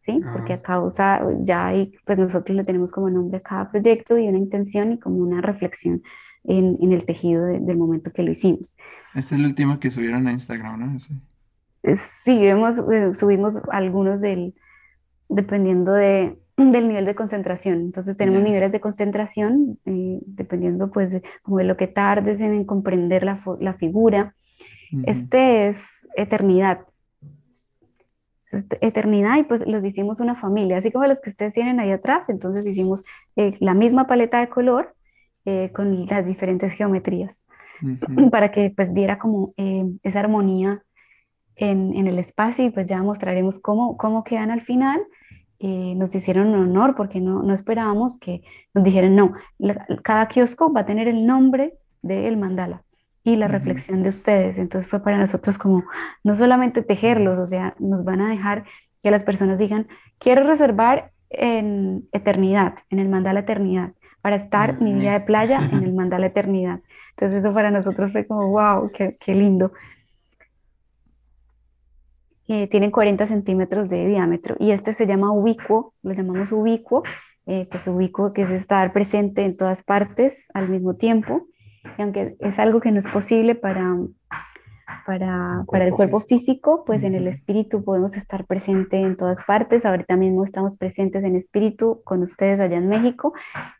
¿sí? 0.00 0.20
Porque 0.32 0.54
a 0.54 0.56
ah. 0.56 0.62
causa 0.62 1.22
ya 1.40 1.68
hay, 1.68 1.94
pues 2.04 2.18
nosotros 2.18 2.56
le 2.56 2.64
tenemos 2.64 2.90
como 2.90 3.10
nombre 3.10 3.38
a 3.38 3.40
cada 3.40 3.70
proyecto 3.70 4.18
y 4.18 4.28
una 4.28 4.38
intención 4.38 4.92
y 4.92 4.98
como 4.98 5.16
una 5.16 5.40
reflexión 5.40 6.02
en, 6.44 6.76
en 6.80 6.92
el 6.92 7.04
tejido 7.04 7.44
del 7.44 7.76
momento 7.76 8.12
que 8.12 8.22
lo 8.22 8.30
hicimos. 8.30 8.76
Este 9.14 9.34
es 9.34 9.40
el 9.40 9.46
último 9.46 9.78
que 9.78 9.90
subieron 9.90 10.26
a 10.26 10.32
Instagram, 10.32 10.80
¿no? 10.80 10.96
Eh, 11.82 11.96
sí, 12.24 12.40
vemos, 12.40 12.76
eh, 12.92 13.14
subimos 13.14 13.58
algunos 13.70 14.20
del, 14.20 14.54
dependiendo 15.28 15.92
de, 15.92 16.38
del 16.56 16.88
nivel 16.88 17.04
de 17.04 17.14
concentración. 17.14 17.80
Entonces 17.80 18.16
tenemos 18.16 18.42
niveles 18.42 18.72
de 18.72 18.80
concentración 18.80 19.78
eh, 19.86 20.18
dependiendo 20.26 20.90
pues 20.90 21.10
de, 21.10 21.22
como 21.42 21.58
de 21.58 21.64
lo 21.64 21.76
que 21.76 21.88
tardes 21.88 22.40
en, 22.40 22.64
comprender 22.64 23.24
la, 23.24 23.42
la 23.60 23.74
figura. 23.74 24.34
Este 25.06 25.68
es 25.68 26.06
eternidad. 26.16 26.80
eternidad 28.82 29.38
y 29.38 29.44
pues 29.44 29.66
los 29.66 29.82
hicimos 29.86 30.20
una 30.20 30.34
familia, 30.34 30.76
así 30.76 30.92
como 30.92 31.06
los 31.06 31.18
que 31.22 31.30
ustedes 31.30 31.54
tienen 31.54 31.80
ahí 31.80 31.90
atrás. 31.90 32.28
Entonces 32.28 32.66
hicimos 32.66 33.02
eh, 33.36 33.56
la 33.60 33.72
misma 33.72 34.06
paleta 34.06 34.40
de 34.40 34.50
color 34.50 34.94
eh, 35.44 35.70
con 35.72 36.06
las 36.06 36.24
diferentes 36.24 36.72
geometrías 36.72 37.46
para 38.30 38.50
que 38.52 38.72
pues 38.74 38.94
diera 38.94 39.18
como 39.18 39.50
esa 39.56 40.20
armonía 40.20 40.82
en, 41.56 41.94
en, 41.94 42.06
el 42.06 42.18
espacio 42.18 42.64
y 42.64 42.70
pues 42.70 42.86
ya 42.86 43.02
mostraremos 43.02 43.58
cómo, 43.58 43.96
cómo 43.96 44.24
quedan 44.24 44.50
al 44.50 44.62
final. 44.62 45.00
Eh, 45.64 45.94
nos 45.94 46.12
hicieron 46.14 46.48
un 46.48 46.56
honor 46.56 46.96
porque 46.96 47.20
no, 47.20 47.42
no 47.42 47.54
esperábamos 47.54 48.18
que 48.18 48.42
nos 48.74 48.82
dijeran, 48.82 49.14
no, 49.14 49.32
cada 50.02 50.26
kiosco 50.26 50.72
va 50.72 50.80
a 50.80 50.86
tener 50.86 51.06
el 51.06 51.24
nombre 51.24 51.74
del 52.02 52.36
mandala 52.36 52.82
y 53.22 53.36
la 53.36 53.46
reflexión 53.46 54.02
de 54.02 54.08
ustedes. 54.08 54.58
Entonces 54.58 54.90
fue 54.90 55.02
para 55.02 55.18
nosotros 55.18 55.58
como 55.58 55.84
no 56.24 56.34
solamente 56.34 56.82
tejerlos, 56.82 57.38
o 57.38 57.46
sea, 57.46 57.76
nos 57.78 58.04
van 58.04 58.20
a 58.20 58.30
dejar 58.30 58.64
que 59.02 59.10
las 59.10 59.22
personas 59.22 59.58
digan, 59.58 59.86
quiero 60.18 60.42
reservar 60.44 61.12
en 61.30 62.08
eternidad, 62.12 62.74
en 62.90 62.98
el 62.98 63.08
mandala 63.08 63.40
eternidad, 63.40 63.92
para 64.22 64.36
estar 64.36 64.80
mi 64.80 64.94
día 64.94 65.12
de 65.12 65.20
playa 65.20 65.58
en 65.72 65.82
el 65.82 65.92
mandala 65.94 66.26
eternidad. 66.26 66.80
Entonces 67.10 67.44
eso 67.44 67.52
para 67.52 67.70
nosotros 67.70 68.12
fue 68.12 68.26
como, 68.26 68.48
wow, 68.48 68.90
qué, 68.92 69.16
qué 69.20 69.34
lindo. 69.34 69.72
eh, 72.48 72.68
tienen 72.68 72.90
40 72.90 73.26
centímetros 73.26 73.88
de 73.88 74.06
diámetro 74.06 74.56
y 74.58 74.72
este 74.72 74.94
se 74.94 75.06
llama 75.06 75.32
ubicuo, 75.32 75.94
lo 76.02 76.12
llamamos 76.12 76.52
ubicuo, 76.52 77.02
eh, 77.46 77.66
pues 77.70 77.86
ubicuo 77.86 78.32
que 78.32 78.42
es 78.42 78.50
estar 78.50 78.92
presente 78.92 79.44
en 79.44 79.56
todas 79.56 79.82
partes 79.82 80.48
al 80.54 80.68
mismo 80.68 80.94
tiempo, 80.94 81.46
y 81.98 82.02
aunque 82.02 82.36
es 82.38 82.58
algo 82.58 82.80
que 82.80 82.90
no 82.90 82.98
es 82.98 83.08
posible 83.08 83.54
para, 83.54 83.96
para, 85.06 85.64
para 85.70 85.86
el 85.86 85.92
cuerpo 85.92 86.20
físico, 86.20 86.84
pues 86.84 87.02
en 87.02 87.14
el 87.14 87.26
espíritu 87.26 87.84
podemos 87.84 88.14
estar 88.14 88.44
presente 88.46 89.00
en 89.00 89.16
todas 89.16 89.42
partes. 89.44 89.84
Ahorita 89.84 90.16
mismo 90.16 90.44
estamos 90.44 90.76
presentes 90.76 91.24
en 91.24 91.36
espíritu 91.36 92.00
con 92.04 92.22
ustedes 92.22 92.60
allá 92.60 92.76
en 92.76 92.88
México 92.88 93.32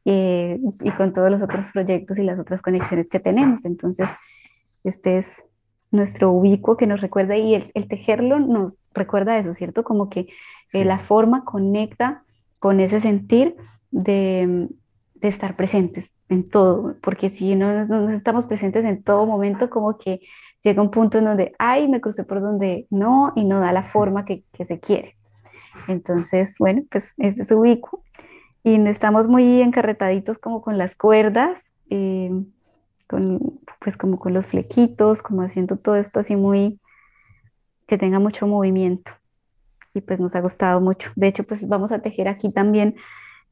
eh, 0.05 0.59
y 0.81 0.91
con 0.93 1.13
todos 1.13 1.31
los 1.31 1.43
otros 1.43 1.67
proyectos 1.73 2.19
y 2.19 2.23
las 2.23 2.39
otras 2.39 2.63
conexiones 2.63 3.09
que 3.09 3.21
tenemos. 3.21 3.65
Entonces, 3.65 4.09
este 4.85 5.19
es 5.19 5.45
nuestro 5.91 6.33
ubicuo 6.33 6.77
que 6.77 6.87
nos 6.87 7.01
recuerda 7.01 7.37
y 7.37 7.55
el, 7.55 7.89
tejerlo 7.89 8.39
nos 8.39 8.73
recuerda 8.95 9.39
eso, 9.39 9.53
¿cierto? 9.53 9.85
Como 9.85 10.09
que 10.09 10.29
eh, 10.73 10.85
la 10.85 10.99
forma 10.99 11.45
conecta 11.45 12.25
con 12.59 12.81
ese 12.81 13.01
sentir 13.01 13.57
de, 13.91 14.69
de, 15.15 15.29
estar 15.29 15.55
presentes 15.55 16.13
en 16.29 16.49
todo, 16.49 16.97
porque 17.03 17.29
si 17.29 17.55
no, 17.55 17.85
no 17.85 18.11
estamos 18.11 18.47
presentes 18.47 18.85
en 18.85 19.03
todo 19.03 19.27
momento, 19.27 19.69
como 19.69 19.99
que 19.99 20.21
llega 20.63 20.83
un 20.83 20.91
punto 20.91 21.19
en 21.19 21.25
donde, 21.25 21.53
ay, 21.59 21.89
me 21.89 22.01
crucé 22.01 22.25
por 22.25 22.41
donde 22.41 22.87
no 22.91 23.33
y 23.37 23.45
no 23.45 23.61
da 23.61 23.73
la 23.73 23.85
forma 23.85 24.25
que, 24.25 24.45
que 24.53 24.65
se 24.65 24.81
quiere. 24.81 25.17
Entonces, 25.89 26.57
bueno, 26.59 26.83
pues 26.91 27.13
ese 27.19 27.43
es 27.43 27.51
ubicuo 27.51 28.03
y 28.63 28.75
estamos 28.87 29.27
muy 29.29 29.61
encarretaditos 29.61 30.39
como 30.39 30.63
con 30.63 30.79
las 30.79 30.97
cuerdas. 30.97 31.73
Eh, 31.91 32.31
pues 33.81 33.97
como 33.97 34.19
con 34.19 34.35
los 34.35 34.47
flequitos, 34.47 35.23
como 35.23 35.43
haciendo 35.43 35.77
todo 35.77 35.97
esto 35.97 36.21
así 36.21 36.37
muy, 36.37 36.81
que 37.87 37.99
tenga 37.99 38.19
mucho 38.19 38.47
movimiento. 38.47 39.13
Y 39.95 40.01
pues 40.01 40.21
nos 40.21 40.35
ha 40.35 40.41
gustado 40.41 40.81
mucho. 40.81 41.11
De 41.17 41.29
hecho, 41.29 41.45
pues 41.45 41.67
vamos 41.69 41.93
a 41.93 42.01
tejer 42.01 42.29
aquí 42.29 42.53
también, 42.53 42.97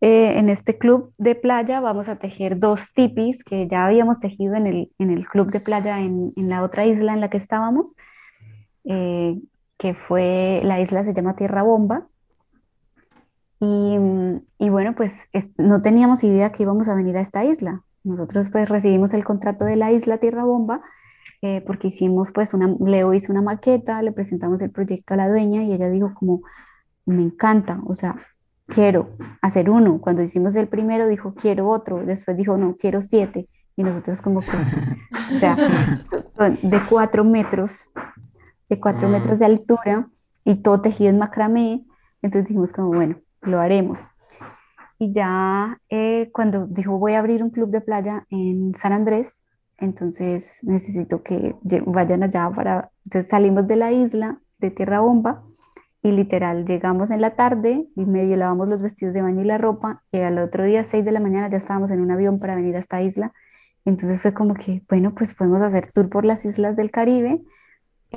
eh, 0.01 0.39
en 0.39 0.49
este 0.49 0.79
club 0.79 1.13
de 1.19 1.35
playa, 1.35 1.81
vamos 1.81 2.09
a 2.09 2.17
tejer 2.17 2.59
dos 2.59 2.93
tipis 2.95 3.45
que 3.45 3.69
ya 3.69 3.87
habíamos 3.87 4.21
tejido 4.21 4.55
en 4.55 4.67
el, 4.67 4.93
en 4.99 5.11
el 5.11 5.27
club 5.27 5.51
de 5.51 5.61
playa 5.61 6.01
en, 6.01 6.33
en, 6.37 6.49
la 6.49 6.63
otra 6.63 6.87
isla 6.87 7.13
en 7.13 7.21
la 7.21 7.29
que 7.29 7.37
estábamos, 7.37 7.97
eh, 8.85 9.39
que 9.79 9.95
fue, 9.95 10.61
la 10.65 10.81
isla 10.81 11.05
se 11.05 11.15
llama 11.15 11.37
Tierra 11.37 11.63
Bomba. 11.63 12.07
Y, 13.61 13.97
y 14.59 14.71
bueno, 14.71 14.95
pues 14.95 15.29
no 15.59 15.83
teníamos 15.83 16.25
idea 16.25 16.51
que 16.51 16.63
íbamos 16.63 16.89
a 16.89 16.95
venir 16.95 17.17
a 17.17 17.21
esta 17.21 17.45
isla. 17.45 17.83
Nosotros 18.03 18.49
pues 18.51 18.69
recibimos 18.69 19.13
el 19.13 19.25
contrato 19.25 19.67
de 19.67 19.77
la 19.77 19.93
isla 19.93 20.19
Tierra 20.19 20.45
Bomba 20.45 20.81
eh, 21.43 21.63
porque 21.67 21.89
hicimos 21.89 22.33
pues 22.33 22.53
una, 22.53 22.75
Leo 22.85 23.15
hizo 23.15 23.33
una 23.33 23.41
maqueta, 23.41 24.03
le 24.03 24.13
presentamos 24.13 24.61
el 24.61 24.71
proyecto 24.71 25.15
a 25.15 25.17
la 25.17 25.29
dueña 25.29 25.63
y 25.63 25.73
ella 25.73 25.89
dijo 25.89 26.13
como, 26.15 26.43
me 27.07 27.23
encanta, 27.23 27.81
o 27.87 27.95
sea, 27.95 28.17
quiero 28.73 29.11
hacer 29.43 29.71
uno. 29.71 30.01
Cuando 30.01 30.23
hicimos 30.23 30.55
el 30.55 30.69
primero 30.69 31.07
dijo, 31.09 31.35
quiero 31.35 31.69
otro, 31.69 32.05
después 32.05 32.37
dijo, 32.37 32.57
no, 32.57 32.77
quiero 32.77 33.03
siete. 33.03 33.49
Y 33.77 33.83
nosotros 33.83 34.21
como 34.23 34.41
que, 34.41 34.49
o 35.35 35.39
sea, 35.39 35.57
son 36.29 36.59
de 36.63 36.81
cuatro 36.89 37.25
metros, 37.25 37.91
de 38.69 38.81
cuatro 38.81 39.09
mm. 39.09 39.13
metros 39.13 39.39
de 39.39 39.47
altura 39.47 40.09
y 40.45 40.57
todo 40.57 40.81
tejido 40.81 41.11
en 41.11 41.19
macramé. 41.19 41.85
Entonces 42.23 42.49
dijimos 42.49 42.73
como, 42.73 42.89
bueno, 42.89 43.17
lo 43.43 43.61
haremos 43.61 44.01
y 45.01 45.13
ya 45.13 45.81
eh, 45.89 46.29
cuando 46.31 46.67
dijo 46.67 46.99
voy 46.99 47.15
a 47.15 47.21
abrir 47.21 47.43
un 47.43 47.49
club 47.49 47.71
de 47.71 47.81
playa 47.81 48.27
en 48.29 48.75
San 48.75 48.93
Andrés, 48.93 49.49
entonces 49.79 50.59
necesito 50.63 51.23
que 51.23 51.57
vayan 51.87 52.23
allá 52.23 52.51
para... 52.55 52.91
Entonces 53.07 53.31
salimos 53.31 53.67
de 53.67 53.77
la 53.77 53.93
isla 53.93 54.43
de 54.59 54.71
Tierra 54.71 55.01
Bomba 55.01 55.43
y 56.03 56.13
literal 56.13 56.65
llegamos 56.65 57.11
en 57.11 57.21
la 57.21 57.37
tarde 57.37 57.87
y 57.95 58.05
medio 58.07 58.37
lavamos 58.37 58.69
los 58.69 58.81
vestidos 58.81 59.15
de 59.15 59.23
baño 59.23 59.43
y 59.43 59.45
la 59.45 59.59
ropa 59.59 60.03
y 60.11 60.19
al 60.19 60.39
otro 60.39 60.65
día, 60.65 60.85
6 60.85 61.05
de 61.05 61.13
la 61.13 61.21
mañana, 61.21 61.51
ya 61.51 61.59
estábamos 61.59 61.91
en 61.91 62.01
un 62.01 62.11
avión 62.11 62.39
para 62.39 62.55
venir 62.55 62.77
a 62.77 62.79
esta 62.79 63.03
isla. 63.03 63.33
Entonces 63.85 64.21
fue 64.21 64.33
como 64.33 64.55
que, 64.55 64.83
bueno, 64.89 65.15
pues 65.15 65.35
podemos 65.35 65.61
hacer 65.63 65.91
tour 65.93 66.09
por 66.09 66.25
las 66.25 66.45
islas 66.45 66.77
del 66.77 66.91
Caribe 66.91 67.43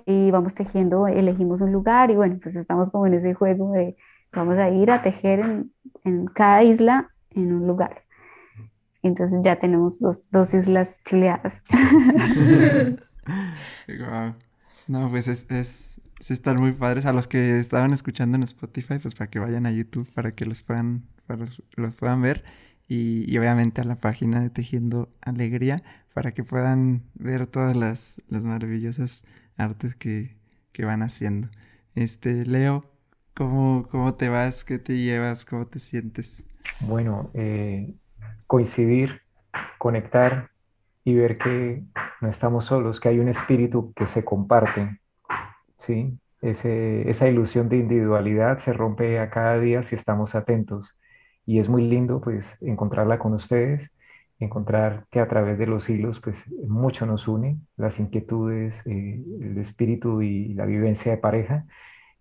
y 0.05 0.31
vamos 0.31 0.55
tejiendo, 0.55 1.07
elegimos 1.07 1.61
un 1.61 1.71
lugar 1.71 2.09
y 2.09 2.15
bueno, 2.15 2.39
pues 2.41 2.55
estamos 2.55 2.89
como 2.89 3.07
en 3.07 3.15
ese 3.15 3.33
juego 3.33 3.71
de 3.71 3.95
vamos 4.31 4.57
a 4.57 4.69
ir 4.69 4.89
a 4.91 5.01
tejer 5.01 5.65
en, 6.03 6.25
cada 6.27 6.63
isla 6.63 7.09
en 7.31 7.53
un 7.53 7.67
lugar. 7.67 8.03
Entonces 9.01 9.39
ya 9.43 9.59
tenemos 9.59 9.99
dos, 9.99 10.29
dos 10.31 10.53
islas 10.53 11.01
chileadas. 11.03 11.63
No, 14.85 15.07
pues 15.09 15.29
es, 15.29 15.49
es, 15.49 16.01
están 16.31 16.57
muy 16.57 16.71
padres. 16.73 17.05
A 17.05 17.13
los 17.13 17.27
que 17.27 17.59
estaban 17.59 17.93
escuchando 17.93 18.37
en 18.37 18.43
Spotify, 18.43 18.99
pues 18.99 19.15
para 19.15 19.29
que 19.29 19.39
vayan 19.39 19.65
a 19.65 19.71
YouTube, 19.71 20.11
para 20.13 20.33
que 20.33 20.45
los 20.45 20.61
puedan, 20.61 21.03
para 21.27 21.45
los 21.75 21.95
puedan 21.95 22.21
ver. 22.21 22.43
Y, 22.87 23.25
y, 23.31 23.37
obviamente 23.37 23.81
a 23.81 23.85
la 23.85 23.95
página 23.95 24.41
de 24.41 24.49
Tejiendo 24.49 25.09
Alegría, 25.21 25.83
para 26.13 26.33
que 26.33 26.43
puedan 26.43 27.03
ver 27.15 27.47
todas 27.47 27.75
las, 27.75 28.21
las 28.27 28.45
maravillosas 28.45 29.23
artes 29.57 29.95
que, 29.95 30.35
que 30.73 30.85
van 30.85 31.01
haciendo. 31.01 31.49
Este, 31.95 32.45
Leo, 32.45 32.93
¿Cómo, 33.33 33.87
¿Cómo 33.89 34.13
te 34.13 34.29
vas? 34.29 34.63
¿Qué 34.63 34.77
te 34.77 34.97
llevas? 34.97 35.43
¿Cómo 35.43 35.65
te 35.65 35.79
sientes? 35.79 36.45
Bueno, 36.81 37.31
eh, 37.33 37.95
coincidir, 38.45 39.21
conectar 39.79 40.51
y 41.03 41.15
ver 41.15 41.39
que 41.39 41.83
no 42.21 42.29
estamos 42.29 42.65
solos, 42.65 42.99
que 42.99 43.09
hay 43.09 43.19
un 43.19 43.29
espíritu 43.29 43.91
que 43.95 44.05
se 44.05 44.23
comparte, 44.23 44.99
¿sí? 45.83 46.17
Esa 46.41 47.27
ilusión 47.29 47.69
de 47.69 47.77
individualidad 47.77 48.57
se 48.59 48.73
rompe 48.73 49.19
a 49.19 49.29
cada 49.29 49.59
día 49.59 49.81
si 49.83 49.95
estamos 49.95 50.35
atentos 50.35 50.97
y 51.45 51.59
es 51.59 51.69
muy 51.69 51.83
lindo 51.87 52.21
pues 52.21 52.57
encontrarla 52.61 53.19
con 53.19 53.33
ustedes, 53.33 53.93
encontrar 54.39 55.05
que 55.09 55.19
a 55.19 55.27
través 55.27 55.57
de 55.57 55.67
los 55.67 55.89
hilos 55.89 56.19
pues 56.19 56.45
mucho 56.67 57.05
nos 57.05 57.27
une, 57.27 57.57
las 57.77 57.99
inquietudes, 57.99 58.85
eh, 58.87 59.23
el 59.41 59.57
espíritu 59.57 60.21
y 60.21 60.53
la 60.53 60.65
vivencia 60.65 61.11
de 61.13 61.17
pareja 61.17 61.65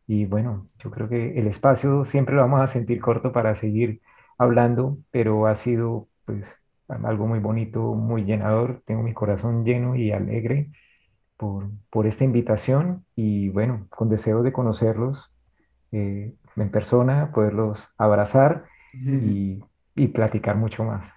y 0.06 0.26
bueno, 0.26 0.68
yo 0.78 0.90
creo 0.90 1.08
que 1.08 1.38
el 1.38 1.46
espacio 1.46 2.04
siempre 2.04 2.34
lo 2.34 2.42
vamos 2.42 2.60
a 2.60 2.66
sentir 2.66 3.00
corto 3.00 3.32
para 3.32 3.54
seguir 3.54 4.02
hablando, 4.38 4.98
pero 5.10 5.46
ha 5.46 5.54
sido 5.54 6.08
pues 6.24 6.60
algo 6.88 7.26
muy 7.26 7.38
bonito, 7.38 7.94
muy 7.94 8.24
llenador. 8.24 8.82
Tengo 8.84 9.02
mi 9.02 9.14
corazón 9.14 9.64
lleno 9.64 9.96
y 9.96 10.12
alegre 10.12 10.70
por, 11.42 11.68
por 11.90 12.06
esta 12.06 12.22
invitación 12.22 13.04
y 13.16 13.48
bueno, 13.48 13.88
con 13.90 14.08
deseo 14.08 14.44
de 14.44 14.52
conocerlos 14.52 15.34
eh, 15.90 16.36
en 16.54 16.70
persona, 16.70 17.32
poderlos 17.34 17.88
abrazar 17.98 18.66
y, 18.92 19.58
y 19.96 20.06
platicar 20.06 20.54
mucho 20.54 20.84
más. 20.84 21.16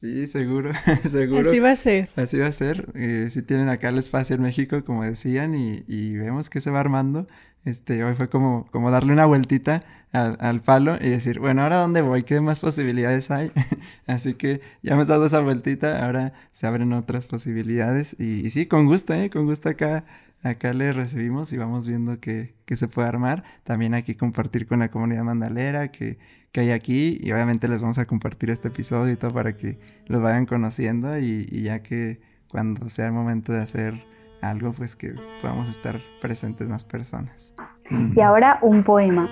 Sí, 0.00 0.26
seguro, 0.26 0.72
seguro. 1.10 1.48
Así 1.48 1.58
va 1.58 1.70
a 1.70 1.76
ser. 1.76 2.10
Así 2.16 2.38
va 2.38 2.48
a 2.48 2.52
ser. 2.52 2.90
Eh, 2.94 3.28
si 3.30 3.40
tienen 3.40 3.70
acá 3.70 3.88
el 3.88 3.96
espacio 3.98 4.36
en 4.36 4.42
México, 4.42 4.84
como 4.84 5.04
decían, 5.04 5.54
y, 5.54 5.84
y, 5.88 6.18
vemos 6.18 6.50
que 6.50 6.60
se 6.60 6.70
va 6.70 6.80
armando. 6.80 7.26
Este, 7.64 8.04
hoy 8.04 8.14
fue 8.14 8.28
como, 8.28 8.66
como 8.70 8.90
darle 8.90 9.12
una 9.14 9.24
vueltita 9.24 9.82
al, 10.12 10.36
al 10.40 10.60
palo 10.60 10.98
y 11.00 11.08
decir, 11.08 11.40
bueno, 11.40 11.62
¿ahora 11.62 11.78
dónde 11.78 12.02
voy? 12.02 12.24
¿Qué 12.24 12.40
más 12.40 12.60
posibilidades 12.60 13.30
hay? 13.30 13.52
Así 14.06 14.34
que 14.34 14.60
ya 14.82 14.92
hemos 14.94 15.08
dado 15.08 15.26
esa 15.26 15.40
vueltita, 15.40 16.04
ahora 16.04 16.34
se 16.52 16.66
abren 16.66 16.92
otras 16.92 17.24
posibilidades. 17.24 18.16
Y, 18.18 18.46
y 18.46 18.50
sí, 18.50 18.66
con 18.66 18.84
gusto, 18.84 19.14
¿eh? 19.14 19.30
Con 19.30 19.46
gusto 19.46 19.70
acá 19.70 20.04
acá 20.42 20.72
le 20.72 20.92
recibimos 20.92 21.52
y 21.52 21.56
vamos 21.56 21.88
viendo 21.88 22.20
que, 22.20 22.54
que, 22.64 22.76
se 22.76 22.88
puede 22.88 23.08
armar. 23.08 23.44
También 23.64 23.94
aquí 23.94 24.14
compartir 24.14 24.66
con 24.66 24.80
la 24.80 24.90
comunidad 24.90 25.24
mandalera 25.24 25.90
que, 25.90 26.18
que, 26.56 26.60
hay 26.62 26.70
aquí 26.70 27.18
y 27.20 27.32
obviamente 27.32 27.68
les 27.68 27.82
vamos 27.82 27.98
a 27.98 28.06
compartir 28.06 28.48
este 28.50 28.68
episodio 28.68 29.12
y 29.12 29.16
todo 29.16 29.32
para 29.32 29.56
que 29.56 29.78
los 30.06 30.22
vayan 30.22 30.46
conociendo 30.46 31.18
y, 31.18 31.46
y 31.50 31.64
ya 31.64 31.82
que 31.82 32.20
cuando 32.50 32.88
sea 32.88 33.08
el 33.08 33.12
momento 33.12 33.52
de 33.52 33.60
hacer 33.60 34.02
algo, 34.40 34.72
pues 34.72 34.96
que 34.96 35.14
podamos 35.42 35.68
estar 35.68 36.00
presentes 36.22 36.66
más 36.66 36.84
personas. 36.84 37.54
Y 37.90 38.20
ahora 38.20 38.58
un 38.62 38.84
poema. 38.84 39.28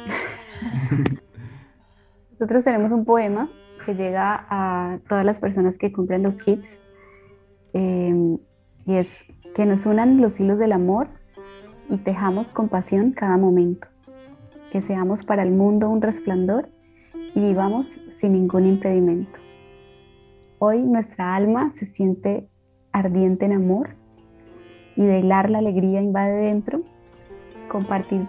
Nosotros 2.33 2.65
tenemos 2.65 2.93
un 2.93 3.07
poema 3.07 3.49
que 3.87 3.95
llega 3.95 4.47
a 4.51 4.99
todas 5.09 5.25
las 5.25 5.39
personas 5.39 5.79
que 5.79 5.93
cumplen 5.93 6.23
los 6.23 6.43
kits 6.43 6.79
eh, 7.73 8.37
y 8.85 8.95
es 8.95 9.25
que 9.55 9.65
nos 9.65 9.87
unan 9.87 10.21
los 10.21 10.41
hilos 10.41 10.59
del 10.59 10.73
amor 10.73 11.09
y 11.89 11.97
tejamos 11.99 12.53
con 12.53 12.69
pasión 12.69 13.13
cada 13.13 13.39
momento, 13.39 13.89
que 14.71 14.83
seamos 14.83 15.25
para 15.25 15.43
el 15.43 15.53
mundo 15.53 15.89
un 15.89 16.03
resplandor 16.03 16.69
y 17.35 17.41
vivamos 17.41 17.99
sin 18.11 18.33
ningún 18.33 18.67
impedimento. 18.67 19.39
Hoy 20.59 20.83
nuestra 20.83 21.35
alma 21.35 21.71
se 21.73 21.87
siente 21.87 22.49
ardiente 22.93 23.45
en 23.45 23.53
amor 23.53 23.91
y 24.97 25.05
de 25.05 25.19
hilar 25.19 25.51
la 25.51 25.59
alegría 25.59 26.01
invade 26.01 26.47
dentro, 26.47 26.83
compartir 27.69 28.27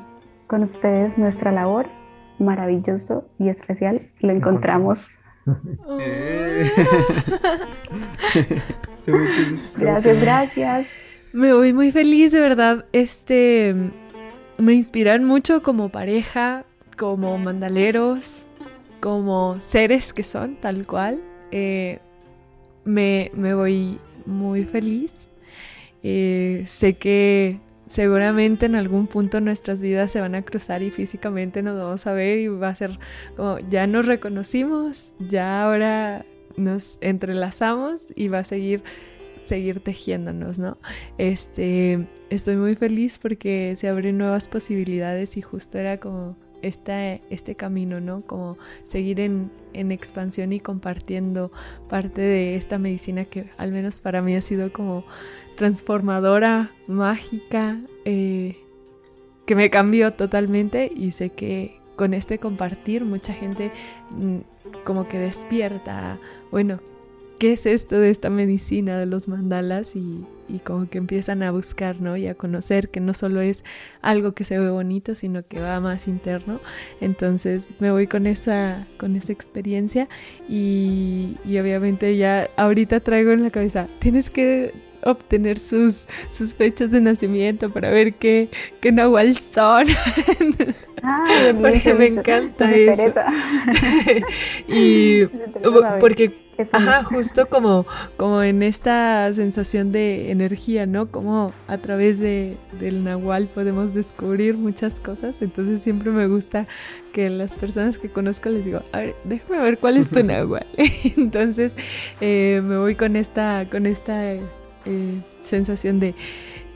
con 0.48 0.64
ustedes 0.64 1.18
nuestra 1.18 1.52
labor 1.52 1.88
maravilloso 2.40 3.26
y 3.40 3.50
especial 3.50 4.02
lo 4.20 4.32
encontramos. 4.32 5.20
gracias, 9.78 10.22
gracias. 10.22 10.88
Me 11.34 11.54
voy 11.54 11.74
muy 11.74 11.92
feliz, 11.92 12.32
de 12.32 12.40
verdad. 12.40 12.86
Este. 12.94 13.76
me 14.58 14.74
inspiran 14.74 15.24
mucho 15.24 15.62
como 15.62 15.90
pareja, 15.90 16.66
como 16.98 17.38
mandaleros, 17.38 18.48
como 19.06 19.62
seres 19.62 20.14
que 20.14 20.24
son, 20.24 20.56
tal 20.56 20.88
cual. 20.88 21.22
Eh, 21.52 22.00
me, 22.86 23.30
voy 23.36 24.00
muy 24.26 24.64
feliz. 24.64 25.30
Eh, 26.02 26.64
sé 26.66 26.96
que 26.96 27.60
seguramente 27.86 28.66
en 28.66 28.74
algún 28.74 29.06
punto 29.06 29.42
nuestras 29.42 29.80
vidas 29.80 30.12
se 30.12 30.22
van 30.22 30.34
a 30.34 30.42
cruzar 30.42 30.82
y 30.82 30.90
físicamente 30.90 31.62
nos 31.62 31.78
vamos 31.78 32.08
a 32.08 32.14
ver 32.14 32.40
y 32.40 32.48
va 32.48 32.70
a 32.70 32.76
ser 32.76 32.98
como 33.38 33.60
ya 33.70 33.86
nos 33.86 34.08
reconocimos, 34.08 35.14
ya 35.20 35.64
ahora 35.64 36.26
nos 36.58 36.98
entrelazamos 37.00 38.02
y 38.16 38.30
va 38.30 38.40
a 38.40 38.44
seguir 38.44 38.82
seguir 39.46 39.82
tejiéndonos, 39.82 40.58
¿no? 40.58 40.80
Este, 41.20 42.08
estoy 42.32 42.56
muy 42.56 42.76
feliz 42.76 43.20
porque 43.20 43.76
se 43.78 43.88
abren 43.88 44.18
nuevas 44.18 44.48
posibilidades 44.48 45.38
y 45.38 45.44
justo 45.44 45.78
era 45.78 46.00
como 46.00 46.44
este, 46.66 47.56
camino, 47.56 48.00
¿no? 48.00 48.22
Como 48.22 48.58
seguir 48.86 49.20
en, 49.20 49.52
expansión 49.74 50.54
y 50.54 50.60
compartiendo 50.60 51.52
parte 51.90 52.22
de 52.22 52.56
esta 52.56 52.78
medicina 52.78 53.26
que 53.26 53.50
al 53.58 53.72
menos 53.72 54.00
para 54.00 54.22
mí 54.22 54.36
ha 54.36 54.42
sido 54.42 54.72
como 54.72 55.04
transformadora, 55.56 56.72
mágica, 56.88 57.78
eh, 58.06 58.58
que 59.46 59.56
me 59.56 59.70
cambió 59.70 60.14
totalmente 60.14 60.92
y 60.94 61.12
sé 61.12 61.30
que 61.30 61.80
con 61.96 62.14
este 62.14 62.40
compartir 62.40 63.06
mucha 63.06 63.34
gente 63.34 63.72
mm, 64.12 64.38
como 64.84 65.08
que 65.08 65.20
despierta, 65.20 66.18
bueno, 66.52 66.80
¿qué 67.40 67.54
es 67.54 67.66
esto 67.66 68.00
de 68.00 68.10
esta 68.10 68.30
medicina 68.30 68.98
de 68.98 69.06
los 69.06 69.28
mandalas? 69.28 69.96
Y, 69.96 70.26
como 70.64 70.88
que 70.88 71.00
empiezan 71.00 71.42
a 71.42 71.52
buscar, 71.52 72.00
¿no? 72.00 72.18
Y 72.18 72.28
a 72.28 72.36
conocer 72.36 72.90
que 72.90 73.00
no 73.00 73.14
solo 73.16 73.42
es 73.42 73.64
algo 74.02 74.34
que 74.34 74.44
se 74.44 74.60
ve 74.60 74.70
bonito, 74.70 75.16
sino 75.16 75.46
que 75.46 75.60
va 75.60 75.80
más 75.80 76.08
interno. 76.08 76.60
Entonces 77.02 77.72
me 77.80 77.92
voy 77.92 78.08
con 78.08 78.28
esa, 78.28 78.88
con 78.98 79.16
esa 79.16 79.32
experiencia 79.32 80.08
y, 80.48 81.38
y 81.46 81.58
obviamente 81.58 82.16
ya 82.16 82.50
ahorita 82.58 83.00
traigo 83.00 83.32
en 83.32 83.44
la 83.44 83.50
cabeza, 83.50 83.88
tienes 84.00 84.30
que 84.30 84.74
obtener 85.04 85.60
sus, 85.60 86.06
sus 86.32 86.56
fechas 86.56 86.92
de 86.92 87.02
nacimiento 87.02 87.72
para 87.72 87.90
ver 87.90 88.14
qué, 88.14 88.50
qué 88.82 88.92
Nahual 88.92 89.38
son. 89.38 89.88
porque 91.62 91.94
me 91.94 92.08
encanta 92.08 92.72
eso. 92.72 93.14
y 94.68 95.26
porque 96.00 96.32
Ajá, 96.72 97.04
justo 97.04 97.48
como, 97.48 97.86
como 98.18 98.42
en 98.42 98.64
esta 98.64 99.34
sensación 99.34 99.92
de 99.92 100.32
energía, 100.32 100.86
¿no? 100.86 101.12
Como 101.12 101.54
a 101.68 101.78
través 101.78 102.20
de, 102.20 102.58
del 102.80 103.04
nahual 103.04 103.48
podemos 103.48 103.94
descubrir 103.94 104.56
muchas 104.56 105.00
cosas. 105.00 105.42
Entonces 105.42 105.82
siempre 105.82 106.12
me 106.12 106.28
gusta 106.28 106.68
que 107.14 107.30
las 107.30 107.56
personas 107.56 107.98
que 107.98 108.10
conozco 108.10 108.50
les 108.50 108.66
digo, 108.66 108.82
a 108.92 109.00
ver, 109.00 109.16
déjame 109.24 109.60
ver 109.62 109.78
cuál 109.78 109.98
es 109.98 110.10
tu 110.10 110.24
nahual. 110.24 110.66
Entonces 111.18 111.74
eh, 112.22 112.62
me 112.64 112.78
voy 112.78 112.96
con 112.96 113.16
esta, 113.16 113.68
con 113.70 113.86
esta 113.86 114.34
eh, 114.34 114.42
sensación 115.44 116.00
de, 116.00 116.16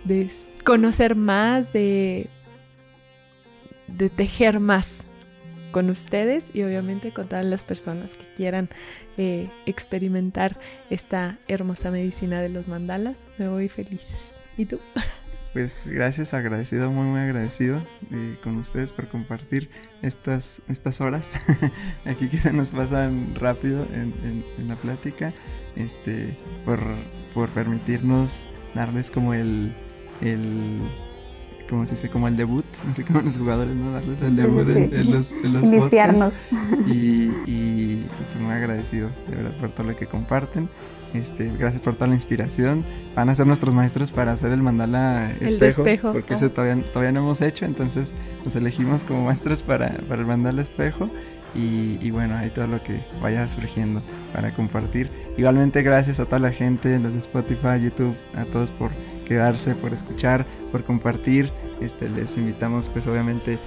de 0.03 0.29
conocer 0.63 1.15
más, 1.15 1.71
de, 1.71 2.27
de 3.87 4.09
tejer 4.09 4.59
más 4.59 5.03
con 5.71 5.89
ustedes 5.89 6.51
y 6.53 6.63
obviamente 6.63 7.11
con 7.11 7.27
todas 7.27 7.45
las 7.45 7.63
personas 7.63 8.15
que 8.15 8.25
quieran 8.35 8.69
eh, 9.17 9.49
experimentar 9.65 10.59
esta 10.89 11.39
hermosa 11.47 11.91
medicina 11.91 12.41
de 12.41 12.49
los 12.49 12.67
mandalas. 12.67 13.27
Me 13.37 13.47
voy 13.47 13.69
feliz. 13.69 14.35
¿Y 14.57 14.65
tú? 14.65 14.79
Pues 15.51 15.87
gracias, 15.87 16.35
agradecido, 16.35 16.91
muy 16.91 17.07
muy 17.07 17.21
agradecido 17.21 17.81
eh, 18.11 18.37
con 18.43 18.57
ustedes 18.57 18.91
por 18.91 19.07
compartir 19.07 19.71
estas, 20.03 20.61
estas 20.69 21.01
horas 21.01 21.25
aquí 22.05 22.29
que 22.29 22.39
se 22.39 22.53
nos 22.53 22.69
pasan 22.69 23.33
rápido 23.33 23.83
en, 23.91 24.45
la 24.67 24.75
plática, 24.75 25.33
este, 25.75 26.37
por, 26.65 26.79
por 27.33 27.49
permitirnos 27.49 28.47
darles 28.75 29.09
como 29.09 29.33
el 29.33 29.73
como 31.69 31.85
se 31.85 31.91
dice, 31.91 32.09
como 32.09 32.27
el 32.27 32.35
debut, 32.35 32.65
así 32.89 33.03
como 33.03 33.21
los 33.21 33.37
jugadores, 33.37 33.75
¿no? 33.75 33.91
Darles 33.91 34.21
el 34.21 34.35
debut 34.35 34.67
en, 34.69 35.11
los, 35.11 35.31
en 35.31 35.53
los 35.53 35.63
Iniciarnos. 35.63 36.33
Y, 36.87 37.31
y 37.45 38.05
pues 38.17 38.43
muy 38.43 38.53
agradecido, 38.53 39.09
de 39.27 39.35
verdad, 39.35 39.51
por 39.59 39.69
todo 39.69 39.87
lo 39.87 39.95
que 39.95 40.07
comparten. 40.07 40.69
Este, 41.13 41.51
gracias 41.57 41.81
por 41.81 41.95
toda 41.95 42.07
la 42.07 42.15
inspiración. 42.15 42.83
Van 43.15 43.29
a 43.29 43.35
ser 43.35 43.47
nuestros 43.47 43.73
maestros 43.73 44.11
para 44.11 44.31
hacer 44.31 44.51
el 44.51 44.61
mandala 44.61 45.31
espejo, 45.39 45.81
espejo. 45.81 46.13
porque 46.13 46.35
ese 46.35 46.49
todavía, 46.49 46.83
todavía 46.91 47.11
no 47.11 47.21
hemos 47.21 47.41
hecho, 47.41 47.65
entonces 47.65 48.11
nos 48.45 48.55
elegimos 48.55 49.03
como 49.03 49.25
maestros 49.25 49.63
para, 49.63 49.97
para 50.07 50.21
el 50.21 50.27
mandala 50.27 50.61
espejo. 50.61 51.09
Y, 51.55 51.97
y, 51.99 52.11
bueno, 52.11 52.37
ahí 52.37 52.51
todo 52.51 52.67
lo 52.67 52.83
que 52.83 53.01
vaya 53.23 53.47
surgiendo 53.47 54.03
para 54.33 54.51
compartir. 54.51 55.09
Igualmente 55.35 55.81
gracias 55.81 56.19
a 56.19 56.25
toda 56.25 56.37
la 56.37 56.51
gente, 56.51 56.99
los 56.99 57.13
de 57.13 57.19
Spotify, 57.19 57.81
YouTube, 57.81 58.15
a 58.35 58.45
todos 58.45 58.69
por 58.69 58.91
quedarse, 59.29 59.75
por 59.75 59.93
escuchar, 59.93 60.45
por 60.71 60.83
compartir. 60.83 61.51
Este, 61.79 62.09
les 62.09 62.35
invitamos 62.35 62.89
pues 62.89 63.07
obviamente 63.07 63.59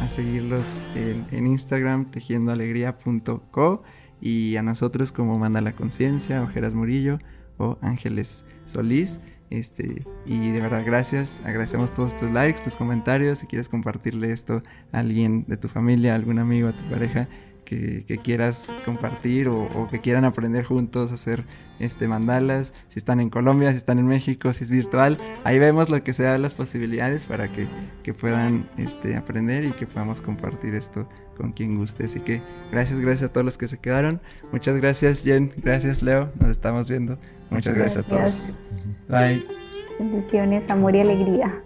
a, 0.00 0.08
seguirlos 0.08 0.86
en, 0.94 1.46
Instagram 1.46 2.10
tejiendoalegría.co 2.10 3.82
y 4.20 4.56
a 4.56 4.62
nosotros 4.62 5.12
como 5.12 5.38
Manda 5.38 5.60
la 5.60 5.72
Conciencia, 5.72 6.42
Ojeras 6.42 6.74
Murillo 6.74 7.18
o 7.58 7.76
Ángeles 7.82 8.44
Solís. 8.64 9.20
Este, 9.50 10.06
y 10.26 10.50
de 10.50 10.60
verdad, 10.60 10.84
gracias. 10.86 11.42
Agradecemos 11.44 11.92
todos 11.92 12.16
tus 12.16 12.30
likes, 12.30 12.62
tus 12.62 12.76
comentarios. 12.76 13.40
Si 13.40 13.48
quieres 13.48 13.68
compartirle 13.68 14.30
esto 14.30 14.62
a 14.92 15.00
alguien 15.00 15.44
de 15.48 15.56
tu 15.56 15.66
familia, 15.66 16.12
a 16.12 16.16
algún 16.16 16.38
amigo, 16.38 16.68
a 16.68 16.72
tu 16.72 16.84
pareja, 16.88 17.28
que, 17.70 18.18
quieras 18.22 18.72
compartir 18.84 19.48
o, 19.48 19.86
que 19.88 20.00
quieran 20.00 20.24
aprender 20.24 20.64
juntos 20.64 21.12
a 21.12 21.14
hacer 21.14 21.44
este 21.78 22.08
mandalas, 22.08 22.72
si 22.88 22.98
están 22.98 23.20
en 23.20 23.30
Colombia, 23.30 23.70
si 23.70 23.76
están 23.76 23.98
en 23.98 24.06
México, 24.06 24.52
si 24.52 24.64
es 24.64 24.70
virtual, 24.70 25.16
ahí 25.44 25.58
vemos 25.58 25.88
lo 25.88 26.02
que 26.02 26.12
sea 26.12 26.36
las 26.36 26.54
posibilidades 26.54 27.26
para 27.26 27.48
que, 27.48 27.68
puedan 28.12 28.68
este, 28.76 29.14
aprender 29.14 29.64
y 29.64 29.70
que 29.70 29.86
podamos 29.86 30.20
compartir 30.20 30.74
esto 30.74 31.08
con 31.36 31.52
quien 31.52 31.76
guste. 31.76 32.04
Así 32.04 32.18
que 32.18 32.42
gracias, 32.72 32.98
gracias 32.98 33.30
a 33.30 33.32
todos 33.32 33.44
los 33.44 33.56
que 33.56 33.68
se 33.68 33.78
quedaron. 33.78 34.20
Muchas 34.50 34.76
gracias 34.76 35.22
Jen, 35.22 35.52
gracias 35.58 36.02
Leo, 36.02 36.32
nos 36.40 36.50
estamos 36.50 36.90
viendo. 36.90 37.18
Muchas 37.50 37.76
gracias, 37.76 38.08
gracias. 38.08 38.58
a 39.08 39.08
todos. 39.08 39.26
Bye. 39.28 39.46
Bendiciones, 40.00 40.68
amor 40.70 40.96
y 40.96 41.00
alegría. 41.00 41.62